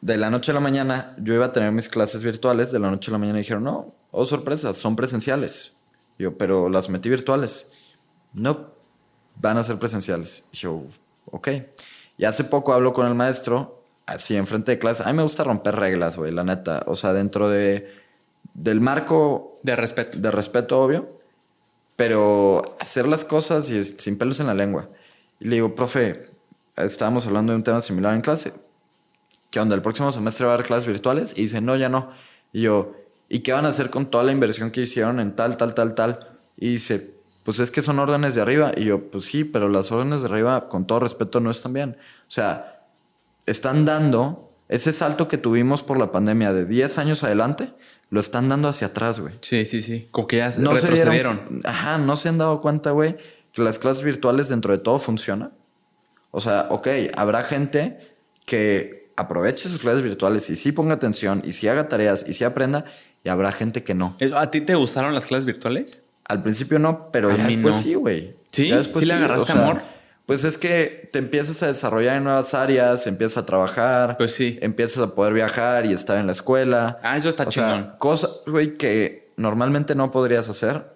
de 0.00 0.16
la 0.16 0.30
noche 0.30 0.52
a 0.52 0.54
la 0.54 0.60
mañana, 0.60 1.14
yo 1.18 1.34
iba 1.34 1.46
a 1.46 1.52
tener 1.52 1.72
mis 1.72 1.88
clases 1.88 2.22
virtuales. 2.22 2.70
De 2.70 2.78
la 2.78 2.90
noche 2.90 3.10
a 3.10 3.12
la 3.12 3.18
mañana 3.18 3.38
dijeron, 3.38 3.64
no, 3.64 3.94
oh 4.10 4.26
sorpresa, 4.26 4.74
son 4.74 4.94
presenciales. 4.94 5.76
Yo, 6.18 6.36
pero 6.36 6.68
las 6.68 6.88
metí 6.88 7.08
virtuales. 7.08 7.72
No, 8.34 8.74
van 9.36 9.58
a 9.58 9.64
ser 9.64 9.78
presenciales. 9.78 10.46
Y 10.52 10.58
yo, 10.58 10.84
ok. 11.26 11.48
Y 12.16 12.24
hace 12.26 12.44
poco 12.44 12.72
hablo 12.72 12.92
con 12.92 13.06
el 13.06 13.14
maestro, 13.14 13.82
así 14.06 14.36
enfrente 14.36 14.72
de 14.72 14.78
clase. 14.78 15.02
A 15.02 15.06
mí 15.06 15.12
me 15.14 15.22
gusta 15.22 15.44
romper 15.44 15.76
reglas, 15.76 16.16
güey, 16.16 16.32
la 16.32 16.44
neta. 16.44 16.82
O 16.86 16.94
sea, 16.94 17.12
dentro 17.12 17.48
de, 17.48 17.90
del 18.54 18.80
marco 18.80 19.54
De 19.62 19.74
respeto. 19.76 20.18
de 20.18 20.30
respeto, 20.30 20.80
obvio, 20.82 21.18
pero 21.96 22.76
hacer 22.80 23.06
las 23.06 23.24
cosas 23.24 23.70
y 23.70 23.78
es- 23.78 23.96
sin 23.98 24.18
pelos 24.18 24.40
en 24.40 24.46
la 24.46 24.54
lengua. 24.54 24.88
Y 25.40 25.46
le 25.48 25.56
digo, 25.56 25.74
profe, 25.74 26.22
estábamos 26.76 27.26
hablando 27.26 27.52
de 27.52 27.56
un 27.56 27.62
tema 27.64 27.80
similar 27.80 28.14
en 28.14 28.20
clase. 28.20 28.52
¿Qué 29.50 29.60
onda? 29.60 29.74
¿El 29.76 29.82
próximo 29.82 30.10
semestre 30.12 30.46
va 30.46 30.52
a 30.52 30.54
haber 30.54 30.66
clases 30.66 30.86
virtuales? 30.86 31.32
Y 31.36 31.42
dice, 31.42 31.60
no, 31.60 31.76
ya 31.76 31.88
no. 31.88 32.10
Y 32.52 32.62
yo, 32.62 32.92
¿y 33.28 33.40
qué 33.40 33.52
van 33.52 33.66
a 33.66 33.68
hacer 33.68 33.90
con 33.90 34.06
toda 34.10 34.24
la 34.24 34.32
inversión 34.32 34.70
que 34.70 34.80
hicieron 34.82 35.20
en 35.20 35.36
tal, 35.36 35.56
tal, 35.56 35.74
tal, 35.74 35.94
tal? 35.94 36.38
Y 36.56 36.70
dice, 36.72 37.13
pues 37.44 37.60
es 37.60 37.70
que 37.70 37.80
son 37.82 37.98
órdenes 38.00 38.34
de 38.34 38.40
arriba. 38.42 38.72
Y 38.76 38.86
yo, 38.86 39.10
pues 39.10 39.24
sí, 39.26 39.44
pero 39.44 39.68
las 39.68 39.92
órdenes 39.92 40.22
de 40.22 40.28
arriba, 40.28 40.68
con 40.68 40.86
todo 40.86 40.98
respeto, 41.00 41.38
no 41.40 41.50
están 41.50 41.72
bien. 41.72 41.96
O 42.22 42.30
sea, 42.30 42.82
están 43.46 43.84
dando 43.84 44.50
ese 44.68 44.92
salto 44.92 45.28
que 45.28 45.38
tuvimos 45.38 45.82
por 45.82 45.98
la 45.98 46.10
pandemia 46.10 46.52
de 46.52 46.64
10 46.66 46.98
años 46.98 47.22
adelante, 47.22 47.72
lo 48.10 48.20
están 48.20 48.48
dando 48.48 48.68
hacia 48.68 48.88
atrás, 48.88 49.20
güey 49.20 49.34
Sí, 49.40 49.66
sí, 49.66 49.82
sí. 49.82 50.08
Como 50.10 50.26
que 50.26 50.38
ya 50.38 50.46
no 50.58 50.74
se 50.76 50.86
retrocedieron. 50.86 51.12
dieron, 51.48 51.62
ajá, 51.64 51.98
no 51.98 52.16
se 52.16 52.28
han 52.30 52.38
dado 52.38 52.60
cuenta, 52.60 52.90
güey, 52.92 53.16
que 53.52 53.62
las 53.62 53.78
clases 53.78 54.02
virtuales 54.02 54.48
dentro 54.48 54.72
de 54.72 54.78
todo 54.78 54.98
funcionan. 54.98 55.52
O 56.30 56.40
sea, 56.40 56.66
ok, 56.70 56.88
habrá 57.16 57.42
gente 57.44 58.16
que 58.46 59.12
aproveche 59.16 59.68
sus 59.68 59.80
clases 59.80 60.02
virtuales 60.02 60.48
y 60.50 60.56
sí 60.56 60.72
ponga 60.72 60.94
atención 60.94 61.42
y 61.44 61.52
sí 61.52 61.68
haga 61.68 61.88
tareas 61.88 62.24
y 62.28 62.32
sí 62.32 62.44
aprenda 62.44 62.84
y 63.22 63.28
habrá 63.28 63.52
gente 63.52 63.82
que 63.84 63.94
no. 63.94 64.16
¿Eso- 64.18 64.38
¿A 64.38 64.50
ti 64.50 64.60
te 64.60 64.74
gustaron 64.74 65.14
las 65.14 65.26
clases 65.26 65.44
virtuales? 65.44 66.03
Al 66.28 66.42
principio 66.42 66.78
no, 66.78 67.10
pero 67.10 67.28
A 67.30 67.36
ya 67.36 67.44
mí 67.46 67.54
después 67.56 67.76
no. 67.76 67.82
sí, 67.82 67.94
güey. 67.94 68.34
¿Sí? 68.50 68.68
Ya 68.68 68.78
después 68.78 69.00
¿Sí 69.04 69.06
le 69.06 69.14
agarraste 69.14 69.52
amor? 69.52 69.82
Pues 70.26 70.44
es 70.44 70.56
que 70.56 71.10
te 71.12 71.18
empiezas 71.18 71.62
a 71.62 71.66
desarrollar 71.66 72.16
en 72.16 72.24
nuevas 72.24 72.54
áreas, 72.54 73.06
empiezas 73.06 73.38
a 73.38 73.46
trabajar. 73.46 74.16
Pues 74.16 74.34
sí. 74.34 74.58
Empiezas 74.62 75.02
a 75.02 75.14
poder 75.14 75.34
viajar 75.34 75.84
y 75.84 75.92
estar 75.92 76.16
en 76.16 76.26
la 76.26 76.32
escuela. 76.32 76.98
Ah, 77.02 77.16
eso 77.18 77.28
está 77.28 77.42
O 77.44 77.50
sea, 77.50 77.74
chingón. 77.74 77.92
cosas, 77.98 78.30
güey, 78.46 78.74
que 78.74 79.32
normalmente 79.36 79.94
no 79.94 80.10
podrías 80.10 80.48
hacer, 80.48 80.94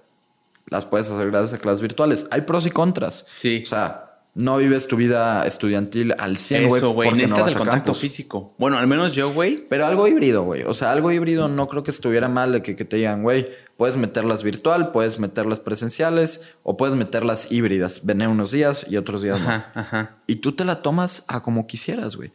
las 0.71 0.87
puedes 0.87 1.11
hacer 1.11 1.31
gracias 1.31 1.53
a 1.55 1.59
clases 1.59 1.83
virtuales. 1.83 2.27
Hay 2.31 2.43
pros 2.43 2.65
y 2.67 2.71
contras. 2.71 3.27
Sí. 3.37 3.63
O 3.67 3.69
sea, 3.69 4.05
no 4.35 4.57
vives 4.57 4.87
tu 4.89 4.97
vida 4.97 5.47
estudiantil 5.47 6.15
al 6.19 6.39
100, 6.39 6.69
güey, 6.69 6.79
Eso, 6.79 6.91
güey. 6.93 7.11
no 7.11 7.17
Necesitas 7.17 7.43
vas 7.45 7.53
el 7.53 7.59
contacto 7.59 7.85
campus. 7.87 7.99
físico. 8.01 8.55
Bueno, 8.57 8.79
al 8.79 8.87
menos 8.87 9.15
yo, 9.15 9.31
güey. 9.33 9.59
Pero 9.69 9.85
algo 9.85 10.09
híbrido, 10.09 10.45
güey. 10.45 10.63
O 10.63 10.73
sea, 10.73 10.91
algo 10.93 11.11
híbrido 11.13 11.49
no 11.49 11.69
creo 11.69 11.83
que 11.83 11.91
estuviera 11.91 12.29
mal 12.29 12.53
de 12.53 12.63
que, 12.63 12.77
que 12.77 12.85
te 12.87 12.97
digan, 12.97 13.23
güey, 13.23 13.49
puedes 13.79 13.97
meterlas 13.97 14.43
virtual, 14.43 14.91
puedes 14.91 15.21
meterlas 15.21 15.61
presenciales 15.61 16.51
o 16.65 16.77
puedes 16.77 16.97
meterlas 16.97 17.51
híbridas. 17.53 18.05
Vené 18.05 18.27
unos 18.27 18.51
días 18.51 18.85
y 18.91 18.97
otros 18.97 19.23
días 19.23 19.41
no. 19.41 19.49
Ajá. 19.49 20.17
Y 20.27 20.37
tú 20.37 20.53
te 20.53 20.65
la 20.65 20.83
tomas 20.83 21.25
a 21.29 21.41
como 21.43 21.69
quisieras, 21.69 22.17
güey. 22.17 22.33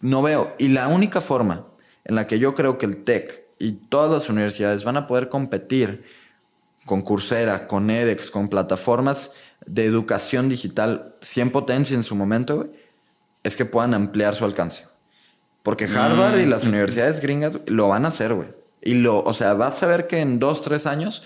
No 0.00 0.22
veo. 0.22 0.54
Y 0.56 0.68
la 0.68 0.86
única 0.86 1.20
forma 1.20 1.66
en 2.04 2.14
la 2.14 2.28
que 2.28 2.38
yo 2.38 2.54
creo 2.54 2.78
que 2.78 2.86
el 2.86 3.02
TEC 3.02 3.46
y 3.58 3.72
todas 3.72 4.12
las 4.12 4.30
universidades 4.30 4.84
van 4.84 4.96
a 4.96 5.08
poder 5.08 5.28
competir 5.28 6.04
con 6.86 7.02
Coursera, 7.02 7.66
con 7.66 7.90
edX, 7.90 8.30
con 8.30 8.48
plataformas 8.48 9.32
de 9.66 9.86
educación 9.86 10.48
digital 10.48 11.16
100 11.20 11.50
potencia 11.50 11.96
en 11.96 12.04
su 12.04 12.14
momento, 12.14 12.58
güey, 12.58 12.70
es 13.42 13.56
que 13.56 13.64
puedan 13.64 13.92
ampliar 13.92 14.36
su 14.36 14.44
alcance. 14.44 14.86
Porque 15.64 15.86
Harvard 15.86 16.38
y 16.38 16.46
las 16.46 16.62
universidades 16.62 17.20
gringas 17.20 17.58
lo 17.66 17.88
van 17.88 18.04
a 18.04 18.08
hacer, 18.08 18.34
güey. 18.34 18.57
Y 18.82 18.94
lo, 18.94 19.22
o 19.22 19.34
sea, 19.34 19.54
vas 19.54 19.82
a 19.82 19.86
ver 19.86 20.06
que 20.06 20.20
en 20.20 20.38
dos, 20.38 20.62
tres 20.62 20.86
años, 20.86 21.24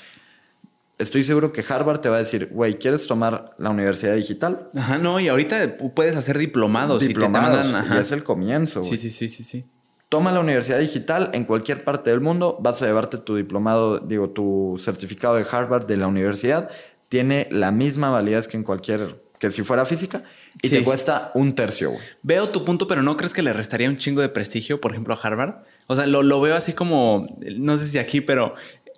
estoy 0.98 1.24
seguro 1.24 1.52
que 1.52 1.64
Harvard 1.68 2.00
te 2.00 2.08
va 2.08 2.16
a 2.16 2.18
decir, 2.20 2.48
güey, 2.52 2.78
¿quieres 2.78 3.06
tomar 3.06 3.54
la 3.58 3.70
universidad 3.70 4.14
digital? 4.14 4.70
Ajá, 4.76 4.98
no, 4.98 5.20
y 5.20 5.28
ahorita 5.28 5.76
puedes 5.94 6.16
hacer 6.16 6.38
diplomados, 6.38 7.06
Diplomados. 7.06 7.66
y 7.66 7.68
te 7.68 7.72
mandan. 7.72 7.98
Y 7.98 8.00
es 8.00 8.12
el 8.12 8.22
comienzo. 8.24 8.82
Sí, 8.84 8.96
sí, 8.98 9.10
sí, 9.10 9.28
sí, 9.28 9.44
sí. 9.44 9.64
Toma 10.08 10.30
la 10.30 10.40
universidad 10.40 10.78
digital 10.78 11.30
en 11.32 11.44
cualquier 11.44 11.84
parte 11.84 12.10
del 12.10 12.20
mundo, 12.20 12.58
vas 12.60 12.82
a 12.82 12.86
llevarte 12.86 13.16
tu 13.18 13.34
diplomado, 13.36 13.98
digo, 13.98 14.28
tu 14.30 14.76
certificado 14.78 15.36
de 15.36 15.46
Harvard 15.50 15.86
de 15.86 15.96
la 15.96 16.06
universidad. 16.06 16.70
Tiene 17.08 17.48
la 17.50 17.72
misma 17.72 18.10
validez 18.10 18.46
que 18.46 18.58
en 18.58 18.62
cualquier, 18.62 19.22
que 19.38 19.50
si 19.50 19.62
fuera 19.62 19.86
física, 19.86 20.22
y 20.62 20.68
Sí. 20.68 20.76
te 20.76 20.84
cuesta 20.84 21.30
un 21.34 21.54
tercio, 21.54 21.90
güey. 21.92 22.02
Veo 22.22 22.48
tu 22.50 22.62
punto, 22.64 22.86
pero 22.86 23.02
¿no 23.02 23.16
crees 23.16 23.32
que 23.32 23.42
le 23.42 23.52
restaría 23.54 23.88
un 23.88 23.96
chingo 23.96 24.20
de 24.20 24.28
prestigio, 24.28 24.80
por 24.82 24.90
ejemplo, 24.92 25.14
a 25.14 25.16
Harvard? 25.22 25.62
O 25.92 25.96
sea, 25.96 26.06
lo, 26.06 26.22
lo 26.22 26.40
veo 26.40 26.54
así 26.56 26.72
como, 26.72 27.26
no 27.56 27.76
sé 27.76 27.86
si 27.86 27.98
aquí, 27.98 28.20
pero 28.20 28.54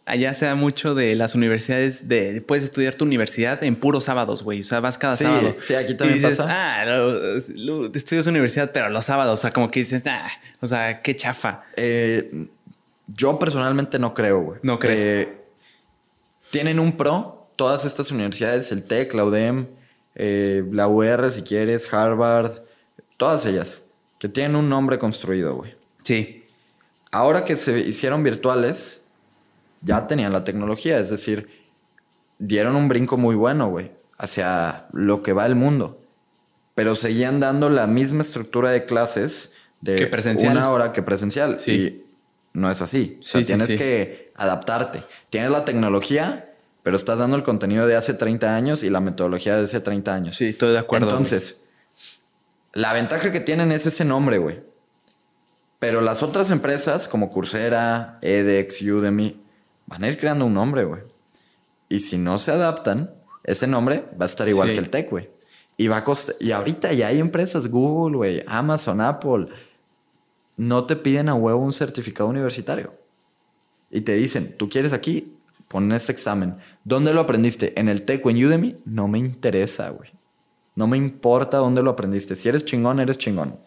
allá 0.07 0.35
se 0.35 0.45
da 0.45 0.55
mucho 0.55 0.95
de 0.95 1.15
las 1.17 1.35
universidades, 1.35 2.09
de 2.09 2.43
puedes 2.47 2.65
estudiar 2.65 2.95
tu 2.95 3.05
universidad 3.05 3.63
en 3.65 3.75
puros 3.77 4.05
sábados, 4.05 4.43
güey. 4.43 4.61
O 4.61 4.65
sea, 4.65 4.81
vas 4.81 4.99
cada 4.99 5.17
Sí, 5.17 5.25
sábado. 5.25 5.57
sí, 5.61 5.75
aquí 5.75 5.95
también 5.95 6.19
y 6.19 6.23
dices, 6.23 6.39
pasa. 6.39 6.81
Ah, 6.81 6.85
lo- 6.85 7.39
lo- 7.57 7.87
estudias 7.95 8.27
universidad, 8.27 8.71
pero 8.73 8.91
los 8.91 9.05
sábados. 9.05 9.39
O 9.39 9.41
sea, 9.43 9.51
como 9.51 9.71
que 9.71 9.81
dices, 9.81 10.03
ah, 10.07 10.29
o 10.61 10.67
sea, 10.67 11.01
qué 11.03 11.17
chafa. 11.17 11.63
Eh, 11.77 12.49
yo 13.07 13.39
personalmente 13.39 13.99
no 13.99 14.15
creo, 14.15 14.41
güey. 14.41 14.61
¿No 14.63 14.79
crees? 14.79 15.01
Eh, 15.01 15.39
tienen 16.51 16.79
un 16.79 16.97
pro, 16.97 17.49
todas 17.57 17.85
estas 17.85 18.11
universidades, 18.11 18.71
el 18.73 18.83
TEC, 18.85 19.15
la 19.15 19.25
UDEM, 19.25 19.67
eh, 20.15 20.65
la 20.71 20.87
UR, 20.89 21.31
si 21.33 21.43
quieres, 21.43 21.93
Harvard, 21.93 22.59
todas 23.17 23.45
ellas, 23.47 23.87
que 24.19 24.29
tienen 24.29 24.55
un 24.57 24.69
nombre 24.69 24.99
construido, 24.99 25.55
güey. 25.57 25.75
Sí. 26.03 26.44
Ahora 27.15 27.45
que 27.45 27.57
se 27.57 27.79
hicieron 27.79 28.25
virtuales, 28.25 29.05
ya 29.83 30.09
tenían 30.09 30.33
la 30.33 30.43
tecnología, 30.43 30.99
es 30.99 31.11
decir, 31.11 31.49
dieron 32.41 32.75
un 32.75 32.89
brinco 32.89 33.17
muy 33.17 33.37
bueno, 33.37 33.69
güey, 33.69 33.93
hacia 34.19 34.87
lo 34.93 35.23
que 35.23 35.33
va 35.33 35.47
el 35.47 35.55
mundo. 35.55 36.01
Pero 36.75 36.97
seguían 36.97 37.39
dando 37.39 37.71
la 37.71 37.87
misma 37.87 38.23
estructura 38.23 38.71
de 38.71 38.85
clases 38.85 39.53
de 39.81 39.95
Que 39.95 40.07
presencial. 40.09 40.57
una 40.57 40.71
hora 40.71 40.93
que 40.93 41.03
presencial. 41.03 41.61
Sí. 41.61 41.71
Y 41.73 42.05
no 42.53 42.69
es 42.69 42.83
así. 42.83 43.19
O 43.21 43.23
sea, 43.23 43.41
Sí, 43.43 43.47
tienes 43.47 43.69
sí. 43.69 43.79
que 43.79 44.33
adaptarte. 44.35 45.03
Tienes 45.31 45.53
la 45.53 45.65
tecnología, 45.65 46.53
pero 46.83 46.97
estás 46.97 47.19
dando 47.21 47.37
el 47.37 47.45
contenido 47.45 47.87
de 47.87 47.95
hace 47.95 48.15
30 48.15 48.57
años 48.57 48.83
y 48.83 48.91
la 48.91 49.01
metodología 49.01 49.57
de 49.57 49.63
hace 49.65 49.79
30 49.79 50.13
años. 50.13 50.35
Sí, 50.35 50.47
estoy 50.49 50.73
de 50.73 50.79
acuerdo. 50.79 51.07
güey. 51.07 51.17
Entonces, 51.17 51.61
la 52.73 52.93
ventaja 52.93 53.31
que 53.31 53.39
tienen 53.39 53.71
es 53.71 53.87
ese 53.87 54.05
nombre, 54.05 54.39
güey. 54.39 54.61
Pero 55.85 56.01
las 56.01 56.23
otras 56.23 56.49
empresas 56.51 57.07
como 57.07 57.29
Coursera, 57.29 58.19
edX, 58.23 58.81
Udemy, 58.81 59.39
van 59.85 60.03
a 60.03 60.09
ir 60.09 60.19
creando 60.19 60.47
un 60.47 60.55
nombre, 60.55 60.85
güey. 60.85 61.03
Y 61.91 62.01
si 62.01 62.17
no 62.17 62.39
se 62.39 62.53
adaptan, 62.53 63.15
ese 63.43 63.67
nombre 63.67 64.07
va 64.19 64.25
a 64.25 64.29
estar 64.29 64.49
igual 64.49 64.69
Sí. 64.69 64.73
que 64.75 64.81
el 64.81 64.89
tech, 64.89 65.11
güey. 65.11 65.29
Y 65.77 65.89
va 65.89 65.99
a 65.99 66.05
costar. 66.05 66.37
Y 66.41 66.53
ahorita 66.53 66.91
ya 66.95 67.09
hay 67.09 67.21
empresas, 67.21 67.69
Google, 67.69 68.17
güey, 68.17 68.43
Amazon, 68.47 69.03
Apple. 69.03 69.49
No 70.57 70.87
te 70.87 70.97
piden 70.97 71.29
a 71.29 71.35
huevo 71.35 71.61
un 71.63 71.75
certificado 71.75 72.31
universitario. 72.31 72.95
Y 73.91 74.01
te 74.01 74.15
dicen, 74.15 74.57
tú 74.57 74.71
quieres 74.71 74.95
aquí, 74.95 75.37
pon 75.69 75.93
este 75.93 76.13
examen. 76.13 76.57
¿Dónde 76.85 77.13
lo 77.13 77.21
aprendiste? 77.21 77.79
¿En 77.79 77.91
el 77.91 78.07
tech 78.07 78.25
o 78.25 78.31
en 78.31 78.43
Udemy? 78.43 78.79
No 78.87 79.07
me 79.07 79.19
interesa, 79.19 79.91
güey. 79.91 80.09
No 80.77 80.87
me 80.87 80.97
importa 80.97 81.59
dónde 81.59 81.83
lo 81.83 81.91
aprendiste. 81.91 82.37
Si 82.37 82.49
eres 82.49 82.65
chingón, 82.65 83.01
eres 83.01 83.19
chingón. 83.19 83.61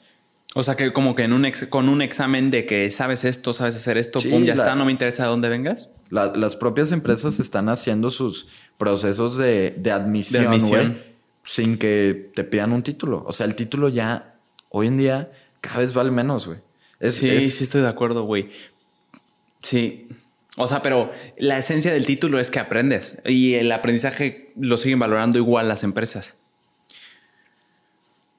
O 0.59 0.63
sea 0.63 0.75
que 0.75 0.91
como 0.91 1.13
que 1.13 1.23
en 1.23 1.34
un 1.34 1.45
ex- 1.45 1.67
con 1.67 1.88
un 1.88 2.01
examen 2.01 2.49
de 2.49 2.65
que 2.65 2.89
sabes 2.89 3.23
esto, 3.25 3.53
sabes 3.53 3.75
hacer 3.75 3.97
esto, 3.97 4.19
Sí, 4.19 4.29
pum, 4.29 4.43
ya 4.43 4.55
la- 4.55 4.63
está, 4.63 4.75
no 4.75 4.85
me 4.85 4.91
interesa 4.91 5.23
de 5.23 5.29
dónde 5.29 5.49
vengas. 5.49 5.89
La- 6.09 6.34
las 6.35 6.55
propias 6.55 6.91
empresas 6.91 7.39
están 7.39 7.69
haciendo 7.69 8.09
sus 8.09 8.47
procesos 8.77 9.38
de, 9.38 9.71
de 9.77 9.91
admisión, 9.91 10.41
De 10.43 10.47
admisión. 10.49 10.88
güey, 10.93 11.03
sin 11.43 11.77
que 11.77 12.31
te 12.35 12.43
pidan 12.43 12.71
un 12.73 12.81
título. 12.84 13.23
O 13.27 13.34
sea, 13.34 13.45
el 13.45 13.55
título 13.55 13.89
ya, 13.89 14.35
hoy 14.69 14.88
en 14.88 14.97
día, 14.97 15.31
cada 15.61 15.79
vez 15.79 15.93
vale 15.93 16.11
menos, 16.11 16.47
güey. 16.47 16.59
Sí, 17.01 17.29
es- 17.29 17.55
sí 17.57 17.63
estoy 17.63 17.81
de 17.81 17.89
acuerdo, 17.89 18.23
güey. 18.23 18.49
Sí. 19.61 20.07
O 20.55 20.67
sea, 20.67 20.81
pero 20.81 21.11
la 21.38 21.59
esencia 21.59 21.93
del 21.93 22.05
título 22.07 22.39
es 22.39 22.49
que 22.49 22.59
aprendes 22.59 23.17
y 23.25 23.53
el 23.55 23.71
aprendizaje 23.71 24.51
lo 24.57 24.77
siguen 24.77 24.97
valorando 24.99 25.38
igual 25.38 25.67
las 25.67 25.84
empresas. 25.84 26.38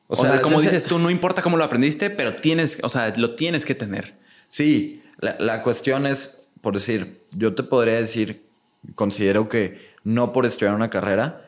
O, 0.08 0.16
sea, 0.16 0.36
la 0.36 0.42
como 0.42 0.60
dices 0.60 0.84
tú, 0.84 0.98
no 0.98 1.10
importa 1.10 1.42
cómo 1.42 1.56
lo 1.56 1.64
aprendiste, 1.64 2.10
pero 2.10 2.34
tienes, 2.34 2.78
o 2.82 2.88
sea, 2.88 3.12
lo 3.16 3.34
tienes 3.34 3.64
que 3.64 3.74
tener. 3.74 4.18
Sí, 4.48 5.02
la, 5.18 5.36
la 5.38 5.62
cuestión 5.62 6.06
es, 6.06 6.48
por 6.60 6.74
decir, 6.74 7.24
yo 7.32 7.54
te 7.54 7.62
podría 7.62 7.94
decir, 8.00 8.48
considero 8.94 9.48
que 9.48 9.94
no 10.04 10.32
por 10.32 10.46
estudiar 10.46 10.74
una 10.74 10.88
carrera 10.90 11.44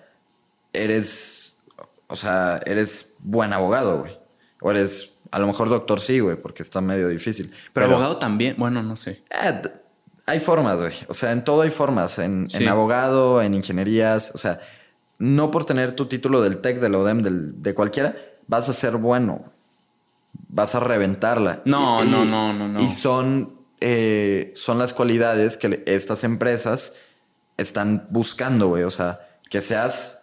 eres, 0.72 1.56
o 2.06 2.16
sea, 2.16 2.60
eres 2.66 3.14
buen 3.20 3.52
abogado, 3.52 4.00
güey. 4.00 4.18
O 4.60 4.70
eres, 4.70 5.20
a 5.30 5.38
lo 5.38 5.46
mejor 5.46 5.68
doctor 5.70 6.00
sí, 6.00 6.20
güey, 6.20 6.36
porque 6.36 6.62
está 6.62 6.80
medio 6.80 7.08
difícil. 7.08 7.52
Pero, 7.72 7.86
abogado 7.86 8.18
también, 8.18 8.56
bueno, 8.58 8.82
no 8.82 8.94
sé. 8.96 9.22
Eh, 9.30 9.62
hay 10.26 10.38
formas, 10.38 10.78
güey. 10.78 10.92
O 11.08 11.14
sea, 11.14 11.32
en 11.32 11.44
todo 11.44 11.62
hay 11.62 11.70
formas. 11.70 12.18
En, 12.18 12.42
en 12.42 12.50
Sí. 12.50 12.66
abogado, 12.66 13.40
en 13.42 13.54
ingenierías. 13.54 14.32
O 14.34 14.38
sea, 14.38 14.60
no 15.18 15.50
por 15.50 15.64
tener 15.64 15.92
tu 15.92 16.06
título 16.06 16.42
del 16.42 16.58
TEC, 16.58 16.78
del 16.78 16.94
ODEM, 16.94 17.22
del, 17.22 17.62
de 17.62 17.74
cualquiera, 17.74 18.16
vas 18.50 18.68
a 18.68 18.74
ser 18.74 18.96
bueno. 18.96 19.44
Vas 20.48 20.74
a 20.74 20.80
reventarla. 20.80 21.62
No, 21.64 22.04
no, 22.04 22.24
no, 22.24 22.52
no, 22.52 22.68
no. 22.68 22.82
Y 22.82 22.90
son, 22.90 23.54
eh, 23.80 24.52
son 24.56 24.78
las 24.78 24.92
cualidades 24.92 25.56
que 25.56 25.84
estas 25.86 26.24
empresas 26.24 26.92
están 27.56 28.08
buscando, 28.10 28.68
güey. 28.68 28.82
O 28.82 28.90
sea, 28.90 29.20
que 29.48 29.60
seas 29.60 30.22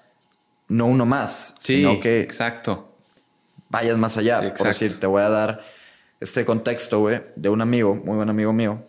no 0.67 0.85
uno 0.87 1.05
más, 1.05 1.55
Sí, 1.59 1.77
sino 1.77 2.01
que 2.01 2.19
exacto. 2.19 2.93
vayas 3.69 3.97
más 3.97 4.17
allá. 4.17 4.37
Sí, 4.39 4.47
Por 4.57 4.67
decir, 4.67 4.99
te 4.99 5.07
voy 5.07 5.21
a 5.21 5.29
dar 5.29 5.63
este 6.19 6.43
contexto, 6.43 6.99
güey, 6.99 7.23
de 7.37 7.47
un 7.47 7.61
amigo, 7.61 7.95
muy 7.95 8.17
buen 8.17 8.29
amigo 8.29 8.51
mío. 8.51 8.83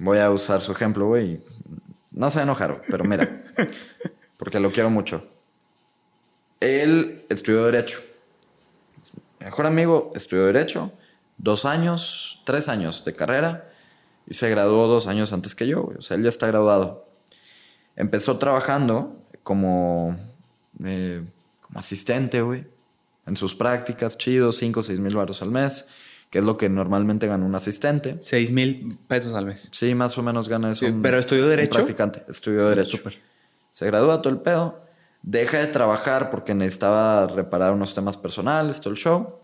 Voy 0.00 0.18
a 0.18 0.30
usar 0.30 0.60
su 0.60 0.72
ejemplo, 0.72 1.06
güey. 1.06 1.40
No 2.10 2.28
se 2.30 2.38
va 2.38 2.40
a 2.40 2.44
enojar, 2.44 2.82
pero 2.88 3.04
mira, 3.04 3.44
porque 4.36 4.58
lo 4.58 4.70
quiero 4.70 4.90
mucho. 4.90 5.24
Él 6.60 7.24
estudió 7.28 7.64
Derecho. 7.64 7.98
Mejor 9.40 9.66
amigo 9.66 10.10
estudió 10.14 10.44
Derecho, 10.46 10.92
dos 11.38 11.64
años, 11.64 12.42
tres 12.44 12.68
años 12.68 13.04
de 13.04 13.14
carrera, 13.14 13.70
y 14.26 14.34
se 14.34 14.50
graduó 14.50 14.86
dos 14.86 15.06
años 15.06 15.32
antes 15.32 15.54
que 15.54 15.66
yo, 15.66 15.82
güey. 15.82 15.96
O 15.98 16.02
sea, 16.02 16.16
él 16.16 16.22
ya 16.22 16.28
está 16.28 16.46
graduado. 16.46 17.08
Empezó 17.96 18.38
trabajando 18.38 19.16
como, 19.42 20.16
eh, 20.84 21.22
como 21.62 21.80
asistente, 21.80 22.42
güey. 22.42 22.66
En 23.26 23.36
sus 23.36 23.54
prácticas, 23.54 24.18
chido, 24.18 24.52
5 24.52 24.80
o 24.80 24.82
6 24.82 25.00
mil 25.00 25.14
baros 25.16 25.40
al 25.42 25.50
mes, 25.50 25.88
que 26.30 26.38
es 26.38 26.44
lo 26.44 26.56
que 26.58 26.68
normalmente 26.68 27.26
gana 27.26 27.44
un 27.44 27.54
asistente. 27.54 28.18
Seis 28.20 28.50
mil 28.52 28.98
pesos 29.08 29.34
al 29.34 29.46
mes. 29.46 29.68
Sí, 29.72 29.94
más 29.94 30.16
o 30.18 30.22
menos 30.22 30.48
gana 30.48 30.70
eso. 30.70 30.80
Sí, 30.80 30.86
un- 30.92 31.02
¿pero 31.02 31.18
estudió 31.18 31.44
un 31.44 31.50
Derecho? 31.50 31.74
practicante, 31.78 32.22
estudió 32.28 32.68
Derecho. 32.68 32.98
Súper. 32.98 33.18
Se 33.72 33.86
gradúa 33.86 34.20
todo 34.22 34.32
el 34.32 34.40
pedo, 34.40 34.80
deja 35.22 35.58
de 35.58 35.66
trabajar 35.66 36.30
porque 36.30 36.54
necesitaba 36.54 37.26
reparar 37.26 37.72
unos 37.72 37.94
temas 37.94 38.16
personales, 38.16 38.80
todo 38.80 38.92
el 38.92 38.98
show. 38.98 39.36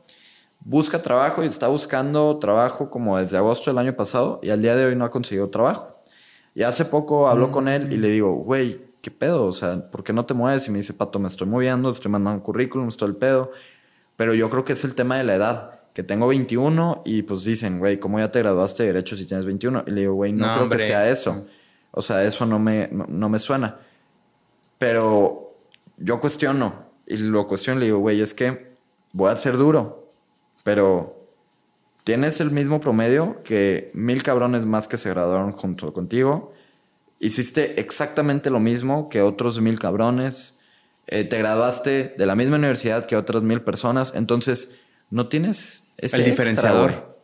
Busca 0.60 1.02
trabajo 1.02 1.44
y 1.44 1.46
está 1.46 1.68
buscando 1.68 2.38
trabajo 2.38 2.90
como 2.90 3.18
desde 3.18 3.36
agosto 3.36 3.70
del 3.70 3.78
año 3.78 3.94
pasado 3.94 4.40
y 4.42 4.50
al 4.50 4.62
día 4.62 4.74
de 4.74 4.86
hoy 4.86 4.96
no 4.96 5.04
ha 5.04 5.10
conseguido 5.10 5.48
trabajo. 5.50 6.00
Y 6.54 6.62
hace 6.62 6.86
poco 6.86 7.28
hablo 7.28 7.50
con 7.50 7.68
él 7.68 7.92
y 7.92 7.98
le 7.98 8.08
digo, 8.08 8.32
güey, 8.34 8.80
¿qué 9.02 9.10
pedo? 9.10 9.44
O 9.44 9.52
sea, 9.52 9.90
¿por 9.90 10.02
qué 10.02 10.12
no 10.12 10.24
te 10.24 10.34
mueves? 10.34 10.66
Y 10.66 10.70
me 10.70 10.78
dice, 10.78 10.94
Pato, 10.94 11.18
me 11.18 11.28
estoy 11.28 11.46
moviendo, 11.46 11.90
estoy 11.90 12.10
mandando 12.10 12.42
currículum, 12.42 12.88
todo 12.88 13.08
el 13.08 13.16
pedo. 13.16 13.52
Pero 14.16 14.32
yo 14.34 14.48
creo 14.48 14.64
que 14.64 14.72
es 14.72 14.82
el 14.84 14.94
tema 14.94 15.18
de 15.18 15.24
la 15.24 15.34
edad, 15.34 15.80
que 15.92 16.02
tengo 16.02 16.26
21 16.28 17.02
y 17.04 17.22
pues 17.22 17.44
dicen, 17.44 17.78
güey, 17.78 18.00
¿cómo 18.00 18.18
ya 18.18 18.30
te 18.30 18.38
graduaste 18.40 18.82
de 18.82 18.92
Derecho 18.94 19.16
si 19.16 19.26
tienes 19.26 19.44
21? 19.44 19.84
Y 19.86 19.90
le 19.90 20.00
digo, 20.00 20.14
güey, 20.14 20.32
no, 20.32 20.46
No, 20.46 20.52
creo 20.54 20.62
hombre. 20.64 20.78
que 20.78 20.84
sea 20.84 21.08
eso. 21.08 21.46
O 21.90 22.00
sea, 22.02 22.24
eso 22.24 22.46
no 22.46 22.58
me, 22.58 22.88
no, 22.90 23.04
no 23.06 23.28
me 23.28 23.38
suena. 23.38 23.78
Pero 24.78 25.45
yo 25.96 26.20
cuestiono 26.20 26.90
y 27.06 27.16
lo 27.18 27.46
cuestiono 27.46 27.78
y 27.78 27.80
le 27.80 27.86
digo, 27.86 27.98
güey, 27.98 28.20
es 28.20 28.34
que 28.34 28.72
voy 29.12 29.30
a 29.30 29.36
ser 29.36 29.56
duro, 29.56 30.12
pero 30.64 31.30
tienes 32.04 32.40
el 32.40 32.50
mismo 32.50 32.80
promedio 32.80 33.42
que 33.42 33.90
mil 33.94 34.22
cabrones 34.22 34.66
más 34.66 34.88
que 34.88 34.96
se 34.98 35.10
graduaron 35.10 35.52
junto 35.52 35.92
contigo. 35.92 36.52
Hiciste 37.18 37.80
exactamente 37.80 38.50
lo 38.50 38.60
mismo 38.60 39.08
que 39.08 39.22
otros 39.22 39.60
mil 39.60 39.78
cabrones. 39.78 40.60
Eh, 41.06 41.24
te 41.24 41.38
graduaste 41.38 42.14
de 42.16 42.26
la 42.26 42.34
misma 42.34 42.56
universidad 42.56 43.06
que 43.06 43.16
otras 43.16 43.42
mil 43.42 43.62
personas. 43.62 44.12
Entonces, 44.14 44.82
no 45.10 45.28
tienes 45.28 45.92
ese 45.96 46.18
El 46.18 46.24
diferenciador. 46.24 47.16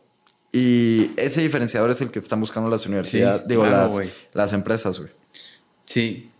Y 0.51 1.11
ese 1.17 1.41
diferenciador 1.41 1.89
es 1.89 2.01
el 2.01 2.11
que 2.11 2.19
están 2.19 2.39
buscando 2.39 2.69
las 2.69 2.85
universidades, 2.85 3.41
Sí, 3.41 3.47
digo, 3.47 3.63
claro, 3.63 3.97
las, 3.97 4.09
las 4.33 4.53
empresas, 4.53 4.99
güey. 4.99 5.11
Sí. 5.85 6.31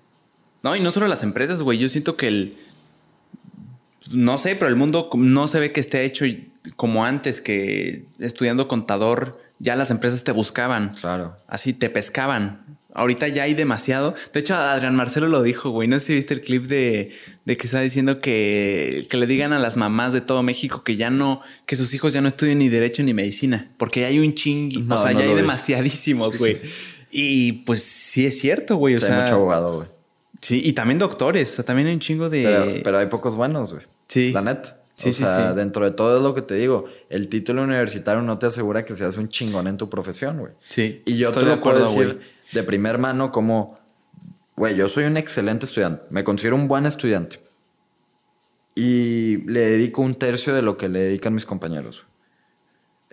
No, 0.64 0.76
y 0.76 0.80
no 0.80 0.92
solo 0.92 1.08
las 1.08 1.24
empresas, 1.24 1.62
güey. 1.62 1.78
Yo 1.78 1.90
siento 1.90 2.16
que 2.18 2.28
el. 2.28 2.58
No 4.12 4.38
sé, 4.38 4.56
pero 4.56 4.68
el 4.70 4.76
mundo 4.76 5.10
no 5.16 5.48
se 5.48 5.60
ve 5.60 5.72
que 5.72 5.80
esté 5.80 6.04
hecho 6.06 6.26
como 6.76 7.06
antes, 7.06 7.42
que 7.42 8.06
estudiando 8.20 8.68
contador 8.68 9.40
ya 9.60 9.76
las 9.76 9.92
empresas 9.92 10.24
te 10.24 10.32
buscaban. 10.32 10.94
Claro. 11.00 11.36
Así 11.48 11.74
te 11.74 11.90
pescaban. 11.90 12.62
Ahorita 12.94 13.28
ya 13.28 13.44
hay 13.44 13.56
demasiado. 13.56 14.14
De 14.34 14.40
hecho, 14.42 14.56
Adrián 14.56 14.96
Marcelo 14.96 15.28
lo 15.28 15.42
dijo, 15.42 15.72
güey. 15.72 15.88
No 15.88 15.98
sé 16.00 16.06
si 16.08 16.14
viste 16.16 16.34
el 16.36 16.42
clip 16.42 16.66
de, 16.68 17.12
de 17.46 17.58
que 17.58 17.66
está 17.66 17.80
diciendo 17.80 18.22
que, 18.22 19.08
que 19.10 19.18
le 19.18 19.26
digan 19.26 19.52
a 19.52 19.58
las 19.60 19.78
mamás 19.78 20.14
de 20.14 20.22
todo 20.22 20.44
México 20.44 20.84
que 20.84 20.96
ya 20.96 21.10
no, 21.10 21.42
que 21.66 21.76
sus 21.76 21.94
hijos 21.96 22.14
ya 22.14 22.22
no 22.22 22.28
estudien 22.28 22.60
ni 22.60 22.70
derecho 22.70 23.02
ni 23.04 23.14
medicina. 23.14 23.72
Porque 23.78 24.02
ya 24.02 24.08
hay 24.08 24.20
un 24.20 24.34
ching, 24.36 24.88
No, 24.88 24.96
o 24.96 24.98
sea, 25.02 25.14
no 25.14 25.20
ya 25.22 25.26
hay 25.26 25.34
demasiadísimos, 25.34 26.38
güey. 26.38 26.58
y 27.10 27.54
pues 27.64 27.82
sí 27.84 28.26
es 28.28 28.38
cierto, 28.40 28.76
güey. 28.76 28.96
O 28.96 29.00
Sí, 29.00 29.06
sea, 29.06 29.16
hay 29.16 29.22
mucho 29.24 29.36
abogado, 29.36 29.76
güey. 29.78 29.88
Sí, 30.44 30.62
y 30.64 30.74
también 30.74 31.00
doctores. 31.00 31.54
O 31.54 31.56
sea, 31.56 31.66
también 31.66 31.88
hay 31.88 31.94
un 31.94 32.02
chingo 32.02 32.30
de. 32.30 32.44
Pero, 32.44 32.84
pero 32.84 32.98
hay 32.98 33.08
pocos 33.08 33.36
buenos, 33.36 33.74
güey. 33.74 33.86
Sí. 34.08 34.34
La 34.34 34.42
neta. 34.42 34.82
Sí, 34.94 35.10
o 35.10 35.12
sí, 35.14 35.24
sea, 35.24 35.52
sí. 35.52 35.56
dentro 35.56 35.86
de 35.86 35.92
todo 35.92 36.18
es 36.18 36.22
lo 36.22 36.34
que 36.34 36.42
te 36.42 36.56
digo. 36.56 36.84
El 37.10 37.30
título 37.30 37.64
universitario 37.64 38.22
no 38.22 38.38
te 38.38 38.48
asegura 38.48 38.84
que 38.84 38.94
seas 38.94 39.16
un 39.16 39.30
chingón 39.30 39.68
en 39.68 39.78
tu 39.78 39.90
profesión, 39.90 40.38
güey. 40.40 40.52
Sí, 40.68 41.02
Y 41.06 41.18
yo 41.18 41.30
estoy 41.30 41.44
te 41.44 41.50
de 41.50 41.56
lo 41.56 41.62
puedo 41.62 41.80
decir 41.80 42.20
de 42.52 42.64
primer 42.64 42.98
mano 42.98 43.32
como, 43.32 43.80
güey, 44.58 44.76
yo 44.76 44.90
soy 44.90 45.06
un 45.06 45.16
excelente 45.16 45.66
estudiante. 45.66 46.04
Me 46.10 46.26
considero 46.26 46.58
un 46.58 46.68
buen 46.68 46.86
estudiante. 46.86 47.40
Y 48.76 49.38
le 49.50 49.62
dedico 49.62 50.02
un 50.02 50.16
tercio 50.16 50.54
de 50.54 50.62
lo 50.62 50.76
que 50.76 50.90
le 50.90 51.00
dedican 51.00 51.34
mis 51.34 51.46
compañeros. 51.46 52.06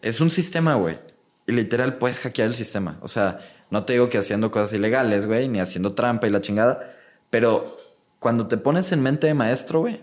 Es 0.02 0.20
un 0.20 0.32
sistema, 0.32 0.74
güey. 0.74 0.98
Y 1.46 1.52
literal 1.52 1.96
puedes 1.96 2.18
hackear 2.18 2.48
el 2.48 2.56
sistema. 2.56 2.98
O 3.02 3.08
sea, 3.08 3.40
no 3.70 3.84
te 3.84 3.92
digo 3.92 4.08
que 4.08 4.18
haciendo 4.18 4.50
cosas 4.50 4.72
ilegales, 4.72 5.26
güey, 5.26 5.48
ni 5.48 5.60
haciendo 5.60 5.94
trampa 5.94 6.26
y 6.26 6.30
la 6.30 6.40
chingada. 6.40 6.96
Pero 7.30 7.76
cuando 8.18 8.46
te 8.48 8.56
pones 8.56 8.92
en 8.92 9.02
mente 9.02 9.26
de 9.26 9.34
maestro, 9.34 9.80
güey, 9.80 10.02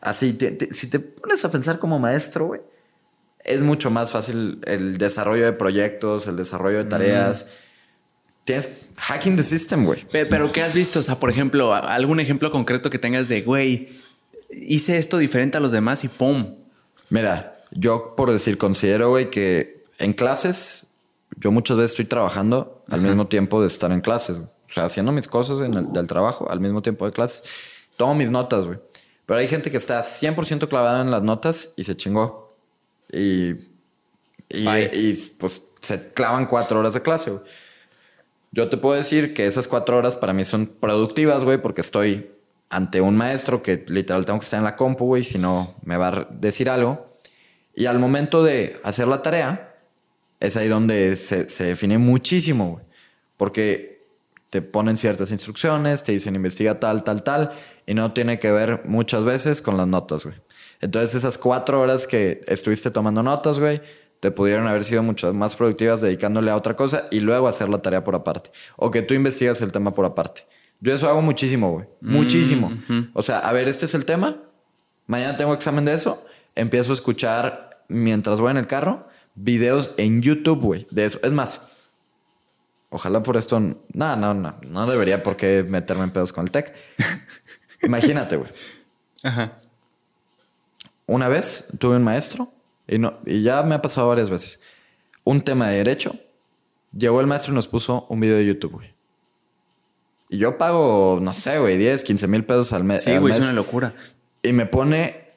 así, 0.00 0.32
te- 0.32 0.50
te- 0.52 0.72
si 0.74 0.88
te 0.88 0.98
pones 0.98 1.44
a 1.44 1.50
pensar 1.50 1.78
como 1.78 1.98
maestro, 1.98 2.46
güey, 2.46 2.60
es 3.44 3.60
mucho 3.60 3.90
más 3.90 4.10
fácil 4.10 4.60
el 4.66 4.96
desarrollo 4.98 5.44
de 5.44 5.52
proyectos, 5.52 6.26
el 6.26 6.36
desarrollo 6.36 6.78
de 6.78 6.84
tareas. 6.84 7.48
Tienes 8.44 8.70
hacking 8.96 9.36
the 9.36 9.42
system, 9.42 9.84
güey. 9.84 10.04
Pe- 10.06 10.26
Pero, 10.26 10.50
¿qué 10.52 10.62
has 10.62 10.74
visto? 10.74 10.98
O 10.98 11.02
sea, 11.02 11.18
por 11.20 11.30
ejemplo, 11.30 11.72
algún 11.74 12.20
ejemplo 12.20 12.50
concreto 12.50 12.90
que 12.90 12.98
tengas 12.98 13.28
de, 13.28 13.42
güey, 13.42 13.88
hice 14.50 14.98
esto 14.98 15.18
diferente 15.18 15.56
a 15.56 15.60
los 15.60 15.72
demás 15.72 16.04
y 16.04 16.08
¡pum! 16.08 16.56
Mira, 17.10 17.56
yo 17.70 18.14
por 18.16 18.30
decir, 18.32 18.56
considero, 18.58 19.10
güey, 19.10 19.30
que 19.30 19.82
en 19.98 20.12
clases, 20.12 20.86
yo 21.36 21.50
muchas 21.52 21.76
veces 21.76 21.92
estoy 21.92 22.04
trabajando 22.06 22.82
al 22.88 23.00
mismo 23.00 23.26
tiempo 23.28 23.60
de 23.62 23.68
estar 23.68 23.92
en 23.92 24.00
clases. 24.00 24.36
güey. 24.36 24.48
Sea, 24.74 24.86
haciendo 24.86 25.12
mis 25.12 25.28
cosas 25.28 25.60
en 25.60 25.74
el, 25.74 25.92
del 25.92 26.08
trabajo 26.08 26.50
al 26.50 26.58
mismo 26.58 26.82
tiempo 26.82 27.06
de 27.06 27.12
clases. 27.12 27.44
Tomo 27.96 28.16
mis 28.16 28.28
notas, 28.28 28.66
güey. 28.66 28.80
Pero 29.24 29.38
hay 29.38 29.46
gente 29.46 29.70
que 29.70 29.76
está 29.76 30.02
100% 30.02 30.68
clavada 30.68 31.00
en 31.00 31.12
las 31.12 31.22
notas 31.22 31.74
y 31.76 31.84
se 31.84 31.96
chingó. 31.96 32.56
Y, 33.12 33.52
y, 34.48 34.68
y, 34.68 35.34
pues 35.38 35.62
se 35.80 36.08
clavan 36.08 36.46
cuatro 36.46 36.80
horas 36.80 36.94
de 36.94 37.02
clase, 37.02 37.30
güey. 37.30 37.42
Yo 38.50 38.68
te 38.68 38.76
puedo 38.76 38.96
decir 38.96 39.32
que 39.32 39.46
esas 39.46 39.68
cuatro 39.68 39.96
horas 39.96 40.16
para 40.16 40.32
mí 40.32 40.44
son 40.44 40.66
productivas, 40.66 41.44
güey, 41.44 41.62
porque 41.62 41.80
estoy 41.80 42.32
ante 42.68 43.00
un 43.00 43.16
maestro 43.16 43.62
que 43.62 43.84
literal 43.86 44.24
tengo 44.24 44.40
que 44.40 44.44
estar 44.44 44.58
en 44.58 44.64
la 44.64 44.74
compu, 44.74 45.06
güey, 45.06 45.22
si 45.22 45.38
no 45.38 45.72
me 45.84 45.96
va 45.96 46.08
a 46.08 46.28
decir 46.30 46.68
algo. 46.68 47.06
Y 47.76 47.86
al 47.86 48.00
momento 48.00 48.42
de 48.42 48.76
hacer 48.82 49.06
la 49.06 49.22
tarea, 49.22 49.76
es 50.40 50.56
ahí 50.56 50.66
donde 50.66 51.14
se, 51.16 51.48
se 51.48 51.64
define 51.64 51.98
muchísimo, 51.98 52.72
güey. 52.72 52.84
Porque 53.36 53.93
te 54.54 54.62
ponen 54.62 54.96
ciertas 54.96 55.32
instrucciones, 55.32 56.04
te 56.04 56.12
dicen 56.12 56.36
investiga 56.36 56.78
tal, 56.78 57.02
tal, 57.02 57.24
tal, 57.24 57.50
y 57.88 57.94
no 57.94 58.12
tiene 58.12 58.38
que 58.38 58.52
ver 58.52 58.82
muchas 58.84 59.24
veces 59.24 59.60
con 59.60 59.76
las 59.76 59.88
notas, 59.88 60.24
güey. 60.24 60.36
Entonces 60.80 61.16
esas 61.16 61.38
cuatro 61.38 61.80
horas 61.80 62.06
que 62.06 62.40
estuviste 62.46 62.92
tomando 62.92 63.24
notas, 63.24 63.58
güey, 63.58 63.82
te 64.20 64.30
pudieron 64.30 64.68
haber 64.68 64.84
sido 64.84 65.02
muchas 65.02 65.34
más 65.34 65.56
productivas 65.56 66.02
dedicándole 66.02 66.52
a 66.52 66.56
otra 66.56 66.76
cosa 66.76 67.08
y 67.10 67.18
luego 67.18 67.48
hacer 67.48 67.68
la 67.68 67.78
tarea 67.78 68.04
por 68.04 68.14
aparte. 68.14 68.52
O 68.76 68.92
que 68.92 69.02
tú 69.02 69.12
investigas 69.12 69.60
el 69.60 69.72
tema 69.72 69.92
por 69.92 70.04
aparte. 70.04 70.42
Yo 70.78 70.94
eso 70.94 71.08
hago 71.08 71.20
muchísimo, 71.20 71.72
güey. 71.72 71.86
Muchísimo. 72.00 72.70
O 73.12 73.24
sea, 73.24 73.40
a 73.40 73.52
ver, 73.52 73.66
este 73.66 73.86
es 73.86 73.94
el 73.94 74.04
tema. 74.04 74.40
Mañana 75.08 75.36
tengo 75.36 75.52
examen 75.52 75.84
de 75.84 75.94
eso. 75.94 76.24
Empiezo 76.54 76.92
a 76.92 76.94
escuchar 76.94 77.84
mientras 77.88 78.38
voy 78.38 78.52
en 78.52 78.58
el 78.58 78.68
carro 78.68 79.08
videos 79.34 79.94
en 79.96 80.22
YouTube, 80.22 80.60
güey, 80.60 80.86
de 80.92 81.06
eso. 81.06 81.18
Es 81.24 81.32
más, 81.32 81.73
ojalá 82.94 83.22
por 83.22 83.36
esto. 83.36 83.58
No, 83.60 84.16
no, 84.16 84.34
no. 84.34 84.58
No 84.62 84.86
debería 84.86 85.22
por 85.22 85.36
qué 85.36 85.64
meterme 85.68 86.04
en 86.04 86.10
pedos 86.10 86.32
con 86.32 86.44
el 86.44 86.50
tech. 86.50 86.74
Imagínate, 87.82 88.36
güey. 88.36 88.50
Ajá. 89.22 89.56
Una 91.06 91.28
vez 91.28 91.66
tuve 91.78 91.96
un 91.96 92.02
maestro, 92.04 92.52
y, 92.86 92.98
no, 92.98 93.18
y 93.26 93.42
ya 93.42 93.62
me 93.62 93.74
ha 93.74 93.82
pasado 93.82 94.08
varias 94.08 94.30
veces, 94.30 94.60
un 95.24 95.42
tema 95.42 95.68
de 95.68 95.76
derecho. 95.78 96.14
Llegó 96.96 97.20
el 97.20 97.26
maestro 97.26 97.52
y 97.52 97.56
nos 97.56 97.66
puso 97.68 98.06
un 98.08 98.20
video 98.20 98.36
de 98.36 98.46
YouTube, 98.46 98.72
güey. 98.72 98.94
Y 100.30 100.38
yo 100.38 100.56
pago, 100.56 101.18
no 101.20 101.34
sé, 101.34 101.58
güey, 101.58 101.76
10, 101.76 102.02
15 102.04 102.26
mil 102.28 102.44
pesos 102.46 102.72
al, 102.72 102.84
me- 102.84 102.98
Sí, 102.98 103.12
al 103.12 103.20
güey, 103.20 103.32
es 103.34 103.40
mes. 103.40 103.48
una 103.48 103.54
locura. 103.54 103.94
Y 104.42 104.52
me 104.52 104.64
pone 104.66 105.32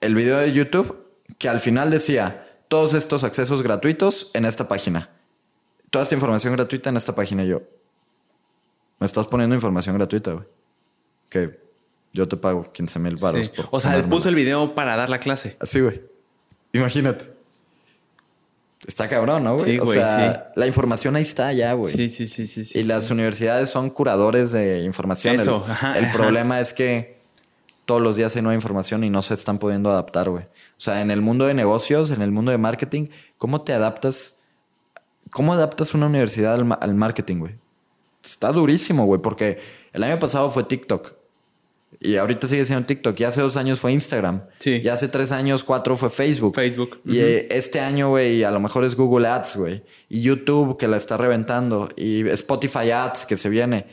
el 0.00 0.14
video 0.14 0.38
de 0.38 0.52
YouTube 0.52 1.06
que 1.38 1.48
al 1.48 1.60
final 1.60 1.90
decía 1.90 2.46
todos 2.68 2.94
estos 2.94 3.24
accesos 3.24 3.62
gratuitos 3.62 4.30
en 4.34 4.44
esta 4.44 4.68
página. 4.68 5.10
Toda 5.92 6.04
esta 6.04 6.14
información 6.14 6.54
gratuita 6.54 6.88
en 6.88 6.96
esta 6.96 7.14
página. 7.14 7.44
Yo, 7.44 7.60
me 8.98 9.06
estás 9.06 9.26
poniendo 9.26 9.54
información 9.54 9.94
gratuita, 9.94 10.32
güey. 10.32 10.46
Que 11.28 11.60
yo 12.14 12.26
te 12.26 12.38
pago 12.38 12.72
15 12.72 12.98
mil 12.98 13.16
baros. 13.20 13.52
Sí. 13.54 13.62
O 13.70 13.78
sea, 13.78 13.96
él 13.96 14.04
puso 14.04 14.30
el 14.30 14.34
video 14.34 14.74
para 14.74 14.96
dar 14.96 15.10
la 15.10 15.20
clase. 15.20 15.54
Así, 15.60 15.80
güey. 15.80 16.00
Imagínate. 16.72 17.30
Está 18.86 19.06
cabrón, 19.06 19.44
¿no, 19.44 19.56
güey? 19.56 19.64
Sí, 19.66 19.78
o 19.80 19.84
güey, 19.84 19.98
sea, 19.98 20.50
la 20.56 20.66
información 20.66 21.14
ahí 21.14 21.22
está 21.22 21.52
ya, 21.52 21.74
güey. 21.74 21.94
Sí, 21.94 22.08
sí, 22.08 22.26
sí, 22.26 22.46
sí. 22.46 22.64
sí 22.64 22.78
y 22.78 22.84
las 22.84 23.08
sí. 23.08 23.12
universidades 23.12 23.68
son 23.68 23.90
curadores 23.90 24.50
de 24.50 24.80
información. 24.84 25.34
Eso, 25.34 25.62
el, 25.66 25.72
ajá, 25.72 25.98
el 25.98 26.06
ajá. 26.06 26.14
problema 26.14 26.58
es 26.58 26.72
que 26.72 27.18
todos 27.84 28.00
los 28.00 28.16
días 28.16 28.34
hay 28.34 28.40
nueva 28.40 28.54
información 28.54 29.04
y 29.04 29.10
no 29.10 29.20
se 29.20 29.34
están 29.34 29.58
pudiendo 29.58 29.90
adaptar, 29.90 30.30
güey. 30.30 30.44
O 30.44 30.80
sea, 30.80 31.02
en 31.02 31.10
el 31.10 31.20
mundo 31.20 31.46
de 31.46 31.52
negocios, 31.52 32.10
en 32.10 32.22
el 32.22 32.30
mundo 32.30 32.50
de 32.50 32.56
marketing, 32.56 33.08
¿cómo 33.36 33.60
te 33.60 33.74
adaptas? 33.74 34.41
¿Cómo 35.32 35.52
adaptas 35.54 35.94
una 35.94 36.06
universidad 36.06 36.54
al, 36.54 36.64
ma- 36.64 36.76
al 36.76 36.94
marketing, 36.94 37.38
güey? 37.38 37.54
Está 38.22 38.52
durísimo, 38.52 39.04
güey, 39.06 39.20
porque 39.20 39.58
el 39.92 40.04
año 40.04 40.20
pasado 40.20 40.48
fue 40.52 40.62
TikTok. 40.62 41.14
Y 42.00 42.16
ahorita 42.16 42.46
sigue 42.48 42.64
siendo 42.64 42.86
TikTok. 42.86 43.18
Y 43.20 43.24
hace 43.24 43.40
dos 43.40 43.56
años 43.56 43.78
fue 43.80 43.92
Instagram. 43.92 44.42
Sí. 44.58 44.80
Y 44.82 44.88
hace 44.88 45.08
tres 45.08 45.30
años, 45.32 45.62
cuatro 45.64 45.96
fue 45.96 46.10
Facebook. 46.10 46.54
Facebook. 46.54 47.00
Y 47.04 47.18
eh, 47.18 47.48
este 47.50 47.80
año, 47.80 48.10
güey, 48.10 48.44
a 48.44 48.50
lo 48.50 48.60
mejor 48.60 48.84
es 48.84 48.94
Google 48.94 49.28
Ads, 49.28 49.56
güey. 49.56 49.82
Y 50.08 50.22
YouTube 50.22 50.76
que 50.78 50.86
la 50.88 50.96
está 50.96 51.16
reventando. 51.16 51.88
Y 51.96 52.26
Spotify 52.28 52.90
Ads 52.92 53.26
que 53.26 53.36
se 53.36 53.48
viene. 53.48 53.86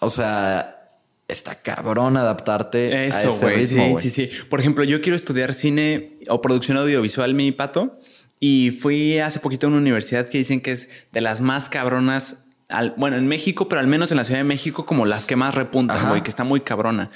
O 0.00 0.10
sea, 0.10 0.90
está 1.28 1.54
cabrón 1.62 2.16
adaptarte 2.16 2.94
a 2.94 3.04
Eso, 3.06 3.30
ese 3.30 3.44
güey. 3.44 3.56
ritmo, 3.56 3.98
Sí, 3.98 4.10
sí, 4.10 4.26
sí. 4.28 4.44
Por 4.48 4.60
ejemplo, 4.60 4.84
yo 4.84 5.00
quiero 5.00 5.16
estudiar 5.16 5.54
cine 5.54 6.18
o 6.28 6.40
producción 6.42 6.76
audiovisual, 6.76 7.34
mi 7.34 7.52
pato. 7.52 7.98
Y 8.40 8.70
fui 8.70 9.18
hace 9.18 9.40
poquito 9.40 9.66
a 9.66 9.70
una 9.70 9.78
universidad 9.78 10.28
que 10.28 10.38
dicen 10.38 10.60
que 10.60 10.72
es 10.72 10.88
de 11.12 11.20
las 11.20 11.40
más 11.40 11.68
cabronas. 11.68 12.42
al- 12.68 12.94
bueno, 12.96 13.16
en 13.16 13.28
México, 13.28 13.68
pero 13.68 13.80
al 13.80 13.86
menos 13.86 14.10
en 14.10 14.16
la 14.16 14.24
Ciudad 14.24 14.40
de 14.40 14.44
México, 14.44 14.84
como 14.86 15.06
las 15.06 15.24
que 15.24 15.36
más 15.36 15.54
repuntan, 15.54 16.08
güey, 16.08 16.22
que 16.24 16.28
está 16.30 16.42
muy 16.42 16.60
cabrona. 16.60 17.10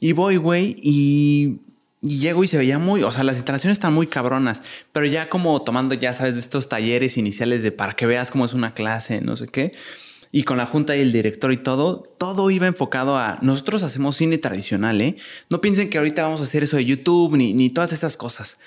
Y 0.00 0.10
voy, 0.12 0.36
güey, 0.36 0.76
y, 0.82 1.60
y 2.02 2.18
llego 2.18 2.42
y 2.42 2.48
se 2.48 2.58
veía 2.58 2.78
muy, 2.80 3.04
o 3.04 3.12
sea, 3.12 3.22
las 3.22 3.36
instalaciones 3.36 3.76
están 3.78 3.94
muy 3.94 4.08
cabronas, 4.08 4.62
pero 4.92 5.06
ya 5.06 5.28
como 5.28 5.62
tomando, 5.62 5.94
ya 5.94 6.12
sabes, 6.12 6.34
de 6.34 6.40
estos 6.40 6.68
talleres 6.68 7.16
iniciales 7.18 7.62
de 7.62 7.70
para 7.70 7.94
que 7.94 8.04
veas 8.06 8.32
cómo 8.32 8.44
es 8.44 8.52
una 8.52 8.74
clase, 8.74 9.20
no 9.20 9.36
sé 9.36 9.46
qué. 9.46 9.70
Y 10.32 10.42
con 10.42 10.58
la 10.58 10.66
junta 10.66 10.96
y 10.96 11.00
el 11.00 11.12
director 11.12 11.52
y 11.52 11.56
todo, 11.56 12.02
todo 12.18 12.50
iba 12.50 12.66
enfocado 12.66 13.16
a 13.16 13.38
nosotros 13.42 13.84
hacemos 13.84 14.16
cine 14.16 14.38
tradicional, 14.38 15.00
¿eh? 15.00 15.16
No 15.50 15.60
piensen 15.60 15.88
que 15.88 15.98
ahorita 15.98 16.24
vamos 16.24 16.40
a 16.40 16.44
hacer 16.44 16.64
eso 16.64 16.76
de 16.76 16.84
YouTube 16.84 17.36
ni, 17.36 17.54
ni 17.54 17.70
todas 17.70 17.92
esas 17.92 18.16
cosas. 18.16 18.58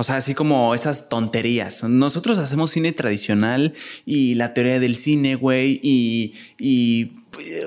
O 0.00 0.04
sea, 0.04 0.14
así 0.14 0.32
como 0.32 0.76
esas 0.76 1.08
tonterías. 1.08 1.82
Nosotros 1.82 2.38
hacemos 2.38 2.70
cine 2.70 2.92
tradicional 2.92 3.74
y 4.06 4.34
la 4.34 4.54
teoría 4.54 4.78
del 4.78 4.94
cine, 4.94 5.34
güey. 5.34 5.80
Y, 5.82 7.12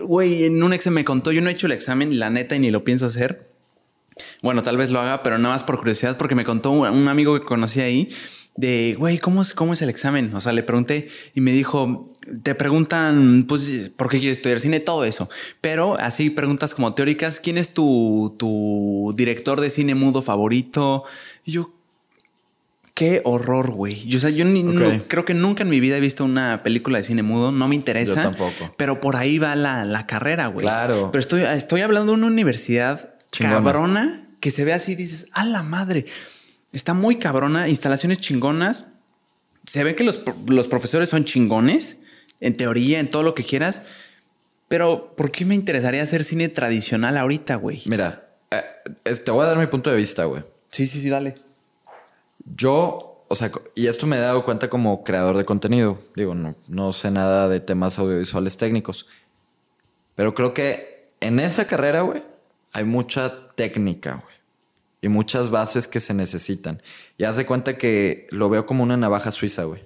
güey, 0.06 0.46
en 0.46 0.64
un 0.64 0.72
examen 0.72 1.02
me 1.02 1.06
contó, 1.06 1.34
yo 1.34 1.42
no 1.42 1.50
he 1.50 1.52
hecho 1.52 1.68
el 1.68 1.74
examen, 1.74 2.20
la 2.20 2.30
neta, 2.30 2.56
y 2.56 2.60
ni 2.60 2.72
lo 2.72 2.86
pienso 2.86 3.06
hacer. 3.06 3.50
Bueno, 4.42 4.64
tal 4.64 4.78
vez 4.78 4.92
lo 4.92 5.02
haga, 5.02 5.24
pero 5.24 5.38
nada 5.40 5.56
más 5.56 5.66
por 5.66 5.78
curiosidad, 5.78 6.18
porque 6.18 6.36
me 6.36 6.46
contó 6.46 6.72
un 6.72 6.88
un 6.88 7.10
amigo 7.10 7.38
que 7.38 7.46
conocí 7.46 7.82
ahí 7.82 8.08
de, 8.56 8.96
güey, 8.98 9.18
¿cómo 9.18 9.42
es, 9.42 9.54
¿cómo 9.54 9.74
es 9.74 9.82
el 9.82 9.90
examen? 9.90 10.34
O 10.34 10.40
sea, 10.40 10.54
le 10.54 10.64
pregunté 10.64 11.10
y 11.36 11.42
me 11.42 11.52
dijo, 11.52 12.14
te 12.44 12.56
preguntan, 12.56 13.44
pues, 13.46 13.92
¿por 13.98 14.08
qué 14.08 14.20
quieres 14.20 14.38
estudiar 14.38 14.62
cine? 14.62 14.80
Todo 14.80 15.04
eso. 15.04 15.28
Pero 15.60 15.98
así 15.98 16.30
preguntas 16.30 16.74
como 16.76 16.94
teóricas, 16.94 17.42
¿quién 17.42 17.58
es 17.58 17.74
tu, 17.74 18.36
tu 18.40 19.14
director 19.18 19.60
de 19.60 19.70
cine 19.70 19.96
mudo 19.96 20.22
favorito? 20.22 21.04
Y 21.44 21.52
yo, 21.52 21.74
qué 23.02 23.22
horror, 23.26 23.72
güey. 23.72 23.96
Yo, 24.08 24.20
o 24.20 24.22
sea, 24.22 24.30
yo 24.30 24.46
ni- 24.46 24.62
Ok. 24.62 24.74
no- 24.76 25.04
creo 25.08 25.26
que 25.26 25.34
nunca 25.34 25.64
en 25.64 25.70
mi 25.70 25.80
vida 25.80 25.98
he 25.98 26.00
visto 26.00 26.24
una 26.24 26.62
película 26.62 27.00
de 27.00 27.04
cine 27.04 27.24
mudo, 27.24 27.52
no 27.52 27.68
me 27.68 27.74
interesa. 27.74 28.14
Yo 28.16 28.22
tampoco. 28.22 28.74
Pero 28.78 29.00
por 29.02 29.16
ahí 29.16 29.40
va 29.40 29.56
la, 29.56 29.86
la 29.86 30.06
carrera, 30.06 30.46
güey. 30.48 30.64
Claro. 30.66 31.10
Pero 31.12 31.20
estoy, 31.20 31.42
estoy 31.42 31.82
hablando 31.82 32.12
de 32.12 32.18
una 32.20 32.28
universidad 32.28 33.16
Chingona. 33.32 33.56
cabrona 33.56 34.28
que 34.40 34.52
se 34.52 34.66
ve 34.66 34.74
así 34.74 34.92
y 34.92 34.96
dices, 34.96 35.30
a 35.34 35.44
la 35.46 35.64
madre. 35.64 36.06
Está 36.74 36.94
muy 36.94 37.16
cabrona, 37.18 37.68
instalaciones 37.70 38.20
chingonas. 38.20 38.86
Se 39.68 39.84
ve 39.84 39.96
que 39.96 40.04
los, 40.04 40.18
pro- 40.20 40.36
los 40.48 40.68
profesores 40.68 41.10
son 41.10 41.24
chingones, 41.26 41.98
en 42.40 42.56
teoría, 42.56 43.00
en 43.00 43.10
todo 43.10 43.24
lo 43.24 43.34
que 43.34 43.44
quieras. 43.44 43.82
Pero, 44.68 45.16
¿por 45.18 45.32
qué 45.32 45.44
me 45.44 45.56
interesaría 45.56 46.04
hacer 46.04 46.24
cine 46.24 46.50
tradicional 46.50 47.18
ahorita, 47.18 47.56
güey? 47.56 47.82
Mira, 47.86 48.30
eh, 48.52 48.62
te 49.26 49.32
voy 49.32 49.44
a 49.44 49.48
dar 49.50 49.58
mi 49.58 49.66
punto 49.68 49.90
de 49.90 49.98
vista, 49.98 50.26
güey. 50.26 50.44
Sí, 50.70 50.88
sí, 50.88 51.02
sí, 51.02 51.10
dale. 51.10 51.36
Yo, 52.46 53.26
o 53.28 53.36
sea, 53.36 53.52
y 53.76 53.88
esto 53.88 54.08
me 54.08 54.18
he 54.18 54.20
dado 54.20 54.44
cuenta 54.46 54.70
como 54.70 55.04
creador 55.04 55.38
de 55.38 55.46
contenido. 55.46 56.00
Digo, 56.16 56.36
no, 56.36 56.56
no 56.68 56.94
sé 56.94 57.12
nada 57.12 57.48
de 57.48 57.60
temas 57.60 58.00
audiovisuales 58.00 58.58
técnicos. 58.58 59.08
Pero 60.16 60.34
creo 60.34 60.54
que 60.54 61.12
en 61.20 61.40
esa 61.40 61.68
carrera, 61.68 62.02
güey, 62.02 62.24
hay 62.74 62.84
mucha 62.84 63.48
técnica, 63.56 64.22
güey. 64.24 64.36
Y 65.04 65.08
muchas 65.10 65.50
bases 65.50 65.88
que 65.88 66.00
se 66.00 66.14
necesitan. 66.14 66.82
Y 67.18 67.24
haz 67.24 67.36
de 67.36 67.46
cuenta 67.46 67.78
que 67.78 68.28
lo 68.30 68.50
veo 68.50 68.66
como 68.66 68.84
una 68.84 68.98
navaja 68.98 69.32
suiza, 69.32 69.64
güey. 69.64 69.84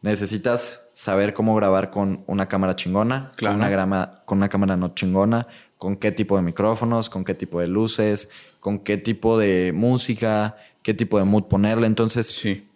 Necesitas 0.00 0.90
saber 0.94 1.34
cómo 1.34 1.54
grabar 1.56 1.90
con 1.90 2.22
una 2.26 2.46
cámara 2.46 2.76
chingona, 2.76 3.32
Claro. 3.36 3.54
con, 3.54 3.60
una 3.60 3.68
grama, 3.68 4.22
con 4.26 4.38
una 4.38 4.48
cámara 4.48 4.76
no 4.76 4.94
chingona, 4.94 5.46
con 5.76 5.96
qué 5.96 6.12
tipo 6.12 6.36
de 6.36 6.42
micrófonos, 6.42 7.10
con 7.10 7.24
qué 7.24 7.34
tipo 7.34 7.60
de 7.60 7.66
luces, 7.68 8.30
con 8.60 8.78
qué 8.80 8.96
tipo 8.96 9.38
de 9.38 9.72
música, 9.74 10.56
qué 10.88 10.94
tipo 10.94 11.18
de 11.18 11.24
mood 11.26 11.42
ponerle. 11.44 11.86
Entonces, 11.86 12.26
Sí. 12.28 12.66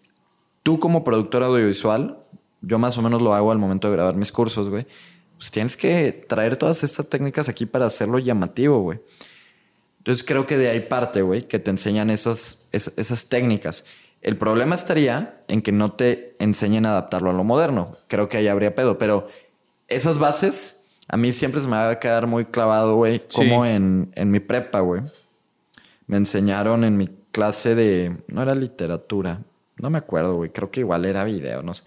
tú 0.62 0.78
como 0.78 1.02
productor 1.02 1.43
audiovisual, 1.44 2.18
yo 2.60 2.78
más 2.78 2.98
o 2.98 3.02
menos 3.02 3.22
lo 3.22 3.32
hago 3.32 3.51
al 3.51 3.56
momento 3.59 3.89
de 3.89 3.94
grabar 3.97 4.16
mis 4.16 4.30
cursos, 4.30 4.68
güey. 4.68 4.86
Pues 5.39 5.51
tienes 5.51 5.78
que 5.78 6.12
traer 6.28 6.59
todas 6.59 6.84
estas 6.84 7.09
técnicas 7.09 7.48
aquí 7.48 7.64
para 7.64 7.86
hacerlo 7.86 8.18
llamativo, 8.18 8.80
güey. 8.80 9.01
Entonces 9.97 10.26
creo 10.26 10.44
que 10.47 10.59
de 10.59 10.68
ahí 10.68 10.80
parte, 10.80 11.22
güey, 11.22 11.48
que 11.48 11.59
te 11.59 11.70
enseñan 11.70 12.10
esas, 12.10 12.68
es- 12.72 12.93
esas 12.98 13.30
técnicas. 13.30 13.86
El 14.20 14.36
problema 14.36 14.74
estaría 14.74 15.43
en 15.48 15.62
que 15.62 15.72
no 15.72 15.93
te 15.93 16.36
enseñen 16.39 16.84
a 16.84 16.90
adaptarlo 16.90 17.30
a 17.30 17.32
lo 17.32 17.44
moderno. 17.44 17.97
Creo 18.09 18.28
que 18.28 18.36
ahí 18.36 18.47
habría 18.48 18.74
pedo, 18.74 18.98
pero 18.98 19.28
esas 19.89 20.18
bases 20.18 20.82
a 21.09 21.16
mí 21.16 21.32
siempre 21.32 21.62
se 21.62 21.66
me 21.66 21.76
va 21.76 21.89
a 21.89 21.98
quedar 21.98 22.26
muy 22.26 22.44
clavado, 22.44 22.94
güey, 22.97 23.22
Sí. 23.26 23.36
como 23.48 23.64
en, 23.64 24.12
en 24.16 24.30
mi 24.30 24.39
prepa, 24.39 24.80
güey. 24.80 25.01
Me 26.06 26.18
enseñaron 26.18 26.84
en 26.84 26.97
mi 26.98 27.09
clase 27.33 27.75
de. 27.75 28.17
No 28.29 28.43
era 28.43 28.55
literatura. 28.55 29.41
No 29.79 29.91
me 29.91 29.99
acuerdo, 29.99 30.37
güey. 30.37 30.51
Creo 30.51 30.71
que 30.71 30.81
igual 30.81 31.05
era 31.05 31.25
video, 31.25 31.63
no 31.63 31.75
sé. 31.75 31.83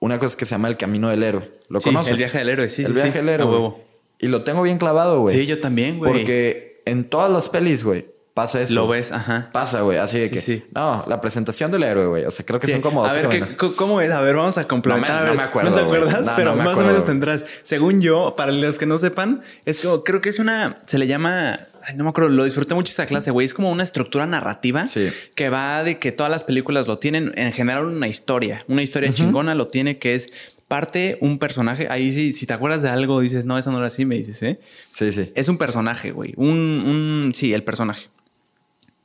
Una 0.00 0.18
cosa 0.18 0.36
que 0.36 0.44
se 0.44 0.52
llama 0.52 0.68
El 0.68 0.76
Camino 0.76 1.08
del 1.08 1.22
Héroe. 1.24 1.50
¿Lo 1.68 1.80
Sí, 1.80 1.86
conoces? 1.86 2.12
El 2.12 2.18
viaje 2.18 2.38
del 2.38 2.48
héroe, 2.50 2.70
sí, 2.70 2.82
El 2.82 2.88
sí, 2.88 2.92
viaje 2.94 3.10
sí, 3.10 3.16
del 3.18 3.28
héroe. 3.30 3.46
a 3.48 3.50
huevo. 3.50 3.84
Y 4.20 4.28
lo 4.28 4.44
tengo 4.44 4.62
bien 4.62 4.78
clavado, 4.78 5.20
güey. 5.20 5.36
Sí, 5.36 5.46
yo 5.46 5.58
también, 5.58 5.98
güey. 5.98 6.12
Porque 6.12 6.82
en 6.86 7.08
todas 7.08 7.30
las 7.32 7.48
pelis, 7.48 7.82
güey, 7.82 8.06
pasa 8.34 8.60
eso. 8.60 8.74
Lo 8.74 8.86
ves, 8.86 9.10
ajá. 9.10 9.50
Pasa, 9.52 9.80
güey. 9.80 9.98
Así 9.98 10.18
de 10.18 10.30
que. 10.30 10.40
sí. 10.40 10.64
No, 10.74 11.04
la 11.08 11.20
presentación 11.20 11.72
del 11.72 11.82
héroe, 11.82 12.06
güey. 12.06 12.24
O 12.24 12.30
sea, 12.30 12.46
creo 12.46 12.60
que 12.60 12.66
Sí. 12.66 12.72
son 12.74 12.80
como 12.82 13.04
a 13.04 13.12
dos 13.12 13.28
ver, 13.28 13.28
¿qué- 13.56 13.72
¿cómo 13.74 14.00
es? 14.00 14.12
A 14.12 14.20
ver, 14.20 14.36
vamos 14.36 14.56
a 14.58 14.68
complementar. 14.68 15.10
No 15.10 15.16
me- 15.16 15.20
A 15.20 15.22
ver, 15.24 15.30
no 15.32 15.36
me 15.38 15.42
acuerdo, 15.48 15.70
¿No 15.70 15.76
te 15.76 15.82
güey. 15.82 15.96
acuerdas? 16.02 16.26
No, 16.26 16.32
Pero 16.36 16.50
no 16.50 16.56
me 16.58 16.62
más 16.62 16.72
acuerdo, 16.74 16.82
o 16.82 16.92
menos 16.92 17.04
güey. 17.04 17.12
tendrás. 17.12 17.44
Según 17.64 18.00
yo, 18.00 18.34
para 18.36 18.52
los 18.52 18.78
que 18.78 18.86
no 18.86 18.98
sepan, 18.98 19.40
es 19.64 19.80
como, 19.80 20.04
creo 20.04 20.20
que 20.20 20.28
es 20.28 20.38
una, 20.38 20.78
se 20.86 20.98
le 20.98 21.06
llama, 21.08 21.58
ay, 21.88 21.96
no 21.96 22.04
me 22.04 22.10
acuerdo, 22.10 22.30
lo 22.30 22.44
disfruté 22.44 22.74
mucho 22.74 22.92
esa 22.92 23.06
clase, 23.06 23.30
güey. 23.30 23.44
Es 23.46 23.54
como 23.54 23.70
una 23.72 23.82
estructura 23.82 24.26
narrativa 24.26 24.86
Sí. 24.86 25.08
que 25.34 25.48
va 25.48 25.82
de 25.82 25.98
que 25.98 26.12
todas 26.12 26.30
las 26.30 26.44
películas 26.44 26.86
lo 26.86 26.98
tienen, 26.98 27.32
en 27.36 27.52
general 27.52 27.86
una 27.86 28.06
historia, 28.08 28.64
una 28.68 28.82
historia 28.82 29.12
chingona 29.12 29.54
lo 29.54 29.66
tiene 29.68 29.98
que 29.98 30.14
es 30.14 30.30
parte 30.68 31.16
un 31.22 31.38
personaje. 31.38 31.88
Ahí 31.90 32.12
sí, 32.12 32.32
si 32.32 32.44
te 32.46 32.52
acuerdas 32.52 32.82
de 32.82 32.90
algo, 32.90 33.20
dices, 33.20 33.46
no, 33.46 33.56
eso 33.56 33.72
no 33.72 33.78
era 33.78 33.86
así, 33.86 34.04
me 34.04 34.16
dices, 34.16 34.42
¿eh? 34.42 34.60
Sí, 34.92 35.12
sí. 35.12 35.32
Es 35.34 35.48
un 35.48 35.56
personaje, 35.56 36.10
güey. 36.12 36.34
Un, 36.36 36.58
un. 36.58 37.32
Sí, 37.34 37.54
el 37.54 37.64
personaje. 37.64 38.08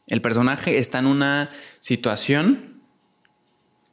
El 0.07 0.22
personaje 0.22 0.77
está 0.80 0.99
en 0.99 1.05
una 1.05 1.49
situación 1.80 2.81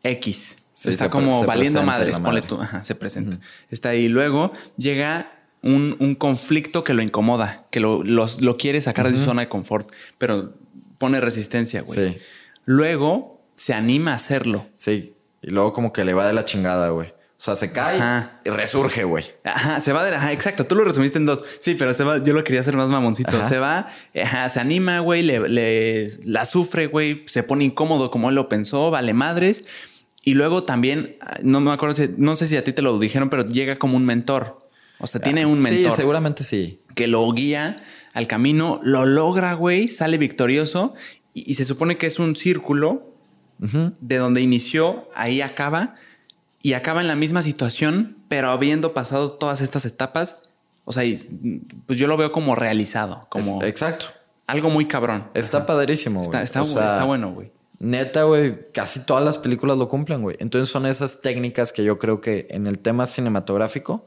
X. 0.02 0.58
Sí, 0.72 0.88
está 0.90 1.10
como 1.10 1.44
valiendo 1.44 1.82
madres. 1.82 2.18
la 2.18 2.24
ponle 2.24 2.40
madre. 2.40 2.48
tú. 2.56 2.60
Ajá, 2.60 2.82
se 2.84 2.94
presenta. 2.94 3.38
Está 3.70 3.90
ahí. 3.90 4.08
Luego 4.08 4.52
llega 4.76 5.39
un, 5.62 5.96
un 5.98 6.14
conflicto 6.14 6.84
que 6.84 6.94
lo 6.94 7.02
incomoda, 7.02 7.66
que 7.70 7.80
lo, 7.80 8.02
los- 8.02 8.40
lo 8.40 8.56
quiere 8.56 8.80
sacar 8.80 9.10
de 9.10 9.16
su 9.16 9.24
zona 9.24 9.42
de 9.42 9.48
confort, 9.48 9.90
pero 10.18 10.54
pone 10.98 11.20
resistencia, 11.20 11.82
güey. 11.82 12.10
Sí. 12.12 12.18
Luego 12.64 13.40
se 13.54 13.74
anima 13.74 14.12
a 14.12 14.14
hacerlo. 14.14 14.66
Sí. 14.76 15.14
Y 15.42 15.50
luego 15.50 15.72
como 15.72 15.92
que 15.92 16.04
le 16.04 16.14
va 16.14 16.26
de 16.26 16.32
la 16.32 16.44
chingada, 16.44 16.90
güey. 16.90 17.08
O 17.08 17.42
sea, 17.42 17.56
se 17.56 17.72
cae 17.72 17.96
Ajá. 17.96 18.38
y 18.44 18.50
resurge, 18.50 19.04
güey. 19.04 19.24
Ajá, 19.44 19.80
se 19.80 19.94
va 19.94 20.04
de 20.04 20.14
Ajá, 20.14 20.30
exacto. 20.32 20.66
Tú 20.66 20.74
lo 20.74 20.84
resumiste 20.84 21.16
en 21.16 21.24
dos. 21.24 21.42
Sí, 21.58 21.74
pero 21.74 21.94
se 21.94 22.04
va. 22.04 22.22
Yo 22.22 22.34
lo 22.34 22.44
quería 22.44 22.60
hacer 22.60 22.76
más 22.76 22.90
mamoncito. 22.90 23.30
Ajá. 23.38 23.48
Se 23.48 23.58
va, 23.58 23.86
ajá, 24.22 24.48
se 24.50 24.60
anima, 24.60 25.00
güey, 25.00 25.22
le, 25.22 25.48
le- 25.48 26.18
la 26.22 26.44
sufre, 26.44 26.86
güey, 26.86 27.22
se 27.26 27.42
pone 27.42 27.64
incómodo 27.64 28.10
como 28.10 28.28
él 28.28 28.34
lo 28.34 28.50
pensó, 28.50 28.90
vale 28.90 29.14
madres. 29.14 29.62
Y 30.22 30.34
luego 30.34 30.62
también, 30.64 31.16
ah, 31.22 31.38
no 31.42 31.60
me 31.62 31.70
acuerdo 31.72 31.94
si, 31.94 32.10
no 32.18 32.36
sé 32.36 32.44
si 32.46 32.58
a 32.58 32.62
ti 32.64 32.74
te 32.74 32.82
lo 32.82 32.98
dijeron, 32.98 33.30
pero 33.30 33.46
llega 33.46 33.76
como 33.76 33.96
un 33.96 34.04
mentor. 34.04 34.58
O 35.00 35.06
sea, 35.06 35.20
tiene 35.20 35.46
un 35.46 35.60
mentor 35.60 35.92
Sí, 35.92 35.96
seguramente 35.96 36.44
sí. 36.44 36.78
que 36.94 37.06
lo 37.06 37.30
guía 37.32 37.82
al 38.12 38.26
camino, 38.26 38.78
lo 38.82 39.06
logra, 39.06 39.54
güey, 39.54 39.88
sale 39.88 40.18
victorioso 40.18 40.94
y, 41.34 41.50
y 41.50 41.54
se 41.54 41.64
supone 41.64 41.96
que 41.96 42.06
es 42.06 42.18
un 42.18 42.36
círculo 42.36 43.06
de 43.58 44.16
donde 44.16 44.40
inició, 44.40 45.10
ahí 45.14 45.42
acaba 45.42 45.94
y 46.62 46.72
acaba 46.72 47.00
en 47.02 47.08
la 47.08 47.14
misma 47.16 47.42
situación, 47.42 48.16
pero 48.28 48.48
habiendo 48.50 48.94
pasado 48.94 49.32
todas 49.32 49.60
estas 49.60 49.84
etapas, 49.84 50.42
o 50.84 50.92
sea, 50.94 51.04
y, 51.04 51.62
pues 51.86 51.98
yo 51.98 52.06
lo 52.06 52.16
veo 52.16 52.32
como 52.32 52.54
realizado, 52.54 53.26
como 53.28 53.62
Es- 53.62 53.68
exacto. 53.68 54.06
algo 54.46 54.70
muy 54.70 54.86
cabrón. 54.88 55.28
Está 55.34 55.66
padrísimo, 55.66 56.20
güey. 56.20 56.26
Está, 56.28 56.42
está, 56.42 56.62
O 56.62 56.64
sea, 56.64 56.86
está 56.86 57.04
bueno, 57.04 57.32
güey. 57.32 57.52
Neta, 57.78 58.24
güey, 58.24 58.70
casi 58.72 59.04
todas 59.06 59.24
las 59.24 59.38
películas 59.38 59.76
lo 59.78 59.88
cumplen, 59.88 60.20
güey. 60.22 60.36
Entonces 60.40 60.70
son 60.70 60.84
esas 60.86 61.20
técnicas 61.20 61.72
que 61.72 61.84
yo 61.84 61.98
creo 61.98 62.20
que 62.20 62.46
en 62.50 62.66
el 62.66 62.78
tema 62.78 63.06
cinematográfico, 63.06 64.06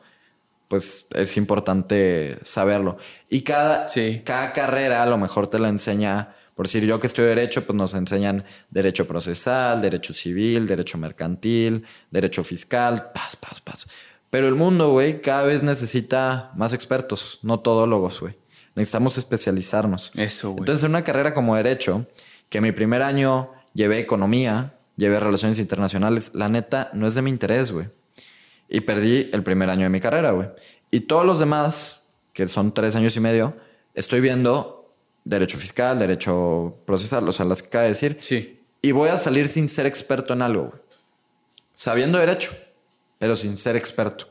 pues 0.73 1.05
es 1.13 1.37
importante 1.37 2.39
saberlo. 2.43 2.97
Y 3.29 3.41
cada, 3.43 3.87
Sí. 3.89 4.23
cada 4.25 4.53
carrera 4.53 5.03
a 5.03 5.05
lo 5.05 5.19
mejor 5.19 5.47
te 5.47 5.59
la 5.59 5.69
enseña, 5.69 6.33
por 6.55 6.65
decir 6.65 6.83
yo 6.83 6.99
que 6.99 7.05
estudio 7.05 7.29
derecho, 7.29 7.63
pues 7.63 7.77
nos 7.77 7.93
enseñan 7.93 8.43
derecho 8.71 9.05
procesal, 9.07 9.83
derecho 9.83 10.15
civil, 10.15 10.65
derecho 10.65 10.97
mercantil, 10.97 11.85
derecho 12.09 12.43
fiscal, 12.43 13.11
paz, 13.13 13.35
paz, 13.35 13.61
paz. 13.61 13.87
Pero 14.31 14.47
el 14.47 14.55
mundo, 14.55 14.89
güey, 14.89 15.21
cada 15.21 15.43
vez 15.43 15.61
necesita 15.61 16.51
más 16.55 16.73
expertos, 16.73 17.37
no 17.43 17.59
todólogos, 17.59 18.19
güey. 18.19 18.35
Necesitamos 18.73 19.19
especializarnos. 19.19 20.11
Eso, 20.15 20.49
güey. 20.53 20.61
Entonces, 20.61 20.85
en 20.85 20.89
una 20.89 21.03
carrera 21.03 21.35
como 21.35 21.55
Derecho, 21.55 22.07
que 22.49 22.61
mi 22.61 22.71
primer 22.71 23.03
año 23.03 23.51
llevé 23.75 23.99
Economía, 23.99 24.73
llevé 24.97 25.19
Relaciones 25.19 25.59
Internacionales, 25.59 26.31
la 26.33 26.49
neta 26.49 26.89
no 26.93 27.05
es 27.05 27.13
de 27.13 27.21
mi 27.21 27.29
interés, 27.29 27.71
güey. 27.71 27.89
Y 28.73 28.81
perdí 28.81 29.29
el 29.31 29.43
primer 29.43 29.69
año 29.69 29.83
de 29.83 29.89
mi 29.89 29.99
carrera, 29.99 30.31
güey. 30.31 30.49
Y 30.89 31.01
todos 31.01 31.25
los 31.25 31.39
demás, 31.39 32.07
que 32.33 32.47
son 32.47 32.73
tres 32.73 32.95
años 32.95 33.15
y 33.15 33.19
medio, 33.19 33.55
estoy 33.93 34.19
viendo 34.19 34.91
Derecho 35.23 35.59
Fiscal, 35.59 35.99
Derecho 35.99 36.73
Procesal, 36.83 37.29
o 37.29 37.31
sea, 37.31 37.45
las 37.45 37.61
que 37.61 37.67
acaba 37.67 37.83
de 37.83 37.89
decir. 37.89 38.17
Sí. 38.19 38.59
Y 38.81 38.91
voy 38.91 39.09
a 39.09 39.19
salir 39.19 39.47
sin 39.47 39.69
ser 39.69 39.85
experto 39.85 40.33
en 40.33 40.41
algo, 40.41 40.63
güey. 40.69 40.81
Sabiendo 41.75 42.17
Derecho, 42.17 42.51
pero 43.19 43.35
sin 43.35 43.57
ser 43.57 43.75
experto. 43.75 44.27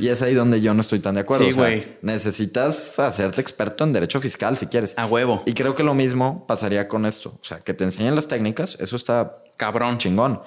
Y 0.00 0.08
es 0.08 0.22
ahí 0.22 0.34
donde 0.34 0.60
yo 0.60 0.74
no 0.74 0.80
estoy 0.80 1.00
tan 1.00 1.14
de 1.14 1.20
acuerdo. 1.22 1.44
Sí, 1.44 1.50
o 1.50 1.54
sea, 1.54 1.62
güey. 1.62 1.84
necesitas 2.02 2.98
hacerte 3.00 3.40
experto 3.40 3.82
en 3.82 3.92
derecho 3.92 4.20
fiscal 4.20 4.56
si 4.56 4.66
quieres. 4.66 4.94
A 4.96 5.06
huevo. 5.06 5.42
Y 5.44 5.54
creo 5.54 5.74
que 5.74 5.82
lo 5.82 5.94
mismo 5.94 6.46
pasaría 6.46 6.86
con 6.86 7.04
esto. 7.04 7.36
O 7.40 7.44
sea, 7.44 7.58
que 7.58 7.74
te 7.74 7.82
enseñen 7.82 8.14
las 8.14 8.28
técnicas, 8.28 8.76
eso 8.78 8.94
está 8.94 9.38
Cabrón. 9.56 9.98
chingón. 9.98 10.40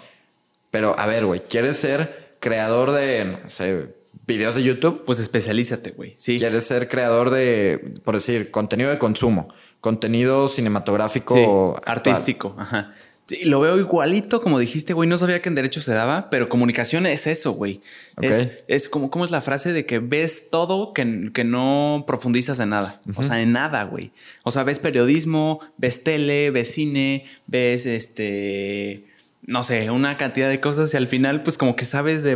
Pero 0.71 0.97
a 0.97 1.05
ver, 1.05 1.25
güey, 1.25 1.41
¿quieres 1.41 1.75
ser 1.77 2.28
creador 2.39 2.91
de, 2.91 3.25
no 3.25 3.49
sé, 3.49 3.95
videos 4.25 4.55
de 4.55 4.63
YouTube? 4.63 5.03
Pues 5.05 5.19
especialízate, 5.19 5.91
güey. 5.91 6.13
Sí. 6.17 6.37
¿Quieres 6.37 6.65
ser 6.65 6.87
creador 6.87 7.29
de, 7.29 7.93
por 8.03 8.15
decir, 8.15 8.51
contenido 8.51 8.89
de 8.89 8.97
consumo? 8.97 9.53
Contenido 9.81 10.47
cinematográfico. 10.47 11.35
Sí, 11.35 11.89
artístico. 11.89 12.55
Ajá. 12.57 12.93
Sí, 13.29 13.45
lo 13.45 13.59
veo 13.59 13.77
igualito, 13.77 14.41
como 14.41 14.57
dijiste, 14.57 14.93
güey. 14.93 15.07
No 15.07 15.19
sabía 15.19 15.39
que 15.39 15.49
en 15.49 15.55
derecho 15.55 15.81
se 15.81 15.93
daba, 15.93 16.31
pero 16.31 16.49
comunicación 16.49 17.05
es 17.05 17.27
eso, 17.27 17.51
güey. 17.51 17.81
Ok. 18.17 18.23
Es, 18.23 18.63
es 18.67 18.89
como, 18.89 19.11
¿cómo 19.11 19.23
es 19.23 19.29
la 19.29 19.41
frase 19.41 19.71
de 19.71 19.85
que 19.85 19.99
ves 19.99 20.49
todo 20.49 20.93
que, 20.93 21.29
que 21.31 21.43
no 21.43 22.05
profundizas 22.07 22.59
en 22.59 22.69
nada? 22.69 22.99
O 23.15 23.21
sea, 23.21 23.39
en 23.41 23.51
nada, 23.51 23.83
güey. 23.83 24.13
O 24.43 24.49
sea, 24.49 24.63
ves 24.63 24.79
periodismo, 24.79 25.59
ves 25.77 26.03
tele, 26.03 26.49
ves 26.49 26.71
cine, 26.71 27.27
ves 27.45 27.85
este, 27.85 29.05
no 29.49 29.63
sé, 29.63 29.89
una 29.91 30.15
cantidad 30.17 30.47
de 30.49 30.59
cosas 30.59 30.93
y 30.93 30.97
al 30.97 31.07
final, 31.07 31.43
pues 31.43 31.57
como 31.57 31.75
que 31.75 31.83
sabes 31.85 32.23
de, 32.23 32.35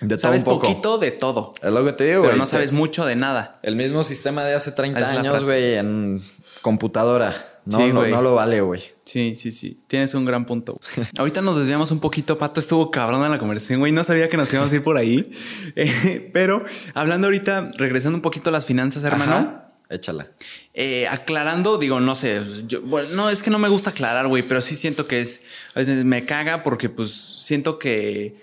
De 0.00 0.08
todo 0.08 0.18
sabes 0.18 0.40
un 0.42 0.44
poco. 0.46 0.66
poquito 0.66 0.98
de 0.98 1.10
todo, 1.12 1.54
Es 1.62 1.72
lo 1.72 1.84
que 1.84 1.92
te 1.92 2.04
digo, 2.04 2.22
pero 2.24 2.36
no 2.36 2.44
Te- 2.44 2.50
sabes 2.50 2.72
mucho 2.72 3.04
de 3.06 3.16
nada. 3.16 3.58
El 3.62 3.76
mismo 3.76 4.02
sistema 4.02 4.42
de 4.44 4.54
hace 4.54 4.72
30 4.72 4.98
Esa 4.98 5.08
es 5.10 5.14
la 5.14 5.20
años, 5.20 5.44
güey, 5.44 5.76
en 5.76 6.22
computadora. 6.62 7.34
No, 7.66 7.78
Sí, 7.78 7.92
no, 7.94 8.06
no 8.06 8.20
lo 8.20 8.34
vale, 8.34 8.60
güey. 8.60 8.82
Sí, 9.06 9.34
sí, 9.36 9.50
sí. 9.52 9.80
Tienes 9.86 10.12
un 10.14 10.24
gran 10.26 10.44
punto. 10.44 10.74
Ahorita 11.18 11.40
nos 11.40 11.56
desviamos 11.58 11.90
un 11.92 12.00
poquito. 12.00 12.36
Pato 12.36 12.60
estuvo 12.60 12.90
cabrón 12.90 13.24
en 13.24 13.30
la 13.30 13.38
conversación, 13.38 13.80
güey. 13.80 13.90
No 13.92 14.04
sabía 14.04 14.28
que 14.28 14.36
nos 14.36 14.52
íbamos 14.52 14.70
a 14.72 14.76
ir 14.76 14.82
por 14.82 14.96
ahí. 14.98 15.30
Eh, 15.76 16.30
pero 16.34 16.62
hablando 16.94 17.26
ahorita, 17.26 17.70
regresando 17.76 18.16
un 18.18 18.22
poquito 18.22 18.50
a 18.50 18.52
las 18.52 18.66
finanzas, 18.66 19.04
hermano. 19.04 19.32
Ajá. 19.34 19.72
Échala. 19.90 20.26
Eh, 20.74 21.06
aclarando, 21.08 21.78
digo, 21.78 22.00
no 22.00 22.14
sé, 22.16 22.42
yo- 22.66 22.82
bueno, 22.82 23.08
no 23.14 23.30
es 23.30 23.42
que 23.42 23.50
no 23.50 23.58
me 23.60 23.68
gusta 23.68 23.90
aclarar, 23.90 24.26
güey, 24.26 24.42
pero 24.42 24.60
sí 24.60 24.74
siento 24.74 25.06
que 25.06 25.20
es, 25.20 25.42
a 25.74 25.78
veces 25.78 26.04
me 26.04 26.24
caga 26.24 26.62
porque 26.64 26.88
pues 26.88 27.12
siento 27.12 27.78
que, 27.78 28.36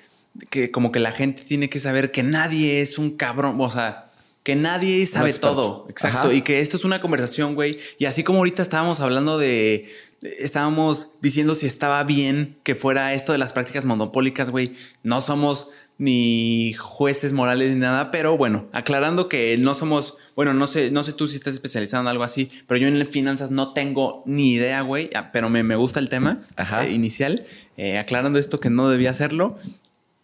que 0.50 0.72
como 0.72 0.92
que 0.94 1.00
la 1.00 1.12
gente 1.12 1.44
tiene 1.44 1.70
que 1.70 1.80
saber 1.80 2.12
que 2.12 2.24
nadie 2.24 2.80
es 2.82 2.98
un 2.98 3.18
cabrón, 3.18 3.58
o 3.60 3.70
sea, 3.70 4.12
que 4.44 4.56
nadie 4.56 5.06
sabe 5.08 5.34
todo, 5.34 5.86
exacto, 5.90 6.30
Ajá. 6.30 6.34
y 6.34 6.42
que 6.42 6.62
esto 6.62 6.78
es 6.78 6.86
una 6.86 7.02
conversación, 7.02 7.54
güey, 7.54 7.78
y 8.00 8.06
así 8.06 8.24
como 8.24 8.40
ahorita 8.40 8.62
estábamos 8.64 9.02
hablando 9.02 9.38
de, 9.38 9.94
estábamos 10.40 11.12
diciendo 11.22 11.54
si 11.56 11.66
estaba 11.66 12.04
bien 12.06 12.58
que 12.64 12.76
fuera 12.76 13.14
esto 13.14 13.34
de 13.34 13.38
las 13.40 13.54
prácticas 13.54 13.86
monopólicas, 13.86 14.50
güey, 14.50 14.74
no 15.04 15.20
somos 15.22 15.70
ni 15.98 16.74
jueces 16.74 17.34
morales 17.34 17.74
ni 17.76 17.80
nada, 17.80 18.10
pero 18.10 18.38
bueno, 18.38 18.68
aclarando 18.74 19.30
que 19.30 19.58
no 19.58 19.74
somos, 19.74 20.18
bueno, 20.36 20.54
no 20.54 20.66
sé, 20.66 20.90
no 20.90 21.04
sé 21.04 21.14
tú 21.14 21.28
si 21.28 21.36
estás 21.36 21.54
especializado 21.54 22.02
en 22.02 22.08
algo 22.08 22.24
así, 22.24 22.50
pero 22.68 22.80
yo 22.80 22.88
en 22.88 23.08
finanzas 23.08 23.52
no 23.52 23.74
tengo 23.74 24.24
ni 24.26 24.54
idea, 24.54 24.82
güey, 24.82 25.10
ah, 25.16 25.32
pero 25.32 25.50
me, 25.50 25.62
me 25.64 25.76
gusta 25.76 26.00
el 26.00 26.10
tema 26.10 26.42
Ajá. 26.56 26.86
eh, 26.86 26.92
inicial, 26.92 27.46
eh, 27.78 28.00
aclarando 28.00 28.40
esto 28.40 28.60
que 28.60 28.70
no 28.70 28.90
debía 28.90 29.12
hacerlo. 29.12 29.58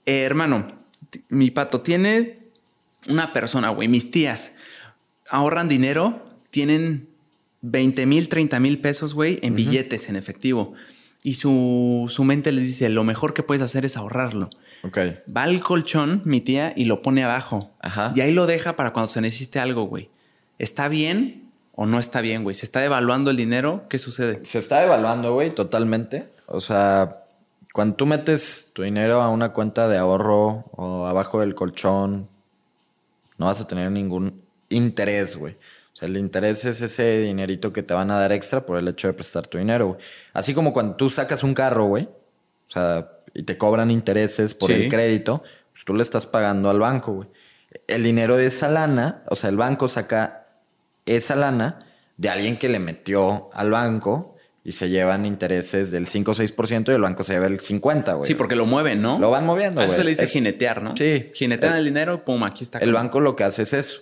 Eh, 0.05 0.23
hermano, 0.23 0.79
mi 1.29 1.51
pato 1.51 1.81
tiene 1.81 2.39
una 3.07 3.31
persona, 3.31 3.69
güey, 3.69 3.87
mis 3.87 4.09
tías 4.09 4.55
ahorran 5.29 5.67
dinero, 5.67 6.25
tienen 6.49 7.09
20 7.61 8.05
mil, 8.05 8.29
30 8.29 8.59
mil 8.59 8.79
pesos, 8.79 9.13
güey, 9.13 9.39
en 9.41 9.55
billetes, 9.55 10.09
en 10.09 10.15
efectivo. 10.15 10.73
Y 11.23 11.35
su, 11.35 12.05
su 12.09 12.23
mente 12.23 12.51
les 12.51 12.65
dice, 12.65 12.89
lo 12.89 13.03
mejor 13.03 13.33
que 13.33 13.43
puedes 13.43 13.61
hacer 13.61 13.85
es 13.85 13.97
ahorrarlo. 13.97 14.49
Ok. 14.83 14.97
Va 15.35 15.43
al 15.43 15.59
colchón, 15.61 16.21
mi 16.25 16.41
tía, 16.41 16.73
y 16.75 16.85
lo 16.85 17.01
pone 17.01 17.23
abajo. 17.23 17.71
Ajá. 17.79 18.11
Y 18.15 18.21
ahí 18.21 18.33
lo 18.33 18.45
deja 18.45 18.75
para 18.75 18.93
cuando 18.93 19.11
se 19.11 19.21
necesite 19.21 19.59
algo, 19.59 19.83
güey. 19.83 20.09
¿Está 20.59 20.87
bien 20.87 21.51
o 21.73 21.85
no 21.85 21.99
está 21.99 22.21
bien, 22.21 22.43
güey? 22.43 22.55
¿Se 22.55 22.65
está 22.65 22.79
devaluando 22.79 23.31
el 23.31 23.37
dinero? 23.37 23.85
¿Qué 23.89 23.99
sucede? 23.99 24.41
Se 24.43 24.59
está 24.59 24.83
evaluando, 24.83 25.33
güey, 25.33 25.53
totalmente. 25.53 26.29
O 26.47 26.59
sea, 26.59 27.25
cuando 27.73 27.95
tú 27.95 28.05
metes 28.05 28.71
tu 28.73 28.83
dinero 28.83 29.21
a 29.21 29.29
una 29.29 29.53
cuenta 29.53 29.87
de 29.87 29.97
ahorro 29.97 30.65
o 30.71 31.05
abajo 31.05 31.41
del 31.41 31.53
colchón, 31.53 32.27
no 33.37 33.45
vas 33.45 33.61
a 33.61 33.67
tener 33.67 33.91
ningún 33.91 34.41
interés, 34.69 35.35
güey. 35.35 35.53
O 35.53 35.97
O 35.97 35.99
sea, 35.99 36.09
el 36.09 36.17
interés 36.17 36.63
es 36.63 36.81
ese 36.81 37.21
dinerito 37.21 37.73
que 37.73 37.81
te 37.81 37.95
van 37.95 38.11
a 38.11 38.19
dar 38.19 38.31
extra 38.31 38.67
por 38.67 38.77
el 38.77 38.87
hecho 38.87 39.07
de 39.07 39.15
prestar 39.15 39.47
tu 39.47 39.57
dinero, 39.57 39.87
güey. 39.87 39.99
Así 40.31 40.53
como 40.53 40.71
cuando 40.71 40.95
tú 40.95 41.09
sacas 41.09 41.41
un 41.41 41.55
carro, 41.55 41.85
güey, 41.85 42.07
o 42.67 42.71
sea, 42.71 43.11
y 43.33 43.43
te 43.43 43.57
cobran 43.57 43.91
intereses 43.91 44.53
por 44.53 44.71
Sí. 44.71 44.81
el 44.83 44.89
crédito, 44.89 45.43
pues 45.73 45.85
tú 45.85 45.93
le 45.93 46.03
estás 46.03 46.25
pagando 46.25 46.69
al 46.69 46.79
banco, 46.79 47.13
güey. 47.13 47.29
El 47.87 48.03
dinero 48.03 48.37
de 48.37 48.47
esa 48.47 48.67
lana, 48.69 49.23
o 49.29 49.35
sea, 49.35 49.49
el 49.49 49.57
banco 49.57 49.89
saca 49.89 50.47
esa 51.05 51.35
lana 51.35 51.85
de 52.17 52.29
alguien 52.29 52.57
que 52.57 52.67
le 52.69 52.79
metió 52.79 53.49
al 53.53 53.69
banco 53.71 54.35
y 54.63 54.71
se 54.73 54.89
llevan 54.89 55.25
intereses 55.25 55.91
del 55.91 56.07
5 56.07 56.31
o 56.31 56.33
6% 56.33 56.91
y 56.91 56.95
el 56.95 57.01
banco 57.01 57.23
se 57.23 57.33
lleva 57.33 57.45
el 57.45 57.59
50, 57.59 58.13
güey. 58.15 58.27
Sí, 58.27 58.33
porque 58.33 58.55
lo 58.55 58.65
mueven, 58.65 59.01
¿no? 59.01 59.17
Lo 59.19 59.29
van 59.29 59.45
moviendo, 59.45 59.79
A 59.79 59.83
eso 59.85 59.91
güey. 59.91 59.99
se 59.99 60.03
le 60.03 60.09
dice 60.09 60.25
Es- 60.25 60.31
jinetear, 60.31 60.81
¿no? 60.81 60.97
Sí. 60.97 61.29
Jinetean 61.33 61.73
El- 61.73 61.79
el 61.79 61.85
dinero 61.85 62.25
pum, 62.25 62.43
aquí 62.43 62.63
está. 62.63 62.79
El 62.79 62.91
banco 62.93 63.19
lo 63.21 63.35
que 63.35 63.43
hace 63.45 63.61
es 63.63 63.73
eso. 63.73 63.99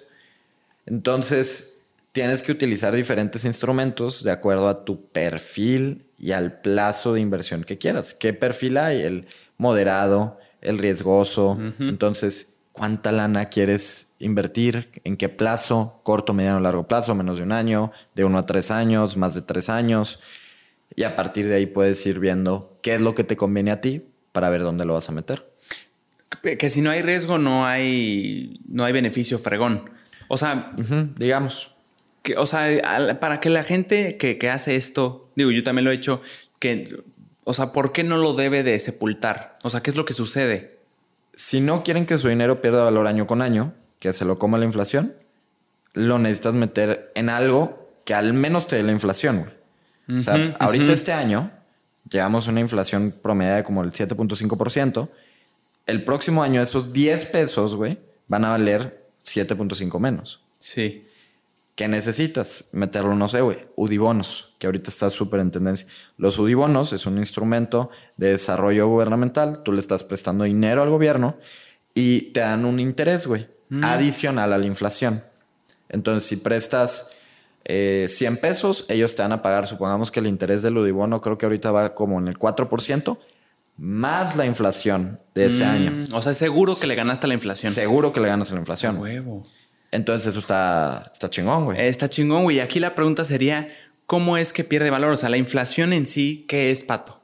Entonces, 0.85 1.74
tienes 2.15 2.41
que 2.41 2.53
utilizar 2.53 2.95
diferentes 2.95 3.43
instrumentos 3.43 4.23
de 4.23 4.31
acuerdo 4.31 4.69
a 4.69 4.85
tu 4.85 5.09
perfil 5.09 6.05
y 6.17 6.31
al 6.31 6.61
plazo 6.61 7.13
de 7.13 7.19
inversión 7.19 7.65
que 7.65 7.77
quieras. 7.77 8.13
¿Qué 8.13 8.31
perfil 8.31 8.77
hay? 8.77 9.01
El 9.01 9.27
moderado, 9.57 10.39
el 10.61 10.77
riesgoso. 10.77 11.59
Entonces, 11.77 12.53
¿cuánta 12.71 13.11
lana 13.11 13.49
quieres 13.49 14.13
invertir? 14.19 14.91
¿En 15.03 15.17
qué 15.17 15.27
plazo? 15.27 15.99
¿Corto, 16.03 16.33
mediano, 16.33 16.61
largo 16.61 16.87
plazo? 16.87 17.13
¿Menos 17.15 17.39
de 17.39 17.43
un 17.43 17.51
año? 17.51 17.91
¿De 18.15 18.23
uno 18.23 18.37
a 18.37 18.45
tres 18.45 18.71
años? 18.71 19.17
¿Más 19.17 19.35
de 19.35 19.41
tres 19.41 19.67
años? 19.67 20.21
Y 20.95 21.03
a 21.03 21.17
partir 21.17 21.49
de 21.49 21.55
ahí 21.55 21.65
puedes 21.65 22.05
ir 22.05 22.19
viendo 22.19 22.79
qué 22.81 22.95
es 22.95 23.01
lo 23.01 23.13
que 23.13 23.25
te 23.25 23.35
conviene 23.35 23.71
a 23.71 23.81
ti 23.81 24.05
para 24.31 24.49
ver 24.49 24.61
dónde 24.61 24.85
lo 24.85 24.93
vas 24.93 25.09
a 25.09 25.11
meter. 25.11 25.51
Que 26.41 26.69
si 26.69 26.79
no 26.79 26.91
hay 26.91 27.01
riesgo, 27.01 27.39
no 27.39 27.65
hay, 27.65 28.61
no 28.69 28.85
hay 28.85 28.93
beneficio 28.93 29.37
fregón. 29.37 29.89
O 30.29 30.37
sea, 30.37 30.71
digamos. 31.17 31.74
Que, 32.26 32.35
o 32.38 32.45
sea, 32.45 33.19
para 33.22 33.39
que 33.39 33.49
la 33.49 33.64
gente 33.64 34.18
que, 34.18 34.38
que 34.38 34.49
hace 34.49 34.76
esto, 34.76 35.30
digo, 35.35 35.52
yo 35.52 35.64
también 35.64 35.85
lo 35.85 35.91
he 35.91 35.93
hecho, 35.93 36.22
que, 36.60 37.03
o 37.45 37.53
sea, 37.53 37.72
¿por 37.72 37.93
qué 37.93 38.03
no 38.03 38.18
lo 38.18 38.34
debe 38.34 38.64
de 38.64 38.77
sepultar? 38.80 39.57
O 39.64 39.69
sea, 39.69 39.81
¿qué 39.81 39.91
es 39.91 39.95
lo 39.95 40.03
que 40.03 40.14
sucede? 40.14 40.80
Si 41.34 41.61
no 41.61 41.84
quieren 41.84 42.06
que 42.06 42.18
su 42.18 42.27
dinero 42.27 42.61
pierda 42.61 42.84
valor 42.84 43.07
año 43.07 43.27
con 43.27 43.41
año, 43.41 43.73
que 43.99 44.11
se 44.11 44.26
lo 44.26 44.39
coma 44.39 44.57
la 44.57 44.65
inflación, 44.65 45.14
lo 45.93 46.19
necesitas 46.19 46.53
meter 46.56 47.11
en 47.15 47.30
algo 47.30 47.89
que 48.03 48.14
al 48.14 48.34
menos 48.34 48.68
te 48.68 48.76
dé 48.76 48.84
la 48.84 48.91
inflación. 48.91 49.52
güey. 50.07 50.19
o 50.19 50.23
sea, 50.23 50.53
ahorita 50.60 50.91
este 50.91 51.14
año 51.14 51.52
llevamos 52.10 52.47
una 52.47 52.60
inflación 52.60 53.15
promedio 53.22 53.56
de 53.56 53.64
como 53.64 53.84
el 53.84 53.91
7.5%. 53.91 55.10
El 55.85 56.03
próximo 56.03 56.43
año 56.43 56.61
esos 56.61 56.91
10 56.91 57.26
pesos, 57.26 57.76
güey, 57.76 57.99
van 58.27 58.45
a 58.45 58.49
valer 58.49 59.06
7.5 59.23 59.99
menos. 59.99 60.41
Sí. 60.57 61.05
¿Qué 61.76 61.89
necesitas? 61.89 62.65
Meterlo, 62.72 63.15
no 63.15 63.27
sé, 63.27 63.41
güey. 63.41 63.57
Udibonos, 63.76 64.53
que 64.60 64.68
ahorita 64.68 64.89
está 64.89 65.10
súper 65.10 65.41
en 65.41 65.52
tendencia. 65.52 65.88
Los 66.18 66.39
Udibonos 66.39 66.93
es 66.93 67.06
un 67.06 67.18
instrumento 67.18 67.89
de 68.15 68.31
desarrollo 68.31 68.88
gubernamental. 68.88 69.61
Tú 69.64 69.73
le 69.73 69.81
estás 69.81 70.03
prestando 70.06 70.45
dinero 70.45 70.81
al 70.81 70.89
gobierno 70.89 71.38
y 71.93 72.31
te 72.31 72.39
dan 72.39 72.64
un 72.64 72.80
interés, 72.80 73.27
güey, 73.27 73.47
adicional 73.81 74.53
a 74.53 74.57
la 74.57 74.65
inflación. 74.65 75.23
Entonces, 75.89 76.27
si 76.30 76.38
prestas 76.38 77.10
eh, 77.65 78.07
100 78.10 78.38
pesos, 78.38 78.85
ellos 78.88 79.15
te 79.15 79.22
van 79.22 79.34
a 79.34 79.41
pagar, 79.41 79.65
supongamos 79.65 80.11
que 80.11 80.22
el 80.22 80.27
interés 80.27 80.61
del 80.61 80.77
Udibono 80.77 81.19
creo 81.19 81.38
que 81.38 81.45
ahorita 81.45 81.72
va 81.72 81.93
como 81.93 82.19
en 82.19 82.27
el 82.30 82.38
4%, 82.39 83.18
más 83.77 84.38
la 84.38 84.45
inflación 84.45 85.19
de 85.34 85.47
ese 85.47 85.65
Mm, 85.65 85.68
año. 85.69 86.03
O 86.14 86.22
sea, 86.22 86.34
seguro 86.34 86.77
que 86.80 86.88
le 86.88 86.95
ganaste 86.95 87.26
a 87.26 87.27
la 87.27 87.34
inflación. 87.34 87.73
Seguro 87.73 88.14
que 88.14 88.22
le 88.22 88.30
ganas 88.30 88.49
a 88.52 88.53
la 88.53 88.61
inflación. 88.61 88.97
Huevo. 88.97 89.45
Entonces, 89.95 90.30
eso 90.30 90.39
está, 90.39 91.09
está 91.11 91.30
chingón, 91.30 91.65
güey. 91.65 91.80
Está 91.81 92.09
chingón, 92.09 92.43
güey. 92.43 92.59
Aquí 92.59 92.80
la 92.80 92.95
pregunta 92.95 93.23
sería, 93.26 93.67
¿cómo 94.05 94.38
es 94.38 94.53
que 94.53 94.63
pierde 94.63 94.89
valor? 94.89 95.11
O 95.11 95.17
sea, 95.17 95.30
la 95.30 95.38
inflación 95.38 95.93
en 95.93 96.05
sí, 96.07 96.45
¿qué 96.47 96.72
es, 96.72 96.84
Pato? 96.84 97.22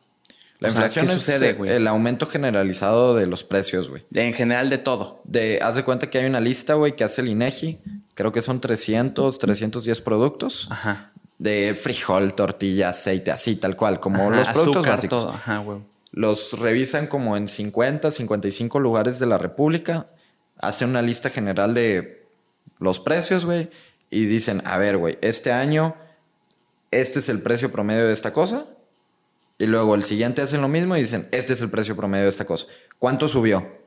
La 0.60 0.68
O 0.70 0.72
sea, 0.72 0.82
inflación 0.82 1.08
¿qué 1.08 1.14
sucede, 1.14 1.54
güey? 1.54 1.72
el 1.72 1.88
aumento 1.88 2.28
generalizado 2.28 3.16
de 3.16 3.26
los 3.26 3.44
precios, 3.44 3.90
güey. 3.90 4.04
En 4.14 4.34
general 4.34 4.70
de 4.70 4.78
todo. 4.78 5.22
De, 5.26 5.60
haz 5.62 5.76
de 5.76 5.84
cuenta 5.84 6.10
que 6.10 6.20
hay 6.20 6.26
una 6.26 6.40
lista, 6.40 6.76
güey, 6.76 6.96
que 6.96 7.04
hace 7.04 7.22
el 7.22 7.30
INEGI. 7.30 7.80
Creo 8.14 8.32
que 8.32 8.42
son 8.44 8.62
300, 8.62 9.40
310 9.40 10.02
productos. 10.02 10.68
Ajá. 10.70 11.12
De 11.40 11.76
frijol, 11.82 12.36
tortilla, 12.36 12.90
aceite, 12.90 13.32
así, 13.32 13.56
tal 13.56 13.76
cual, 13.76 14.00
como 14.00 14.30
Ajá, 14.30 14.36
los 14.36 14.48
productos 14.50 14.76
azúcar, 14.76 14.92
básicos. 14.94 15.24
todo. 15.24 15.32
Ajá, 15.34 15.58
güey. 15.58 15.80
Los 16.12 16.60
revisan 16.60 17.08
como 17.08 17.36
en 17.38 17.48
50, 17.48 18.12
55 18.12 18.80
lugares 18.80 19.18
de 19.18 19.26
la 19.26 19.40
República. 19.40 20.08
Hacen 20.58 20.90
una 20.90 21.02
lista 21.02 21.32
general 21.32 21.74
de 21.74 22.21
los 22.82 23.00
precios, 23.00 23.46
güey. 23.46 23.70
Y 24.10 24.26
dicen, 24.26 24.62
a 24.66 24.78
ver, 24.78 24.98
güey, 24.98 25.18
este 25.22 25.54
año, 25.54 25.96
este 26.92 27.20
es 27.20 27.30
el 27.30 27.42
precio 27.42 27.72
promedio 27.72 28.06
de 28.08 28.14
esta 28.14 28.34
cosa. 28.34 28.66
Y 29.58 29.68
luego 29.68 29.96
el 29.96 30.04
siguiente 30.04 30.42
hacen 30.42 30.60
lo 30.62 30.68
mismo 30.68 30.98
y 30.98 31.02
dicen, 31.02 31.30
este 31.32 31.54
es 31.54 31.62
el 31.62 31.70
precio 31.70 31.96
promedio 31.96 32.24
de 32.26 32.30
esta 32.32 32.46
cosa. 32.46 32.66
¿Cuánto 33.00 33.28
subió? 33.30 33.80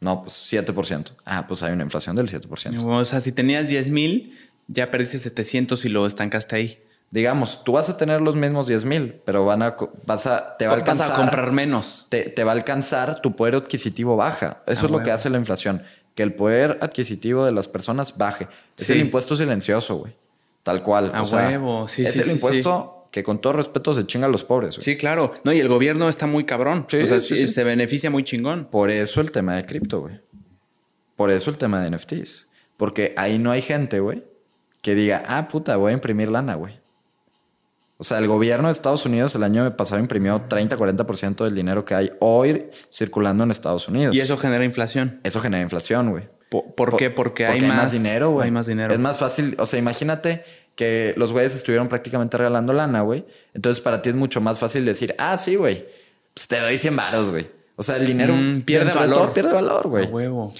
No, 0.00 0.22
pues 0.22 0.34
7%. 0.52 1.12
Ah, 1.24 1.46
pues 1.48 1.62
hay 1.62 1.72
una 1.72 1.82
inflación 1.82 2.14
del 2.14 2.28
7%. 2.30 2.82
O 2.84 3.04
sea, 3.04 3.20
si 3.22 3.32
tenías 3.32 3.66
10 3.68 3.88
mil, 3.88 4.38
ya 4.68 4.90
perdiste 4.90 5.18
700 5.18 5.84
y 5.86 5.88
lo 5.88 6.06
estancaste 6.06 6.56
ahí. 6.56 6.78
Digamos, 7.10 7.64
tú 7.64 7.72
vas 7.72 7.88
a 7.88 7.96
tener 7.96 8.20
los 8.20 8.34
mismos 8.36 8.66
10 8.66 8.84
mil, 8.84 9.20
pero 9.24 9.44
van 9.46 9.62
a, 9.62 9.76
vas 10.04 10.26
a, 10.26 10.56
te 10.58 10.66
va 10.66 10.72
a 10.72 10.76
Vas 10.76 10.82
alcanzar. 10.82 11.12
a 11.12 11.16
comprar 11.16 11.52
menos. 11.52 12.06
te, 12.10 12.24
te 12.24 12.44
va 12.44 12.52
a 12.52 12.54
alcanzar, 12.54 13.22
tu 13.22 13.34
poder 13.36 13.54
adquisitivo 13.54 14.16
baja. 14.16 14.62
Eso 14.66 14.82
Ah, 14.82 14.84
es 14.86 14.90
lo 14.90 15.02
que 15.02 15.10
hace 15.12 15.30
la 15.30 15.38
inflación. 15.38 15.82
Que 16.14 16.22
el 16.22 16.34
poder 16.34 16.78
adquisitivo 16.80 17.44
de 17.44 17.52
las 17.52 17.66
personas 17.68 18.16
baje. 18.16 18.48
Es 18.78 18.86
Sí. 18.86 18.92
el 18.92 19.00
impuesto 19.00 19.36
silencioso, 19.36 19.96
güey. 19.96 20.14
Tal 20.62 20.82
cual. 20.82 21.10
A 21.14 21.22
o 21.22 21.24
sea, 21.24 21.48
huevo. 21.48 21.88
Sí, 21.88 22.02
es 22.04 22.12
sí, 22.12 22.20
el 22.20 22.24
sí, 22.24 22.30
impuesto 22.32 23.08
que 23.10 23.22
con 23.22 23.40
todo 23.40 23.52
respeto 23.54 23.94
se 23.94 24.06
chinga 24.06 24.26
a 24.26 24.30
los 24.30 24.44
pobres, 24.44 24.76
güey. 24.76 24.84
Sí, 24.84 24.96
claro. 24.96 25.32
No, 25.44 25.52
y 25.52 25.60
el 25.60 25.68
gobierno 25.68 26.08
está 26.08 26.26
muy 26.26 26.44
cabrón. 26.44 26.86
Sí, 26.88 26.98
o 26.98 27.06
sea, 27.06 27.20
sí, 27.20 27.36
sí, 27.36 27.46
sí. 27.46 27.52
se 27.52 27.64
beneficia 27.64 28.10
muy 28.10 28.24
chingón. 28.24 28.66
Por 28.70 28.90
eso 28.90 29.20
el 29.20 29.30
tema 29.30 29.56
de 29.56 29.64
cripto, 29.64 30.00
güey. 30.00 30.20
Por 31.16 31.30
eso 31.30 31.50
el 31.50 31.58
tema 31.58 31.80
de 31.82 31.90
NFTs. 31.90 32.48
Porque 32.76 33.14
ahí 33.16 33.38
no 33.38 33.50
hay 33.52 33.62
gente, 33.62 34.00
güey, 34.00 34.24
que 34.82 34.94
diga, 34.96 35.22
ah, 35.28 35.46
puta, 35.48 35.76
voy 35.76 35.90
a 35.90 35.94
imprimir 35.94 36.28
lana, 36.28 36.54
güey. 36.56 36.78
O 38.04 38.06
sea, 38.06 38.18
el 38.18 38.26
gobierno 38.26 38.68
de 38.68 38.74
Estados 38.74 39.06
Unidos 39.06 39.34
el 39.34 39.44
año 39.44 39.78
pasado 39.78 39.98
imprimió 39.98 40.46
30-40% 40.46 41.42
del 41.42 41.54
dinero 41.54 41.86
que 41.86 41.94
hay 41.94 42.10
hoy 42.20 42.66
circulando 42.92 43.44
en 43.44 43.50
Estados 43.50 43.88
Unidos. 43.88 44.14
Y 44.14 44.20
eso 44.20 44.36
genera 44.36 44.62
inflación. 44.62 45.20
Eso 45.24 45.40
genera 45.40 45.62
inflación, 45.62 46.10
güey. 46.10 46.28
¿Por, 46.50 46.74
por 46.74 46.96
qué? 46.98 47.08
Porque, 47.08 47.46
hay, 47.46 47.62
más, 47.62 47.92
dinero, 47.92 48.28
güey. 48.28 48.44
Hay 48.44 48.50
más 48.50 48.66
dinero. 48.66 48.92
Es 48.92 49.00
más 49.00 49.16
fácil. 49.16 49.56
O 49.58 49.66
sea, 49.66 49.78
imagínate 49.78 50.44
que 50.74 51.14
los 51.16 51.32
güeyes 51.32 51.54
estuvieron 51.54 51.88
prácticamente 51.88 52.36
regalando 52.36 52.74
lana, 52.74 53.00
güey. 53.00 53.24
Entonces, 53.54 53.82
para 53.82 54.02
ti 54.02 54.10
es 54.10 54.16
mucho 54.16 54.42
más 54.42 54.58
fácil 54.58 54.84
decir, 54.84 55.14
ah, 55.16 55.38
sí, 55.38 55.54
güey. 55.56 55.86
Pues 56.34 56.46
te 56.46 56.60
doy 56.60 56.76
100 56.76 56.96
varos, 56.96 57.30
güey. 57.30 57.48
O 57.76 57.82
sea, 57.82 57.96
el 57.96 58.04
dinero 58.04 58.34
Mm, 58.34 58.64
pierde 58.64 58.92
valor. 58.92 59.14
todo 59.16 59.32
pierde 59.32 59.54
valor, 59.54 59.88
güey. 59.88 60.04
huevo. 60.04 60.52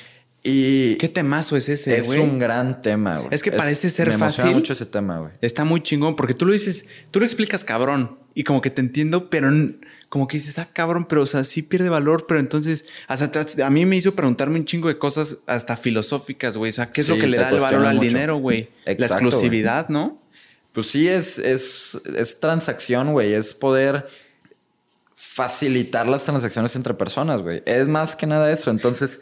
Y 0.46 0.96
¿Qué 0.96 1.08
temazo 1.08 1.56
es 1.56 1.70
ese, 1.70 1.98
es 1.98 2.06
un 2.06 2.38
gran 2.38 2.82
tema, 2.82 3.16
güey. 3.16 3.28
Es 3.30 3.42
que 3.42 3.50
parece 3.50 3.88
ser 3.88 4.08
me 4.08 4.14
emociona 4.14 4.48
fácil. 4.48 4.56
mucho 4.56 4.74
ese 4.74 4.84
tema, 4.84 5.18
güey. 5.18 5.32
Está 5.40 5.64
muy 5.64 5.82
chingón 5.82 6.16
porque 6.16 6.34
tú 6.34 6.44
lo 6.44 6.52
dices, 6.52 6.84
tú 7.10 7.18
lo 7.18 7.24
explicas 7.24 7.64
cabrón 7.64 8.18
y 8.34 8.44
como 8.44 8.60
que 8.60 8.68
te 8.68 8.82
entiendo, 8.82 9.30
pero 9.30 9.48
como 10.10 10.28
que 10.28 10.36
dices, 10.36 10.58
ah, 10.58 10.68
cabrón, 10.70 11.06
pero 11.08 11.22
o 11.22 11.26
sea, 11.26 11.44
sí 11.44 11.62
pierde 11.62 11.88
valor, 11.88 12.26
pero 12.28 12.40
entonces, 12.40 12.84
hasta 13.08 13.66
a 13.66 13.70
mí 13.70 13.86
me 13.86 13.96
hizo 13.96 14.14
preguntarme 14.14 14.58
un 14.58 14.66
chingo 14.66 14.88
de 14.88 14.98
cosas 14.98 15.38
hasta 15.46 15.78
filosóficas, 15.78 16.58
güey. 16.58 16.68
O 16.68 16.72
sea, 16.74 16.90
¿qué 16.90 17.00
es 17.00 17.06
Sí, 17.06 17.14
lo 17.14 17.18
que 17.18 17.26
le 17.26 17.38
da 17.38 17.48
el 17.48 17.60
valor 17.60 17.86
al 17.86 17.96
mucho. 17.96 18.08
dinero, 18.08 18.36
güey? 18.36 18.68
La 18.84 18.92
exclusividad, 18.92 19.88
¿no? 19.88 20.20
Pues 20.72 20.88
sí, 20.88 21.08
es, 21.08 21.38
es, 21.38 21.98
es 22.18 22.38
transacción, 22.40 23.12
güey. 23.12 23.32
Es 23.32 23.54
poder 23.54 24.08
facilitar 25.14 26.06
las 26.06 26.24
transacciones 26.24 26.76
entre 26.76 26.92
personas, 26.94 27.40
güey. 27.40 27.62
Es 27.64 27.88
más 27.88 28.14
que 28.14 28.26
nada 28.26 28.52
eso. 28.52 28.70
Entonces, 28.70 29.20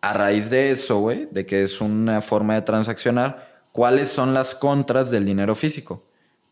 a 0.00 0.12
raíz 0.14 0.50
de 0.50 0.70
eso, 0.70 0.98
güey, 1.00 1.28
de 1.30 1.46
que 1.46 1.62
es 1.62 1.80
una 1.80 2.20
forma 2.20 2.54
de 2.54 2.62
transaccionar, 2.62 3.64
¿cuáles 3.72 4.08
son 4.08 4.34
las 4.34 4.54
contras 4.54 5.10
del 5.10 5.24
dinero 5.24 5.54
físico? 5.54 6.06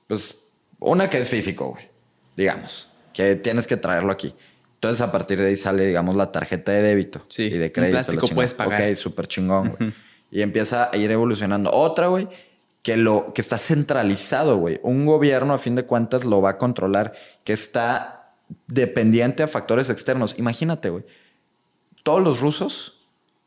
Pues 0.06 0.48
una 0.78 1.08
que 1.10 1.18
es 1.18 1.28
físico, 1.28 1.70
güey. 1.70 1.88
Digamos, 2.36 2.88
que 3.12 3.36
tienes 3.36 3.66
que 3.66 3.76
traerlo 3.76 4.12
aquí. 4.12 4.34
Entonces, 4.74 5.00
a 5.00 5.10
partir 5.10 5.40
de 5.40 5.48
ahí 5.48 5.56
sale, 5.56 5.86
digamos, 5.86 6.14
la 6.14 6.30
tarjeta 6.30 6.70
de 6.70 6.82
débito 6.82 7.24
Sí, 7.28 7.44
y 7.44 7.58
de 7.58 7.72
crédito. 7.72 7.94
plástico 7.96 8.28
puedes 8.28 8.54
pagar. 8.54 8.80
Ok, 8.90 8.96
súper 8.96 9.26
chingón, 9.26 9.74
güey. 9.76 9.92
Y 10.30 10.42
empieza 10.42 10.90
a 10.92 10.96
ir 10.96 11.10
evolucionando. 11.10 11.70
Otra, 11.72 12.06
güey, 12.08 12.28
que, 12.82 12.96
lo, 12.96 13.32
que 13.34 13.40
está 13.40 13.58
centralizado, 13.58 14.58
güey. 14.58 14.78
Un 14.82 15.04
gobierno, 15.04 15.52
a 15.52 15.58
fin 15.58 15.74
de 15.74 15.84
cuentas, 15.84 16.24
lo 16.24 16.40
va 16.40 16.50
a 16.50 16.58
controlar, 16.58 17.12
que 17.42 17.54
está 17.54 18.34
dependiente 18.68 19.42
a 19.42 19.48
factores 19.48 19.90
externos. 19.90 20.38
Imagínate, 20.38 20.90
güey. 20.90 21.04
Todos 22.04 22.22
los 22.22 22.38
rusos, 22.38 22.97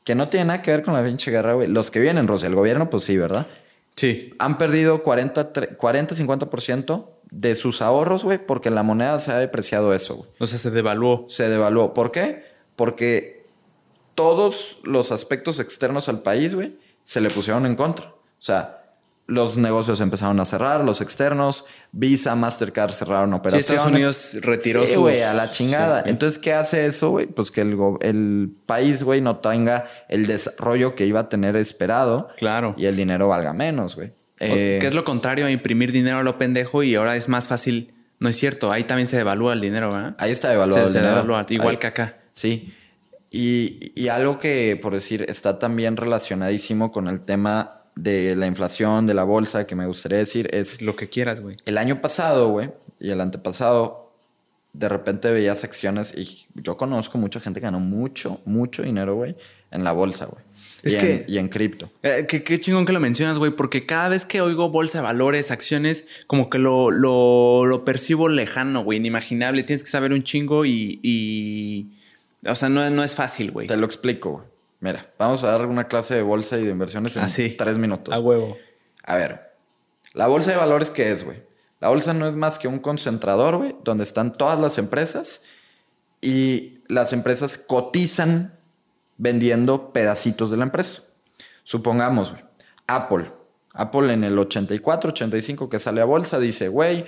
que 0.03 0.15
no 0.15 0.29
tienen 0.29 0.47
nada 0.47 0.61
que 0.61 0.71
ver 0.71 0.83
con 0.83 0.93
la 0.93 1.03
pinche 1.03 1.31
guerra, 1.31 1.53
güey. 1.53 1.67
Los 1.67 1.91
que 1.91 1.99
viven 1.99 2.17
en 2.17 2.27
Rusia, 2.27 2.47
el 2.47 2.55
gobierno, 2.55 2.89
pues 2.89 3.03
sí, 3.03 3.17
¿verdad? 3.17 3.47
Sí. 3.95 4.33
Han 4.39 4.57
perdido 4.57 5.03
40, 5.03 5.53
tre- 5.53 5.77
40-50% 5.77 7.07
de 7.29 7.55
sus 7.55 7.81
ahorros, 7.81 8.23
güey, 8.23 8.37
porque 8.45 8.69
la 8.71 8.83
moneda 8.83 9.19
se 9.19 9.31
ha 9.31 9.37
depreciado 9.37 9.93
eso, 9.93 10.15
güey 10.15 10.29
O 10.39 10.47
sea, 10.47 10.57
se 10.59 10.71
devaluó. 10.71 11.25
se 11.29 11.47
devaluó. 11.49 11.93
¿Por 11.93 12.11
qué? 12.11 12.43
Porque 12.75 13.45
todos 14.15 14.79
los 14.83 15.11
aspectos 15.11 15.59
externos 15.59 16.09
al 16.09 16.21
país, 16.21 16.55
güey, 16.55 16.77
se 17.03 17.21
le 17.21 17.29
pusieron 17.29 17.65
en 17.65 17.75
contra. 17.75 18.07
O 18.07 18.15
sea, 18.43 18.80
los 19.31 19.57
negocios 19.57 20.01
empezaron 20.01 20.39
a 20.39 20.45
cerrar, 20.45 20.83
los 20.83 21.01
externos, 21.01 21.65
Visa, 21.91 22.35
Mastercard 22.35 22.91
cerraron 22.91 23.31
Sí, 23.31 23.35
operaciones. 23.37 23.69
Estados 23.69 23.91
Unidos 23.91 24.37
retiró 24.41 24.81
Sí, 24.81 24.87
sus- 24.93 24.97
güey, 24.97 25.21
a 25.21 25.33
la 25.33 25.49
chingada. 25.49 26.03
Sí. 26.03 26.09
Entonces, 26.09 26.37
¿qué 26.39 26.53
hace 26.53 26.85
eso, 26.85 27.09
güey? 27.11 27.27
Pues 27.27 27.49
que 27.51 27.61
el, 27.61 27.77
el 28.01 28.51
país, 28.65 29.03
güey, 29.03 29.21
no 29.21 29.37
tenga 29.37 29.87
el 30.09 30.25
desarrollo 30.27 30.95
que 30.95 31.05
iba 31.05 31.21
a 31.21 31.29
tener 31.29 31.55
esperado 31.55 32.27
Claro. 32.37 32.75
y 32.77 32.85
el 32.85 32.95
dinero 32.95 33.27
valga 33.29 33.53
menos, 33.53 33.95
güey. 33.95 34.11
Eh, 34.39 34.79
que 34.81 34.87
es 34.87 34.93
lo 34.93 35.03
contrario 35.03 35.45
a 35.45 35.51
imprimir 35.51 35.91
dinero 35.91 36.17
a 36.17 36.23
lo 36.23 36.37
pendejo 36.37 36.83
y 36.83 36.95
ahora 36.95 37.15
es 37.15 37.29
más 37.29 37.47
fácil. 37.47 37.93
No 38.19 38.27
es 38.29 38.37
cierto, 38.37 38.71
ahí 38.71 38.83
también 38.83 39.07
se 39.07 39.17
devalúa 39.17 39.53
el 39.53 39.61
dinero, 39.61 39.89
¿verdad? 39.91 40.15
Ahí 40.19 40.31
está 40.31 40.53
evaluado 40.53 40.81
Se- 40.81 40.87
el 40.87 40.91
se 40.91 40.97
dinero. 40.99 41.15
devalúa, 41.15 41.45
igual 41.49 41.69
Ahí- 41.71 41.77
que 41.77 41.87
acá. 41.87 42.17
Sí. 42.33 42.73
Y, 43.31 43.91
y 43.95 44.09
algo 44.09 44.39
que, 44.39 44.77
por 44.81 44.93
decir, 44.93 45.25
está 45.29 45.57
también 45.57 45.95
relacionadísimo 45.95 46.91
con 46.91 47.07
el 47.07 47.21
tema 47.21 47.80
de 47.95 48.35
la 48.35 48.47
inflación, 48.47 49.05
de 49.07 49.13
la 49.13 49.23
bolsa, 49.23 49.67
que 49.67 49.75
me 49.75 49.85
gustaría 49.85 50.17
decir, 50.17 50.49
es 50.53 50.81
Lo 50.81 50.95
que 50.95 51.09
quieras, 51.09 51.41
güey. 51.41 51.57
el 51.65 51.77
año 51.77 52.01
pasado, 52.01 52.49
güey, 52.49 52.71
y 52.99 53.09
el 53.11 53.19
antepasado, 53.21 54.11
de 54.73 54.87
repente 54.87 55.29
veías 55.31 55.63
acciones 55.65 56.13
y 56.17 56.45
yo 56.55 56.77
conozco 56.77 57.17
mucha 57.17 57.39
gente 57.41 57.59
que 57.59 57.65
ganó 57.65 57.79
mucho, 57.81 58.39
mucho 58.45 58.83
dinero, 58.83 59.15
güey, 59.15 59.35
en 59.71 59.83
la 59.83 59.91
bolsa, 59.91 60.25
güey. 60.27 60.43
Es 60.83 60.95
y, 60.95 60.97
que- 60.97 61.13
en, 61.15 61.25
y 61.27 61.37
en 61.37 61.49
cripto. 61.49 61.91
Eh, 62.01 62.25
qué, 62.27 62.43
qué 62.43 62.57
chingón 62.57 62.85
que 62.87 62.93
lo 62.93 62.99
mencionas, 62.99 63.37
güey, 63.37 63.51
porque 63.51 63.85
cada 63.85 64.09
vez 64.09 64.25
que 64.25 64.41
oigo 64.41 64.69
bolsa 64.71 64.97
de 64.99 65.03
valores, 65.03 65.51
acciones, 65.51 66.05
como 66.25 66.49
que 66.49 66.57
lo, 66.57 66.89
lo, 66.89 67.65
lo 67.67 67.85
percibo 67.85 68.29
lejano, 68.29 68.83
güey, 68.83 68.97
inimaginable. 68.97 69.61
Tienes 69.63 69.83
que 69.83 69.89
saber 69.91 70.11
un 70.13 70.23
chingo 70.23 70.65
y. 70.65 70.99
y- 71.03 71.91
o 72.47 72.55
sea, 72.55 72.69
no, 72.69 72.89
no 72.89 73.03
es 73.03 73.13
fácil, 73.13 73.51
güey. 73.51 73.67
Te 73.67 73.77
lo 73.77 73.85
explico, 73.85 74.31
güey. 74.31 74.45
Mira, 74.81 75.13
vamos 75.19 75.43
a 75.43 75.51
dar 75.51 75.67
una 75.67 75.87
clase 75.87 76.15
de 76.15 76.23
bolsa 76.23 76.57
y 76.57 76.65
de 76.65 76.71
inversiones 76.71 77.15
en 77.15 77.23
Así. 77.23 77.51
tres 77.51 77.77
minutos. 77.77 78.13
A 78.13 78.19
huevo. 78.19 78.57
A 79.03 79.15
ver, 79.15 79.53
la 80.13 80.27
bolsa 80.27 80.51
de 80.51 80.57
valores, 80.57 80.89
¿qué 80.89 81.11
es, 81.11 81.23
güey? 81.23 81.43
La 81.79 81.89
bolsa 81.89 82.13
no 82.13 82.27
es 82.27 82.33
más 82.33 82.57
que 82.57 82.67
un 82.67 82.79
concentrador, 82.79 83.57
güey, 83.57 83.75
donde 83.83 84.03
están 84.03 84.33
todas 84.33 84.59
las 84.59 84.79
empresas 84.79 85.43
y 86.19 86.79
las 86.87 87.13
empresas 87.13 87.57
cotizan 87.57 88.57
vendiendo 89.17 89.93
pedacitos 89.93 90.49
de 90.49 90.57
la 90.57 90.63
empresa. 90.63 91.03
Supongamos, 91.63 92.31
güey, 92.31 92.43
Apple. 92.87 93.31
Apple 93.73 94.11
en 94.11 94.23
el 94.23 94.37
84, 94.37 95.11
85 95.11 95.69
que 95.69 95.79
sale 95.79 96.01
a 96.01 96.05
bolsa 96.05 96.39
dice, 96.39 96.67
güey, 96.69 97.05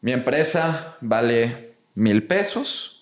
mi 0.00 0.12
empresa 0.12 0.96
vale 1.00 1.74
mil 1.94 2.24
pesos 2.24 2.95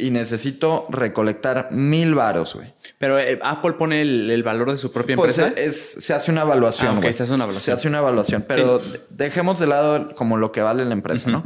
y 0.00 0.10
necesito 0.10 0.86
recolectar 0.90 1.68
mil 1.70 2.14
varos, 2.14 2.54
güey. 2.54 2.72
Pero 2.98 3.18
eh, 3.18 3.38
Apple 3.42 3.72
pone 3.74 4.02
el, 4.02 4.30
el 4.30 4.42
valor 4.42 4.70
de 4.70 4.76
su 4.76 4.90
propia 4.92 5.16
Pues 5.16 5.38
empresa. 5.38 5.60
es, 5.60 5.76
se 6.04 6.14
hace 6.14 6.30
una 6.30 6.42
evaluación. 6.42 6.88
Ah, 6.88 6.92
ok, 6.98 7.00
güey. 7.02 7.12
se 7.12 7.22
hace 7.22 7.34
una 7.34 7.44
evaluación. 7.44 7.64
Se 7.64 7.72
hace 7.80 7.88
una 7.88 7.98
evaluación. 7.98 8.44
Pero 8.48 8.78
de- 8.78 9.00
dejemos 9.10 9.58
de 9.58 9.66
lado 9.66 10.14
como 10.14 10.36
lo 10.36 10.52
que 10.52 10.60
vale 10.62 10.84
la 10.84 10.92
empresa, 10.92 11.30
¿no? 11.30 11.44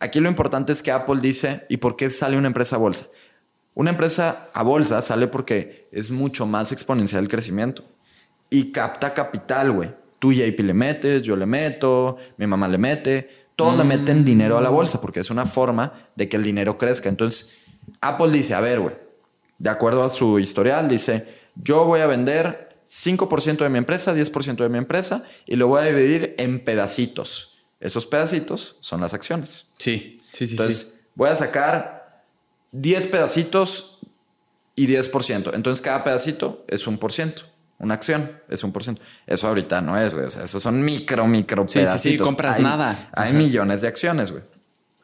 Aquí 0.00 0.20
lo 0.20 0.28
importante 0.28 0.72
es 0.72 0.82
que 0.82 0.90
Apple 0.90 1.20
dice, 1.22 1.64
¿y 1.68 1.76
por 1.76 1.96
qué 1.96 2.10
sale 2.10 2.36
una 2.36 2.48
empresa 2.48 2.76
a 2.76 2.78
bolsa? 2.78 3.06
Una 3.74 3.90
empresa 3.90 4.48
a 4.52 4.62
bolsa 4.62 5.00
sale 5.00 5.28
porque 5.28 5.88
es 5.92 6.10
mucho 6.10 6.44
más 6.46 6.72
exponencial 6.72 7.22
el 7.22 7.28
crecimiento. 7.28 7.84
Y 8.50 8.72
capta 8.72 9.14
capital, 9.14 9.72
güey. 9.72 9.90
Tú, 10.18 10.32
JP, 10.32 10.60
le 10.60 10.74
metes, 10.74 11.22
yo 11.22 11.36
le 11.36 11.46
meto, 11.46 12.16
mi 12.36 12.46
mamá 12.46 12.68
le 12.68 12.78
mete. 12.78 13.42
Todos 13.56 13.76
le 13.78 13.84
meten 13.84 14.24
dinero 14.24 14.56
a 14.58 14.60
la 14.60 14.70
bolsa 14.70 15.00
porque 15.00 15.20
es 15.20 15.30
una 15.30 15.46
forma 15.46 16.08
de 16.16 16.28
que 16.28 16.36
el 16.36 16.42
dinero 16.42 16.78
crezca. 16.78 17.08
Entonces, 17.08 17.52
Apple 18.00 18.30
dice, 18.30 18.54
a 18.54 18.60
ver, 18.60 18.80
güey, 18.80 18.94
de 19.58 19.70
acuerdo 19.70 20.02
a 20.04 20.10
su 20.10 20.38
historial, 20.38 20.88
dice, 20.88 21.26
yo 21.56 21.84
voy 21.84 22.00
a 22.00 22.06
vender 22.06 22.76
5% 22.90 23.58
de 23.58 23.68
mi 23.68 23.78
empresa, 23.78 24.14
10% 24.14 24.56
de 24.56 24.68
mi 24.68 24.78
empresa 24.78 25.24
y 25.46 25.56
lo 25.56 25.68
voy 25.68 25.80
a 25.82 25.84
dividir 25.84 26.34
en 26.38 26.62
pedacitos. 26.64 27.58
Esos 27.80 28.06
pedacitos 28.06 28.76
son 28.80 29.00
las 29.00 29.14
acciones. 29.14 29.72
Sí, 29.78 30.20
sí, 30.32 30.46
sí, 30.46 30.52
Entonces, 30.54 30.76
sí. 30.94 30.98
voy 31.14 31.28
a 31.30 31.36
sacar 31.36 32.24
10 32.72 33.06
pedacitos 33.08 33.98
y 34.76 34.86
10%. 34.86 35.54
Entonces, 35.54 35.82
cada 35.82 36.04
pedacito 36.04 36.64
es 36.68 36.86
un 36.86 36.98
por 36.98 37.12
ciento. 37.12 37.42
Una 37.78 37.94
acción 37.94 38.40
es 38.48 38.62
un 38.62 38.72
por 38.72 38.84
ciento. 38.84 39.02
Eso 39.26 39.48
ahorita 39.48 39.80
no 39.80 39.98
es, 39.98 40.14
güey. 40.14 40.26
O 40.26 40.30
sea, 40.30 40.44
esos 40.44 40.62
son 40.62 40.84
micro, 40.84 41.26
micro 41.26 41.64
Sí, 41.64 41.72
sí, 41.72 41.78
sí, 41.80 41.84
pedacitos. 41.84 42.26
compras 42.26 42.56
Hay- 42.56 42.62
nada. 42.62 43.10
Hay 43.12 43.30
Ajá. 43.30 43.38
millones 43.38 43.80
de 43.80 43.88
acciones, 43.88 44.30
güey. 44.30 44.44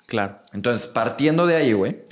Claro. 0.06 0.38
Entonces, 0.52 0.86
partiendo 0.86 1.46
de 1.46 1.56
ahí, 1.56 1.72
güey, 1.72 2.04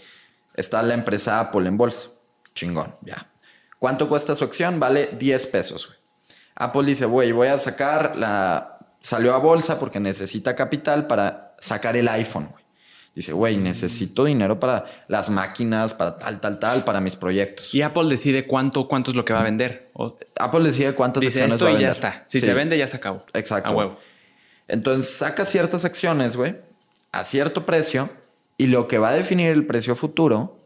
está 0.56 0.82
la 0.82 0.94
empresa 0.94 1.40
Apple 1.40 1.68
en 1.68 1.76
bolsa. 1.76 2.08
Chingón, 2.54 2.96
ya. 3.02 3.30
¿Cuánto 3.78 4.08
cuesta 4.08 4.34
su 4.34 4.44
acción? 4.44 4.80
Vale 4.80 5.10
10 5.18 5.46
pesos, 5.48 5.86
güey. 5.86 5.98
Apple 6.56 6.84
dice, 6.84 7.04
güey, 7.04 7.32
voy 7.32 7.48
a 7.48 7.58
sacar 7.58 8.16
la... 8.16 8.72
Salió 8.98 9.34
a 9.34 9.38
bolsa 9.38 9.78
porque 9.78 10.00
necesita 10.00 10.56
capital 10.56 11.06
para 11.06 11.54
sacar 11.60 11.96
el 11.96 12.08
iPhone, 12.08 12.48
güey. 12.50 12.64
Dice, 13.14 13.32
güey, 13.32 13.56
necesito 13.56 14.24
dinero 14.24 14.58
para 14.58 14.84
las 15.08 15.30
máquinas, 15.30 15.94
para 15.94 16.18
tal, 16.18 16.40
tal, 16.40 16.58
tal, 16.58 16.84
para 16.84 17.00
mis 17.00 17.16
proyectos. 17.16 17.72
Y 17.74 17.82
Apple 17.82 18.08
decide 18.08 18.46
cuánto, 18.46 18.88
cuánto 18.88 19.10
es 19.10 19.16
lo 19.16 19.24
que 19.24 19.32
va 19.32 19.40
a 19.40 19.44
vender. 19.44 19.90
O 19.94 20.18
Apple 20.38 20.60
decide 20.64 20.94
cuántas 20.94 21.22
dice 21.22 21.40
acciones 21.42 21.54
esto 21.54 21.64
va 21.66 21.70
a 21.70 21.74
y 21.74 21.76
ya 21.82 21.88
vender. 21.88 22.10
está. 22.10 22.24
Si 22.26 22.40
Sí. 22.40 22.46
se 22.46 22.54
vende, 22.54 22.76
ya 22.76 22.86
se 22.88 22.96
acabó. 22.96 23.24
Exacto. 23.32 23.68
A 23.70 23.72
huevo. 23.72 23.98
Entonces 24.68 25.14
saca 25.14 25.44
ciertas 25.46 25.84
acciones, 25.84 26.36
güey, 26.36 26.56
a 27.12 27.24
cierto 27.24 27.64
precio 27.64 28.10
y 28.58 28.68
lo 28.68 28.88
que 28.88 28.98
va 28.98 29.10
a 29.10 29.14
definir 29.14 29.50
el 29.50 29.66
precio 29.66 29.94
futuro 29.94 30.58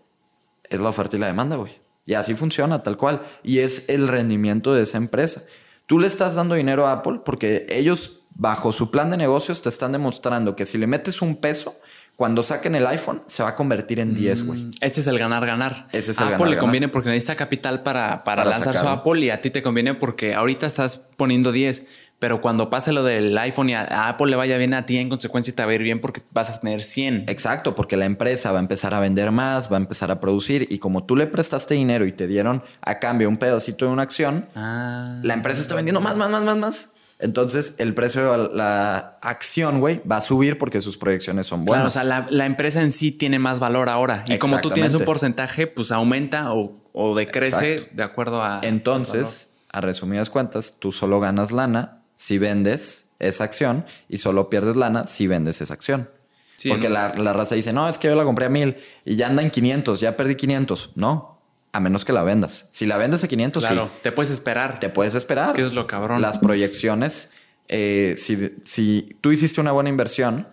es 0.64 0.80
la 0.80 0.88
oferta 0.88 1.16
y 1.16 1.20
la 1.20 1.26
demanda, 1.26 1.56
güey. 1.56 1.80
Y 2.06 2.14
así 2.14 2.34
funciona, 2.34 2.82
tal 2.82 2.96
cual. 2.96 3.22
Y 3.42 3.58
es 3.58 3.88
el 3.88 4.08
rendimiento 4.08 4.74
de 4.74 4.82
esa 4.82 4.98
empresa. 4.98 5.42
Tú 5.86 5.98
le 5.98 6.06
estás 6.06 6.34
dando 6.34 6.54
dinero 6.54 6.86
a 6.86 6.92
Apple 6.92 7.20
porque 7.24 7.66
ellos, 7.68 8.22
bajo 8.30 8.72
su 8.72 8.90
plan 8.90 9.10
de 9.10 9.16
negocios, 9.16 9.62
te 9.62 9.68
están 9.68 9.92
demostrando 9.92 10.56
que 10.56 10.66
si 10.66 10.78
le 10.78 10.86
metes 10.86 11.20
un 11.22 11.36
peso, 11.36 11.76
cuando 12.16 12.42
saquen 12.42 12.74
el 12.74 12.86
iPhone, 12.86 13.22
se 13.26 13.42
va 13.42 13.50
a 13.50 13.56
convertir 13.56 13.98
en 13.98 14.14
10, 14.14 14.46
güey. 14.46 14.70
Este 14.82 15.00
es 15.00 15.06
el 15.06 15.18
ganar-ganar. 15.18 15.88
Ese 15.90 16.10
es 16.10 16.18
el 16.18 16.24
Apple 16.24 16.30
le 16.30 16.36
ganar-ganar. 16.36 16.60
conviene 16.60 16.88
porque 16.88 17.08
necesita 17.08 17.34
capital 17.34 17.82
para, 17.82 18.24
para, 18.24 18.44
Para 18.44 18.50
lanzar 18.50 18.76
su. 18.76 18.86
Apple 18.86 19.20
y 19.20 19.30
a 19.30 19.40
ti 19.40 19.50
te 19.50 19.62
conviene 19.62 19.94
porque 19.94 20.34
ahorita 20.34 20.66
estás 20.66 21.06
poniendo 21.16 21.50
10. 21.50 21.86
Pero 22.20 22.42
cuando 22.42 22.68
pase 22.70 22.92
lo 22.92 23.02
del 23.02 23.36
iPhone 23.38 23.70
y 23.70 23.74
a, 23.74 24.08
Apple 24.08 24.26
le 24.28 24.36
vaya 24.36 24.58
bien 24.58 24.74
a 24.74 24.84
ti, 24.84 24.98
en 24.98 25.08
consecuencia 25.08 25.54
te 25.56 25.64
va 25.64 25.70
a 25.72 25.74
ir 25.74 25.82
bien 25.82 26.00
porque 26.02 26.22
vas 26.32 26.50
a 26.50 26.60
tener 26.60 26.84
100. 26.84 27.24
Exacto, 27.28 27.74
porque 27.74 27.96
la 27.96 28.04
empresa 28.04 28.52
va 28.52 28.58
a 28.58 28.60
empezar 28.60 28.92
a 28.94 29.00
vender 29.00 29.30
más, 29.32 29.72
va 29.72 29.76
a 29.78 29.80
empezar 29.80 30.10
a 30.10 30.20
producir 30.20 30.68
y 30.70 30.78
como 30.78 31.04
tú 31.04 31.16
le 31.16 31.26
prestaste 31.26 31.74
dinero 31.74 32.04
y 32.04 32.12
te 32.12 32.26
dieron 32.26 32.62
a 32.82 32.98
cambio 32.98 33.26
un 33.28 33.38
pedacito 33.38 33.86
de 33.86 33.90
una 33.90 34.02
acción, 34.02 34.46
Ah. 34.54 35.18
la 35.24 35.32
empresa 35.32 35.62
está 35.62 35.74
vendiendo 35.74 36.02
más, 36.02 36.16
más, 36.18 36.30
más, 36.30 36.42
más, 36.44 36.56
más. 36.58 36.92
Entonces 37.20 37.76
el 37.78 37.94
precio 37.94 38.32
de 38.32 38.54
la 38.54 39.18
acción, 39.22 39.80
güey, 39.80 40.02
va 40.06 40.18
a 40.18 40.20
subir 40.20 40.58
porque 40.58 40.82
sus 40.82 40.98
proyecciones 40.98 41.46
son 41.46 41.64
Claro, 41.64 41.72
o 41.72 41.76
buenas. 41.84 41.92
sea, 41.94 42.04
la, 42.04 42.26
la 42.28 42.44
empresa 42.44 42.82
en 42.82 42.92
sí 42.92 43.12
tiene 43.12 43.38
más 43.38 43.60
valor 43.60 43.88
ahora. 43.88 44.24
Y 44.26 44.36
como 44.38 44.58
tú 44.60 44.70
tienes 44.70 44.92
un 44.94 45.04
porcentaje, 45.06 45.66
pues 45.66 45.90
aumenta 45.90 46.52
o, 46.52 46.80
o 46.92 47.14
decrece 47.14 47.72
Exacto. 47.74 47.96
de 47.96 48.02
acuerdo 48.02 48.42
a. 48.42 48.60
Entonces, 48.62 49.50
a 49.72 49.80
resumidas 49.80 50.28
cuentas, 50.28 50.76
tú 50.80 50.92
solo 50.92 51.18
ganas 51.20 51.52
lana 51.52 51.99
si 52.20 52.36
vendes 52.36 53.12
esa 53.18 53.44
acción 53.44 53.86
y 54.10 54.18
solo 54.18 54.50
pierdes 54.50 54.76
lana 54.76 55.06
si 55.06 55.26
vendes 55.26 55.62
esa 55.62 55.72
acción. 55.72 56.10
Sí, 56.56 56.68
porque 56.68 56.88
¿no? 56.88 56.94
la, 56.94 57.14
la 57.14 57.32
raza 57.32 57.54
dice, 57.54 57.72
no, 57.72 57.88
es 57.88 57.96
que 57.96 58.08
yo 58.08 58.14
la 58.14 58.24
compré 58.24 58.44
a 58.44 58.48
mil 58.50 58.76
y 59.06 59.16
ya 59.16 59.28
anda 59.28 59.42
en 59.42 59.50
500, 59.50 60.00
ya 60.00 60.18
perdí 60.18 60.34
500. 60.34 60.90
No, 60.96 61.40
a 61.72 61.80
menos 61.80 62.04
que 62.04 62.12
la 62.12 62.22
vendas. 62.22 62.68
Si 62.72 62.84
la 62.84 62.98
vendes 62.98 63.24
a 63.24 63.28
500, 63.28 63.64
Claro, 63.64 63.86
sí. 63.86 63.98
te 64.02 64.12
puedes 64.12 64.30
esperar. 64.30 64.78
te 64.80 64.90
puedes 64.90 65.14
esperar. 65.14 65.54
¿Qué 65.54 65.62
es 65.62 65.72
lo 65.72 65.86
cabrón? 65.86 66.20
Las 66.20 66.36
proyecciones, 66.36 67.30
eh, 67.68 68.16
si, 68.18 68.54
si 68.64 69.16
tú 69.22 69.32
hiciste 69.32 69.62
una 69.62 69.72
buena 69.72 69.88
inversión, 69.88 70.46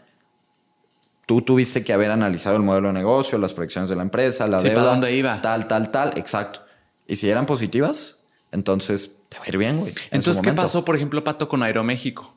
tú 1.25 1.41
tuviste 1.41 1.83
que 1.83 1.91
haber 1.91 2.11
analizado 2.11 2.55
el 2.55 2.63
modelo 2.63 2.87
de 2.87 2.93
negocio, 2.93 3.37
las 3.37 3.51
proyecciones 3.51 3.89
de 3.89 3.97
la 3.97 4.03
empresa, 4.03 4.47
la 4.47 4.59
Sí, 4.59 4.69
deuda. 4.69 4.79
¿para 4.81 4.91
dónde 4.91 5.13
iba? 5.13 5.41
Tal, 5.41 5.67
tal, 5.67 5.91
tal, 5.91 6.13
exacto. 6.17 6.61
Y 7.05 7.17
si 7.17 7.29
eran 7.29 7.45
positivas, 7.45 8.16
entonces 8.51 9.11
te 9.29 9.37
va 9.37 9.45
a 9.45 9.49
ir 9.49 9.57
bien, 9.57 9.77
güey. 9.79 9.91
en 9.91 10.17
Entonces, 10.19 10.41
¿qué 10.41 10.53
pasó, 10.53 10.85
por 10.85 10.95
ejemplo, 10.95 11.23
Pato, 11.23 11.47
con 11.47 11.63
Aeroméxico? 11.63 12.33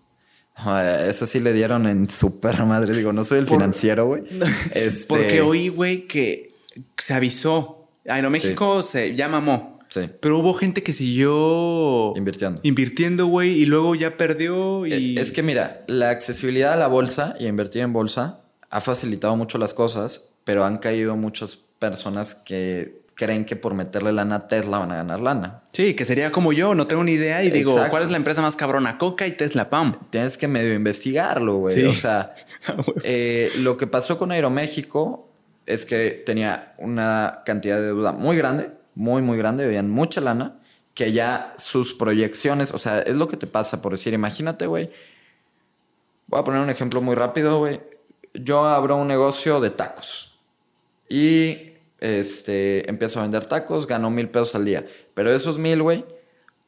Ah, 0.57 1.05
Eso 1.09 1.25
sí 1.27 1.41
le 1.41 1.53
dieron 1.53 1.87
en 1.87 2.11
super 2.11 2.65
madre. 2.67 2.95
Digo, 2.95 3.13
no 3.13 3.25
soy 3.25 3.39
el 3.39 3.47
Por- 3.47 3.59
financiero, 3.59 4.07
güey. 4.07 4.25
Este- 4.75 5.07
Porque 5.09 5.41
oí, 5.41 5.69
güey, 5.69 6.07
que 6.07 6.55
se 6.97 7.15
avisó. 7.15 7.89
Aeroméxico 8.07 8.83
se 8.83 9.15
ya 9.15 9.29
mamó. 9.29 9.79
Sí. 9.89 10.03
Pero 10.21 10.39
hubo 10.39 10.55
gente 10.55 10.83
que 10.85 10.93
siguió 10.93 12.13
Invirtiendo. 12.17 12.61
Invirtiendo, 12.63 13.27
güey, 13.27 13.51
y 13.61 13.67
luego 13.67 13.95
ya 13.95 14.17
perdió. 14.17 14.87
Y... 14.87 15.17
Eh, 15.17 15.21
Es 15.21 15.33
que 15.33 15.43
mira, 15.43 15.85
la 15.89 16.11
accesibilidad 16.11 16.73
a 16.73 16.77
la 16.77 16.87
bolsa 16.87 17.35
y 17.41 17.47
a 17.47 17.49
invertir 17.49 17.83
en 17.83 17.93
bolsa 17.93 18.41
ha 18.71 18.81
facilitado 18.81 19.35
mucho 19.37 19.59
las 19.59 19.75
cosas, 19.75 20.35
pero 20.45 20.65
han 20.65 20.79
caído 20.79 21.17
muchas 21.17 21.57
personas 21.81 22.35
que 22.37 23.00
creen 23.21 23.45
que 23.45 23.55
por 23.55 23.75
meterle 23.75 24.13
lana 24.13 24.37
a 24.37 24.49
Tesla 24.49 24.79
van 24.79 24.93
a 24.93 24.97
ganar 24.97 25.21
lana. 25.21 25.61
Sí, 25.73 25.93
que 25.93 26.07
sería 26.07 26.33
como 26.33 26.55
yo, 26.55 26.75
no 26.75 26.87
tengo 26.87 27.05
ni 27.05 27.13
idea. 27.13 27.45
Y 27.45 27.51
digo. 27.51 27.77
¿cuál 27.91 28.03
es 28.03 28.11
la 28.11 28.17
empresa 28.17 28.41
más 28.41 28.57
cabrona? 28.57 28.97
Coca 28.97 29.27
y 29.27 29.33
Tesla, 29.33 29.69
pam. 29.69 29.95
Tienes 30.09 30.39
que 30.39 30.49
medio 30.49 30.73
investigarlo, 30.73 31.57
güey. 31.57 31.75
Sí. 31.75 31.85
O 31.85 31.93
sea, 31.93 32.35
eh, 33.05 33.53
lo 33.57 33.77
que 33.77 33.87
pasó 33.87 34.17
con 34.17 34.33
Aeroméxico 34.33 35.29
es 35.67 35.85
que 35.85 36.23
tenía 36.25 36.75
una 36.79 37.43
cantidad 37.45 37.77
de 37.77 37.89
deuda 37.89 38.13
muy 38.13 38.39
grande, 38.39 38.71
muy, 38.95 39.21
muy 39.21 39.37
grande, 39.37 39.65
debían 39.65 39.91
mucha 39.91 40.23
lana 40.23 40.57
que 40.95 41.13
ya 41.13 41.53
sus 41.59 41.93
proyecciones, 41.93 42.73
o 42.73 42.79
sea, 42.79 43.01
es 43.01 43.17
lo 43.17 43.29
que 43.29 43.37
te 43.37 43.47
pasa 43.47 43.83
por 43.83 43.93
decir, 43.93 44.15
imagínate, 44.15 44.67
güey. 44.67 44.91
Voy 46.27 46.41
a 46.41 46.45
poner 46.45 46.63
un 46.63 46.71
ejemplo 46.71 47.03
muy 47.03 47.17
rápido, 47.17 47.59
güey. 47.59 47.81
Yo 48.33 48.65
abro 48.65 48.97
un 48.97 49.09
negocio 49.09 49.61
de 49.61 49.69
tacos 49.69 50.39
y 51.09 51.70
este, 52.01 52.89
empiezo 52.89 53.21
a 53.21 53.23
vender 53.23 53.45
tacos, 53.45 53.87
gano 53.87 54.11
mil 54.11 54.29
pesos 54.29 54.55
al 54.55 54.65
día. 54.65 54.87
Pero 55.15 55.31
esos 55.31 55.59
mil, 55.59 55.83
güey, 55.83 56.05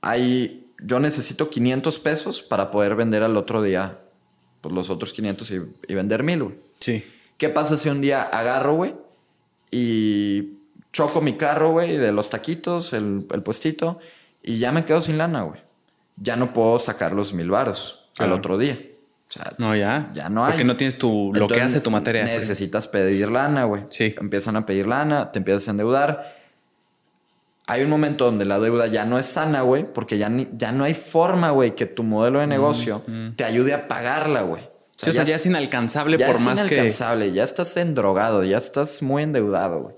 hay, 0.00 0.70
yo 0.82 1.00
necesito 1.00 1.50
500 1.50 1.98
pesos 1.98 2.42
para 2.42 2.70
poder 2.70 2.94
vender 2.94 3.22
al 3.22 3.36
otro 3.36 3.62
día 3.62 4.00
pues, 4.60 4.74
los 4.74 4.90
otros 4.90 5.12
500 5.12 5.50
y, 5.50 5.60
y 5.88 5.94
vender 5.94 6.22
mil, 6.22 6.44
güey. 6.44 6.56
Sí. 6.78 7.04
¿Qué 7.36 7.48
pasa 7.48 7.76
si 7.76 7.88
un 7.88 8.00
día 8.00 8.22
agarro, 8.22 8.74
güey, 8.74 8.94
y 9.70 10.58
choco 10.92 11.20
mi 11.20 11.36
carro, 11.36 11.72
güey, 11.72 11.96
de 11.96 12.12
los 12.12 12.30
taquitos, 12.30 12.92
el, 12.92 13.26
el 13.32 13.42
puestito, 13.42 13.98
y 14.42 14.58
ya 14.58 14.70
me 14.70 14.84
quedo 14.84 15.00
sin 15.00 15.18
lana, 15.18 15.42
güey? 15.42 15.60
Ya 16.16 16.36
no 16.36 16.52
puedo 16.52 16.78
sacar 16.78 17.12
los 17.12 17.32
mil 17.32 17.50
varos 17.50 18.10
al 18.18 18.32
otro 18.32 18.58
día. 18.58 18.78
O 19.32 19.34
sea, 19.34 19.52
No, 19.56 19.74
ya. 19.74 20.10
ya 20.12 20.28
no 20.28 20.44
hay. 20.44 20.50
Porque 20.52 20.64
no 20.64 20.76
tienes 20.76 20.98
tu, 20.98 21.32
lo 21.34 21.48
que 21.48 21.62
hace 21.62 21.80
tu 21.80 21.90
materia. 21.90 22.22
Necesitas 22.24 22.86
pedir 22.86 23.30
lana, 23.30 23.64
güey. 23.64 23.84
Sí. 23.88 24.14
Empiezan 24.20 24.56
a 24.56 24.66
pedir 24.66 24.86
lana, 24.86 25.32
te 25.32 25.38
empiezas 25.38 25.68
a 25.68 25.70
endeudar. 25.70 26.36
Hay 27.66 27.82
un 27.82 27.88
momento 27.90 28.26
donde 28.26 28.44
la 28.44 28.58
deuda 28.58 28.88
ya 28.88 29.04
no 29.06 29.18
es 29.18 29.26
sana, 29.26 29.62
güey, 29.62 29.90
porque 29.90 30.18
ya, 30.18 30.28
ni- 30.28 30.48
ya 30.58 30.72
no 30.72 30.84
hay 30.84 30.94
forma, 30.94 31.50
güey, 31.50 31.74
que 31.74 31.86
tu 31.86 32.02
modelo 32.02 32.40
de 32.40 32.46
negocio 32.46 33.04
te 33.36 33.44
ayude 33.44 33.72
a 33.72 33.88
pagarla, 33.88 34.42
güey. 34.42 34.68
Sí, 34.96 35.10
o 35.10 35.12
sea, 35.12 35.24
ya 35.24 35.36
es 35.36 35.46
inalcanzable 35.46 36.18
ya 36.18 36.26
por 36.26 36.36
es 36.36 36.42
más 36.42 36.62
que. 36.64 36.74
inalcanzable, 36.74 37.32
ya 37.32 37.44
estás 37.44 37.76
endrogado, 37.76 38.44
ya 38.44 38.58
estás 38.58 39.02
muy 39.02 39.22
endeudado, 39.22 39.80
güey. 39.80 39.94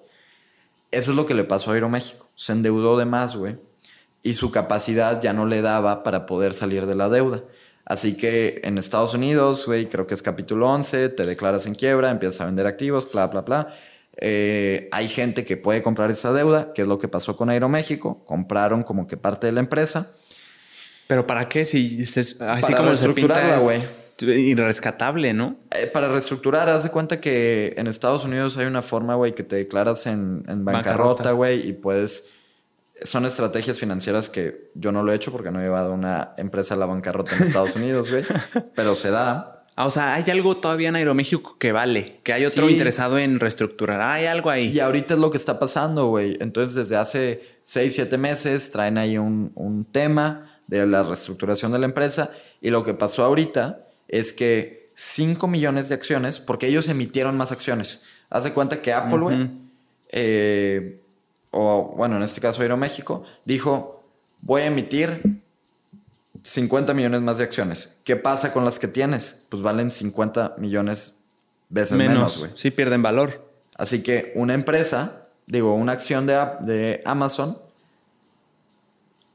Eso 0.92 1.10
es 1.10 1.16
lo 1.16 1.26
que 1.26 1.34
le 1.34 1.42
pasó 1.44 1.70
a 1.72 1.74
Aeroméxico. 1.74 2.30
Se 2.36 2.52
endeudó 2.52 2.96
de 2.96 3.04
más, 3.04 3.34
güey. 3.34 3.56
Y 4.22 4.34
su 4.34 4.50
capacidad 4.52 5.20
ya 5.20 5.32
no 5.32 5.44
le 5.44 5.60
daba 5.60 6.02
para 6.04 6.24
poder 6.26 6.54
salir 6.54 6.86
de 6.86 6.94
la 6.94 7.08
deuda. 7.08 7.42
Así 7.86 8.16
que 8.16 8.60
en 8.64 8.78
Estados 8.78 9.12
Unidos, 9.14 9.66
güey, 9.66 9.86
creo 9.88 10.06
que 10.06 10.14
es 10.14 10.22
capítulo 10.22 10.68
11, 10.70 11.10
te 11.10 11.24
declaras 11.26 11.66
en 11.66 11.74
quiebra, 11.74 12.10
empiezas 12.10 12.40
a 12.40 12.46
vender 12.46 12.66
activos, 12.66 13.10
bla, 13.12 13.26
bla, 13.26 13.42
bla. 13.42 13.74
Eh, 14.16 14.88
hay 14.92 15.08
gente 15.08 15.44
que 15.44 15.56
puede 15.56 15.82
comprar 15.82 16.10
esa 16.10 16.32
deuda, 16.32 16.72
que 16.72 16.82
es 16.82 16.88
lo 16.88 16.98
que 16.98 17.08
pasó 17.08 17.36
con 17.36 17.50
Aeroméxico. 17.50 18.24
Compraron 18.24 18.84
como 18.84 19.06
que 19.06 19.16
parte 19.16 19.48
de 19.48 19.52
la 19.52 19.60
empresa. 19.60 20.12
Pero 21.08 21.26
¿para 21.26 21.48
qué? 21.48 21.64
Si 21.66 22.06
se- 22.06 22.20
así 22.20 22.36
Para 22.38 22.76
como 22.78 22.88
reestructurarla, 22.90 23.56
es 23.56 23.62
güey. 23.62 23.82
irrescatable, 24.50 25.34
¿no? 25.34 25.56
Eh, 25.72 25.86
para 25.92 26.08
reestructurar, 26.08 26.68
haz 26.70 26.84
de 26.84 26.90
cuenta 26.90 27.20
que 27.20 27.74
en 27.76 27.86
Estados 27.86 28.24
Unidos 28.24 28.56
hay 28.56 28.66
una 28.66 28.82
forma, 28.82 29.14
güey, 29.14 29.34
que 29.34 29.42
te 29.42 29.56
declaras 29.56 30.06
en, 30.06 30.42
bancarrota, 30.64 31.32
güey, 31.32 31.68
y 31.68 31.72
puedes... 31.72 32.30
Son 33.02 33.26
estrategias 33.26 33.78
financieras 33.78 34.28
que 34.28 34.70
yo 34.74 34.92
no 34.92 35.02
lo 35.02 35.12
he 35.12 35.16
hecho 35.16 35.32
porque 35.32 35.50
no 35.50 35.60
he 35.60 35.64
llevado 35.64 35.92
una 35.92 36.32
empresa 36.36 36.74
a 36.74 36.76
la 36.76 36.86
bancarrota 36.86 37.36
en 37.36 37.42
Estados 37.42 37.74
Unidos, 37.76 38.10
güey. 38.10 38.24
pero 38.74 38.94
se 38.94 39.10
da. 39.10 39.64
Ah, 39.76 39.86
o 39.86 39.90
sea, 39.90 40.14
hay 40.14 40.30
algo 40.30 40.56
todavía 40.58 40.88
en 40.90 40.94
Aeroméxico 40.96 41.58
que 41.58 41.72
vale, 41.72 42.20
que 42.22 42.32
hay 42.32 42.46
otro 42.46 42.66
Sí. 42.68 42.72
interesado 42.74 43.18
en 43.18 43.40
reestructurar. 43.40 44.00
Ah, 44.00 44.14
hay 44.14 44.26
algo 44.26 44.48
ahí. 44.50 44.68
Y 44.68 44.78
ahorita 44.78 45.14
es 45.14 45.20
lo 45.20 45.30
que 45.30 45.36
está 45.36 45.58
pasando, 45.58 46.06
güey. 46.06 46.38
Entonces, 46.40 46.74
desde 46.76 46.96
hace 46.96 47.42
6, 47.64 47.92
7 47.94 48.16
meses 48.16 48.70
traen 48.70 48.96
ahí 48.98 49.18
un, 49.18 49.50
un 49.56 49.84
tema 49.84 50.60
de 50.68 50.86
la 50.86 51.02
reestructuración 51.02 51.72
de 51.72 51.80
la 51.80 51.86
empresa. 51.86 52.30
Y 52.60 52.70
lo 52.70 52.84
que 52.84 52.94
pasó 52.94 53.24
ahorita 53.24 53.80
es 54.06 54.32
que 54.32 54.90
5 54.94 55.48
millones 55.48 55.88
de 55.88 55.96
acciones, 55.96 56.38
porque 56.38 56.68
ellos 56.68 56.88
emitieron 56.88 57.36
más 57.36 57.50
acciones. 57.50 58.02
Haz 58.30 58.44
de 58.44 58.52
cuenta 58.52 58.80
que 58.80 58.92
Apple, 58.92 59.18
güey, 59.18 59.50
eh, 60.10 61.00
o 61.54 61.94
bueno, 61.96 62.16
en 62.16 62.22
este 62.22 62.40
caso 62.40 62.62
Aeroméxico, 62.62 63.24
dijo, 63.44 64.02
voy 64.40 64.62
a 64.62 64.66
emitir 64.66 65.40
50 66.42 66.92
millones 66.94 67.20
más 67.22 67.38
de 67.38 67.44
acciones. 67.44 68.00
¿Qué 68.04 68.16
pasa 68.16 68.52
con 68.52 68.64
las 68.64 68.78
que 68.78 68.88
tienes? 68.88 69.46
Pues 69.48 69.62
valen 69.62 69.90
50 69.90 70.56
millones 70.58 71.20
veces 71.68 71.96
menos, 71.96 72.38
güey. 72.38 72.50
sí 72.54 72.70
pierden 72.70 73.02
valor. 73.02 73.48
Así 73.76 74.02
que 74.02 74.32
una 74.34 74.54
empresa, 74.54 75.28
digo, 75.46 75.74
una 75.74 75.92
acción 75.92 76.26
de, 76.26 76.34
de 76.60 77.02
Amazon, 77.06 77.58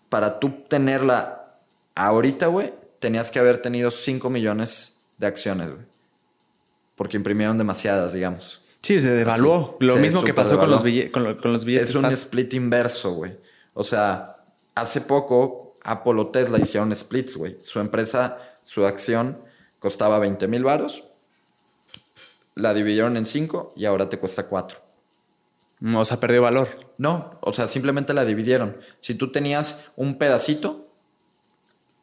para 0.10 0.40
tú 0.40 0.64
tenerla 0.68 1.56
ahorita, 1.96 2.48
güey, 2.48 2.74
tenías 3.00 3.32
que 3.32 3.40
haber 3.40 3.62
tenido 3.62 3.92
5 3.92 4.30
millones 4.30 5.06
de 5.18 5.28
acciones, 5.28 5.70
güey. 5.70 5.86
Porque 6.96 7.16
imprimieron 7.16 7.58
demasiadas, 7.58 8.12
digamos. 8.12 8.59
Sí, 8.82 9.00
se 9.02 9.10
devaluó. 9.12 9.78
Sí, 9.80 9.86
lo 9.86 9.96
se 9.96 10.00
mismo 10.00 10.24
que 10.24 10.34
pasó 10.34 10.58
con 10.58 10.70
los, 10.72 10.84
con, 11.12 11.24
lo- 11.24 11.38
con 11.38 11.54
los 11.54 11.66
billetes. 11.66 11.90
Es 11.92 11.96
un 11.96 12.06
split 12.06 12.54
inverso, 12.54 13.14
güey. 13.14 13.38
O 13.74 13.84
sea, 13.84 14.38
hace 14.76 15.02
poco 15.02 15.78
Apple 15.84 16.14
o 16.20 16.28
Tesla 16.28 16.60
hicieron 16.60 16.96
splits, 16.96 17.36
güey. 17.38 17.60
Su 17.64 17.80
empresa, 17.80 18.38
su 18.64 18.86
acción 18.86 19.42
costaba 19.80 20.20
20 20.20 20.48
mil 20.48 20.64
varos. 20.64 21.06
La 22.56 22.74
dividieron 22.74 23.16
en 23.18 23.26
5 23.26 23.74
y 23.76 23.86
ahora 23.86 24.10
te 24.10 24.18
cuesta 24.20 24.48
4. 24.48 24.80
Mm, 25.82 25.96
O 25.96 26.06
sea, 26.06 26.20
perdió 26.20 26.42
valor. 26.42 26.68
No, 26.98 27.38
o 27.42 27.54
sea, 27.54 27.68
simplemente 27.68 28.14
la 28.14 28.26
dividieron. 28.26 28.78
Si 29.00 29.16
tú 29.16 29.32
tenías 29.32 29.92
un 29.96 30.18
pedacito, 30.18 30.88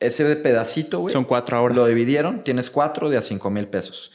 ese 0.00 0.36
pedacito, 0.36 1.00
güey. 1.00 1.12
Son 1.12 1.24
cuatro 1.24 1.56
ahora. 1.58 1.74
Lo 1.74 1.86
dividieron, 1.86 2.44
tienes 2.44 2.70
cuatro 2.70 3.08
de 3.10 3.16
a 3.18 3.22
cinco 3.22 3.50
mil 3.50 3.66
pesos. 3.68 4.12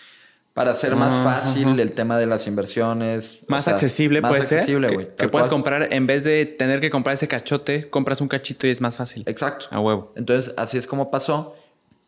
Para 0.53 0.71
hacer 0.71 0.95
más 0.97 1.13
Ah, 1.13 1.23
fácil 1.41 1.79
el 1.79 1.93
tema 1.93 2.17
de 2.17 2.25
las 2.25 2.45
inversiones. 2.47 3.39
o 3.43 3.45
Más 3.51 3.63
sea, 3.65 3.73
accesible 3.73 4.19
más 4.21 4.31
puede 4.31 4.41
accesible, 4.43 4.87
ser. 4.89 4.95
güey. 4.95 5.07
Que, 5.09 5.15
que 5.15 5.29
cual. 5.29 5.47
comprar, 5.49 5.87
en 5.93 6.05
vez 6.07 6.23
de 6.25 6.45
tener 6.45 6.81
que 6.81 6.89
comprar 6.89 7.13
ese 7.13 7.27
cachote, 7.29 7.89
compras 7.89 8.19
un 8.19 8.27
cachito 8.27 8.67
y 8.67 8.69
es 8.69 8.81
más 8.81 8.97
fácil. 8.97 9.23
Exacto. 9.27 9.67
A 9.71 9.79
huevo. 9.79 10.11
Entonces, 10.17 10.53
así 10.57 10.77
es 10.77 10.87
como 10.87 11.09
pasó. 11.09 11.55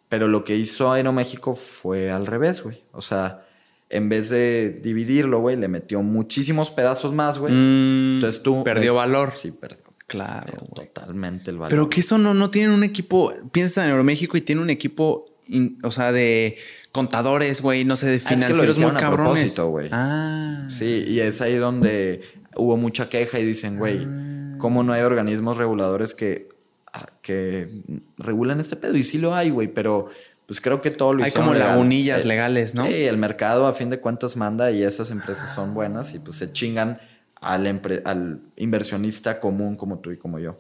Pero 0.10 0.28
lo 0.28 0.44
que 0.44 0.56
hizo 0.58 0.92
Aeroméxico 0.92 1.54
fue 1.56 2.12
al 2.12 2.28
revés, 2.28 2.62
güey. 2.62 2.84
O 2.92 3.02
sea, 3.02 3.46
en 3.90 4.10
vez 4.10 4.30
de 4.30 4.70
dividirlo, 4.70 5.40
güey, 5.40 5.56
le 5.56 5.68
metió 5.68 6.04
muchísimos 6.04 6.70
pedazos 6.70 7.14
más, 7.14 7.40
güey. 7.40 7.52
Mm, 7.54 8.16
Entonces 8.16 8.44
tú. 8.44 8.64
Perdió 8.64 8.92
es- 8.92 8.96
valor. 8.98 9.32
Sí, 9.36 9.52
perdió. 9.52 9.84
Claro. 10.06 10.68
Totalmente 10.76 11.50
el 11.50 11.58
valor. 11.58 11.70
Pero 11.72 11.90
que 11.90 12.02
eso 12.02 12.18
no, 12.20 12.34
no 12.36 12.52
tienen 12.52 12.72
un 12.72 12.84
equipo. 12.84 13.34
Piensas 13.52 13.86
en 13.86 13.92
Aeroméxico 13.92 14.38
y 14.38 14.42
tiene 14.42 14.62
un 14.62 14.70
equipo, 14.70 15.26
in- 15.48 15.80
o 15.84 15.92
sea, 15.92 16.12
de 16.12 16.58
contadores, 16.92 17.62
güey, 17.62 17.86
no 17.86 17.96
sé, 17.96 18.06
de 18.08 18.14
Ah, 18.14 18.16
es 18.18 18.24
que 18.26 18.34
lo 18.36 18.38
financieros 18.42 18.78
muy 18.78 18.86
hicieron 18.88 18.98
a 18.98 19.00
cabrones. 19.00 19.60
güey. 19.60 19.90
Ah. 19.92 20.66
Sí, 20.70 21.04
y 21.08 21.20
es 21.20 21.42
ahí 21.42 21.56
donde 21.56 22.22
hubo 22.56 22.78
mucha 22.78 23.10
queja 23.10 23.40
y 23.40 23.46
dicen, 23.46 23.78
güey, 23.80 24.00
Ah. 24.06 24.56
¿cómo 24.60 24.84
no 24.84 24.94
hay 24.94 25.02
organismos 25.02 25.58
reguladores 25.58 26.14
que, 26.14 26.50
ah, 26.94 27.06
que 27.22 27.82
regulan 28.18 28.60
este 28.60 28.76
pedo? 28.76 28.96
Y 28.98 29.04
sí 29.04 29.18
lo 29.18 29.34
hay, 29.36 29.50
güey, 29.50 29.68
pero 29.68 30.08
pues 30.46 30.60
creo 30.62 30.82
que 30.82 30.92
todo 30.92 31.14
lo 31.14 31.24
Hay 31.24 31.32
como 31.32 31.54
legal. 31.54 31.70
lagunillas 31.70 32.24
Eh, 32.24 32.28
legales, 32.28 32.76
¿no? 32.76 32.86
Sí, 32.86 32.94
el 32.94 33.18
mercado 33.18 33.66
a 33.66 33.74
fin 33.74 33.90
de 33.90 34.00
cuentas 34.00 34.36
manda 34.36 34.72
y 34.72 34.84
esas 34.84 35.10
empresas 35.10 35.54
son 35.56 35.74
buenas 35.74 36.14
y 36.16 36.20
pues 36.20 36.36
se 36.38 36.52
chingan 36.52 37.00
al, 37.40 37.82
al 38.06 38.42
inversionista 38.58 39.40
común 39.40 39.76
como 39.78 40.00
tú 40.00 40.12
y 40.12 40.18
como 40.18 40.40
yo. 40.40 40.60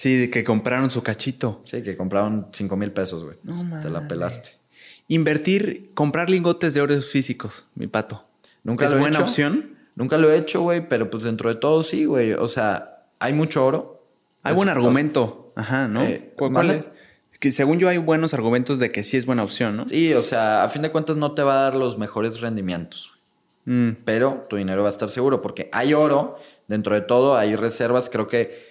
Sí, 0.00 0.16
de 0.16 0.30
que 0.30 0.44
compraron 0.44 0.90
su 0.90 1.02
cachito. 1.02 1.60
Sí, 1.64 1.82
que 1.82 1.96
compraron 1.96 2.46
5 2.52 2.76
mil 2.76 2.92
pesos, 2.92 3.24
güey. 3.24 3.36
No 3.42 3.52
Pues, 3.68 3.82
te 3.82 3.90
la 3.90 4.06
pelaste. 4.06 4.48
Invertir, 5.08 5.90
comprar 5.94 6.30
lingotes 6.30 6.72
de 6.74 6.80
oro 6.80 7.00
físicos, 7.02 7.66
mi 7.74 7.88
pato. 7.88 8.24
Nunca 8.62 8.84
¿Es 8.84 8.92
lo 8.92 8.98
he 8.98 9.00
buena 9.00 9.16
hecho. 9.16 9.24
opción? 9.24 9.76
Nunca 9.96 10.16
lo 10.16 10.30
he 10.30 10.36
hecho, 10.38 10.60
güey, 10.62 10.88
pero 10.88 11.10
pues 11.10 11.24
dentro 11.24 11.48
de 11.48 11.56
todo 11.56 11.82
sí, 11.82 12.04
güey. 12.04 12.32
O 12.34 12.46
sea, 12.46 13.06
hay 13.18 13.32
mucho 13.32 13.66
oro. 13.66 14.06
Hay 14.44 14.54
buen 14.54 14.68
argumento. 14.68 15.52
Ajá, 15.56 15.88
¿no? 15.88 16.04
Eh, 16.04 16.32
¿Cuál, 16.36 16.52
cuál 16.52 16.66
¿mande? 16.68 16.80
es? 17.32 17.38
Que 17.40 17.50
según 17.50 17.80
yo 17.80 17.88
hay 17.88 17.98
buenos 17.98 18.34
argumentos 18.34 18.78
de 18.78 18.90
que 18.90 19.02
sí 19.02 19.16
es 19.16 19.26
buena 19.26 19.42
opción, 19.42 19.76
¿no? 19.76 19.88
Sí, 19.88 20.14
o 20.14 20.22
sea, 20.22 20.62
a 20.62 20.68
fin 20.68 20.82
de 20.82 20.92
cuentas 20.92 21.16
no 21.16 21.32
te 21.32 21.42
va 21.42 21.54
a 21.58 21.62
dar 21.64 21.74
los 21.74 21.98
mejores 21.98 22.40
rendimientos, 22.40 23.14
Mm, 23.64 23.96
pero 24.04 24.46
tu 24.48 24.56
dinero 24.56 24.82
va 24.82 24.88
a 24.88 24.92
estar 24.92 25.10
seguro 25.10 25.42
porque 25.42 25.68
hay 25.72 25.92
oro, 25.92 26.38
dentro 26.68 26.94
de 26.94 27.00
todo 27.02 27.36
hay 27.36 27.54
reservas, 27.56 28.08
creo 28.08 28.26
que 28.28 28.67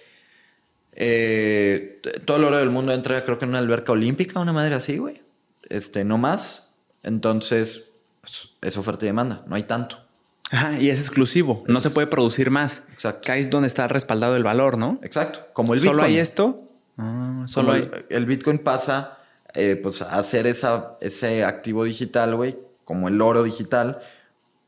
eh, 1.00 2.02
todo 2.24 2.38
el 2.38 2.44
oro 2.44 2.58
del 2.58 2.70
mundo 2.70 2.92
entra 2.92 3.22
creo 3.22 3.38
que 3.38 3.44
en 3.44 3.50
una 3.50 3.60
alberca 3.60 3.92
olímpica, 3.92 4.40
una 4.40 4.52
madre 4.52 4.74
así, 4.74 4.98
güey. 4.98 5.22
Este, 5.68 6.04
no 6.04 6.18
más. 6.18 6.74
Entonces, 7.04 7.92
pues, 8.20 8.50
es 8.62 8.76
oferta 8.76 9.04
y 9.04 9.08
demanda, 9.08 9.44
no 9.46 9.54
hay 9.54 9.62
tanto. 9.62 10.04
Ajá, 10.50 10.76
y 10.80 10.90
es 10.90 10.98
exclusivo. 10.98 11.62
No 11.68 11.80
se 11.80 11.90
puede 11.90 12.08
producir 12.08 12.50
más. 12.50 12.82
Exacto. 12.92 13.30
Ahí 13.30 13.42
es 13.42 13.50
donde 13.50 13.68
está 13.68 13.86
respaldado 13.86 14.34
el 14.34 14.42
valor, 14.42 14.76
¿no? 14.76 14.98
Exacto, 15.02 15.46
como 15.52 15.72
el 15.72 15.78
Bitcoin. 15.78 15.96
¿Solo 15.98 16.06
hay 16.06 16.18
esto? 16.18 16.64
Ah, 16.96 17.44
solo 17.46 17.72
hay. 17.72 17.88
el, 18.10 18.26
Bitcoin 18.26 18.58
pasa 18.58 19.18
eh, 19.54 19.78
pues, 19.80 20.02
a 20.02 20.20
ser 20.24 20.48
esa, 20.48 20.96
ese 21.00 21.44
activo 21.44 21.84
digital, 21.84 22.34
güey, 22.34 22.58
como 22.84 23.06
el 23.06 23.20
oro 23.20 23.44
digital, 23.44 24.00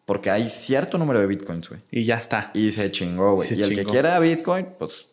porque 0.05 0.31
hay 0.31 0.49
cierto 0.49 0.97
número 0.97 1.19
de 1.19 1.27
Bitcoins, 1.27 1.69
güey. 1.69 1.81
Y 1.91 2.05
ya 2.05 2.19
está. 2.19 2.53
Y 2.55 2.71
se 2.71 2.89
chingó, 2.93 3.35
güey. 3.35 3.49
Y 3.53 3.63
el 3.63 3.75
que 3.75 3.85
quiera 3.85 4.17
Bitcoin, 4.21 4.75
pues 4.79 5.10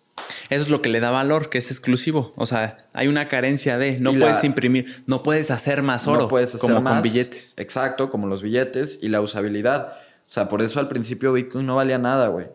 Eso 0.49 0.63
es 0.63 0.69
lo 0.69 0.81
que 0.81 0.89
le 0.89 0.99
da 0.99 1.11
valor, 1.11 1.49
que 1.49 1.57
es 1.57 1.71
exclusivo. 1.71 2.31
O 2.35 2.45
sea, 2.45 2.77
hay 2.93 3.07
una 3.07 3.27
carencia 3.27 3.77
de. 3.77 3.99
No 3.99 4.13
la- 4.13 4.19
puedes 4.27 4.43
imprimir, 4.43 5.03
no 5.05 5.23
puedes 5.23 5.51
hacer 5.51 5.83
más 5.83 6.07
oro. 6.07 6.21
no 6.21 6.27
puedes 6.27 6.49
hacer 6.55 6.61
como 6.69 6.81
más. 6.81 6.93
con 6.93 7.01
billetes. 7.03 7.53
Exacto, 7.57 8.09
como 8.09 8.27
los 8.27 8.41
billetes 8.41 8.99
y 9.01 9.09
la 9.09 9.21
usabilidad. 9.21 9.93
O 10.29 10.31
sea, 10.31 10.49
por 10.49 10.61
eso 10.61 10.79
al 10.79 10.87
principio 10.87 11.33
Bitcoin 11.33 11.65
no 11.65 11.75
valía 11.75 11.97
nada, 11.97 12.27
güey. 12.29 12.47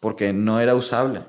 Porque 0.00 0.32
no 0.32 0.60
era 0.60 0.74
usable. 0.74 1.24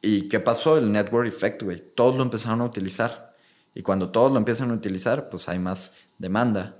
¿Y 0.00 0.28
qué 0.28 0.38
pasó? 0.40 0.78
El 0.78 0.92
network 0.92 1.26
effect, 1.26 1.62
güey. 1.62 1.82
Todos 1.94 2.16
lo 2.16 2.22
empezaron 2.22 2.60
a 2.60 2.64
utilizar. 2.64 3.34
Y 3.74 3.82
cuando 3.82 4.10
todos 4.10 4.30
lo 4.30 4.38
empiezan 4.38 4.70
a 4.70 4.74
utilizar, 4.74 5.28
pues 5.30 5.48
hay 5.48 5.58
más 5.58 5.92
demanda 6.18 6.76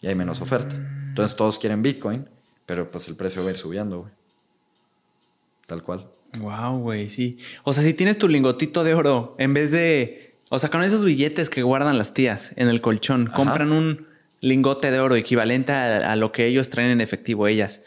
y 0.00 0.06
hay 0.06 0.14
menos 0.14 0.40
oferta. 0.40 0.74
Entonces 0.76 1.36
todos 1.36 1.58
quieren 1.58 1.82
Bitcoin, 1.82 2.30
pero 2.64 2.90
pues 2.90 3.08
el 3.08 3.16
precio 3.16 3.42
va 3.42 3.48
a 3.48 3.50
ir 3.50 3.56
subiendo, 3.58 4.00
güey. 4.02 4.12
Tal 5.66 5.82
cual. 5.82 6.08
Wow, 6.38 6.78
güey, 6.78 7.08
sí. 7.08 7.38
O 7.64 7.72
sea, 7.72 7.82
si 7.82 7.94
tienes 7.94 8.18
tu 8.18 8.28
lingotito 8.28 8.84
de 8.84 8.94
oro, 8.94 9.34
en 9.38 9.54
vez 9.54 9.70
de. 9.70 10.34
O 10.48 10.58
sea, 10.58 10.70
con 10.70 10.82
esos 10.82 11.04
billetes 11.04 11.50
que 11.50 11.62
guardan 11.62 11.98
las 11.98 12.14
tías 12.14 12.52
en 12.56 12.68
el 12.68 12.80
colchón, 12.80 13.26
compran 13.26 13.72
un 13.72 14.06
lingote 14.40 14.90
de 14.90 15.00
oro 15.00 15.16
equivalente 15.16 15.72
a, 15.72 16.12
a, 16.12 16.16
lo 16.16 16.32
que 16.32 16.46
ellos 16.46 16.70
traen 16.70 16.90
en 16.90 17.00
efectivo, 17.00 17.46
ellas. 17.46 17.82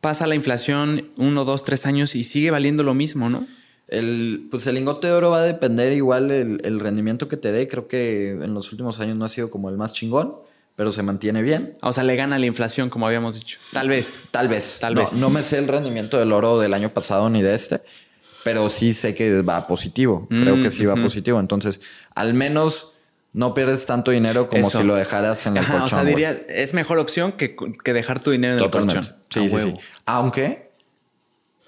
Pasa 0.00 0.26
la 0.26 0.34
inflación 0.34 1.10
uno, 1.16 1.44
dos, 1.44 1.64
tres 1.64 1.86
años 1.86 2.14
y 2.14 2.24
sigue 2.24 2.50
valiendo 2.50 2.82
lo 2.82 2.94
mismo, 2.94 3.30
¿no? 3.30 3.46
El, 3.88 4.48
pues 4.50 4.66
el 4.66 4.74
lingote 4.74 5.06
de 5.06 5.12
oro 5.12 5.30
va 5.30 5.38
a 5.38 5.44
depender 5.44 5.92
igual 5.92 6.30
el, 6.30 6.60
el 6.64 6.80
rendimiento 6.80 7.28
que 7.28 7.36
te 7.36 7.52
dé. 7.52 7.68
Creo 7.68 7.88
que 7.88 8.30
en 8.30 8.54
los 8.54 8.70
últimos 8.72 9.00
años 9.00 9.16
no 9.16 9.24
ha 9.24 9.28
sido 9.28 9.50
como 9.50 9.70
el 9.70 9.76
más 9.76 9.92
chingón 9.92 10.36
pero 10.76 10.90
se 10.92 11.02
mantiene 11.02 11.42
bien. 11.42 11.76
O 11.82 11.92
sea, 11.92 12.02
le 12.04 12.16
gana 12.16 12.38
la 12.38 12.46
inflación, 12.46 12.90
como 12.90 13.06
habíamos 13.06 13.36
dicho. 13.36 13.58
Tal 13.72 13.88
vez. 13.88 14.24
Tal 14.30 14.48
vez. 14.48 14.78
Tal 14.80 14.94
no, 14.94 15.00
vez. 15.02 15.12
No 15.14 15.30
me 15.30 15.42
sé 15.42 15.58
el 15.58 15.68
rendimiento 15.68 16.18
del 16.18 16.32
oro 16.32 16.58
del 16.58 16.74
año 16.74 16.90
pasado 16.90 17.30
ni 17.30 17.42
de 17.42 17.54
este, 17.54 17.80
pero 18.42 18.68
sí 18.68 18.92
sé 18.94 19.14
que 19.14 19.42
va 19.42 19.66
positivo. 19.66 20.26
Creo 20.28 20.56
que 20.60 20.70
sí 20.70 20.84
va 20.84 20.96
Mm, 20.96 21.02
positivo. 21.02 21.38
Entonces, 21.40 21.80
al 22.14 22.34
menos 22.34 22.92
no 23.32 23.54
pierdes 23.54 23.86
tanto 23.86 24.10
dinero 24.10 24.46
como 24.48 24.66
Eso. 24.68 24.80
si 24.80 24.86
lo 24.86 24.94
dejaras 24.94 25.46
en 25.46 25.56
el 25.56 25.64
Ajá, 25.64 25.78
colchón. 25.80 25.98
o 25.98 26.02
sea, 26.02 26.04
diría, 26.04 26.30
es 26.48 26.74
mejor 26.74 26.98
opción 26.98 27.32
que, 27.32 27.56
que 27.56 27.92
dejar 27.92 28.20
tu 28.20 28.30
dinero 28.30 28.54
en 28.54 28.58
Totalmente. 28.60 28.98
el 28.98 29.04
colchón. 29.06 29.20
Sí, 29.30 29.48
sí, 29.48 29.60
sí. 29.60 29.78
Aunque 30.06 30.70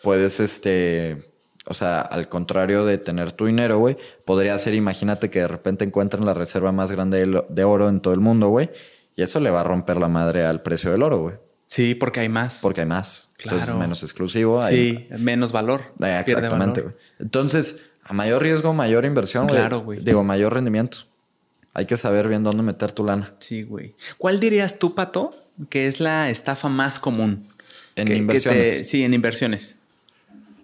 puedes, 0.03 0.39
este, 0.41 1.19
o 1.67 1.75
sea, 1.75 2.01
al 2.01 2.29
contrario 2.29 2.85
de 2.85 2.99
tener 2.99 3.33
tu 3.33 3.47
dinero, 3.47 3.79
güey, 3.79 3.97
podría 4.25 4.57
ser, 4.59 4.75
imagínate 4.75 5.31
que 5.31 5.41
de 5.41 5.49
repente 5.49 5.85
encuentran 5.85 6.25
la 6.25 6.35
reserva 6.35 6.71
más 6.73 6.91
grande 6.93 7.43
de 7.49 7.65
oro 7.65 7.89
en 7.89 8.01
todo 8.01 8.15
el 8.15 8.21
mundo, 8.21 8.49
güey, 8.49 8.71
y 9.17 9.23
eso 9.23 9.41
le 9.41 9.51
va 9.51 9.61
a 9.61 9.65
romper 9.65 9.97
la 9.97 10.09
madre 10.09 10.45
al 10.47 10.63
precio 10.63 10.93
del 10.93 11.03
oro, 11.03 11.19
güey, 11.19 11.35
Sí, 11.67 11.95
porque 11.95 12.21
hay 12.21 12.29
más. 12.29 12.61
porque 12.63 12.83
hay 12.83 12.87
más. 12.87 13.31
Entonces 13.39 13.65
Claro. 13.67 13.73
es 13.73 13.79
menos 13.79 14.03
exclusivo. 14.03 14.63
hay- 14.63 14.95
sí, 14.97 15.07
menos 15.19 15.53
valor. 15.53 15.83
Eh, 15.87 15.95
pierde 15.99 16.21
exactamente, 16.21 16.81
valor. 16.83 16.95
güey. 16.95 17.05
Entonces, 17.19 17.79
a 18.05 18.13
mayor 18.13 18.43
riesgo, 18.43 18.73
mayor 18.73 19.05
inversión, 19.05 19.47
güey. 19.47 19.59
Claro, 19.59 19.81
güey. 19.81 20.01
Digo, 20.05 20.23
mayor 20.25 20.55
rendimiento. 20.55 20.99
Hay 21.75 21.85
que 21.87 21.97
saber 21.99 22.29
bien 22.29 22.43
dónde 22.45 22.63
meter 22.63 22.93
tu 22.93 23.05
lana. 23.05 23.35
Sí, 23.39 23.63
güey. 23.65 23.95
¿Cuál 24.17 24.41
dirías 24.41 24.79
tú, 24.79 24.95
Pato, 24.95 25.35
que 25.69 25.87
es 25.89 26.01
la 26.01 26.31
estafa 26.31 26.69
más 26.69 26.99
común? 26.99 27.49
En 27.97 28.07
Que- 28.07 28.13
que 28.15 28.19
inversiones. 28.19 28.71
te- 28.79 28.85
sí, 28.85 29.03
en 29.05 29.13
inversiones. 29.13 29.79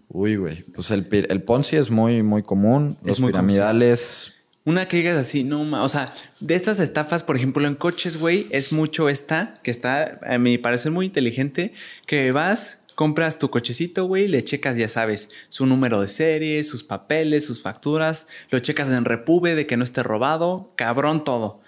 Uy, 0.09 0.37
güey. 0.37 0.63
Pues 0.75 0.91
el, 0.91 1.07
el 1.29 1.43
Ponzi 1.43 1.77
es 1.77 1.91
muy, 1.91 2.23
muy 2.23 2.43
común. 2.43 2.97
Es 3.03 3.09
Los 3.09 3.21
muy 3.21 3.33
común, 3.33 3.51
sí. 3.51 4.32
Una 4.65 4.87
que 4.87 4.97
digas 4.99 5.17
así, 5.17 5.43
no, 5.43 5.65
ma- 5.65 5.83
o 5.83 5.89
sea, 5.89 6.13
de 6.39 6.55
estas 6.55 6.79
estafas, 6.79 7.23
por 7.25 7.35
ejemplo, 7.37 7.67
en 7.67 7.75
coches, 7.75 8.19
güey, 8.19 8.47
es 8.51 8.73
mucho 8.73 9.09
esta, 9.09 9.59
que 9.65 9.71
está, 9.73 10.21
a 10.25 10.39
mi 10.39 10.57
parecer, 10.59 10.93
muy 10.93 11.07
inteligente, 11.07 11.73
que 12.07 12.31
vas, 12.31 12.85
compras 12.95 13.39
tu 13.39 13.51
cochecito, 13.51 14.05
güey, 14.05 14.29
le 14.29 14.45
checas, 14.45 14.77
ya 14.77 14.89
sabes, 14.89 15.31
su 15.49 15.67
número 15.67 16.01
de 16.01 16.07
serie, 16.07 16.63
sus 16.63 16.85
papeles, 16.85 17.45
sus 17.45 17.61
facturas, 17.63 18.29
lo 18.51 18.61
checas 18.61 18.89
en 18.91 19.05
Repube 19.05 19.57
de 19.57 19.67
que 19.67 19.77
no 19.77 19.83
esté 19.83 20.05
robado, 20.05 20.73
cabrón 20.77 21.25
todo. 21.25 21.61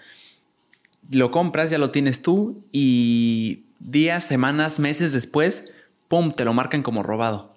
Lo 1.11 1.31
compras, 1.31 1.69
ya 1.69 1.77
lo 1.77 1.91
tienes 1.91 2.21
tú 2.21 2.63
y 2.71 3.65
días, 3.79 4.23
semanas, 4.23 4.79
meses 4.79 5.11
después, 5.11 5.65
pum, 6.07 6.31
te 6.31 6.45
lo 6.45 6.53
marcan 6.53 6.81
como 6.81 7.03
robado. 7.03 7.53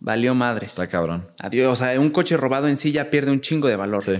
Valió 0.00 0.34
madres. 0.34 0.72
Está 0.72 0.88
cabrón. 0.88 1.28
Adiós, 1.38 1.72
o 1.72 1.76
sea, 1.76 2.00
un 2.00 2.10
coche 2.10 2.36
robado 2.36 2.66
en 2.68 2.76
sí 2.78 2.90
ya 2.90 3.10
pierde 3.10 3.30
un 3.30 3.40
chingo 3.40 3.68
de 3.68 3.76
valor. 3.76 4.02
Sí. 4.02 4.14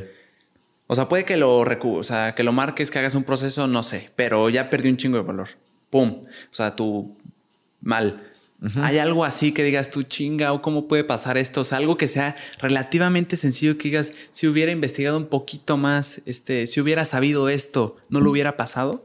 O 0.92 0.94
sea, 0.94 1.08
puede 1.08 1.24
que 1.24 1.38
lo 1.38 1.64
recu 1.64 1.96
o 1.96 2.02
sea, 2.02 2.34
que 2.34 2.42
lo 2.42 2.52
marques, 2.52 2.90
que 2.90 2.98
hagas 2.98 3.14
un 3.14 3.24
proceso, 3.24 3.66
no 3.66 3.82
sé, 3.82 4.10
pero 4.14 4.50
ya 4.50 4.68
perdió 4.68 4.90
un 4.90 4.98
chingo 4.98 5.16
de 5.16 5.22
valor. 5.22 5.48
Pum. 5.88 6.26
O 6.26 6.54
sea, 6.54 6.76
tú 6.76 7.16
mal. 7.80 8.30
¿Hay 8.76 8.98
algo 8.98 9.24
así 9.24 9.52
que 9.52 9.64
digas 9.64 9.90
tú 9.90 10.02
chinga 10.02 10.52
o 10.52 10.60
cómo 10.60 10.88
puede 10.88 11.02
pasar 11.02 11.38
esto? 11.38 11.62
O 11.62 11.64
sea, 11.64 11.78
algo 11.78 11.96
que 11.96 12.08
sea 12.08 12.36
relativamente 12.58 13.38
sencillo 13.38 13.78
que 13.78 13.88
digas, 13.88 14.12
si 14.32 14.46
hubiera 14.46 14.70
investigado 14.70 15.16
un 15.16 15.24
poquito 15.24 15.78
más, 15.78 16.20
este, 16.26 16.66
si 16.66 16.78
hubiera 16.82 17.06
sabido 17.06 17.48
esto, 17.48 17.96
¿no 18.10 18.20
lo 18.20 18.30
hubiera 18.30 18.58
pasado? 18.58 19.02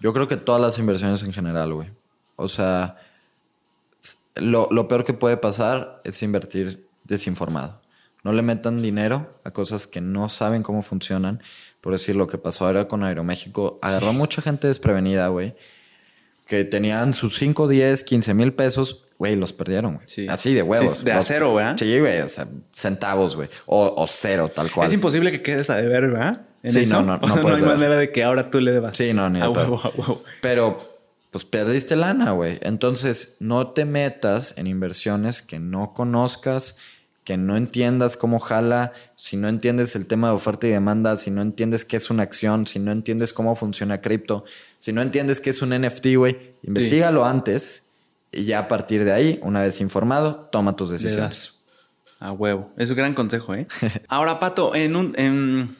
Yo 0.00 0.14
creo 0.14 0.28
que 0.28 0.38
todas 0.38 0.62
las 0.62 0.78
inversiones 0.78 1.22
en 1.24 1.34
general, 1.34 1.74
güey. 1.74 1.90
O 2.36 2.48
sea, 2.48 2.96
lo, 4.34 4.66
lo 4.70 4.88
peor 4.88 5.04
que 5.04 5.12
puede 5.12 5.36
pasar 5.36 6.00
es 6.04 6.22
invertir 6.22 6.86
desinformado. 7.04 7.82
No 8.24 8.32
le 8.32 8.42
metan 8.42 8.82
dinero 8.82 9.40
a 9.44 9.52
cosas 9.52 9.86
que 9.86 10.00
no 10.00 10.28
saben 10.28 10.62
cómo 10.62 10.82
funcionan. 10.82 11.42
Por 11.80 11.92
decir 11.92 12.16
lo 12.16 12.26
que 12.26 12.38
pasó 12.38 12.66
ahora 12.66 12.88
con 12.88 13.04
Aeroméxico, 13.04 13.78
agarró 13.82 14.12
mucha 14.12 14.42
gente 14.42 14.66
desprevenida, 14.66 15.28
güey. 15.28 15.54
Que 16.46 16.64
tenían 16.64 17.12
sus 17.12 17.36
5, 17.38 17.68
10, 17.68 18.04
15 18.04 18.34
mil 18.34 18.52
pesos, 18.52 19.04
güey, 19.18 19.36
los 19.36 19.52
perdieron, 19.52 19.94
güey. 19.94 20.08
Sí. 20.08 20.26
Así 20.28 20.54
de 20.54 20.62
huevos. 20.62 20.98
Sí, 20.98 21.04
de 21.04 21.12
acero, 21.12 21.54
¿verdad? 21.54 21.76
Sí, 21.78 21.98
güey, 22.00 22.20
o 22.20 22.28
sea, 22.28 22.48
centavos, 22.72 23.36
güey. 23.36 23.48
O, 23.66 23.94
o 23.96 24.06
cero, 24.08 24.50
tal 24.52 24.70
cual. 24.70 24.88
Es 24.88 24.92
imposible 24.94 25.30
que 25.30 25.42
quedes 25.42 25.70
a 25.70 25.76
deber, 25.76 26.08
¿verdad? 26.08 26.42
En 26.62 26.72
Sí, 26.72 26.80
eso. 26.80 26.94
no, 26.94 27.02
no, 27.02 27.14
o 27.14 27.26
no 27.28 27.32
sea, 27.34 27.42
no, 27.42 27.54
hay 27.54 27.62
manera 27.62 27.96
de 27.96 28.10
que 28.10 28.24
ahora 28.24 28.50
tú 28.50 28.60
le 28.60 28.72
debas. 28.72 28.96
Sí, 28.96 29.12
no, 29.12 29.30
ni 29.30 29.40
a 29.40 29.48
huevo, 29.48 29.80
a 29.82 29.90
huevo. 29.90 30.20
Pero, 30.40 30.78
pues 31.30 31.44
perdiste 31.44 31.94
lana, 31.94 32.32
güey. 32.32 32.58
Entonces, 32.62 33.36
no 33.40 33.68
te 33.68 33.84
metas 33.84 34.56
en 34.58 34.66
inversiones 34.66 35.42
que 35.42 35.58
no 35.60 35.92
conozcas, 35.94 36.78
que 37.28 37.36
no 37.36 37.58
entiendas 37.58 38.16
cómo 38.16 38.38
jala, 38.38 38.94
si 39.14 39.36
no 39.36 39.48
entiendes 39.48 39.94
el 39.96 40.06
tema 40.06 40.28
de 40.28 40.34
oferta 40.34 40.66
y 40.66 40.70
demanda, 40.70 41.14
si 41.18 41.30
no 41.30 41.42
entiendes 41.42 41.84
qué 41.84 41.98
es 41.98 42.08
una 42.08 42.22
acción, 42.22 42.66
si 42.66 42.78
no 42.78 42.90
entiendes 42.90 43.34
cómo 43.34 43.54
funciona 43.54 44.00
cripto, 44.00 44.46
si 44.78 44.94
no 44.94 45.02
entiendes 45.02 45.38
qué 45.42 45.50
es 45.50 45.60
un 45.60 45.78
NFT, 45.78 46.06
güey, 46.16 46.54
investigalo 46.62 47.26
antes 47.26 47.90
y 48.32 48.44
ya 48.44 48.60
a 48.60 48.68
partir 48.68 49.04
de 49.04 49.12
ahí, 49.12 49.40
una 49.42 49.60
vez 49.60 49.82
informado, 49.82 50.48
toma 50.50 50.74
tus 50.74 50.88
decisiones. 50.88 51.64
A 52.18 52.32
huevo. 52.32 52.72
Es 52.78 52.88
un 52.88 52.96
gran 52.96 53.12
consejo, 53.12 53.54
¿eh? 53.54 53.66
Ahora, 54.08 54.38
Pato, 54.38 54.74
en 54.74 54.96
un. 54.96 55.14
en- 55.18 55.76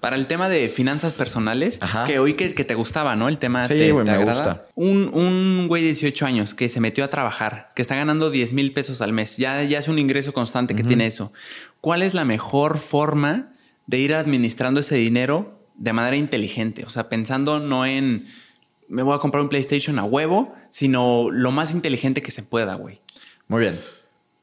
para 0.00 0.16
el 0.16 0.26
tema 0.26 0.48
de 0.48 0.68
finanzas 0.68 1.12
personales, 1.12 1.78
Ajá. 1.80 2.04
que 2.04 2.18
oí 2.18 2.34
que, 2.34 2.54
que 2.54 2.64
te 2.64 2.74
gustaba, 2.74 3.16
¿no? 3.16 3.28
El 3.28 3.38
tema 3.38 3.66
Sí, 3.66 3.74
te, 3.74 3.92
güey, 3.92 4.04
te 4.04 4.10
me 4.12 4.16
agrada. 4.16 4.52
gusta. 4.54 4.66
Un, 4.74 5.10
un 5.14 5.66
güey 5.68 5.82
de 5.82 5.88
18 5.88 6.26
años 6.26 6.54
que 6.54 6.68
se 6.68 6.80
metió 6.80 7.04
a 7.04 7.08
trabajar, 7.10 7.72
que 7.74 7.82
está 7.82 7.94
ganando 7.96 8.30
10 8.30 8.52
mil 8.52 8.72
pesos 8.72 9.00
al 9.00 9.12
mes, 9.12 9.36
ya, 9.36 9.62
ya 9.62 9.78
es 9.78 9.88
un 9.88 9.98
ingreso 9.98 10.32
constante 10.32 10.74
que 10.76 10.84
tiene 10.84 11.06
eso. 11.06 11.32
¿Cuál 11.80 12.02
es 12.02 12.14
la 12.14 12.24
mejor 12.24 12.78
forma 12.78 13.50
de 13.86 13.98
ir 13.98 14.14
administrando 14.14 14.80
ese 14.80 14.96
dinero 14.96 15.58
de 15.76 15.92
manera 15.92 16.16
inteligente? 16.16 16.84
O 16.84 16.90
sea, 16.90 17.08
pensando 17.08 17.58
no 17.60 17.86
en 17.86 18.26
me 18.88 19.02
voy 19.02 19.16
a 19.16 19.18
comprar 19.18 19.42
un 19.42 19.48
PlayStation 19.48 19.98
a 19.98 20.04
huevo, 20.04 20.54
sino 20.70 21.28
lo 21.32 21.50
más 21.50 21.72
inteligente 21.72 22.20
que 22.22 22.30
se 22.30 22.42
pueda, 22.44 22.74
güey. 22.74 23.00
Muy 23.48 23.60
bien. 23.60 23.80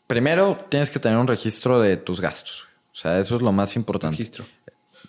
Primero, 0.07 0.65
tienes 0.69 0.89
que 0.89 0.99
tener 0.99 1.17
un 1.17 1.27
registro 1.27 1.79
de 1.79 1.95
tus 1.95 2.19
gastos. 2.19 2.65
O 2.91 2.95
sea, 2.95 3.19
eso 3.19 3.37
es 3.37 3.41
lo 3.41 3.51
más 3.53 3.75
importante. 3.77 4.17
Registro. 4.17 4.45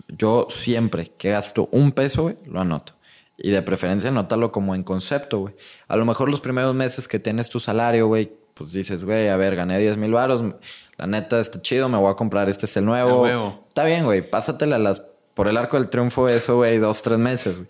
Yo 0.09 0.47
siempre 0.49 1.13
que 1.17 1.31
gasto 1.31 1.69
un 1.73 1.93
peso, 1.93 2.25
güey, 2.25 2.37
lo 2.47 2.61
anoto. 2.61 2.95
Y 3.37 3.51
de 3.51 3.63
preferencia 3.63 4.11
anótalo 4.11 4.53
como 4.53 4.75
en 4.75 4.85
concepto, 4.85 5.41
güey. 5.41 5.55
A 5.89 5.97
lo 5.97 6.05
mejor 6.05 6.29
los 6.29 6.41
primeros 6.41 6.75
meses 6.75 7.09
que 7.09 7.19
tienes 7.19 7.49
tu 7.49 7.59
salario, 7.59 8.07
güey, 8.07 8.33
pues 8.55 8.73
dices, 8.73 9.05
güey, 9.05 9.29
a 9.29 9.37
ver, 9.37 9.57
gané 9.57 9.79
10 9.79 9.99
mil 9.99 10.13
baros. 10.13 10.43
La 10.97 11.07
neta 11.07 11.41
está 11.41 11.61
chido, 11.61 11.89
me 11.89 11.99
voy 11.99 12.13
a 12.13 12.15
comprar, 12.15 12.49
este 12.49 12.67
es 12.67 12.77
el 12.77 12.85
nuevo. 12.85 13.23
huevo. 13.23 13.65
Está 13.69 13.85
bien, 13.85 14.05
güey, 14.05 14.23
pásatela 14.23 14.79
las, 14.79 15.03
por 15.35 15.49
el 15.49 15.57
arco 15.57 15.77
del 15.77 15.89
triunfo 15.89 16.29
eso, 16.29 16.57
güey, 16.57 16.79
dos, 16.79 17.03
tres 17.03 17.19
meses, 17.19 17.57
güey. 17.57 17.69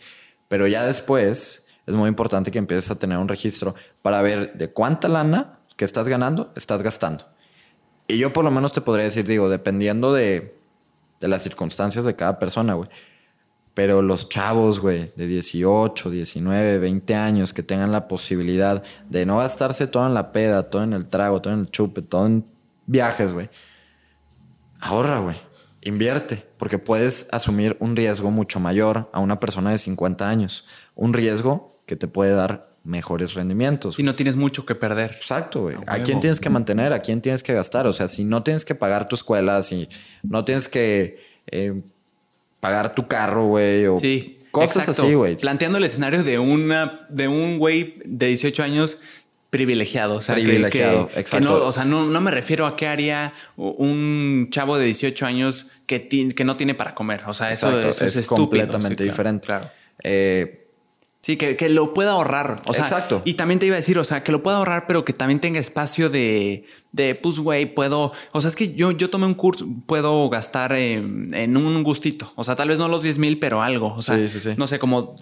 Pero 0.49 0.67
ya 0.67 0.85
después 0.85 1.69
es 1.87 1.95
muy 1.95 2.09
importante 2.09 2.51
que 2.51 2.59
empieces 2.59 2.91
a 2.91 2.99
tener 2.99 3.19
un 3.19 3.29
registro 3.29 3.75
para 4.03 4.21
ver 4.23 4.55
de 4.55 4.71
cuánta 4.71 5.09
lana 5.09 5.59
que 5.77 5.85
estás 5.85 6.09
ganando, 6.09 6.53
estás 6.57 6.83
gastando. 6.83 7.25
Y 8.07 8.19
yo 8.19 8.33
por 8.33 8.45
lo 8.45 8.51
menos 8.51 8.73
te 8.73 8.83
podría 8.83 9.05
decir, 9.05 9.27
digo, 9.27 9.49
dependiendo 9.49 10.13
de, 10.13 10.55
de 11.21 11.29
las 11.29 11.43
circunstancias 11.43 12.05
de 12.05 12.17
cada 12.17 12.39
persona, 12.39 12.75
güey. 12.75 12.89
Pero 13.75 14.03
los 14.03 14.29
chavos, 14.29 14.79
güey, 14.79 15.13
de 15.17 15.27
18, 15.27 16.11
19, 16.11 16.79
20 16.79 17.15
años 17.17 17.53
que 17.53 17.65
tengan 17.65 17.91
la 17.91 18.07
posibilidad 18.07 18.85
de 19.11 19.27
no 19.27 19.39
gastarse 19.39 19.89
todo 19.89 20.07
en 20.07 20.15
la 20.15 20.31
peda, 20.31 20.71
todo 20.71 20.85
en 20.85 20.93
el 20.93 21.09
trago, 21.09 21.43
todo 21.43 21.55
en 21.55 21.61
el 21.61 21.71
chupe, 21.71 22.03
todo 22.03 22.27
en 22.27 22.47
viajes, 22.87 23.33
güey. 23.33 23.51
Ahorra, 24.81 25.19
güey. 25.19 25.37
Invierte, 25.83 26.47
porque 26.57 26.79
puedes 26.79 27.29
asumir 27.33 27.77
un 27.81 27.97
riesgo 27.97 28.31
mucho 28.31 28.61
mayor 28.61 29.11
a 29.13 29.21
una 29.21 29.41
persona 29.41 29.71
de 29.71 29.79
50 29.79 30.29
años. 30.29 30.67
Un 30.95 31.13
riesgo 31.13 31.83
que 31.85 31.97
te 31.97 32.07
puede 32.07 32.33
dar 32.33 32.74
mejores 32.85 33.35
rendimientos. 33.35 33.95
Si 33.97 34.03
no 34.03 34.15
tienes 34.15 34.37
mucho 34.37 34.65
que 34.67 34.75
perder. 34.75 35.13
Exacto, 35.19 35.63
güey. 35.63 35.75
A 35.77 35.79
¿A 35.79 35.93
huevo. 35.95 36.05
quién 36.05 36.21
tienes 36.21 36.39
que 36.39 36.51
mantener? 36.51 36.93
¿A 36.93 36.99
quién 37.01 37.21
tienes 37.21 37.43
que 37.43 37.53
gastar? 37.55 37.87
O 37.87 37.93
sea, 37.93 38.09
si 38.09 38.25
no 38.25 38.43
tienes 38.43 38.65
que 38.65 38.75
pagar 38.75 39.09
tu 39.09 39.15
escuela, 39.17 39.63
si 39.63 39.89
no 40.23 40.45
tienes 40.45 40.69
que 40.69 41.19
eh, 41.51 41.81
pagar 42.61 42.95
tu 42.95 43.07
carro, 43.09 43.47
güey, 43.47 43.87
o 43.87 43.99
Sí. 43.99 44.39
cosas 44.51 44.77
exacto. 44.89 45.03
así, 45.03 45.15
güey. 45.15 45.37
Planteando 45.37 45.79
el 45.79 45.85
escenario 45.85 46.23
de 46.23 46.39
una 46.39 47.07
de 47.09 47.27
un 47.29 47.59
güey 47.59 47.97
de 48.05 48.27
18 48.29 48.63
años 48.63 48.99
privilegiado. 49.51 50.17
O 50.17 50.21
sea, 50.21 50.35
Privilegiado, 50.35 51.07
que, 51.09 51.15
que 51.15 51.21
exacto. 51.21 51.45
no, 51.47 51.65
o 51.65 51.73
sea, 51.73 51.85
no, 51.85 52.05
no 52.07 52.21
me 52.21 52.31
refiero 52.33 52.67
a 52.67 52.75
qué 52.77 52.87
haría 52.89 53.33
un 53.57 54.49
chavo 54.51 54.77
de 54.79 54.87
18 54.87 55.27
años 55.27 55.69
que, 55.87 56.01
ti- 56.01 56.33
que 56.35 56.45
no 56.45 56.57
tiene 56.57 56.75
para 56.75 56.95
comer. 56.95 57.23
O 57.27 57.35
sea, 57.35 57.53
eso, 57.53 57.69
Exacto, 57.69 57.89
eso 57.89 58.05
es, 58.05 58.17
es 58.17 58.23
estúpido. 58.23 58.45
completamente 58.47 58.89
Sí, 59.05 59.09
claro, 59.09 59.13
diferente. 59.13 59.47
Claro. 59.47 59.71
Eh, 60.03 60.64
Sí, 61.25 61.39
que, 61.39 61.57
que 61.57 61.71
lo 61.71 61.95
pueda 61.95 62.11
ahorrar. 62.11 62.61
O 62.67 62.75
sea, 62.75 62.85
Exacto. 62.85 63.23
Y 63.25 63.33
también 63.33 63.59
te 63.59 63.65
iba 63.65 63.77
a 63.77 63.79
decir, 63.79 63.99
o 63.99 64.05
sea, 64.05 64.23
que 64.23 64.31
lo 64.31 64.43
pueda 64.43 64.59
ahorrar, 64.59 64.87
pero 64.87 65.07
que 65.07 65.15
también 65.15 65.41
tenga 65.41 65.59
espacio 65.59 66.11
de, 66.11 66.67
de 66.93 67.15
pues, 67.15 67.39
güey, 67.39 67.65
puedo. 67.75 68.13
O 68.33 68.41
sea, 68.43 68.51
es 68.51 68.57
que 68.57 68.75
yo, 68.75 68.91
yo 68.91 69.09
tomé 69.09 69.25
un 69.25 69.33
curso, 69.33 69.67
puedo 69.87 70.29
gastar 70.29 70.75
en, 70.75 71.33
en 71.33 71.57
un 71.57 71.83
gustito. 71.83 72.31
O 72.37 72.45
sea, 72.45 72.57
tal 72.57 72.69
vez 72.69 72.77
no 72.77 72.89
los 72.89 73.03
10 73.03 73.17
mil, 73.17 73.39
pero 73.39 73.63
algo. 73.63 73.95
O 73.95 74.01
sea, 74.01 74.19
Sí, 74.19 74.29
sí, 74.29 74.39
sí. 74.39 74.51
no 74.59 74.67
sé, 74.67 74.79
como 74.79 75.17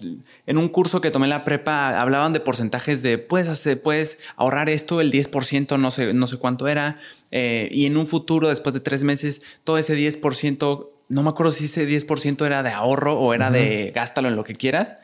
en 0.45 0.57
un 0.57 0.67
curso 0.67 0.99
que 0.99 1.09
tomé 1.09 1.27
en 1.27 1.29
la 1.29 1.45
prepa, 1.45 2.01
hablaban 2.01 2.33
de 2.33 2.41
porcentajes 2.41 3.01
de 3.01 3.17
puedes 3.17 3.47
hacer, 3.47 3.81
puedes 3.81 4.19
ahorrar 4.35 4.67
esto, 4.67 4.99
el 4.99 5.09
10%, 5.09 5.79
no 5.79 5.89
sé, 5.89 6.13
no 6.13 6.27
sé 6.27 6.35
cuánto 6.35 6.67
era. 6.67 6.99
eh, 7.31 7.69
y 7.71 7.85
en 7.85 7.95
un 7.95 8.07
futuro, 8.07 8.49
después 8.49 8.73
de 8.73 8.81
tres 8.81 9.05
meses, 9.05 9.41
todo 9.63 9.77
ese 9.77 9.95
10%, 9.95 10.89
no 11.07 11.23
me 11.23 11.29
acuerdo 11.29 11.53
si 11.53 11.63
ese 11.65 11.87
10% 11.87 12.45
era 12.45 12.61
de 12.61 12.71
ahorro 12.71 13.17
o 13.17 13.33
era 13.33 13.51
de 13.51 13.93
gástalo 13.95 14.27
en 14.27 14.35
lo 14.35 14.43
que 14.43 14.53
quieras 14.53 14.97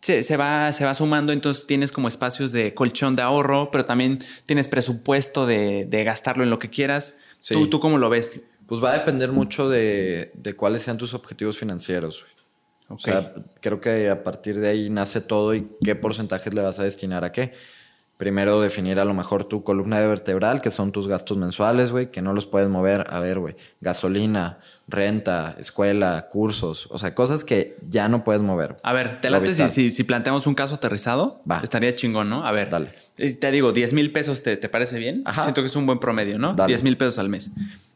se, 0.00 0.22
se 0.22 0.36
va, 0.36 0.72
se 0.72 0.84
va 0.84 0.94
sumando, 0.94 1.32
entonces 1.32 1.66
tienes 1.66 1.92
como 1.92 2.08
espacios 2.08 2.52
de 2.52 2.74
colchón 2.74 3.16
de 3.16 3.22
ahorro, 3.22 3.70
pero 3.70 3.84
también 3.84 4.18
tienes 4.46 4.68
presupuesto 4.68 5.46
de, 5.46 5.84
de 5.84 6.04
gastarlo 6.04 6.44
en 6.44 6.50
lo 6.50 6.58
que 6.58 6.70
quieras. 6.70 7.14
Sí. 7.38 7.54
¿Tú, 7.54 7.68
¿Tú 7.68 7.80
cómo 7.80 7.98
lo 7.98 8.10
ves? 8.10 8.40
pues 8.70 8.80
va 8.80 8.92
a 8.92 8.98
depender 8.98 9.32
mucho 9.32 9.68
de, 9.68 10.30
de 10.34 10.54
cuáles 10.54 10.84
sean 10.84 10.96
tus 10.96 11.12
objetivos 11.12 11.58
financieros. 11.58 12.24
O 12.86 13.00
sea, 13.00 13.34
creo 13.60 13.80
que 13.80 14.08
a 14.08 14.22
partir 14.22 14.60
de 14.60 14.68
ahí 14.68 14.90
nace 14.90 15.20
todo 15.20 15.56
y 15.56 15.68
qué 15.82 15.96
porcentajes 15.96 16.54
le 16.54 16.62
vas 16.62 16.78
a 16.78 16.84
destinar 16.84 17.24
a 17.24 17.32
qué. 17.32 17.52
Primero 18.20 18.60
definir 18.60 19.00
a 19.00 19.06
lo 19.06 19.14
mejor 19.14 19.44
tu 19.44 19.64
columna 19.64 19.98
vertebral, 20.00 20.60
que 20.60 20.70
son 20.70 20.92
tus 20.92 21.08
gastos 21.08 21.38
mensuales, 21.38 21.90
güey, 21.90 22.10
que 22.10 22.20
no 22.20 22.34
los 22.34 22.44
puedes 22.44 22.68
mover. 22.68 23.06
A 23.08 23.18
ver, 23.18 23.38
güey, 23.38 23.56
gasolina, 23.80 24.58
renta, 24.86 25.56
escuela, 25.58 26.28
cursos, 26.30 26.86
o 26.90 26.98
sea, 26.98 27.14
cosas 27.14 27.44
que 27.44 27.78
ya 27.88 28.10
no 28.10 28.22
puedes 28.22 28.42
mover. 28.42 28.76
A 28.82 28.92
ver, 28.92 29.22
¿te 29.22 29.30
late 29.30 29.54
si, 29.54 29.66
si, 29.70 29.90
si 29.90 30.04
planteamos 30.04 30.46
un 30.46 30.54
caso 30.54 30.74
aterrizado? 30.74 31.42
Va. 31.50 31.60
Estaría 31.62 31.94
chingón, 31.94 32.28
¿no? 32.28 32.46
A 32.46 32.52
ver, 32.52 32.68
Dale. 32.68 32.90
Te 33.14 33.50
digo, 33.50 33.72
10 33.72 33.94
mil 33.94 34.12
pesos, 34.12 34.42
te, 34.42 34.58
te 34.58 34.68
parece 34.68 34.98
bien? 34.98 35.22
Ajá. 35.24 35.42
Siento 35.44 35.62
que 35.62 35.68
es 35.68 35.76
un 35.76 35.86
buen 35.86 35.98
promedio, 35.98 36.38
¿no? 36.38 36.52
Dale. 36.52 36.68
10 36.68 36.82
mil 36.82 36.98
pesos 36.98 37.18
al 37.18 37.30
mes. 37.30 37.52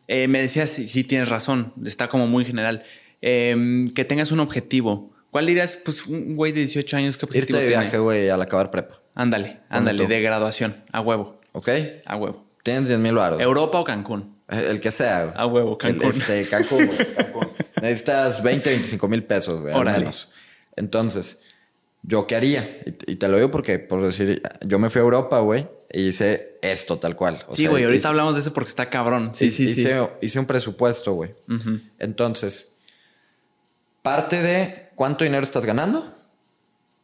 Eh, 0.09 0.27
me 0.27 0.41
decías, 0.41 0.71
sí, 0.71 0.87
sí, 0.87 1.05
tienes 1.05 1.29
razón, 1.29 1.75
está 1.85 2.09
como 2.09 2.27
muy 2.27 2.47
general. 2.47 2.83
Eh, 3.21 3.85
que 3.95 4.07
tengas 4.07 4.33
un 4.33 4.41
objetivo. 4.41 5.13
¿Cuál 5.31 5.45
dirías, 5.45 5.77
pues, 5.85 6.07
un 6.07 6.35
güey 6.35 6.53
de 6.53 6.61
18 6.61 6.97
años, 6.97 7.19
qué 7.19 7.27
Irte 7.27 7.39
objetivo 7.39 7.59
de 7.59 7.67
tiene? 7.67 7.83
viaje, 7.83 7.99
güey, 7.99 8.31
al 8.31 8.41
acabar 8.41 8.71
prepa. 8.71 9.04
Ándale, 9.15 9.61
ándale, 9.69 10.07
de 10.07 10.21
graduación, 10.21 10.83
a 10.93 11.01
huevo, 11.01 11.41
¿Ok? 11.53 11.69
a 12.05 12.17
huevo. 12.17 12.45
Tienes 12.63 12.89
10 12.89 12.99
mil 12.99 13.15
baros. 13.15 13.41
¿Europa 13.41 13.79
o 13.79 13.85
Cancún? 13.85 14.35
El 14.49 14.81
que 14.81 14.91
sea, 14.91 15.25
güey. 15.25 15.35
A 15.37 15.47
huevo, 15.47 15.79
Cancún. 15.79 16.03
El- 16.11 16.17
este, 16.17 16.45
Cancún, 16.49 16.87
güey, 16.87 17.15
Cancún. 17.17 17.49
Necesitas 17.81 18.43
20, 18.43 18.71
25 18.71 19.09
mil 19.09 19.23
pesos, 19.25 19.61
güey, 19.61 19.75
al 19.75 19.85
menos. 19.85 20.33
Entonces, 20.77 21.43
¿yo 22.03 22.27
qué 22.27 22.37
haría? 22.37 22.81
Y, 22.87 23.13
y 23.13 23.17
te 23.17 23.29
lo 23.29 23.37
digo 23.37 23.51
porque, 23.51 23.79
por 23.79 24.03
decir, 24.03 24.43
yo 24.67 24.79
me 24.79 24.91
fui 24.91 25.01
a 25.01 25.03
Europa, 25.05 25.39
güey, 25.41 25.69
y 25.93 26.09
hice 26.09 26.59
esto 26.63 26.99
tal 26.99 27.15
cual. 27.15 27.39
O 27.49 27.53
sí, 27.53 27.63
sea, 27.63 27.71
güey, 27.71 27.85
ahorita 27.85 27.99
hice- 27.99 28.09
hablamos 28.09 28.35
de 28.35 28.41
eso 28.41 28.53
porque 28.53 28.69
está 28.69 28.91
cabrón. 28.91 29.35
Sí, 29.35 29.51
sí, 29.51 29.69
sí. 29.73 29.83
hice, 29.83 30.11
hice 30.23 30.39
un 30.41 30.47
presupuesto, 30.47 31.13
güey. 31.13 31.35
Entonces, 31.99 32.81
parte 34.03 34.43
de 34.43 34.89
cuánto 34.95 35.25
dinero 35.25 35.45
estás 35.45 35.65
ganando, 35.65 36.13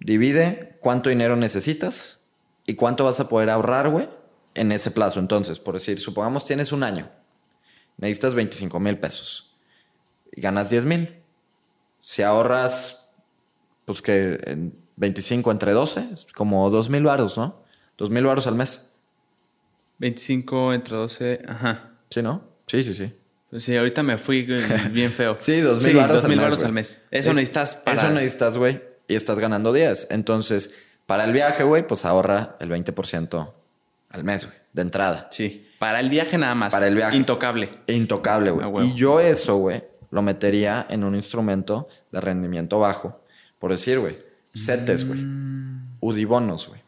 divide 0.01 0.70
cuánto 0.81 1.09
dinero 1.11 1.37
necesitas 1.37 2.23
y 2.67 2.75
cuánto 2.75 3.05
vas 3.05 3.21
a 3.21 3.29
poder 3.29 3.51
ahorrar, 3.51 3.89
güey, 3.91 4.09
en 4.55 4.73
ese 4.73 4.91
plazo. 4.91 5.21
Entonces, 5.21 5.59
por 5.59 5.75
decir, 5.75 6.01
supongamos 6.01 6.45
tienes 6.45 6.73
un 6.73 6.83
año, 6.83 7.11
necesitas 7.99 8.35
25 8.35 8.81
mil 8.81 8.99
pesos 8.99 9.57
y 10.33 10.41
ganas 10.41 10.71
10 10.71 10.85
mil. 10.87 11.17
Si 12.01 12.23
ahorras, 12.23 13.13
pues 13.85 14.01
que 14.03 14.39
en 14.47 14.75
25 14.97 15.51
entre 15.53 15.73
12, 15.73 16.09
es 16.13 16.27
como 16.35 16.69
2 16.71 16.89
mil 16.91 17.05
varos, 17.05 17.37
¿no? 17.37 17.63
2 17.99 18.11
mil 18.11 18.25
varos 18.25 18.47
al 18.47 18.55
mes. 18.55 18.95
25 19.99 20.73
entre 20.73 20.97
12, 20.97 21.43
ajá. 21.47 21.91
¿Sí, 22.09 22.23
no? 22.23 22.49
Sí, 22.67 22.83
sí, 22.83 22.95
sí. 22.95 23.15
Pues 23.51 23.65
sí, 23.65 23.77
ahorita 23.77 24.03
me 24.03 24.17
fui 24.17 24.43
bien 24.93 25.11
feo. 25.11 25.37
Sí, 25.41 25.61
dos 25.61 25.83
mil 25.85 25.97
varos 25.97 26.23
dos 26.23 26.29
mil 26.31 26.39
al 26.41 26.51
mes. 26.53 26.63
al 26.65 26.73
mes. 26.73 27.03
Eso 27.11 27.31
Es- 27.31 27.37
necesitas 27.37 27.75
para... 27.77 28.01
Eso 28.03 28.11
necesitas, 28.15 28.57
güey. 28.57 28.81
Y 29.11 29.17
estás 29.17 29.41
ganando 29.41 29.73
10. 29.73 30.13
Entonces, 30.13 30.77
para 31.07 31.25
el 31.25 31.33
viaje, 31.33 31.65
güey, 31.65 31.85
pues 31.85 32.05
ahorra 32.05 32.57
el 32.61 32.71
20% 32.71 33.53
al 34.11 34.25
mes, 34.25 34.45
güey, 34.45 34.57
de 34.73 34.83
entrada. 34.83 35.27
Sí, 35.33 35.69
para 35.81 35.99
el 35.99 36.09
viaje 36.09 36.39
nada 36.39 36.55
más. 36.55 36.73
Para 36.73 36.87
el 36.87 36.95
viaje. 36.95 37.17
Intocable. 37.17 37.71
Intocable, 37.89 38.53
güey. 38.53 38.65
Ah, 38.65 38.85
y 38.85 38.95
yo 38.95 39.19
eso, 39.19 39.57
güey, 39.57 39.83
lo 40.11 40.23
metería 40.23 40.87
en 40.89 41.03
un 41.03 41.17
instrumento 41.17 41.89
de 42.13 42.21
rendimiento 42.21 42.79
bajo. 42.79 43.21
Por 43.59 43.73
decir, 43.73 43.99
güey, 43.99 44.17
CETES, 44.55 45.09
güey. 45.09 45.21
Mm. 45.21 45.97
Udibonos, 45.99 46.69
güey. 46.69 46.81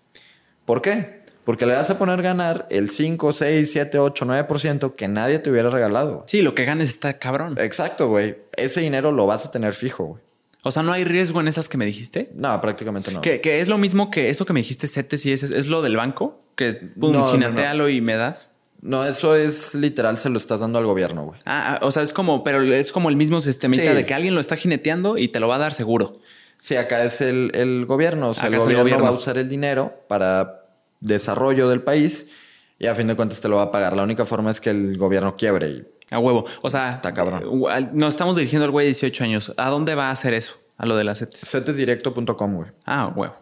¿Por 0.65 0.81
qué? 0.81 1.25
Porque 1.45 1.67
le 1.67 1.75
vas 1.75 1.91
a 1.91 1.99
poner 1.99 2.23
ganar 2.23 2.69
el 2.71 2.89
5, 2.89 3.33
6, 3.33 3.69
7, 3.69 3.99
8, 3.99 4.27
9% 4.27 4.95
que 4.95 5.09
nadie 5.09 5.41
te 5.41 5.51
hubiera 5.51 5.71
regalado. 5.71 6.23
Sí, 6.29 6.43
lo 6.43 6.55
que 6.55 6.65
ganes 6.65 6.89
está 6.89 7.19
cabrón. 7.19 7.57
Exacto, 7.59 8.07
güey. 8.07 8.37
Ese 8.57 8.81
dinero 8.81 9.11
lo 9.11 9.27
vas 9.27 9.45
a 9.45 9.51
tener 9.51 9.75
fijo, 9.75 10.05
güey. 10.05 10.23
O 10.65 10.71
sea, 10.71 10.83
no 10.83 10.93
hay 10.93 11.05
riesgo 11.05 11.41
en 11.41 11.49
esas 11.49 11.69
que 11.69 11.77
me 11.77 11.85
dijiste. 11.87 12.31
No, 12.35 12.61
prácticamente 12.61 13.11
no. 13.13 13.21
Que, 13.21 13.41
que 13.41 13.61
es 13.61 13.69
lo 13.69 13.79
mismo 13.79 14.11
que 14.11 14.31
eso 14.31 14.47
que 14.47 14.53
me 14.53 14.61
dijiste, 14.61 14.87
CETES 14.87 15.27
y 15.27 15.33
ese 15.33 15.59
es 15.59 15.67
lo 15.67 15.83
del 15.83 15.97
banco. 15.97 16.41
Que 16.55 16.73
pum, 16.75 17.13
No, 17.13 17.19
no, 17.19 17.27
no. 17.27 17.33
ginatealo 17.33 17.89
y 17.89 18.01
me 18.01 18.15
das. 18.17 18.51
No, 18.81 19.05
eso 19.05 19.37
es 19.37 19.75
literal, 19.75 20.19
se 20.19 20.29
lo 20.29 20.39
estás 20.39 20.61
dando 20.61 20.79
al 20.79 20.87
gobierno, 20.87 21.25
güey. 21.25 21.41
Ah, 21.47 21.79
ah, 21.81 21.87
o 21.87 21.93
sea, 21.93 22.03
es 22.03 22.13
como, 22.13 22.43
pero 22.45 22.63
es 22.63 22.91
como 22.93 23.11
el 23.11 23.17
mismo 23.17 23.41
sistemita 23.41 23.83
Sí. 23.83 23.89
de 23.89 24.07
que 24.07 24.13
alguien 24.15 24.35
lo 24.35 24.41
está 24.41 24.57
jineteando 24.57 25.19
y 25.19 25.29
te 25.29 25.39
lo 25.41 25.47
va 25.49 25.57
a 25.57 25.59
dar 25.59 25.73
seguro. 25.75 26.21
Sí, 26.59 26.77
acá 26.77 27.03
es 27.05 27.21
el, 27.21 27.51
el 27.55 27.87
gobierno. 27.87 28.29
O 28.31 28.35
sea, 28.35 28.49
el 28.49 28.55
es 28.55 28.59
el 28.61 28.65
gobierno, 28.67 28.83
gobierno. 28.83 29.05
va 29.05 29.11
a 29.11 29.13
usar 29.13 29.39
el 29.39 29.49
dinero 29.49 29.95
para 30.09 30.67
desarrollo 31.01 31.69
del 31.69 31.83
país 31.83 32.31
y 32.79 32.87
a 32.87 32.95
fin 32.95 33.07
de 33.09 33.17
cuentas 33.17 33.41
te 33.41 33.49
lo 33.49 33.57
va 33.57 33.63
a 33.63 33.71
pagar. 33.73 33.97
La 33.97 34.03
única 34.03 34.27
forma 34.27 34.51
es 34.51 34.61
que 34.61 34.71
el 34.71 34.97
gobierno 34.99 35.37
quiebre. 35.37 35.69
Y 35.69 35.87
A 36.13 36.19
huevo. 36.19 36.45
O 36.63 36.71
sea, 36.71 36.91
Está 36.91 37.13
cabrón. 37.13 37.43
eh, 37.43 37.89
nos 37.93 38.15
estamos 38.15 38.37
dirigiendo 38.37 38.65
al 38.65 38.71
güey 38.71 38.87
de 38.87 38.93
18 38.93 39.25
años. 39.25 39.53
¿A 39.57 39.69
dónde 39.71 39.95
va 39.95 40.09
a 40.09 40.11
hacer 40.13 40.35
eso? 40.35 40.57
A 40.77 40.87
lo 40.87 40.97
de 40.97 41.05
las 41.05 41.19
CETES. 41.19 41.41
Cetesdirecto.com, 41.51 42.55
güey. 42.55 42.71
Ah, 42.87 43.13
huevo. 43.15 43.35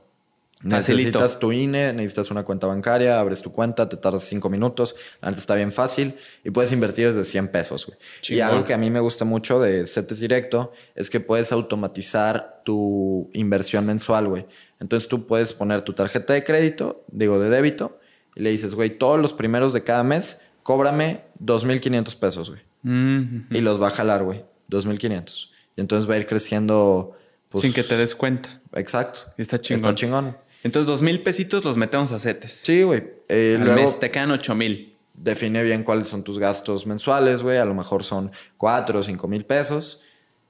Facilito. 0.63 1.19
Necesitas 1.19 1.39
tu 1.39 1.53
INE, 1.53 1.95
necesitas 1.95 2.31
una 2.31 2.43
cuenta 2.43 2.67
bancaria, 2.67 3.19
abres 3.19 3.41
tu 3.41 3.51
cuenta, 3.51 3.89
te 3.89 3.97
tardas 3.97 4.25
cinco 4.25 4.51
minutos, 4.51 4.95
neta 5.23 5.39
está 5.39 5.55
bien 5.55 5.73
fácil 5.73 6.17
y 6.45 6.51
puedes 6.51 6.71
invertir 6.73 7.09
desde 7.15 7.25
100 7.25 7.49
pesos, 7.49 7.87
güey. 7.87 7.99
Y 8.29 8.41
algo 8.41 8.63
que 8.65 8.75
a 8.75 8.77
mí 8.77 8.91
me 8.91 9.01
gusta 9.01 9.25
mucho 9.25 9.59
de 9.59 9.87
CETES 9.87 10.21
Directo 10.21 10.73
es 10.95 11.09
que 11.09 11.19
puedes 11.19 11.51
automatizar 11.53 12.61
tu 12.63 13.31
inversión 13.33 13.87
mensual, 13.87 14.29
güey. 14.29 14.47
Entonces 14.81 15.09
tú 15.09 15.27
puedes 15.27 15.55
poner 15.55 15.81
tu 15.81 15.95
tarjeta 15.95 16.35
de 16.35 16.45
crédito, 16.45 17.05
digo 17.09 17.39
de 17.39 17.49
débito, 17.49 17.99
y 18.37 18.43
le 18.43 18.51
dices, 18.51 18.75
güey, 18.75 18.91
todos 18.91 19.19
los 19.19 19.33
primeros 19.33 19.73
de 19.73 19.83
cada 19.83 20.05
mes, 20.05 20.43
cóbrame 20.63 21.23
2.500 21.43 22.17
pesos, 22.19 22.51
güey. 22.51 22.63
Mm, 22.83 23.47
Y 23.55 23.61
los 23.61 23.81
va 23.81 23.89
a 23.89 23.91
jalar, 23.91 24.23
güey, 24.25 24.45
2.500. 24.71 25.51
Y 25.77 25.81
entonces 25.81 26.09
va 26.11 26.15
a 26.15 26.19
ir 26.19 26.27
creciendo. 26.27 27.17
pues, 27.51 27.63
Sin 27.63 27.73
que 27.73 27.83
te 27.83 27.97
des 27.97 28.15
cuenta. 28.15 28.61
Exacto. 28.75 29.21
Está 29.37 29.59
chingón. 29.61 29.81
Está 29.81 29.95
chingón. 29.95 30.37
Entonces, 30.63 30.87
dos 30.87 31.01
mil 31.03 31.23
pesitos 31.23 31.65
los 31.65 31.77
metemos 31.77 32.13
a 32.13 32.19
CETES. 32.19 32.53
Sí, 32.53 32.83
güey. 32.83 33.03
Eh, 33.29 33.57
Al 33.59 33.65
luego 33.67 33.83
mes 33.83 33.99
te 33.99 34.11
quedan 34.11 34.31
ocho 34.31 34.55
mil. 34.55 34.95
define 35.15 35.63
bien 35.63 35.83
cuáles 35.85 36.09
son 36.09 36.23
tus 36.23 36.39
gastos 36.39 36.87
mensuales, 36.87 37.43
güey. 37.43 37.59
A 37.59 37.65
lo 37.65 37.75
mejor 37.75 38.03
son 38.05 38.31
4 38.57 38.99
o 39.01 39.03
5 39.03 39.27
mil 39.29 39.45
pesos. 39.45 40.03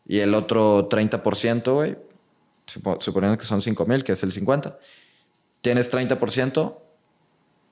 Y 0.07 0.19
el 0.21 0.35
otro 0.35 0.89
30%, 0.89 1.73
güey, 1.75 1.97
supo- 2.67 3.01
suponiendo 3.01 3.37
que 3.39 3.45
son 3.45 3.61
5 3.61 3.87
mil, 3.87 4.03
que 4.05 4.13
es 4.13 4.23
el 4.23 4.33
50. 4.33 4.79
Tienes 5.61 5.91
30% 5.93 6.77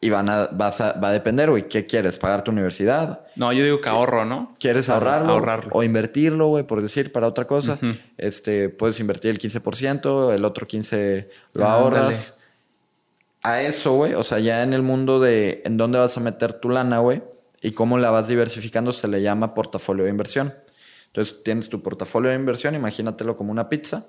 y 0.01 0.11
van 0.11 0.29
a, 0.31 0.47
vas 0.53 0.81
a- 0.81 0.93
va 1.01 1.09
a 1.09 1.13
depender, 1.13 1.51
güey. 1.51 1.69
¿Qué 1.69 1.87
quieres? 1.87 2.17
¿Pagar 2.19 2.43
tu 2.43 2.51
universidad? 2.51 3.23
No, 3.37 3.53
yo 3.53 3.65
digo 3.65 3.81
que 3.81 3.89
ahorro, 3.89 4.25
¿no? 4.25 4.55
¿Quieres 4.61 4.89
ahorrarlo? 4.89 5.33
ahorrarlo. 5.33 5.71
O 5.75 5.83
invertirlo, 5.83 6.47
güey, 6.49 6.65
por 6.65 6.83
decir, 6.83 7.11
para 7.13 7.27
otra 7.27 7.47
cosa. 7.47 7.79
Este, 8.17 8.69
puedes 8.69 9.01
invertir 9.01 9.31
el 9.33 9.39
15%, 9.39 10.33
el 10.35 10.45
otro 10.45 10.67
15% 10.69 11.27
lo 11.55 11.65
Ah, 11.67 11.75
ahorras. 11.75 12.39
A 13.43 13.63
eso, 13.63 13.95
güey, 13.95 14.15
o 14.15 14.23
sea, 14.23 14.41
ya 14.41 14.63
en 14.63 14.73
el 14.73 14.83
mundo 14.83 15.21
de 15.21 15.63
en 15.65 15.77
dónde 15.77 15.99
vas 15.99 16.17
a 16.17 16.21
meter 16.21 16.53
tu 16.55 16.71
lana, 16.71 16.99
güey, 16.99 17.23
y 17.63 17.71
cómo 17.71 17.97
la 17.99 18.11
vas 18.11 18.29
diversificando, 18.29 18.93
se 18.93 19.07
le 19.09 19.23
llama 19.23 19.55
portafolio 19.55 20.05
de 20.05 20.11
inversión. 20.11 20.53
Entonces 21.07 21.43
tienes 21.45 21.69
tu 21.69 21.81
portafolio 21.83 22.31
de 22.31 22.37
inversión, 22.37 22.75
imagínatelo 22.75 23.37
como 23.37 23.51
una 23.53 23.69
pizza. 23.69 24.07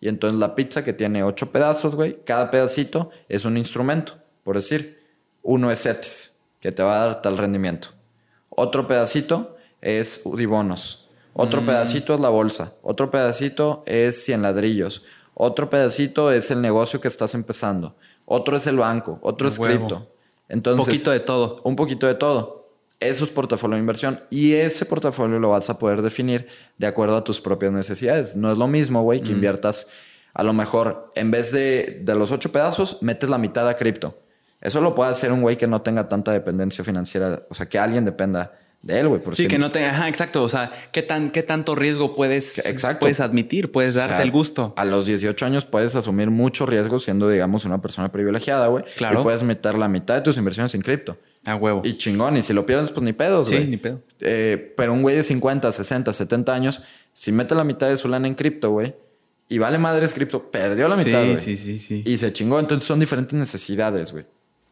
Y 0.00 0.08
entonces 0.08 0.38
la 0.40 0.54
pizza 0.54 0.82
que 0.82 0.92
tiene 0.92 1.22
ocho 1.22 1.52
pedazos, 1.52 1.94
güey, 1.94 2.22
cada 2.24 2.50
pedacito 2.50 3.10
es 3.28 3.44
un 3.44 3.56
instrumento. 3.56 4.16
Por 4.42 4.56
decir, 4.56 5.01
uno 5.42 5.70
es 5.70 5.82
CETES, 5.82 6.40
que 6.60 6.72
te 6.72 6.82
va 6.82 7.02
a 7.02 7.06
dar 7.06 7.22
tal 7.22 7.38
rendimiento. 7.38 7.88
Otro 8.48 8.86
pedacito 8.86 9.56
es 9.80 10.22
Udibonos. 10.24 11.08
Otro 11.34 11.64
pedacito 11.64 12.14
es 12.14 12.20
la 12.20 12.28
bolsa. 12.28 12.74
Otro 12.82 13.10
pedacito 13.10 13.82
es 13.86 14.24
100 14.24 14.42
ladrillos. 14.42 15.04
Otro 15.34 15.70
pedacito 15.70 16.30
es 16.30 16.50
el 16.50 16.60
negocio 16.60 17.00
que 17.00 17.08
estás 17.08 17.34
empezando. 17.34 17.96
Otro 18.26 18.56
es 18.56 18.66
el 18.66 18.76
banco. 18.76 19.18
Otro 19.22 19.48
es 19.48 19.58
cripto. 19.58 20.06
Entonces, 20.48 20.84
poquito 20.84 21.10
de 21.10 21.20
todo. 21.20 21.60
un 21.64 21.76
poquito 21.76 22.06
de 22.06 22.14
todo. 22.14 22.68
Eso 23.00 23.24
es 23.24 23.30
portafolio 23.30 23.76
de 23.76 23.80
inversión. 23.80 24.20
Y 24.30 24.52
ese 24.52 24.84
portafolio 24.84 25.38
lo 25.38 25.48
vas 25.50 25.70
a 25.70 25.78
poder 25.78 26.02
definir 26.02 26.46
de 26.78 26.86
acuerdo 26.86 27.16
a 27.16 27.24
tus 27.24 27.40
propias 27.40 27.72
necesidades. 27.72 28.36
No 28.36 28.52
es 28.52 28.58
lo 28.58 28.68
mismo, 28.68 29.02
güey, 29.02 29.22
que 29.22 29.32
inviertas 29.32 29.88
a 30.34 30.42
lo 30.42 30.52
mejor 30.52 31.10
en 31.14 31.30
vez 31.30 31.50
de, 31.50 32.00
de 32.02 32.14
los 32.14 32.30
ocho 32.30 32.52
pedazos, 32.52 33.02
metes 33.02 33.28
la 33.28 33.38
mitad 33.38 33.68
a 33.68 33.76
cripto. 33.76 34.21
Eso 34.62 34.80
lo 34.80 34.94
puede 34.94 35.10
hacer 35.10 35.30
un 35.32 35.42
güey 35.42 35.56
que 35.56 35.66
no 35.66 35.82
tenga 35.82 36.08
tanta 36.08 36.32
dependencia 36.32 36.82
financiera. 36.84 37.42
O 37.50 37.54
sea, 37.54 37.66
que 37.66 37.78
alguien 37.78 38.04
dependa 38.04 38.52
de 38.80 38.98
él, 39.00 39.08
güey. 39.08 39.20
Por 39.20 39.36
Sí, 39.36 39.42
si- 39.42 39.48
que 39.48 39.58
no 39.58 39.70
te. 39.70 39.84
Ajá, 39.84 40.08
exacto. 40.08 40.42
O 40.42 40.48
sea, 40.48 40.70
¿qué, 40.92 41.02
tan, 41.02 41.30
qué 41.30 41.42
tanto 41.42 41.74
riesgo 41.74 42.14
puedes, 42.14 42.58
exacto. 42.66 43.00
puedes 43.00 43.20
admitir? 43.20 43.70
Puedes 43.72 43.94
O 43.96 43.98
darte 43.98 44.14
sea, 44.16 44.22
el 44.22 44.30
gusto. 44.30 44.72
A 44.76 44.84
los 44.84 45.06
18 45.06 45.44
años 45.46 45.64
puedes 45.64 45.94
asumir 45.96 46.30
mucho 46.30 46.64
riesgo 46.64 46.98
siendo, 46.98 47.28
digamos, 47.28 47.64
una 47.64 47.80
persona 47.82 48.10
privilegiada, 48.10 48.68
güey. 48.68 48.84
Claro. 48.96 49.20
Y 49.20 49.22
puedes 49.24 49.42
meter 49.42 49.76
la 49.76 49.88
mitad 49.88 50.14
de 50.14 50.20
tus 50.22 50.36
inversiones 50.36 50.74
en 50.74 50.80
cripto. 50.82 51.18
A 51.44 51.56
huevo. 51.56 51.82
Y 51.84 51.96
chingón, 51.96 52.36
y 52.36 52.42
si 52.44 52.52
lo 52.52 52.64
pierdes, 52.64 52.90
pues 52.90 53.02
ni 53.04 53.12
pedos, 53.12 53.48
Sí, 53.48 53.56
güey. 53.56 53.66
ni 53.66 53.76
pedo. 53.76 54.00
Eh, 54.20 54.74
pero 54.76 54.92
un 54.92 55.02
güey 55.02 55.16
de 55.16 55.24
50, 55.24 55.72
60, 55.72 56.12
70 56.12 56.54
años, 56.54 56.82
si 57.12 57.32
mete 57.32 57.56
la 57.56 57.64
mitad 57.64 57.88
de 57.88 57.96
su 57.96 58.06
lana 58.08 58.28
en 58.28 58.34
cripto, 58.34 58.70
güey, 58.70 58.94
y 59.48 59.58
vale 59.58 59.76
madres 59.78 60.12
cripto, 60.12 60.50
perdió 60.52 60.86
la 60.88 60.96
mitad, 60.96 61.24
sí, 61.36 61.36
sí, 61.36 61.56
sí, 61.56 61.78
sí. 61.80 62.02
Y 62.06 62.16
se 62.18 62.32
chingó. 62.32 62.60
Entonces 62.60 62.86
son 62.86 63.00
diferentes 63.00 63.34
necesidades, 63.38 64.12
güey. 64.12 64.24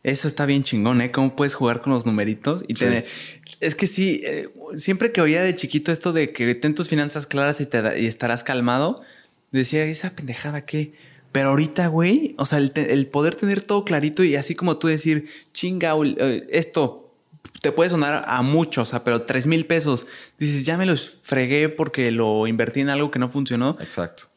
Eso 0.03 0.27
está 0.29 0.47
bien 0.47 0.63
chingón, 0.63 1.01
¿eh? 1.03 1.11
Cómo 1.13 1.37
puedes 1.37 1.55
jugar 1.55 1.83
con 1.83 1.93
los 1.93 2.07
numeritos 2.07 2.65
y 2.69 2.75
Sí. 2.75 2.85
tener... 2.87 3.05
Es 3.61 3.75
que 3.75 3.87
sí, 3.87 4.23
eh, 4.25 4.49
siempre 4.77 5.13
que 5.13 5.21
oía 5.21 5.43
de 5.43 5.55
chiquito 5.55 5.93
esto 5.93 6.15
de 6.15 6.33
que 6.33 6.55
ten 6.55 6.75
tus 6.75 6.89
finanzas 6.89 7.27
claras 7.27 7.61
y, 7.61 7.67
te 7.67 7.83
da- 7.83 7.99
y 7.99 8.07
estarás 8.07 8.43
calmado, 8.43 9.03
decía, 9.53 9.85
esa 9.85 10.17
pendejada 10.17 10.65
qué. 10.65 10.95
Pero 11.33 11.51
ahorita, 11.51 11.87
güey, 11.89 12.35
o 12.39 12.47
sea, 12.47 12.57
el, 12.59 12.71
te- 12.73 12.95
el 12.95 13.07
poder 13.09 13.35
tener 13.35 13.61
todo 13.61 13.85
clarito 13.85 14.25
y 14.25 14.37
así 14.37 14.55
como 14.55 14.79
tú 14.79 14.87
decir, 14.89 15.29
chinga, 15.53 15.93
eh, 16.03 16.47
esto 16.51 17.15
te 17.61 17.71
puede 17.71 17.91
sonar 17.91 18.25
a 18.27 18.41
mucho, 18.41 18.81
o 18.81 18.85
sea, 18.87 19.05
pero 19.05 19.23
tres 19.23 19.47
mil 19.47 19.67
pesos. 19.67 20.07
Dices, 20.39 20.65
ya 20.65 20.79
me 20.79 20.87
los 20.87 21.21
fregué 21.23 21.69
porque 21.69 22.11
lo 22.11 22.47
invertí 22.47 22.81
en 22.81 22.89
algo 22.89 23.11
que 23.11 23.19
no 23.19 23.29
funcionó. 23.29 23.77
Exacto. 23.81 24.30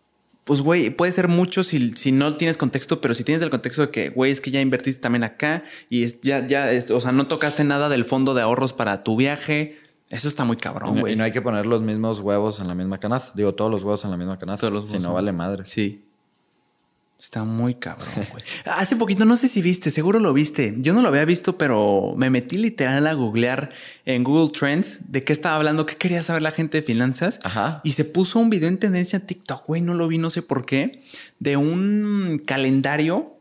Pues, 0.46 0.62
güey, 0.62 0.90
puede 0.90 1.12
ser 1.14 1.30
mucho 1.30 1.64
si, 1.64 1.94
si 1.94 2.12
no 2.12 2.36
tienes 2.36 2.58
contexto, 2.58 3.00
pero 3.00 3.14
si 3.14 3.24
tienes 3.24 3.42
el 3.44 3.50
contexto 3.50 3.84
de 3.84 3.92
que, 3.92 4.10
güey, 4.10 4.32
es 4.32 4.42
que 4.42 4.52
ya 4.52 4.60
invertiste 4.60 5.02
también 5.02 5.24
acá 5.24 5.64
y 5.90 6.04
es- 6.04 6.20
ya, 6.22 6.46
ya, 6.46 6.72
es- 6.72 6.92
o 6.92 7.00
sea, 7.00 7.12
no 7.14 7.28
tocaste 7.28 7.64
nada 7.64 7.88
del 7.90 8.04
fondo 8.04 8.34
de 8.34 8.42
ahorros 8.42 8.74
para 8.74 9.04
tu 9.04 9.16
viaje. 9.16 9.80
Eso 10.10 10.28
está 10.28 10.44
muy 10.44 10.58
cabrón, 10.58 11.00
güey. 11.00 11.14
y 11.14 11.16
no 11.16 11.24
hay 11.24 11.32
que 11.32 11.42
poner 11.42 11.66
los 11.66 11.82
mismos 11.82 12.20
huevos 12.20 12.60
en 12.60 12.68
la 12.68 12.76
misma 12.76 13.00
canasta. 13.00 13.32
Digo, 13.36 13.56
todos 13.56 13.72
los 13.72 13.84
huevos 13.84 14.04
en 14.04 14.12
la 14.12 14.18
misma 14.18 14.38
canasta. 14.38 14.68
Todos 14.68 14.74
los 14.84 14.90
si 14.90 14.98
no 15.00 15.14
vale 15.14 15.32
madre. 15.32 15.64
Sí. 15.66 16.03
Está 17.24 17.46
muy 17.46 17.76
cabrón, 17.76 18.06
güey. 18.32 18.44
Hace 18.66 18.98
poquito, 18.98 19.24
no 19.24 19.38
sé 19.38 19.48
si 19.48 19.62
viste, 19.62 19.92
seguro 19.92 20.20
lo 20.20 20.34
viste. 20.34 20.76
Yo 20.80 20.94
no 20.94 21.02
lo 21.02 21.08
había 21.08 21.24
visto, 21.24 21.58
pero 21.58 22.16
me 22.18 22.30
metí 22.30 22.58
literal 22.58 23.08
a 23.08 23.14
googlear 23.14 23.70
en 24.06 24.26
Google 24.26 24.52
Trends 24.52 25.10
de 25.14 25.24
qué 25.24 25.32
estaba 25.32 25.56
hablando, 25.56 25.86
qué 25.86 25.96
quería 25.96 26.22
saber 26.22 26.42
la 26.42 26.52
gente 26.52 26.82
de 26.82 26.84
finanzas. 26.86 27.40
Ajá. 27.44 27.80
Y 27.86 27.94
se 27.94 28.04
puso 28.04 28.40
un 28.40 28.50
video 28.50 28.68
en 28.68 28.78
tendencia 28.78 29.18
en 29.20 29.26
TikTok, 29.26 29.66
güey, 29.66 29.82
no 29.82 29.94
lo 29.94 30.10
vi, 30.10 30.18
no 30.18 30.30
sé 30.30 30.42
por 30.42 30.66
qué, 30.66 31.02
de 31.40 31.56
un 31.56 32.42
calendario 32.46 33.38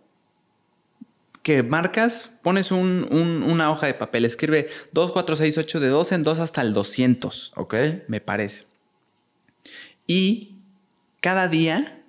que 1.42 1.64
marcas, 1.64 2.30
pones 2.42 2.70
un- 2.70 3.08
un- 3.10 3.42
una 3.42 3.68
hoja 3.72 3.88
de 3.88 3.94
papel, 3.94 4.24
escribe 4.24 4.68
2, 4.92 5.10
4, 5.10 5.34
6, 5.34 5.58
8 5.58 5.80
de 5.80 5.88
2 5.88 6.12
en 6.12 6.22
2 6.22 6.38
hasta 6.38 6.62
el 6.62 6.72
200 6.72 7.52
Ok. 7.56 7.74
me 8.06 8.20
parece. 8.20 8.66
Y 10.06 10.54
cada 11.20 11.48
día, 11.48 12.01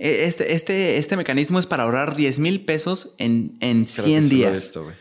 este, 0.00 0.52
este, 0.54 0.96
este 0.98 1.16
mecanismo 1.16 1.58
es 1.58 1.66
para 1.66 1.82
ahorrar 1.84 2.16
10 2.16 2.38
mil 2.38 2.64
pesos 2.64 3.14
en, 3.18 3.56
en 3.60 3.84
Creo 3.84 4.04
100 4.06 4.20
que 4.22 4.22
sí 4.22 4.30
lo 4.30 4.46
he 4.48 4.50
días. 4.50 4.76
güey. 4.76 4.94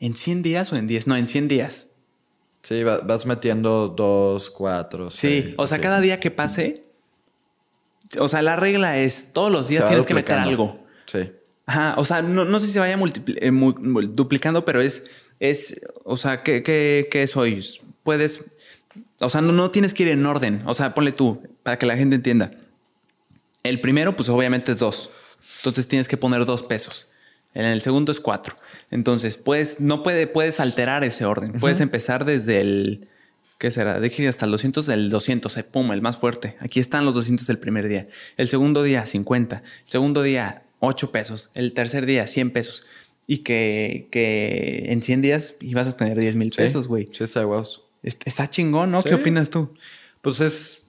¿En 0.00 0.14
100 0.14 0.42
días 0.42 0.72
o 0.72 0.76
en 0.76 0.86
10? 0.86 1.06
No, 1.06 1.16
en 1.16 1.26
100 1.28 1.48
días. 1.48 1.88
Sí, 2.62 2.82
va- 2.82 2.98
vas 2.98 3.26
metiendo 3.26 3.88
dos, 3.88 4.48
cuatro, 4.50 5.10
Sí, 5.10 5.42
seis, 5.42 5.54
o 5.58 5.66
sea, 5.66 5.76
así. 5.76 5.82
cada 5.82 6.00
día 6.00 6.18
que 6.20 6.30
pase, 6.30 6.82
o 8.18 8.28
sea, 8.28 8.42
la 8.42 8.56
regla 8.56 8.98
es 8.98 9.32
todos 9.32 9.50
los 9.50 9.68
días 9.68 9.86
tienes 9.86 10.06
que 10.06 10.14
meter 10.14 10.38
algo. 10.38 10.82
Sí. 11.06 11.30
Ajá, 11.66 11.94
o 11.98 12.04
sea, 12.04 12.22
no, 12.22 12.44
no 12.44 12.58
sé 12.60 12.66
si 12.66 12.72
se 12.72 12.78
vaya 12.78 12.98
eh, 13.40 13.50
duplicando, 14.10 14.64
pero 14.64 14.80
es, 14.80 15.04
es, 15.40 15.80
o 16.04 16.16
sea, 16.16 16.42
¿qué, 16.42 16.62
qué, 16.62 17.08
qué 17.10 17.26
soy? 17.26 17.62
Puedes, 18.02 18.44
o 19.20 19.28
sea, 19.28 19.40
no, 19.40 19.52
no 19.52 19.70
tienes 19.70 19.94
que 19.94 20.04
ir 20.04 20.10
en 20.10 20.24
orden, 20.26 20.62
o 20.66 20.74
sea, 20.74 20.94
ponle 20.94 21.12
tú, 21.12 21.42
para 21.62 21.78
que 21.78 21.86
la 21.86 21.96
gente 21.96 22.16
entienda. 22.16 22.50
El 23.64 23.80
primero, 23.80 24.14
pues 24.14 24.28
obviamente 24.28 24.70
es 24.72 24.78
dos, 24.78 25.10
entonces 25.58 25.88
tienes 25.88 26.06
que 26.06 26.16
poner 26.16 26.44
dos 26.44 26.62
pesos. 26.62 27.08
En 27.54 27.64
el 27.64 27.80
segundo 27.80 28.10
es 28.12 28.20
cuatro. 28.20 28.54
Entonces, 28.90 29.36
puedes, 29.36 29.80
no 29.80 30.02
puede, 30.02 30.26
puedes 30.26 30.58
alterar 30.60 31.02
ese 31.04 31.24
orden. 31.24 31.52
Puedes 31.52 31.80
empezar 31.80 32.24
desde 32.24 32.60
el, 32.60 33.08
¿qué 33.58 33.70
será? 33.70 34.00
Dije 34.00 34.26
hasta 34.28 34.44
el 34.44 34.50
200, 34.50 34.88
el 34.88 35.08
200, 35.08 35.56
eh, 35.56 35.62
pum, 35.64 35.92
el 35.92 36.02
más 36.02 36.16
fuerte. 36.16 36.56
Aquí 36.60 36.80
están 36.80 37.04
los 37.04 37.14
200 37.14 37.48
el 37.50 37.58
primer 37.58 37.88
día. 37.88 38.08
El 38.36 38.48
segundo 38.48 38.82
día, 38.82 39.06
50. 39.06 39.58
El 39.58 39.62
segundo 39.90 40.22
día, 40.22 40.64
8 40.80 41.12
pesos. 41.12 41.50
El 41.54 41.72
tercer 41.74 42.06
día, 42.06 42.26
100 42.26 42.50
pesos. 42.50 42.84
Y 43.28 43.38
que, 43.38 44.08
que 44.10 44.86
en 44.88 45.02
100 45.02 45.22
días 45.22 45.54
ibas 45.60 45.86
a 45.86 45.96
tener 45.96 46.18
10 46.18 46.34
mil 46.34 46.52
Sí. 46.52 46.58
pesos, 46.58 46.88
güey. 46.88 47.06
Sí, 47.12 47.22
está. 47.24 47.42
Est- 48.02 48.26
Está 48.26 48.50
chingón, 48.50 48.90
¿no? 48.90 49.00
Sí. 49.00 49.08
¿Qué 49.10 49.14
opinas 49.14 49.48
tú? 49.48 49.72
Pues 50.22 50.40
es, 50.40 50.88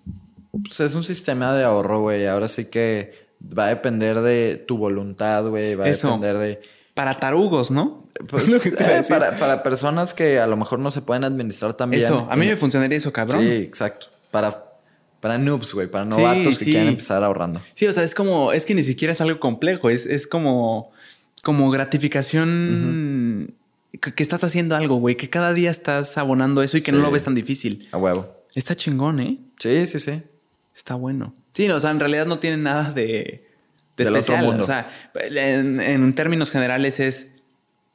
pues 0.64 0.80
es 0.80 0.96
un 0.96 1.04
sistema 1.04 1.54
de 1.54 1.64
ahorro, 1.64 2.02
güey. 2.02 2.28
Ahora 2.28 2.48
sí 2.48 2.70
que 2.70 3.14
va 3.42 3.66
a 3.66 3.70
depender 3.70 4.22
de 4.22 4.64
tu 4.68 4.78
voluntad, 4.78 5.48
güey. 5.48 5.76
Va 5.76 5.86
a 5.86 5.90
Eso. 5.90 6.08
depender 6.08 6.38
de... 6.38 6.62
Para 6.94 7.20
tarugos, 7.20 7.72
¿no? 7.72 8.08
Pues, 8.28 8.44
Es 8.48 8.50
lo 8.50 8.60
que 8.60 8.72
te 8.72 8.84
a 8.84 9.00
eh, 9.00 9.04
para, 9.08 9.38
para 9.38 9.64
personas 9.64 10.14
que 10.14 10.40
a 10.40 10.48
lo 10.48 10.58
mejor 10.58 10.80
no 10.80 10.92
se 10.92 11.02
pueden 11.02 11.24
administrar 11.24 11.74
tan 11.74 11.90
bien. 11.90 12.04
Eso, 12.04 12.28
a 12.30 12.36
mí 12.36 12.48
me 12.48 12.56
funcionaría 12.58 12.98
eso, 12.98 13.12
cabrón. 13.12 13.42
Sí, 13.42 13.52
exacto. 13.52 14.08
Para, 14.32 14.78
para 15.20 15.38
noobs, 15.38 15.74
güey. 15.74 15.88
Para 15.88 16.06
novatos 16.06 16.58
que 16.58 16.66
sí. 16.66 16.72
quieren 16.72 16.90
empezar 16.90 17.24
ahorrando. 17.24 17.62
Sí, 17.74 17.88
o 17.88 17.94
sea, 17.94 18.04
es 18.04 18.16
como, 18.16 18.54
es 18.54 18.66
que 18.66 18.76
ni 18.76 18.84
siquiera 18.84 19.14
es 19.14 19.22
algo 19.22 19.40
complejo, 19.40 19.90
es, 19.90 20.06
es 20.06 20.28
como, 20.28 20.92
como 21.44 21.70
gratificación 21.70 23.54
que, 24.00 24.14
que 24.14 24.24
estás 24.24 24.44
haciendo 24.44 24.76
algo, 24.76 24.96
güey, 24.96 25.16
que 25.16 25.30
cada 25.30 25.54
día 25.54 25.72
estás 25.72 26.18
abonando 26.18 26.64
eso 26.64 26.78
y 26.78 26.82
que 26.82 26.92
no 26.94 27.00
lo 27.00 27.12
ves 27.12 27.26
tan 27.26 27.36
difícil. 27.36 27.90
A 27.92 27.98
huevo. 27.98 28.44
Está 28.54 28.76
chingón, 28.76 29.20
¿eh? 29.20 29.38
Sí, 29.60 29.86
sí, 29.86 30.00
sí. 30.00 30.24
Está 30.76 30.96
bueno. 30.96 31.34
Sí, 31.54 31.68
no, 31.68 31.76
o 31.76 31.80
sea, 31.80 31.92
en 31.92 32.00
realidad 32.00 32.26
no 32.26 32.38
tiene 32.38 32.58
nada 32.58 32.92
de, 32.92 33.48
de 33.98 34.04
especial. 34.04 34.44
mundo. 34.44 34.62
O 34.64 34.66
sea, 34.66 34.92
en, 35.16 35.80
en 35.80 36.14
términos 36.14 36.52
generales 36.52 37.00
es, 37.00 37.32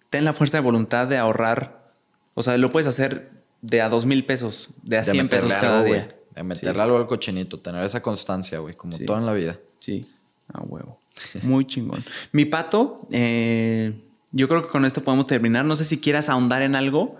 ten 0.08 0.24
la 0.24 0.32
fuerza 0.32 0.56
de 0.58 0.62
voluntad 0.62 1.06
de 1.06 1.18
ahorrar. 1.18 1.92
O 2.34 2.42
sea, 2.42 2.56
lo 2.56 2.72
puedes 2.72 2.86
hacer 2.88 3.30
de 3.60 3.82
a 3.82 3.88
dos 3.90 4.06
mil 4.06 4.24
pesos, 4.24 4.70
de 4.82 4.96
a 4.98 5.04
100 5.04 5.28
pesos 5.28 5.52
cada 5.54 5.80
algo, 5.80 5.92
día. 5.92 6.16
De 6.34 6.42
meterle 6.42 6.80
algo 6.82 6.96
al 6.96 7.06
cochinito. 7.06 7.60
Tener 7.60 7.84
esa 7.84 8.00
constancia, 8.00 8.58
güey. 8.60 8.74
Como 8.74 8.94
Sí. 8.94 9.04
todo 9.04 9.18
en 9.18 9.26
la 9.26 9.34
vida. 9.34 9.58
Sí, 9.78 10.10
a 10.52 10.62
huevo. 10.62 10.98
Muy 11.42 11.66
chingón. 11.66 12.02
Mi 12.32 12.46
pato, 12.46 13.06
eh, 13.12 13.92
yo 14.32 14.48
creo 14.48 14.62
que 14.62 14.68
con 14.68 14.86
esto 14.86 15.04
podemos 15.04 15.26
terminar. 15.26 15.66
No 15.66 15.76
sé 15.76 15.84
si 15.84 15.98
quieras 16.00 16.30
ahondar 16.30 16.62
en 16.62 16.76
algo, 16.76 17.16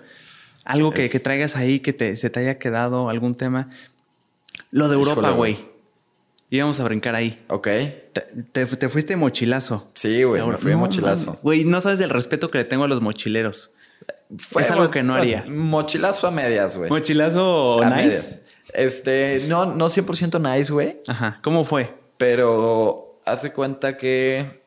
algo 0.65 0.93
que, 0.93 1.11
que 1.11 1.21
traigas 1.21 1.57
ahí, 1.57 1.81
que 1.81 1.93
te, 1.93 2.17
se 2.17 2.31
te 2.31 2.41
haya 2.41 2.59
quedado 2.59 3.11
algún 3.11 3.35
tema. 3.35 3.69
Lo 4.71 4.89
de 4.89 4.95
Europa, 4.95 5.31
güey. 5.31 5.69
Íbamos 6.53 6.81
a 6.81 6.85
brincar 6.85 7.15
ahí. 7.15 7.45
Ok. 7.49 7.65
Te, 7.67 8.21
te- 8.53 8.67
te 8.67 8.89
fuiste 8.89 9.17
mochilazo. 9.17 9.91
Sí, 9.95 10.25
güey. 10.25 10.43
Me 10.45 10.57
fui 10.57 10.73
No 10.73 10.79
mochilazo. 10.79 11.39
Güey, 11.43 11.65
no 11.65 11.81
sabes 11.81 11.99
del 12.01 12.11
respeto 12.11 12.51
que 12.51 12.59
le 12.59 12.65
tengo 12.65 12.85
a 12.85 12.89
los 12.89 13.01
mochileros. 13.01 13.73
Fue 14.39 14.63
es 14.63 14.71
algo 14.71 14.91
que 14.91 15.03
no 15.03 15.15
haría. 15.15 15.45
Mochilazo 15.49 16.27
a 16.27 16.31
medias, 16.31 16.77
güey. 16.77 16.91
Mochilazo 16.91 17.83
A 17.83 17.91
nice. 17.91 17.97
medias. 18.03 18.43
Este, 18.75 19.45
no, 19.49 19.67
no 19.67 19.89
100% 19.91 20.41
nice, 20.41 20.73
güey. 20.73 21.01
Ajá. 21.07 21.39
¿Cómo 21.43 21.65
fue? 21.65 21.95
Pero 22.17 23.21
hace 23.27 23.53
cuenta 23.53 23.97
que 23.97 24.61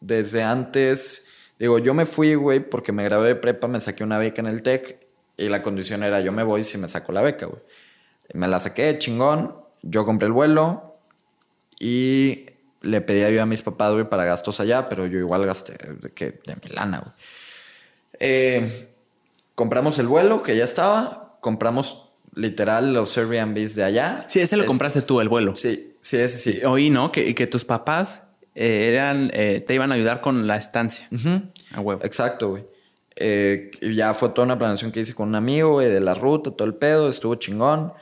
desde 0.00 0.42
antes, 0.42 1.28
digo, 1.58 1.78
yo 1.78 1.94
me 1.94 2.06
fui, 2.06 2.34
güey, 2.34 2.60
porque 2.60 2.92
me 2.92 3.04
gradué 3.04 3.28
de 3.28 3.34
prepa, 3.36 3.68
me 3.68 3.80
saqué 3.80 4.04
una 4.04 4.18
beca 4.18 4.40
en 4.40 4.46
el 4.48 4.62
TEC 4.62 4.98
y 5.36 5.48
la 5.48 5.62
condición 5.62 6.02
era 6.02 6.20
yo 6.20 6.32
me 6.32 6.42
voy 6.42 6.62
si 6.62 6.78
me 6.78 6.88
saco 6.88 7.12
la 7.12 7.22
beca, 7.22 7.46
güey. 7.46 7.60
Me 8.32 8.48
la 8.48 8.58
saqué, 8.60 8.96
chingón, 8.98 9.54
yo 9.82 10.04
compré 10.04 10.26
el 10.26 10.32
vuelo 10.32 10.96
y 11.78 12.46
le 12.80 13.00
pedí 13.00 13.22
ayuda 13.22 13.42
a 13.42 13.46
mis 13.46 13.62
papás, 13.62 13.92
güey, 13.92 14.08
para 14.08 14.24
gastos 14.24 14.60
allá, 14.60 14.88
pero 14.88 15.06
yo 15.06 15.18
igual 15.18 15.46
gasté 15.46 15.74
de, 16.00 16.10
que, 16.12 16.40
de 16.46 16.56
mi 16.62 16.68
lana, 16.74 17.00
güey. 17.00 17.12
Eh, 18.20 18.88
compramos 19.54 19.98
el 19.98 20.06
vuelo 20.06 20.42
que 20.42 20.56
ya 20.56 20.64
estaba, 20.64 21.36
compramos 21.40 22.10
literal 22.34 22.92
los 22.94 23.16
Airbnbs 23.16 23.74
de 23.74 23.84
allá. 23.84 24.24
Sí, 24.28 24.40
ese 24.40 24.56
lo 24.56 24.62
Es- 24.62 24.68
compraste 24.68 25.02
tú, 25.02 25.20
el 25.20 25.28
vuelo. 25.28 25.54
Sí, 25.56 25.96
sí, 26.00 26.16
ese 26.16 26.38
sí. 26.38 26.64
Oí, 26.64 26.90
¿no? 26.90 27.12
Que, 27.12 27.34
que 27.34 27.46
tus 27.46 27.64
papás 27.64 28.24
eh, 28.54 28.88
eran, 28.92 29.30
eh, 29.34 29.62
te 29.66 29.74
iban 29.74 29.90
a 29.92 29.94
ayudar 29.94 30.20
con 30.20 30.46
la 30.46 30.56
estancia. 30.56 31.08
A 31.72 31.80
huevo. 31.80 32.00
Exacto, 32.04 32.50
güey. 32.50 32.64
Eh, 33.16 33.70
ya 33.94 34.12
fue 34.14 34.30
toda 34.30 34.44
una 34.44 34.58
planeación 34.58 34.90
que 34.90 35.00
hice 35.00 35.14
con 35.14 35.28
un 35.28 35.34
amigo, 35.36 35.72
güey, 35.74 35.88
de 35.88 36.00
la 36.00 36.14
ruta, 36.14 36.50
todo 36.50 36.66
el 36.66 36.74
pedo, 36.74 37.08
estuvo 37.08 37.34
chingón. 37.36 37.92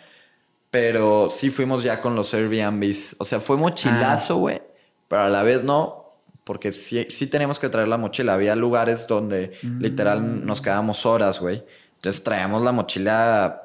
Pero 0.72 1.28
sí 1.30 1.50
fuimos 1.50 1.82
ya 1.82 2.00
con 2.00 2.16
los 2.16 2.32
Airbnbs. 2.32 3.16
O 3.18 3.26
sea, 3.26 3.40
fue 3.40 3.58
mochilazo, 3.58 4.36
güey. 4.36 4.62
Pero 5.06 5.22
a 5.22 5.28
la 5.28 5.42
vez 5.42 5.64
no, 5.64 6.10
porque 6.44 6.72
sí, 6.72 7.06
sí 7.10 7.26
teníamos 7.26 7.58
que 7.58 7.68
traer 7.68 7.88
la 7.88 7.98
mochila. 7.98 8.32
Había 8.32 8.56
lugares 8.56 9.06
donde 9.06 9.52
literal 9.78 10.46
nos 10.46 10.62
quedábamos 10.62 11.04
horas, 11.04 11.40
güey. 11.40 11.62
Entonces 11.96 12.24
traíamos 12.24 12.62
la 12.62 12.72
mochila 12.72 13.62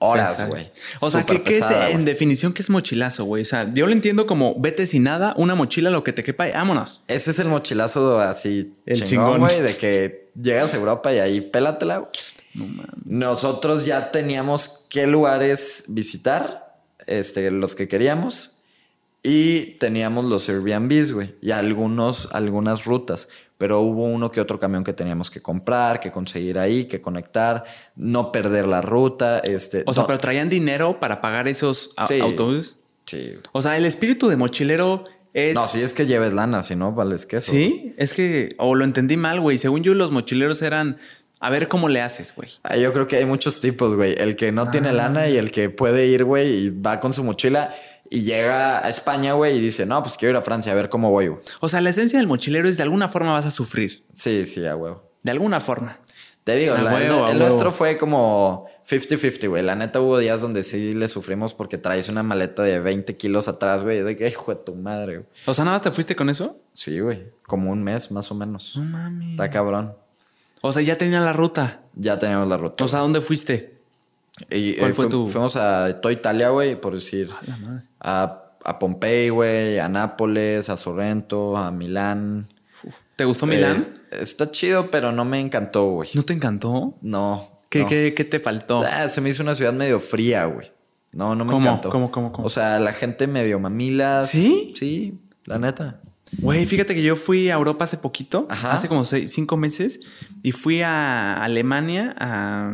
horas, 0.00 0.48
güey. 0.48 0.68
O 1.00 1.10
sea, 1.10 1.24
¿qué, 1.24 1.44
qué 1.44 1.58
es 1.58 1.64
pesada, 1.64 1.90
en 1.90 2.04
definición 2.04 2.52
qué 2.52 2.62
es 2.62 2.70
mochilazo, 2.70 3.24
güey? 3.24 3.42
O 3.42 3.46
sea, 3.46 3.72
yo 3.72 3.86
lo 3.86 3.92
entiendo 3.92 4.26
como 4.26 4.56
vete 4.58 4.86
sin 4.86 5.04
nada, 5.04 5.34
una 5.38 5.54
mochila, 5.54 5.90
lo 5.90 6.02
que 6.02 6.12
te 6.12 6.24
quepa 6.24 6.48
y 6.48 6.52
vámonos. 6.52 7.02
Ese 7.06 7.30
es 7.30 7.38
el 7.38 7.46
mochilazo 7.46 8.18
así 8.18 8.74
El 8.84 9.04
chingón, 9.04 9.34
chingón. 9.34 9.40
güey, 9.40 9.60
de 9.60 9.76
que 9.76 10.32
llegas 10.34 10.74
a 10.74 10.76
Europa 10.76 11.14
y 11.14 11.20
ahí 11.20 11.40
pélatela. 11.40 12.10
No 12.54 12.66
mames. 12.66 12.90
Nosotros 13.04 13.84
ya 13.86 14.10
teníamos 14.10 14.86
qué 14.90 15.06
lugares 15.06 15.84
visitar, 15.88 16.76
este, 17.06 17.50
los 17.50 17.74
que 17.74 17.88
queríamos, 17.88 18.62
y 19.22 19.76
teníamos 19.78 20.24
los 20.24 20.48
Airbnbs, 20.48 21.12
güey, 21.12 21.34
y 21.40 21.52
algunos, 21.52 22.28
algunas 22.32 22.84
rutas. 22.84 23.28
Pero 23.56 23.80
hubo 23.80 24.04
uno 24.04 24.32
que 24.32 24.40
otro 24.40 24.58
camión 24.58 24.82
que 24.82 24.92
teníamos 24.92 25.30
que 25.30 25.40
comprar, 25.40 26.00
que 26.00 26.10
conseguir 26.10 26.58
ahí, 26.58 26.86
que 26.86 27.00
conectar, 27.00 27.62
no 27.94 28.32
perder 28.32 28.66
la 28.66 28.80
ruta. 28.80 29.38
Este, 29.38 29.84
O 29.86 29.94
sea, 29.94 30.02
no- 30.02 30.06
pero 30.08 30.18
traían 30.18 30.48
dinero 30.48 30.98
para 30.98 31.20
pagar 31.20 31.46
esos 31.46 31.90
Sí. 32.08 32.18
autobuses. 32.18 32.76
Sí. 33.06 33.34
O 33.52 33.62
sea, 33.62 33.76
el 33.78 33.84
espíritu 33.84 34.26
de 34.28 34.36
mochilero 34.36 35.04
es. 35.32 35.54
No, 35.54 35.66
si 35.68 35.80
es 35.80 35.94
que 35.94 36.06
lleves 36.06 36.32
lana, 36.32 36.64
si 36.64 36.74
no, 36.74 36.90
vales 36.92 37.24
queso. 37.24 37.52
Sí, 37.52 37.94
es 37.98 38.14
que. 38.14 38.56
O 38.58 38.74
lo 38.74 38.84
entendí 38.84 39.16
mal, 39.16 39.40
güey. 39.40 39.58
Según 39.58 39.84
yo, 39.84 39.94
los 39.94 40.10
mochileros 40.10 40.60
eran. 40.62 40.98
A 41.44 41.50
ver 41.50 41.66
cómo 41.68 41.88
le 41.88 42.00
haces, 42.00 42.32
güey. 42.36 42.50
Ah, 42.62 42.76
Yo 42.76 42.92
creo 42.92 43.08
que 43.08 43.16
hay 43.16 43.24
muchos 43.26 43.60
tipos, 43.60 43.94
güey. 43.96 44.14
El 44.16 44.36
que 44.36 44.52
no 44.52 44.62
Ah. 44.62 44.70
tiene 44.70 44.92
lana 44.92 45.28
y 45.28 45.36
el 45.36 45.50
que 45.50 45.68
puede 45.70 46.06
ir, 46.06 46.24
güey, 46.24 46.66
y 46.66 46.70
va 46.70 47.00
con 47.00 47.12
su 47.12 47.24
mochila 47.24 47.74
y 48.08 48.22
llega 48.22 48.78
a 48.84 48.88
España, 48.88 49.32
güey, 49.32 49.56
y 49.56 49.60
dice, 49.60 49.84
no, 49.84 50.02
pues 50.02 50.16
quiero 50.16 50.30
ir 50.30 50.36
a 50.36 50.42
Francia 50.42 50.70
a 50.70 50.74
ver 50.76 50.88
cómo 50.88 51.10
voy, 51.10 51.28
güey. 51.28 51.42
O 51.60 51.68
sea, 51.68 51.80
la 51.80 51.90
esencia 51.90 52.18
del 52.18 52.28
mochilero 52.28 52.68
es 52.68 52.76
de 52.76 52.84
alguna 52.84 53.08
forma 53.08 53.32
vas 53.32 53.46
a 53.46 53.50
sufrir. 53.50 54.04
Sí, 54.14 54.46
sí, 54.46 54.64
a 54.66 54.76
huevo. 54.76 55.10
De 55.22 55.32
alguna 55.32 55.60
forma. 55.60 55.98
Te 56.44 56.56
digo, 56.56 56.76
la- 56.76 56.96
el- 57.02 57.10
huevo, 57.10 57.32
nuestro 57.34 57.70
fue 57.72 57.96
como 57.98 58.66
50-50, 58.84 59.48
güey. 59.48 59.62
La 59.62 59.74
neta 59.76 60.00
hubo 60.00 60.18
días 60.18 60.40
donde 60.42 60.62
sí 60.64 60.92
le 60.92 61.06
sufrimos 61.08 61.54
porque 61.54 61.78
traes 61.78 62.08
una 62.08 62.22
maleta 62.24 62.62
de 62.64 62.80
20 62.80 63.16
kilos 63.16 63.46
atrás, 63.48 63.82
güey. 63.84 64.02
De 64.02 64.16
que, 64.16 64.28
hijo 64.28 64.52
de 64.54 64.60
tu 64.60 64.74
madre, 64.74 65.18
güey. 65.18 65.28
O 65.46 65.54
sea, 65.54 65.64
nada 65.64 65.76
más 65.76 65.82
te 65.82 65.90
fuiste 65.92 66.16
con 66.16 66.28
eso. 66.30 66.56
Sí, 66.72 66.98
güey. 67.00 67.30
Como 67.46 67.70
un 67.70 67.82
mes 67.84 68.10
más 68.10 68.30
o 68.32 68.34
menos. 68.34 68.76
No 68.76 68.82
mames. 68.84 69.30
Está 69.30 69.50
cabrón. 69.50 69.94
O 70.62 70.72
sea, 70.72 70.80
ya 70.82 70.96
tenía 70.96 71.20
la 71.20 71.32
ruta. 71.32 71.82
Ya 71.94 72.18
teníamos 72.18 72.48
la 72.48 72.56
ruta. 72.56 72.82
O 72.84 72.88
sea, 72.88 73.00
¿dónde 73.00 73.20
fuiste? 73.20 73.82
Y, 74.50 74.76
¿cuál 74.76 74.92
eh, 74.92 74.94
fue 74.94 75.04
fu- 75.04 75.10
tu- 75.10 75.26
Fuimos 75.26 75.56
a 75.56 76.00
toda 76.00 76.12
Italia, 76.12 76.48
güey, 76.48 76.80
por 76.80 76.94
decir. 76.94 77.28
La 77.46 77.56
madre. 77.58 77.82
A, 78.00 78.44
a 78.64 78.78
Pompey, 78.78 79.28
güey, 79.28 79.78
a 79.78 79.88
Nápoles, 79.88 80.68
a 80.70 80.76
Sorrento, 80.76 81.56
a 81.56 81.70
Milán. 81.70 82.48
¿Te 83.16 83.24
gustó 83.24 83.46
Milán? 83.46 84.00
Eh, 84.10 84.18
está 84.22 84.50
chido, 84.50 84.90
pero 84.90 85.12
no 85.12 85.24
me 85.24 85.38
encantó, 85.40 85.84
güey. 85.90 86.08
¿No 86.14 86.22
te 86.24 86.32
encantó? 86.32 86.94
No. 87.02 87.60
¿Qué, 87.68 87.80
no. 87.82 87.88
qué, 87.88 88.14
qué 88.16 88.24
te 88.24 88.40
faltó? 88.40 88.82
Ah, 88.84 89.08
se 89.08 89.20
me 89.20 89.30
hizo 89.30 89.42
una 89.42 89.54
ciudad 89.54 89.72
medio 89.72 90.00
fría, 90.00 90.44
güey. 90.46 90.72
No, 91.12 91.34
no 91.34 91.44
me 91.44 91.52
¿Cómo? 91.52 91.68
encantó. 91.68 91.90
¿Cómo, 91.90 92.10
cómo, 92.10 92.32
cómo? 92.32 92.46
O 92.46 92.50
sea, 92.50 92.78
la 92.78 92.92
gente 92.92 93.26
medio 93.26 93.58
mamilas. 93.60 94.30
¿Sí? 94.30 94.72
Sí, 94.76 95.18
la 95.44 95.58
neta. 95.58 96.00
Güey, 96.38 96.64
fíjate 96.66 96.94
que 96.94 97.02
yo 97.02 97.14
fui 97.16 97.50
a 97.50 97.54
Europa 97.54 97.84
hace 97.84 97.98
poquito, 97.98 98.46
Ajá. 98.50 98.72
hace 98.72 98.88
como 98.88 99.04
seis, 99.04 99.32
cinco 99.32 99.56
meses, 99.56 100.00
y 100.42 100.52
fui 100.52 100.80
a 100.82 101.42
Alemania. 101.42 102.14
A... 102.18 102.72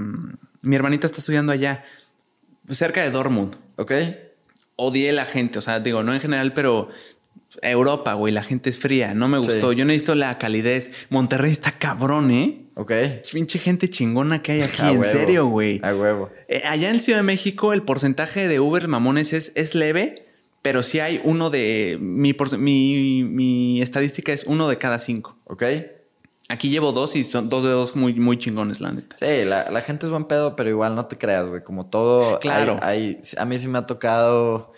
Mi 0.63 0.77
hermanita 0.77 1.07
está 1.07 1.19
estudiando 1.19 1.53
allá, 1.53 1.85
cerca 2.67 3.03
de 3.03 3.11
Dortmund. 3.11 3.57
¿Ok? 3.77 3.93
Odié 4.77 5.13
la 5.13 5.25
gente, 5.25 5.59
o 5.59 5.63
sea, 5.63 5.81
digo, 5.81 6.03
no 6.03 6.15
en 6.15 6.21
general, 6.21 6.53
pero 6.53 6.89
Europa, 7.63 8.13
güey, 8.15 8.33
la 8.33 8.43
gente 8.43 8.71
es 8.71 8.79
fría, 8.79 9.15
no 9.15 9.29
me 9.29 9.39
gustó. 9.39 9.73
Sí. 9.73 9.77
Yo 9.79 9.85
necesito 9.85 10.15
la 10.15 10.39
calidez. 10.39 10.91
Monterrey 11.11 11.51
está 11.51 11.73
cabrón, 11.73 12.31
¿eh? 12.31 12.67
¿Ok? 12.75 12.93
Pinche 13.33 13.59
gente 13.59 13.91
chingona 13.91 14.43
que 14.43 14.53
hay 14.53 14.63
aquí, 14.63 14.83
A 14.83 14.91
en 14.91 14.99
huevo. 15.01 15.05
serio, 15.13 15.47
güey. 15.47 15.81
A 15.83 15.95
huevo. 15.95 16.31
Eh, 16.49 16.63
allá 16.65 16.91
en 16.91 17.01
Ciudad 17.01 17.19
de 17.21 17.25
México 17.25 17.73
el 17.73 17.83
porcentaje 17.83 18.47
de 18.47 18.61
Uber 18.61 18.87
mamones 18.87 19.33
es, 19.33 19.53
es 19.57 19.75
leve, 19.75 20.28
pero 20.69 20.83
sí 20.83 21.01
hay 21.01 21.19
uno 21.25 21.49
de... 21.49 21.97
Mi, 21.99 22.35
mi, 22.59 23.25
mi 23.25 23.81
estadística 23.81 24.35
es 24.35 24.45
uno 24.47 24.69
de 24.69 24.77
cada 24.77 24.99
cinco. 24.99 25.39
¿Ok? 25.45 25.63
Aquí 26.51 26.69
llevo 26.69 26.93
dos 26.93 27.17
y 27.17 27.25
son 27.25 27.49
dos 27.49 27.65
de 27.65 27.71
dos 27.71 27.97
muy, 27.97 28.13
muy 28.17 28.37
chingones, 28.37 28.79
la 28.83 28.93
neta. 28.93 29.17
Sí, 29.19 29.47
la, 29.47 29.71
la 29.71 29.81
gente 29.81 30.05
es 30.05 30.11
buen 30.11 30.25
pedo, 30.27 30.57
pero 30.57 30.69
igual 30.69 30.95
no 30.95 31.07
te 31.07 31.17
creas, 31.17 31.47
güey. 31.49 31.63
Como 31.63 31.87
todo. 31.87 32.39
Claro. 32.41 32.79
hay- 32.83 33.17
hay- 33.17 33.21
a 33.39 33.47
mí 33.47 33.59
sí 33.59 33.67
me 33.67 33.79
ha 33.79 33.87
tocado 33.87 34.75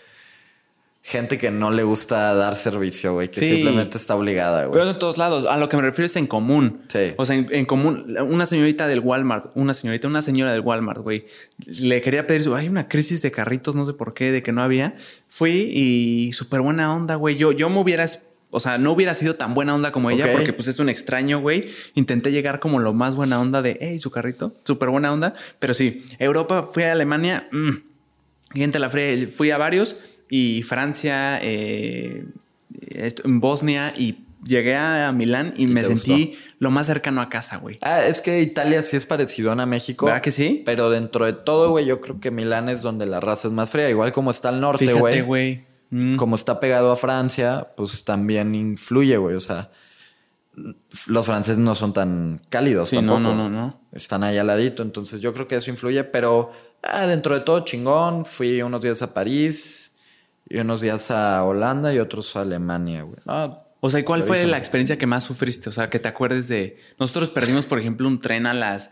gente 1.03 1.39
que 1.39 1.49
no 1.49 1.71
le 1.71 1.81
gusta 1.83 2.35
dar 2.35 2.55
servicio, 2.55 3.13
güey. 3.13 3.29
Que 3.29 3.39
Sí. 3.39 3.47
simplemente 3.55 3.97
está 3.97 4.15
obligada, 4.15 4.65
güey. 4.65 4.71
Pero 4.73 4.83
es 4.87 4.93
de 4.93 4.99
todos 4.99 5.17
lados. 5.17 5.45
A 5.49 5.57
lo 5.57 5.67
que 5.67 5.75
me 5.75 5.81
refiero 5.81 6.05
es 6.05 6.15
en 6.15 6.27
común. 6.27 6.81
Sí. 6.89 7.13
O 7.17 7.25
sea, 7.25 7.35
en, 7.35 7.47
en 7.51 7.65
común, 7.65 8.05
una 8.27 8.45
señorita 8.45 8.87
del 8.87 8.99
Walmart, 8.99 9.51
una 9.55 9.73
señorita, 9.73 10.07
una 10.07 10.21
señora 10.21 10.51
del 10.51 10.61
Walmart, 10.61 11.01
güey, 11.01 11.25
le 11.65 12.01
quería 12.03 12.27
pedir, 12.27 12.47
hay 12.55 12.67
una 12.69 12.87
crisis 12.87 13.21
de 13.23 13.31
carritos, 13.31 13.75
no 13.75 13.83
sé 13.85 13.93
por 13.93 14.13
qué, 14.13 14.31
de 14.31 14.43
que 14.43 14.51
no 14.51 14.61
había. 14.61 14.95
Fui 15.27 15.71
y 15.73 16.33
súper 16.33 16.61
buena 16.61 16.95
onda, 16.95 17.15
güey. 17.15 17.35
Yo, 17.35 17.51
yo 17.51 17.71
me 17.71 17.79
hubiera, 17.79 18.05
o 18.51 18.59
sea, 18.59 18.77
no 18.77 18.91
hubiera 18.91 19.15
sido 19.15 19.35
tan 19.35 19.55
buena 19.55 19.73
onda 19.73 19.91
como 19.91 20.11
ella, 20.11 20.31
porque 20.31 20.53
pues 20.53 20.67
es 20.67 20.77
un 20.77 20.87
extraño, 20.89 21.39
güey. 21.39 21.67
Intenté 21.95 22.31
llegar 22.31 22.59
como 22.59 22.79
lo 22.79 22.93
más 22.93 23.15
buena 23.15 23.41
onda 23.41 23.63
de, 23.63 23.77
hey, 23.81 23.99
su 23.99 24.11
carrito, 24.11 24.53
súper 24.63 24.89
buena 24.89 25.11
onda. 25.11 25.33
Pero 25.57 25.73
sí, 25.73 26.05
Europa, 26.19 26.69
fui 26.71 26.83
a 26.83 26.91
Alemania, 26.91 27.49
mm, 27.51 27.69
gente 28.53 28.77
la 28.77 28.89
fría, 28.91 29.27
fui 29.31 29.49
a 29.49 29.57
varios 29.57 29.95
y 30.31 30.63
Francia, 30.63 31.37
eh, 31.43 32.25
esto- 32.89 33.21
en 33.25 33.39
Bosnia 33.39 33.93
y 33.95 34.23
llegué 34.43 34.75
a 34.75 35.11
Milán 35.11 35.53
y, 35.55 35.65
¿Y 35.65 35.67
me 35.67 35.83
sentí 35.83 36.33
lo 36.57 36.71
más 36.71 36.87
cercano 36.87 37.21
a 37.21 37.29
casa, 37.29 37.57
güey. 37.57 37.77
Ah, 37.81 38.01
es 38.03 38.21
que 38.21 38.41
Italia 38.41 38.81
sí 38.81 38.95
es 38.97 39.05
parecido 39.05 39.51
a 39.51 39.65
México. 39.67 40.07
¿Verdad 40.07 40.21
que 40.23 40.31
sí? 40.31 40.63
Pero 40.65 40.89
dentro 40.89 41.25
de 41.25 41.33
todo, 41.33 41.69
güey, 41.69 41.85
yo 41.85 42.01
creo 42.01 42.19
que 42.19 42.31
Milán 42.31 42.67
es 42.69 42.81
donde 42.81 43.05
la 43.05 43.19
raza 43.19 43.49
es 43.49 43.53
más 43.53 43.69
fría. 43.69 43.87
Igual 43.89 44.11
como 44.13 44.31
está 44.31 44.49
al 44.49 44.59
norte, 44.59 44.85
Fíjate, 44.87 44.99
güey. 44.99 45.21
güey. 45.21 45.61
Mm. 45.91 46.15
Como 46.15 46.37
está 46.37 46.59
pegado 46.59 46.91
a 46.91 46.95
Francia, 46.95 47.67
pues 47.77 48.03
también 48.05 48.55
influye, 48.55 49.17
güey. 49.17 49.35
O 49.35 49.39
sea, 49.41 49.69
los 51.07 51.25
franceses 51.25 51.59
no 51.59 51.75
son 51.75 51.93
tan 51.93 52.41
cálidos 52.49 52.89
Sí, 52.89 52.95
tampoco. 52.95 53.19
no, 53.19 53.35
no, 53.35 53.49
no, 53.49 53.49
no. 53.49 53.79
Están 53.91 54.23
ahí 54.23 54.37
al 54.37 54.47
ladito. 54.47 54.83
Entonces 54.83 55.19
yo 55.21 55.33
creo 55.33 55.47
que 55.47 55.55
eso 55.57 55.69
influye. 55.69 56.03
Pero 56.03 56.51
ah, 56.81 57.05
dentro 57.07 57.33
de 57.35 57.41
todo, 57.41 57.59
chingón. 57.63 58.25
Fui 58.25 58.61
unos 58.61 58.81
días 58.81 59.01
a 59.01 59.13
París 59.13 59.90
y 60.53 60.59
unos 60.59 60.81
días 60.81 61.11
a 61.11 61.43
Holanda 61.43 61.93
y 61.93 61.99
otros 61.99 62.35
a 62.35 62.41
Alemania, 62.41 63.03
güey. 63.03 63.17
No, 63.25 63.63
O 63.79 63.89
sea, 63.89 63.99
¿y 63.99 64.03
cuál 64.03 64.21
fue 64.23 64.45
la 64.45 64.57
experiencia 64.57 64.97
que 64.97 65.07
más 65.07 65.23
sufriste? 65.23 65.69
O 65.69 65.71
sea, 65.71 65.89
que 65.89 65.99
te 65.99 66.07
acuerdes 66.07 66.47
de. 66.47 66.77
Nosotros 66.99 67.29
perdimos, 67.29 67.65
por 67.65 67.79
ejemplo, 67.79 68.07
un 68.07 68.19
tren 68.19 68.45
a 68.45 68.53
las. 68.53 68.91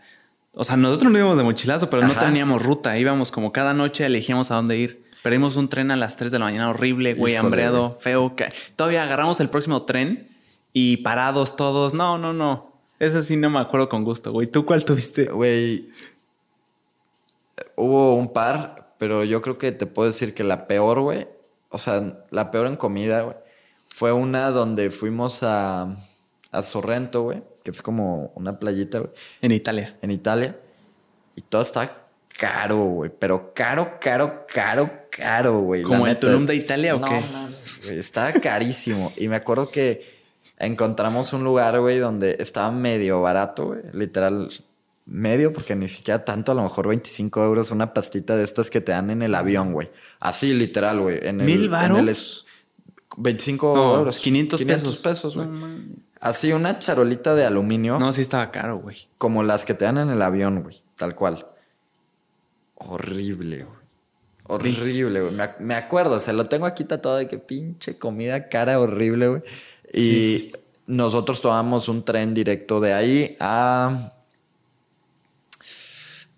O 0.54 0.64
sea, 0.64 0.76
nosotros 0.76 1.12
no 1.12 1.18
íbamos 1.18 1.36
de 1.36 1.44
mochilazo, 1.44 1.88
pero 1.90 2.06
no 2.06 2.14
teníamos 2.14 2.62
ruta. 2.62 2.98
Íbamos 2.98 3.30
como 3.30 3.52
cada 3.52 3.72
noche 3.74 4.04
elegíamos 4.06 4.50
a 4.50 4.56
dónde 4.56 4.78
ir. 4.78 5.04
Perdimos 5.22 5.56
un 5.56 5.68
tren 5.68 5.90
a 5.90 5.96
las 5.96 6.16
3 6.16 6.32
de 6.32 6.38
la 6.38 6.46
mañana, 6.46 6.70
horrible, 6.70 7.14
güey, 7.14 7.34
Híjole, 7.34 7.46
hambreado, 7.46 7.98
feo. 8.00 8.34
que- 8.34 8.48
Todavía 8.74 9.02
agarramos 9.04 9.38
el 9.40 9.50
próximo 9.50 9.82
tren 9.82 10.28
y 10.72 10.96
parados 10.98 11.56
todos. 11.56 11.92
No, 11.94 12.16
no, 12.18 12.32
no. 12.32 12.72
Eso 12.98 13.20
sí 13.22 13.36
no 13.36 13.48
me 13.50 13.60
acuerdo 13.60 13.88
con 13.88 14.02
gusto, 14.02 14.32
güey. 14.32 14.46
¿Tú 14.46 14.64
cuál 14.66 14.84
tuviste? 14.84 15.26
Güey, 15.26 15.88
hubo 17.76 18.14
un 18.16 18.32
par, 18.32 18.94
pero 18.98 19.24
yo 19.24 19.40
creo 19.42 19.58
que 19.58 19.72
te 19.72 19.86
puedo 19.86 20.08
decir 20.10 20.34
que 20.34 20.44
la 20.44 20.66
peor, 20.66 21.00
güey, 21.00 21.28
o 21.70 21.78
sea, 21.78 22.24
la 22.30 22.50
peor 22.50 22.66
en 22.66 22.76
comida, 22.76 23.22
güey, 23.22 23.36
fue 23.88 24.12
una 24.12 24.50
donde 24.50 24.90
fuimos 24.90 25.42
a, 25.42 25.96
a 26.52 26.62
Sorrento, 26.62 27.22
güey, 27.22 27.42
que 27.64 27.70
es 27.70 27.82
como 27.82 28.32
una 28.34 28.58
playita, 28.58 28.98
güey, 29.00 29.10
En 29.42 29.52
Italia. 29.52 29.96
en 30.02 30.10
Italia, 30.10 30.58
y 31.36 31.40
todo 31.42 31.62
está 31.62 31.96
caro, 32.38 32.76
güey, 32.84 33.10
pero 33.18 33.52
caro, 33.54 33.98
caro, 34.00 34.46
caro, 34.52 34.90
caro, 35.10 35.60
güey. 35.60 35.82
¿Como 35.82 36.06
neta. 36.06 36.20
Tulum 36.20 36.46
de 36.46 36.54
Italia 36.56 36.96
o 36.96 36.98
No, 36.98 37.08
qué? 37.08 37.20
mames, 37.32 37.82
güey, 37.84 37.98
estaba 37.98 38.32
carísimo. 38.32 39.12
y 39.16 39.28
me 39.28 39.36
acuerdo 39.36 39.68
que 39.70 40.20
encontramos 40.58 41.32
un 41.32 41.44
lugar, 41.44 41.78
güey, 41.80 41.98
donde 41.98 42.36
estaba 42.40 42.70
medio 42.70 43.20
barato, 43.22 43.66
güey. 43.66 43.80
Literal, 43.92 44.50
medio, 45.06 45.52
porque 45.52 45.74
ni 45.74 45.88
siquiera 45.88 46.24
tanto, 46.24 46.52
a 46.52 46.54
lo 46.54 46.62
mejor 46.62 46.88
25 46.88 47.42
euros 47.44 47.70
una 47.70 47.92
pastita 47.94 48.36
de 48.36 48.44
estas 48.44 48.70
que 48.70 48.80
te 48.80 48.92
dan 48.92 49.10
en 49.10 49.22
el 49.22 49.34
avión, 49.34 49.72
güey. 49.72 49.90
Así, 50.20 50.52
literal, 50.54 51.00
güey. 51.00 51.18
en 51.22 51.40
el- 51.40 51.46
¿Mil 51.46 51.64
en 51.64 51.70
varos? 51.70 51.98
el 51.98 52.08
es- 52.08 52.44
25 53.16 53.72
No, 53.74 53.96
euros. 53.98 54.18
500 54.20 54.62
pesos. 54.62 55.00
pesos, 55.00 55.36
güey. 55.36 55.48
Así, 56.20 56.52
una 56.52 56.78
charolita 56.78 57.34
de 57.34 57.44
aluminio 57.46 57.98
No, 57.98 58.12
sí 58.12 58.20
estaba 58.20 58.50
caro, 58.52 58.78
güey. 58.78 59.08
como 59.18 59.42
las 59.42 59.64
que 59.64 59.74
te 59.74 59.84
dan 59.86 59.98
en 59.98 60.10
el 60.10 60.22
avión, 60.22 60.62
güey. 60.62 60.82
Tal 60.96 61.14
cual. 61.16 61.46
Horrible, 62.76 63.64
güey. 63.64 63.80
Horrible, 64.44 65.20
güey. 65.22 65.34
Me, 65.34 65.42
ac- 65.44 65.58
me 65.60 65.74
acuerdo, 65.74 66.18
se 66.20 66.32
lo 66.32 66.46
tengo 66.46 66.66
aquí 66.66 66.84
tatuado 66.84 67.18
de 67.18 67.28
que 67.28 67.38
pinche 67.38 67.98
comida 67.98 68.48
cara 68.48 68.80
horrible, 68.80 69.28
güey. 69.28 69.42
Y 69.92 70.00
Sí, 70.00 70.38
sí. 70.40 70.52
nosotros 70.86 71.40
tomamos 71.40 71.88
un 71.88 72.04
tren 72.04 72.34
directo 72.34 72.80
de 72.80 72.92
ahí 72.94 73.36
a. 73.40 74.12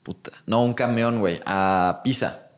Puta. 0.02 0.32
No, 0.46 0.64
un 0.64 0.74
camión, 0.74 1.20
güey. 1.20 1.40
A 1.46 2.00
Pisa. 2.04 2.50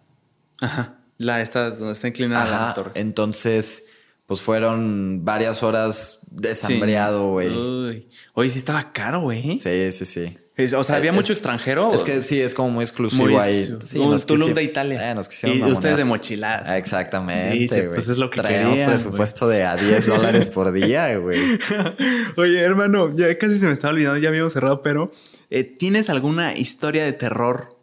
Ajá. 0.60 0.94
La 1.18 1.40
esta 1.42 1.70
donde 1.70 1.92
está 1.92 2.08
inclinada 2.08 2.44
Ajá. 2.44 2.66
la 2.68 2.74
torre. 2.74 2.90
Entonces, 2.94 3.86
pues 4.26 4.40
fueron 4.40 5.24
varias 5.24 5.62
horas 5.62 6.20
desambreado, 6.30 7.30
güey. 7.32 7.48
Uy. 7.48 8.08
Oye, 8.34 8.50
sí 8.50 8.58
estaba 8.58 8.92
caro, 8.92 9.20
güey. 9.20 9.58
Sí, 9.58 9.92
sí, 9.92 10.04
sí. 10.04 10.38
Es- 10.56 10.72
O 10.72 10.84
sea, 10.84 10.96
había 10.96 11.10
Es- 11.10 11.16
mucho 11.16 11.32
extranjero. 11.32 11.92
Es 11.92 12.02
que 12.04 12.22
sí, 12.22 12.40
es 12.40 12.54
como 12.54 12.70
muy 12.70 12.84
exclusivo 12.84 13.24
muy 13.28 13.36
ahí. 13.36 13.76
Sí, 13.84 13.98
un 13.98 14.18
Tulum 14.20 14.54
de 14.54 14.62
Italia. 14.62 15.10
Eh, 15.10 15.14
nos 15.14 15.28
y 15.44 15.62
ustedes 15.64 15.96
de 15.96 16.04
mochiladas. 16.04 16.70
Ah, 16.70 16.78
Exactamente. 16.78 17.52
Sí, 17.52 17.68
sí, 17.68 17.80
pues 17.92 18.08
es 18.08 18.18
lo 18.18 18.30
que 18.30 18.40
Traemos 18.40 18.70
querían, 18.70 18.88
presupuesto 18.90 19.48
de 19.48 19.64
a 19.64 19.76
10 19.76 20.06
dólares 20.06 20.48
por 20.48 20.72
día, 20.72 21.16
güey. 21.18 21.38
Oye, 22.36 22.60
hermano, 22.60 23.12
ya 23.14 23.36
casi 23.36 23.58
se 23.58 23.66
me 23.66 23.72
estaba 23.72 23.92
olvidando, 23.92 24.18
ya 24.18 24.28
habíamos 24.28 24.52
cerrado, 24.52 24.80
pero 24.80 25.10
eh, 25.50 25.64
¿tienes 25.64 26.10
alguna 26.10 26.56
historia 26.56 27.04
de 27.04 27.12
terror? 27.12 27.76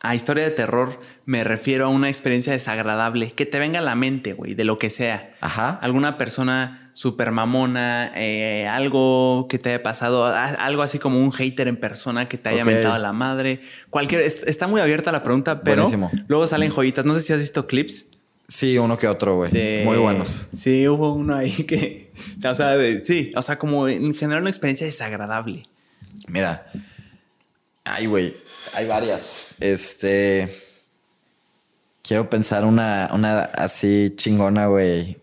A 0.00 0.14
historia 0.14 0.44
de 0.44 0.50
terror 0.50 0.96
me 1.26 1.42
refiero 1.42 1.86
a 1.86 1.88
una 1.88 2.08
experiencia 2.08 2.52
desagradable 2.52 3.32
que 3.32 3.46
te 3.46 3.58
venga 3.58 3.80
a 3.80 3.82
la 3.82 3.96
mente, 3.96 4.32
güey, 4.32 4.54
de 4.54 4.64
lo 4.64 4.78
que 4.78 4.90
sea. 4.90 5.34
Ajá. 5.40 5.70
Alguna 5.82 6.16
persona 6.18 6.92
súper 6.94 7.32
mamona, 7.32 8.12
eh, 8.14 8.68
algo 8.68 9.46
que 9.50 9.58
te 9.58 9.70
haya 9.70 9.82
pasado, 9.82 10.24
a- 10.24 10.46
algo 10.46 10.82
así 10.82 11.00
como 11.00 11.18
un 11.20 11.32
hater 11.32 11.66
en 11.66 11.76
persona 11.76 12.28
que 12.28 12.38
te 12.38 12.48
haya 12.50 12.62
Ok. 12.62 12.68
mentado 12.68 12.94
a 12.94 12.98
la 13.00 13.12
madre. 13.12 13.60
Cualquier, 13.90 14.20
es- 14.20 14.44
está 14.44 14.68
muy 14.68 14.80
abierta 14.80 15.10
la 15.10 15.24
pregunta, 15.24 15.62
pero 15.62 15.82
Buenísimo. 15.82 16.10
luego 16.28 16.46
salen 16.46 16.70
joyitas. 16.70 17.04
No 17.04 17.14
sé 17.14 17.20
si 17.20 17.32
has 17.32 17.40
visto 17.40 17.66
clips. 17.66 18.06
Sí, 18.46 18.78
uno 18.78 18.96
que 18.96 19.08
otro, 19.08 19.34
güey. 19.36 19.50
de- 19.50 19.82
Muy 19.84 19.98
buenos. 19.98 20.48
Sí, 20.54 20.86
hubo 20.86 21.12
uno 21.12 21.34
ahí 21.34 21.50
que. 21.66 22.12
O 22.48 22.54
sea, 22.54 22.76
de- 22.76 23.04
sí, 23.04 23.30
o 23.34 23.42
sea, 23.42 23.58
como 23.58 23.88
en 23.88 24.14
general 24.14 24.42
una 24.42 24.50
experiencia 24.50 24.86
desagradable. 24.86 25.66
Mira. 26.26 26.70
Ay, 27.84 28.06
güey. 28.06 28.36
Hay 28.74 28.86
varias. 28.86 29.54
Este. 29.60 30.48
Quiero 32.02 32.28
pensar 32.28 32.64
una, 32.64 33.10
una 33.12 33.40
así 33.40 34.12
chingona, 34.16 34.66
güey. 34.66 35.18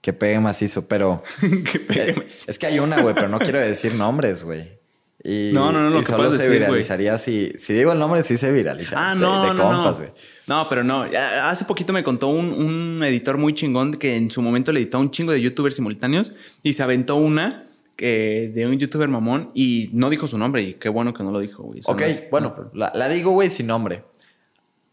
Que 0.00 0.12
pegue 0.12 0.38
macizo, 0.40 0.86
pero. 0.86 1.22
que 1.72 1.80
pegue 1.80 2.14
más. 2.14 2.48
Es 2.48 2.58
que 2.58 2.66
hay 2.66 2.78
una, 2.78 3.00
güey, 3.00 3.14
pero 3.14 3.28
no 3.28 3.38
quiero 3.38 3.60
decir 3.60 3.94
nombres, 3.96 4.44
güey. 4.44 4.78
Y, 5.26 5.52
No, 5.54 5.72
no, 5.72 5.80
no, 5.80 5.90
lo 5.90 5.96
y 5.96 6.00
que 6.00 6.06
solo 6.12 6.30
se 6.30 6.36
decir, 6.36 6.52
viralizaría 6.52 7.16
si. 7.16 7.52
Si 7.58 7.72
digo 7.72 7.92
el 7.92 7.98
nombre, 7.98 8.22
sí 8.24 8.36
se 8.36 8.52
viraliza. 8.52 8.96
Ah, 8.98 9.14
no, 9.14 9.46
de, 9.46 9.54
no, 9.54 9.62
compas, 9.70 10.00
no. 10.00 10.14
No, 10.46 10.68
pero 10.68 10.84
no. 10.84 11.06
Hace 11.42 11.64
poquito 11.64 11.94
me 11.94 12.04
contó 12.04 12.28
un, 12.28 12.52
un 12.52 13.02
editor 13.02 13.38
muy 13.38 13.54
chingón 13.54 13.92
que 13.94 14.16
en 14.16 14.30
su 14.30 14.42
momento 14.42 14.72
le 14.72 14.80
editó 14.80 14.98
a 14.98 15.00
un 15.00 15.10
chingo 15.10 15.32
de 15.32 15.40
youtubers 15.40 15.76
simultáneos 15.76 16.32
y 16.62 16.74
se 16.74 16.82
aventó 16.82 17.16
una 17.16 17.64
que 17.96 18.50
de 18.54 18.66
un 18.66 18.78
youtuber 18.78 19.08
mamón 19.08 19.50
y 19.54 19.90
no 19.92 20.10
dijo 20.10 20.26
su 20.26 20.36
nombre 20.38 20.62
y 20.62 20.74
qué 20.74 20.88
bueno 20.88 21.14
que 21.14 21.22
no 21.22 21.30
lo 21.30 21.40
dijo, 21.40 21.62
güey. 21.62 21.80
Eso 21.80 21.90
Ok, 21.92 22.00
no 22.00 22.06
es- 22.06 22.30
bueno, 22.30 22.70
la, 22.74 22.90
la 22.94 23.08
digo, 23.08 23.30
güey, 23.32 23.50
sin 23.50 23.66
nombre. 23.66 24.04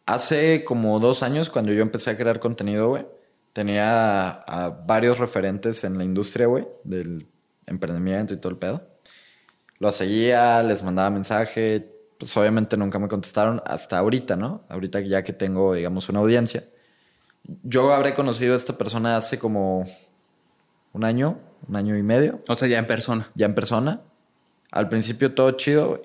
Hace 0.06 0.64
como 0.64 1.00
dos 1.00 1.24
años, 1.24 1.50
cuando 1.50 1.72
yo 1.72 1.82
empecé 1.82 2.10
a 2.10 2.18
crear 2.18 2.40
contenido, 2.40 2.90
güey, 2.90 3.06
tenía 3.54 4.30
a 4.32 4.70
varios 4.86 5.20
referentes 5.20 5.84
en 5.84 5.98
la 5.98 6.04
industria, 6.04 6.48
güey, 6.48 6.68
del 6.84 7.28
emprendimiento 7.68 8.34
y 8.34 8.38
todo 8.38 8.52
el 8.52 8.58
pedo. 8.58 8.88
Los 9.80 9.96
seguía, 9.96 10.62
les 10.64 10.84
mandaba 10.84 11.10
mensaje, 11.10 11.88
pues 12.18 12.36
obviamente 12.38 12.78
nunca 12.78 13.00
me 13.00 13.08
contestaron 13.08 13.62
hasta 13.66 13.98
ahorita, 13.98 14.36
¿no? 14.36 14.64
Ahorita 14.70 15.00
ya 15.02 15.24
que 15.24 15.34
tengo, 15.34 15.74
digamos, 15.74 16.08
una 16.10 16.20
audiencia. 16.20 16.66
Yo 17.64 17.94
habré 17.94 18.14
conocido 18.14 18.54
a 18.54 18.58
esta 18.58 18.78
persona 18.78 19.18
hace 19.18 19.40
como 19.40 19.84
un 20.94 21.04
año, 21.04 21.40
un 21.68 21.76
año 21.76 21.96
y 21.98 22.04
medio 22.04 22.40
O 22.48 22.56
sea, 22.56 22.68
ya 22.68 22.80
en 22.80 22.88
persona. 22.88 23.32
ya 23.36 23.46
en 23.46 23.56
persona. 23.56 24.02
Al 24.72 24.90
principio 24.90 25.34
todo 25.34 25.52
chido. 25.52 26.02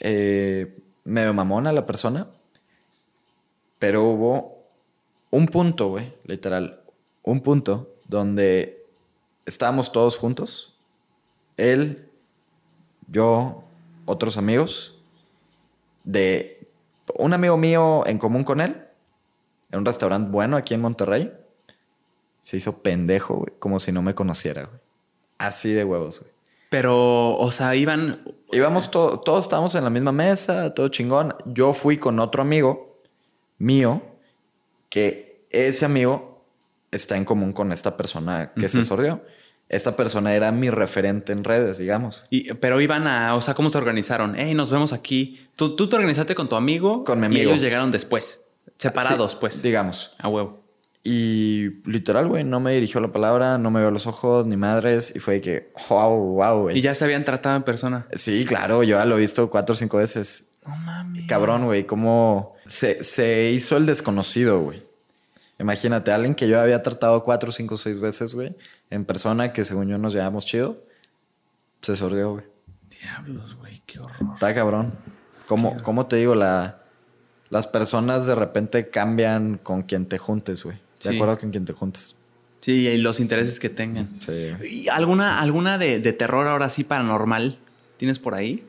Eh, 0.00 0.78
medio 1.04 1.34
mamona 1.34 1.72
la 1.72 1.86
persona. 1.86 2.28
Pero 3.78 4.02
hubo 4.04 4.58
un 5.30 5.46
punto, 5.46 5.88
güey, 5.88 6.12
literal, 6.24 6.82
un 7.22 7.40
punto 7.40 7.94
donde 8.06 8.84
estábamos 9.46 9.92
todos 9.92 10.16
juntos. 10.16 10.76
Él, 11.56 12.08
yo, 13.06 13.64
otros 14.06 14.36
amigos, 14.36 14.98
de 16.04 16.66
un 17.18 17.32
amigo 17.32 17.56
mío 17.56 18.04
en 18.06 18.18
común 18.18 18.44
con 18.44 18.60
él, 18.60 18.84
en 19.70 19.80
un 19.80 19.84
restaurante 19.84 20.30
bueno 20.30 20.56
aquí 20.56 20.74
en 20.74 20.80
Monterrey, 20.80 21.32
se 22.48 22.56
hizo 22.56 22.82
pendejo, 22.82 23.34
güey, 23.34 23.52
como 23.58 23.78
si 23.78 23.92
no 23.92 24.00
me 24.00 24.14
conociera, 24.14 24.62
güey. 24.64 24.80
Así 25.36 25.70
de 25.74 25.84
huevos, 25.84 26.20
güey. 26.20 26.32
Pero, 26.70 27.36
o 27.36 27.50
sea, 27.52 27.74
iban. 27.74 28.22
Íbamos 28.52 28.90
to- 28.90 29.20
todos 29.20 29.44
estábamos 29.44 29.74
en 29.74 29.84
la 29.84 29.90
misma 29.90 30.12
mesa, 30.12 30.72
todo 30.72 30.88
chingón. 30.88 31.34
Yo 31.44 31.74
fui 31.74 31.98
con 31.98 32.18
otro 32.20 32.40
amigo 32.40 32.98
mío, 33.58 34.00
que 34.88 35.44
ese 35.50 35.84
amigo 35.84 36.42
está 36.90 37.16
en 37.18 37.24
común 37.26 37.52
con 37.52 37.70
esta 37.72 37.96
persona 37.98 38.52
que 38.54 38.68
se 38.70 38.82
sordió. 38.82 39.22
Esta 39.68 39.96
persona 39.96 40.34
era 40.34 40.50
mi 40.50 40.70
referente 40.70 41.32
en 41.34 41.44
redes, 41.44 41.76
digamos. 41.76 42.24
Y, 42.30 42.54
pero 42.54 42.80
iban 42.80 43.06
a, 43.06 43.34
o 43.34 43.42
sea, 43.42 43.52
¿cómo 43.52 43.68
se 43.68 43.76
organizaron? 43.76 44.34
Hey, 44.38 44.54
nos 44.54 44.70
vemos 44.70 44.94
aquí. 44.94 45.46
¿Tú, 45.56 45.76
tú 45.76 45.90
te 45.90 45.96
organizaste 45.96 46.34
con 46.34 46.48
tu 46.48 46.56
amigo. 46.56 47.04
Con 47.04 47.20
mi 47.20 47.26
Y 47.26 47.26
amigo. 47.26 47.50
ellos 47.50 47.60
llegaron 47.62 47.90
después. 47.92 48.44
Separados, 48.78 49.32
Sí, 49.32 49.38
pues. 49.40 49.62
Digamos. 49.62 50.14
A 50.18 50.28
huevo. 50.28 50.57
Y 51.04 51.80
literal, 51.88 52.28
güey, 52.28 52.44
no 52.44 52.60
me 52.60 52.72
dirigió 52.72 53.00
la 53.00 53.12
palabra, 53.12 53.56
no 53.56 53.70
me 53.70 53.80
vio 53.80 53.90
los 53.90 54.06
ojos, 54.06 54.46
ni 54.46 54.56
madres. 54.56 55.14
Y 55.14 55.20
fue 55.20 55.34
de 55.34 55.40
que, 55.40 55.72
wow, 55.88 56.34
wow, 56.34 56.62
güey. 56.62 56.78
Y 56.78 56.82
ya 56.82 56.94
se 56.94 57.04
habían 57.04 57.24
tratado 57.24 57.56
en 57.56 57.62
persona. 57.62 58.06
Sí, 58.14 58.44
claro, 58.44 58.82
yo 58.82 58.98
ya 58.98 59.04
lo 59.04 59.16
he 59.16 59.20
visto 59.20 59.48
cuatro 59.48 59.72
o 59.72 59.76
cinco 59.76 59.98
veces. 59.98 60.50
No 60.66 60.76
mames. 60.76 61.26
Cabrón, 61.26 61.64
güey, 61.64 61.86
cómo 61.86 62.54
se, 62.66 63.04
se 63.04 63.50
hizo 63.50 63.76
el 63.76 63.86
desconocido, 63.86 64.60
güey. 64.60 64.86
Imagínate, 65.58 66.12
alguien 66.12 66.34
que 66.34 66.46
yo 66.46 66.60
había 66.60 66.82
tratado 66.82 67.24
cuatro, 67.24 67.50
cinco, 67.50 67.76
seis 67.76 68.00
veces, 68.00 68.34
güey, 68.34 68.54
en 68.90 69.04
persona, 69.04 69.52
que 69.52 69.64
según 69.64 69.88
yo 69.88 69.98
nos 69.98 70.12
llevamos 70.12 70.46
chido, 70.46 70.84
se 71.80 71.96
sordió, 71.96 72.32
güey. 72.32 72.44
Diablos, 73.00 73.56
güey, 73.56 73.82
qué 73.86 73.98
horror. 73.98 74.34
Está 74.34 74.54
cabrón. 74.54 74.94
¿Cómo, 75.46 75.76
cómo 75.82 76.06
te 76.06 76.16
digo? 76.16 76.34
La, 76.34 76.82
las 77.50 77.66
personas 77.66 78.26
de 78.26 78.34
repente 78.34 78.90
cambian 78.90 79.58
con 79.58 79.82
quien 79.82 80.06
te 80.06 80.18
juntes, 80.18 80.62
güey. 80.62 80.78
De 81.02 81.10
Sí. 81.10 81.14
acuerdo 81.16 81.38
con 81.38 81.50
quien 81.50 81.64
te 81.64 81.72
juntes. 81.72 82.16
Sí, 82.60 82.88
y 82.88 82.98
los 82.98 83.20
intereses 83.20 83.60
que 83.60 83.68
tengan. 83.68 84.08
Sí. 84.20 84.48
¿Y 84.68 84.88
alguna, 84.88 85.40
alguna 85.40 85.78
de, 85.78 86.00
de 86.00 86.12
terror 86.12 86.46
ahora 86.48 86.68
sí 86.68 86.82
paranormal? 86.84 87.58
¿Tienes 87.98 88.18
por 88.18 88.34
ahí? 88.34 88.64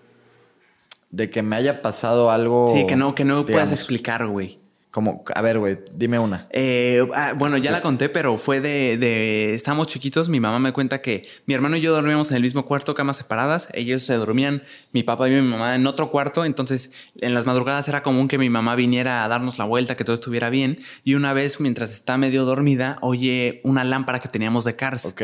De 1.11 1.29
que 1.31 1.41
me 1.41 1.55
haya 1.55 1.81
pasado 1.81 2.29
algo. 2.29 2.67
sí, 2.67 2.85
que 2.85 2.95
no, 2.95 3.15
que 3.15 3.25
no 3.25 3.45
puedas 3.45 3.71
explicar, 3.71 4.27
güey. 4.27 4.58
Como, 4.91 5.23
a 5.35 5.41
ver, 5.43 5.59
güey, 5.59 5.77
dime 5.93 6.17
una. 6.17 6.47
Eh, 6.49 7.05
ah, 7.13 7.33
bueno, 7.37 7.57
ya 7.57 7.71
la 7.71 7.83
conté, 7.83 8.09
pero 8.09 8.37
fue 8.37 8.59
de, 8.59 8.97
de. 8.97 9.53
Estábamos 9.53 9.85
chiquitos. 9.85 10.29
Mi 10.29 10.39
mamá 10.39 10.57
me 10.57 10.73
cuenta 10.73 10.99
que 10.99 11.29
mi 11.45 11.53
hermano 11.53 11.77
y 11.77 11.81
yo 11.81 11.93
dormíamos 11.93 12.31
en 12.31 12.37
el 12.37 12.41
mismo 12.41 12.65
cuarto, 12.65 12.95
camas 12.95 13.17
separadas. 13.17 13.69
Ellos 13.73 14.01
se 14.01 14.15
dormían, 14.15 14.63
mi 14.91 15.03
papá 15.03 15.29
y 15.29 15.33
mi 15.33 15.47
mamá 15.47 15.75
en 15.75 15.85
otro 15.85 16.09
cuarto. 16.09 16.43
Entonces, 16.43 16.91
en 17.21 17.35
las 17.35 17.45
madrugadas 17.45 17.87
era 17.87 18.01
común 18.01 18.27
que 18.27 18.39
mi 18.39 18.49
mamá 18.49 18.75
viniera 18.75 19.23
a 19.23 19.27
darnos 19.27 19.59
la 19.59 19.65
vuelta, 19.65 19.93
que 19.93 20.03
todo 20.03 20.15
estuviera 20.15 20.49
bien. 20.49 20.79
Y 21.03 21.13
una 21.13 21.33
vez, 21.33 21.59
mientras 21.59 21.91
está 21.91 22.17
medio 22.17 22.45
dormida, 22.45 22.95
oye 23.01 23.61
una 23.63 23.83
lámpara 23.83 24.19
que 24.19 24.27
teníamos 24.27 24.63
de 24.63 24.75
Cars. 24.75 25.05
Ok. 25.05 25.21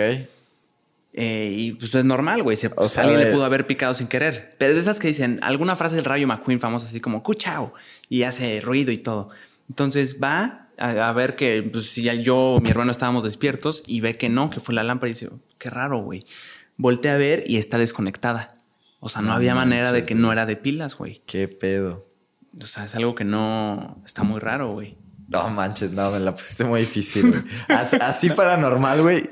Eh, 1.18 1.50
y 1.58 1.72
pues 1.72 1.96
es 1.96 2.04
normal, 2.04 2.44
güey. 2.44 2.58
O 2.76 2.90
sea, 2.90 3.04
alguien 3.04 3.22
le 3.22 3.32
pudo 3.32 3.46
haber 3.46 3.66
picado 3.66 3.94
sin 3.94 4.08
querer. 4.08 4.54
Pero 4.58 4.74
de 4.74 4.82
esas 4.82 5.00
que 5.00 5.08
dicen 5.08 5.40
alguna 5.42 5.78
frase 5.78 5.96
del 5.96 6.04
Rayo 6.04 6.28
McQueen 6.28 6.60
famosa, 6.60 6.86
así 6.86 7.00
como 7.00 7.24
cuchao, 7.24 7.74
y 8.10 8.24
hace 8.24 8.60
ruido 8.60 8.92
y 8.92 8.98
todo. 8.98 9.30
Entonces 9.70 10.20
va 10.22 10.70
a, 10.78 11.10
a 11.10 11.14
ver 11.14 11.36
que 11.36 11.64
pues, 11.64 11.90
si 11.90 12.04
ya 12.04 12.14
yo, 12.14 12.60
mi 12.62 12.70
hermano 12.70 12.92
estábamos 12.92 13.24
despiertos 13.24 13.84
y 13.88 14.02
ve 14.02 14.18
que 14.18 14.30
no, 14.30 14.50
que 14.50 14.60
fue 14.60 14.76
la 14.76 14.84
lámpara 14.84 15.10
y 15.10 15.14
dice, 15.14 15.30
qué 15.58 15.70
raro, 15.70 16.00
güey. 16.00 16.22
Voltea 16.78 17.16
a 17.16 17.18
ver 17.18 17.44
y 17.48 17.58
está 17.58 17.78
desconectada. 17.78 18.54
O 19.00 19.10
sea, 19.10 19.22
no, 19.22 19.30
No 19.30 19.34
había 19.36 19.56
manera 19.56 19.92
de 19.92 20.04
que 20.04 20.16
no 20.16 20.32
era 20.32 20.46
de 20.46 20.56
pilas, 20.56 20.98
güey. 20.98 21.22
Qué 21.26 21.48
pedo. 21.48 22.06
O 22.60 22.66
sea, 22.66 22.86
es 22.86 22.96
algo 22.96 23.16
que 23.16 23.24
no 23.24 24.02
está 24.06 24.24
muy 24.24 24.40
raro, 24.40 24.72
güey. 24.72 24.98
No 25.28 25.50
manches, 25.50 25.92
no, 25.92 26.12
me 26.12 26.20
la 26.20 26.32
pusiste 26.34 26.64
muy 26.64 26.82
difícil, 26.82 27.30
güey. 27.30 27.42
Así, 27.68 27.98
así 28.02 28.30
paranormal, 28.30 29.02
güey. 29.02 29.30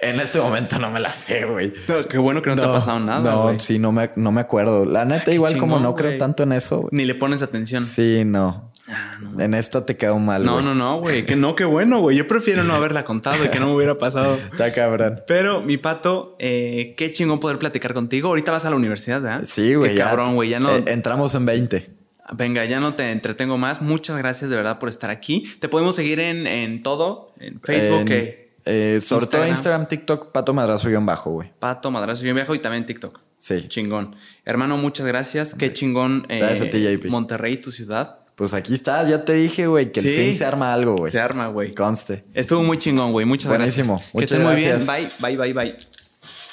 En 0.00 0.20
este 0.20 0.40
momento 0.40 0.78
no 0.78 0.90
me 0.90 1.00
la 1.00 1.12
sé, 1.12 1.44
güey. 1.46 1.72
No, 1.88 2.06
qué 2.06 2.18
bueno 2.18 2.42
que 2.42 2.50
no, 2.50 2.56
te 2.56 2.62
ha 2.62 2.72
pasado 2.72 3.00
nada, 3.00 3.32
No, 3.32 3.58
sí, 3.60 3.78
no 3.78 3.92
me, 3.92 4.10
no 4.16 4.32
me 4.32 4.40
acuerdo. 4.40 4.84
La 4.84 5.04
neta, 5.04 5.32
igual 5.32 5.56
como 5.58 5.78
no 5.78 5.94
creo 5.94 6.16
tanto 6.18 6.42
en 6.42 6.52
eso, 6.52 6.80
güey. 6.80 6.90
Ni 6.92 7.04
le 7.04 7.14
pones 7.14 7.42
atención. 7.42 7.82
Sí, 7.84 8.22
no. 8.24 8.72
Ah, 8.88 9.18
no. 9.22 9.40
En 9.42 9.54
esta 9.54 9.86
te 9.86 9.96
quedó 9.96 10.18
mal, 10.18 10.44
No, 10.44 10.60
no, 10.60 10.74
no, 10.74 10.98
güey. 11.00 11.24
Que 11.24 11.36
no, 11.36 11.54
qué 11.56 11.64
bueno, 11.64 12.00
güey. 12.00 12.16
Yo 12.18 12.26
prefiero 12.26 12.64
no 12.64 12.74
haberla 12.74 13.04
contado 13.04 13.42
y 13.44 13.48
que 13.48 13.58
no 13.58 13.68
me 13.68 13.74
hubiera 13.74 13.96
pasado. 13.96 14.34
Está 14.34 14.72
cabrón. 14.72 15.22
Pero, 15.26 15.62
mi 15.62 15.78
pato, 15.78 16.36
eh, 16.38 16.94
qué 16.96 17.10
chingón 17.12 17.40
poder 17.40 17.58
platicar 17.58 17.94
contigo. 17.94 18.28
Ahorita 18.28 18.52
vas 18.52 18.64
a 18.66 18.70
la 18.70 18.76
universidad, 18.76 19.22
¿verdad? 19.22 19.44
Sí, 19.46 19.74
güey. 19.74 19.92
Qué 19.92 19.96
ya- 19.96 20.04
cabrón, 20.04 20.34
güey. 20.34 20.50
Ya 20.50 20.60
no. 20.60 20.74
eh, 20.76 20.84
entramos 20.88 21.34
en 21.34 21.46
20. 21.46 21.90
Venga, 22.36 22.64
ya 22.64 22.80
no 22.80 22.94
te 22.94 23.10
entretengo 23.10 23.58
más. 23.58 23.80
Muchas 23.82 24.16
gracias 24.18 24.50
de 24.50 24.56
verdad 24.56 24.78
por 24.78 24.88
estar 24.88 25.10
aquí. 25.10 25.44
Te 25.60 25.68
podemos 25.68 25.94
seguir 25.96 26.20
en, 26.20 26.46
en 26.46 26.82
todo, 26.82 27.32
en 27.38 27.60
Facebook, 27.60 28.10
En- 28.10 28.44
eh, 28.66 29.00
sobre 29.02 29.26
todo 29.26 29.46
Instagram. 29.46 29.86
TikTok, 29.88 30.32
Pato 30.32 30.54
Madrazo 30.54 30.88
guion 30.88 31.04
bajo, 31.04 31.30
güey. 31.32 31.52
Pato, 31.58 31.90
Madrazo 31.90 32.26
y 32.26 32.32
Viejo 32.32 32.54
y 32.54 32.58
también 32.60 32.86
TikTok. 32.86 33.20
Sí. 33.36 33.68
Chingón. 33.68 34.16
Hermano, 34.46 34.78
muchas 34.78 35.06
gracias. 35.06 35.54
Qué 35.54 35.70
chingón. 35.74 36.24
Gracias 36.28 36.62
a 36.68 36.70
ti, 36.70 36.82
JP. 36.82 37.10
Monterrey, 37.10 37.58
tu 37.58 37.70
ciudad. 37.70 38.20
Pues 38.34 38.52
aquí 38.52 38.74
estás, 38.74 39.08
ya 39.08 39.24
te 39.24 39.32
dije, 39.34 39.66
güey, 39.68 39.92
que 39.92 40.00
Sí. 40.00 40.08
el 40.08 40.14
fin 40.26 40.34
se 40.36 40.44
arma 40.44 40.72
algo, 40.74 40.96
güey. 40.96 41.10
Se 41.12 41.20
arma, 41.20 41.46
güey. 41.48 41.72
Conste. 41.74 42.24
Estuvo 42.34 42.62
muy 42.64 42.78
chingón, 42.78 43.12
güey. 43.12 43.24
Muchas 43.26 43.48
Buenísimo. 43.48 43.94
gracias. 43.94 44.10
Que 44.10 44.16
Muchas 44.18 44.32
estés 44.32 44.44
muy 44.46 44.56
bien. 44.56 44.68
gracias. 44.70 45.20
Bye, 45.20 45.36
bye, 45.36 45.52
bye, 45.52 45.52
bye. 45.52 45.76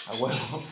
A 0.08 0.12
huevo. 0.14 0.64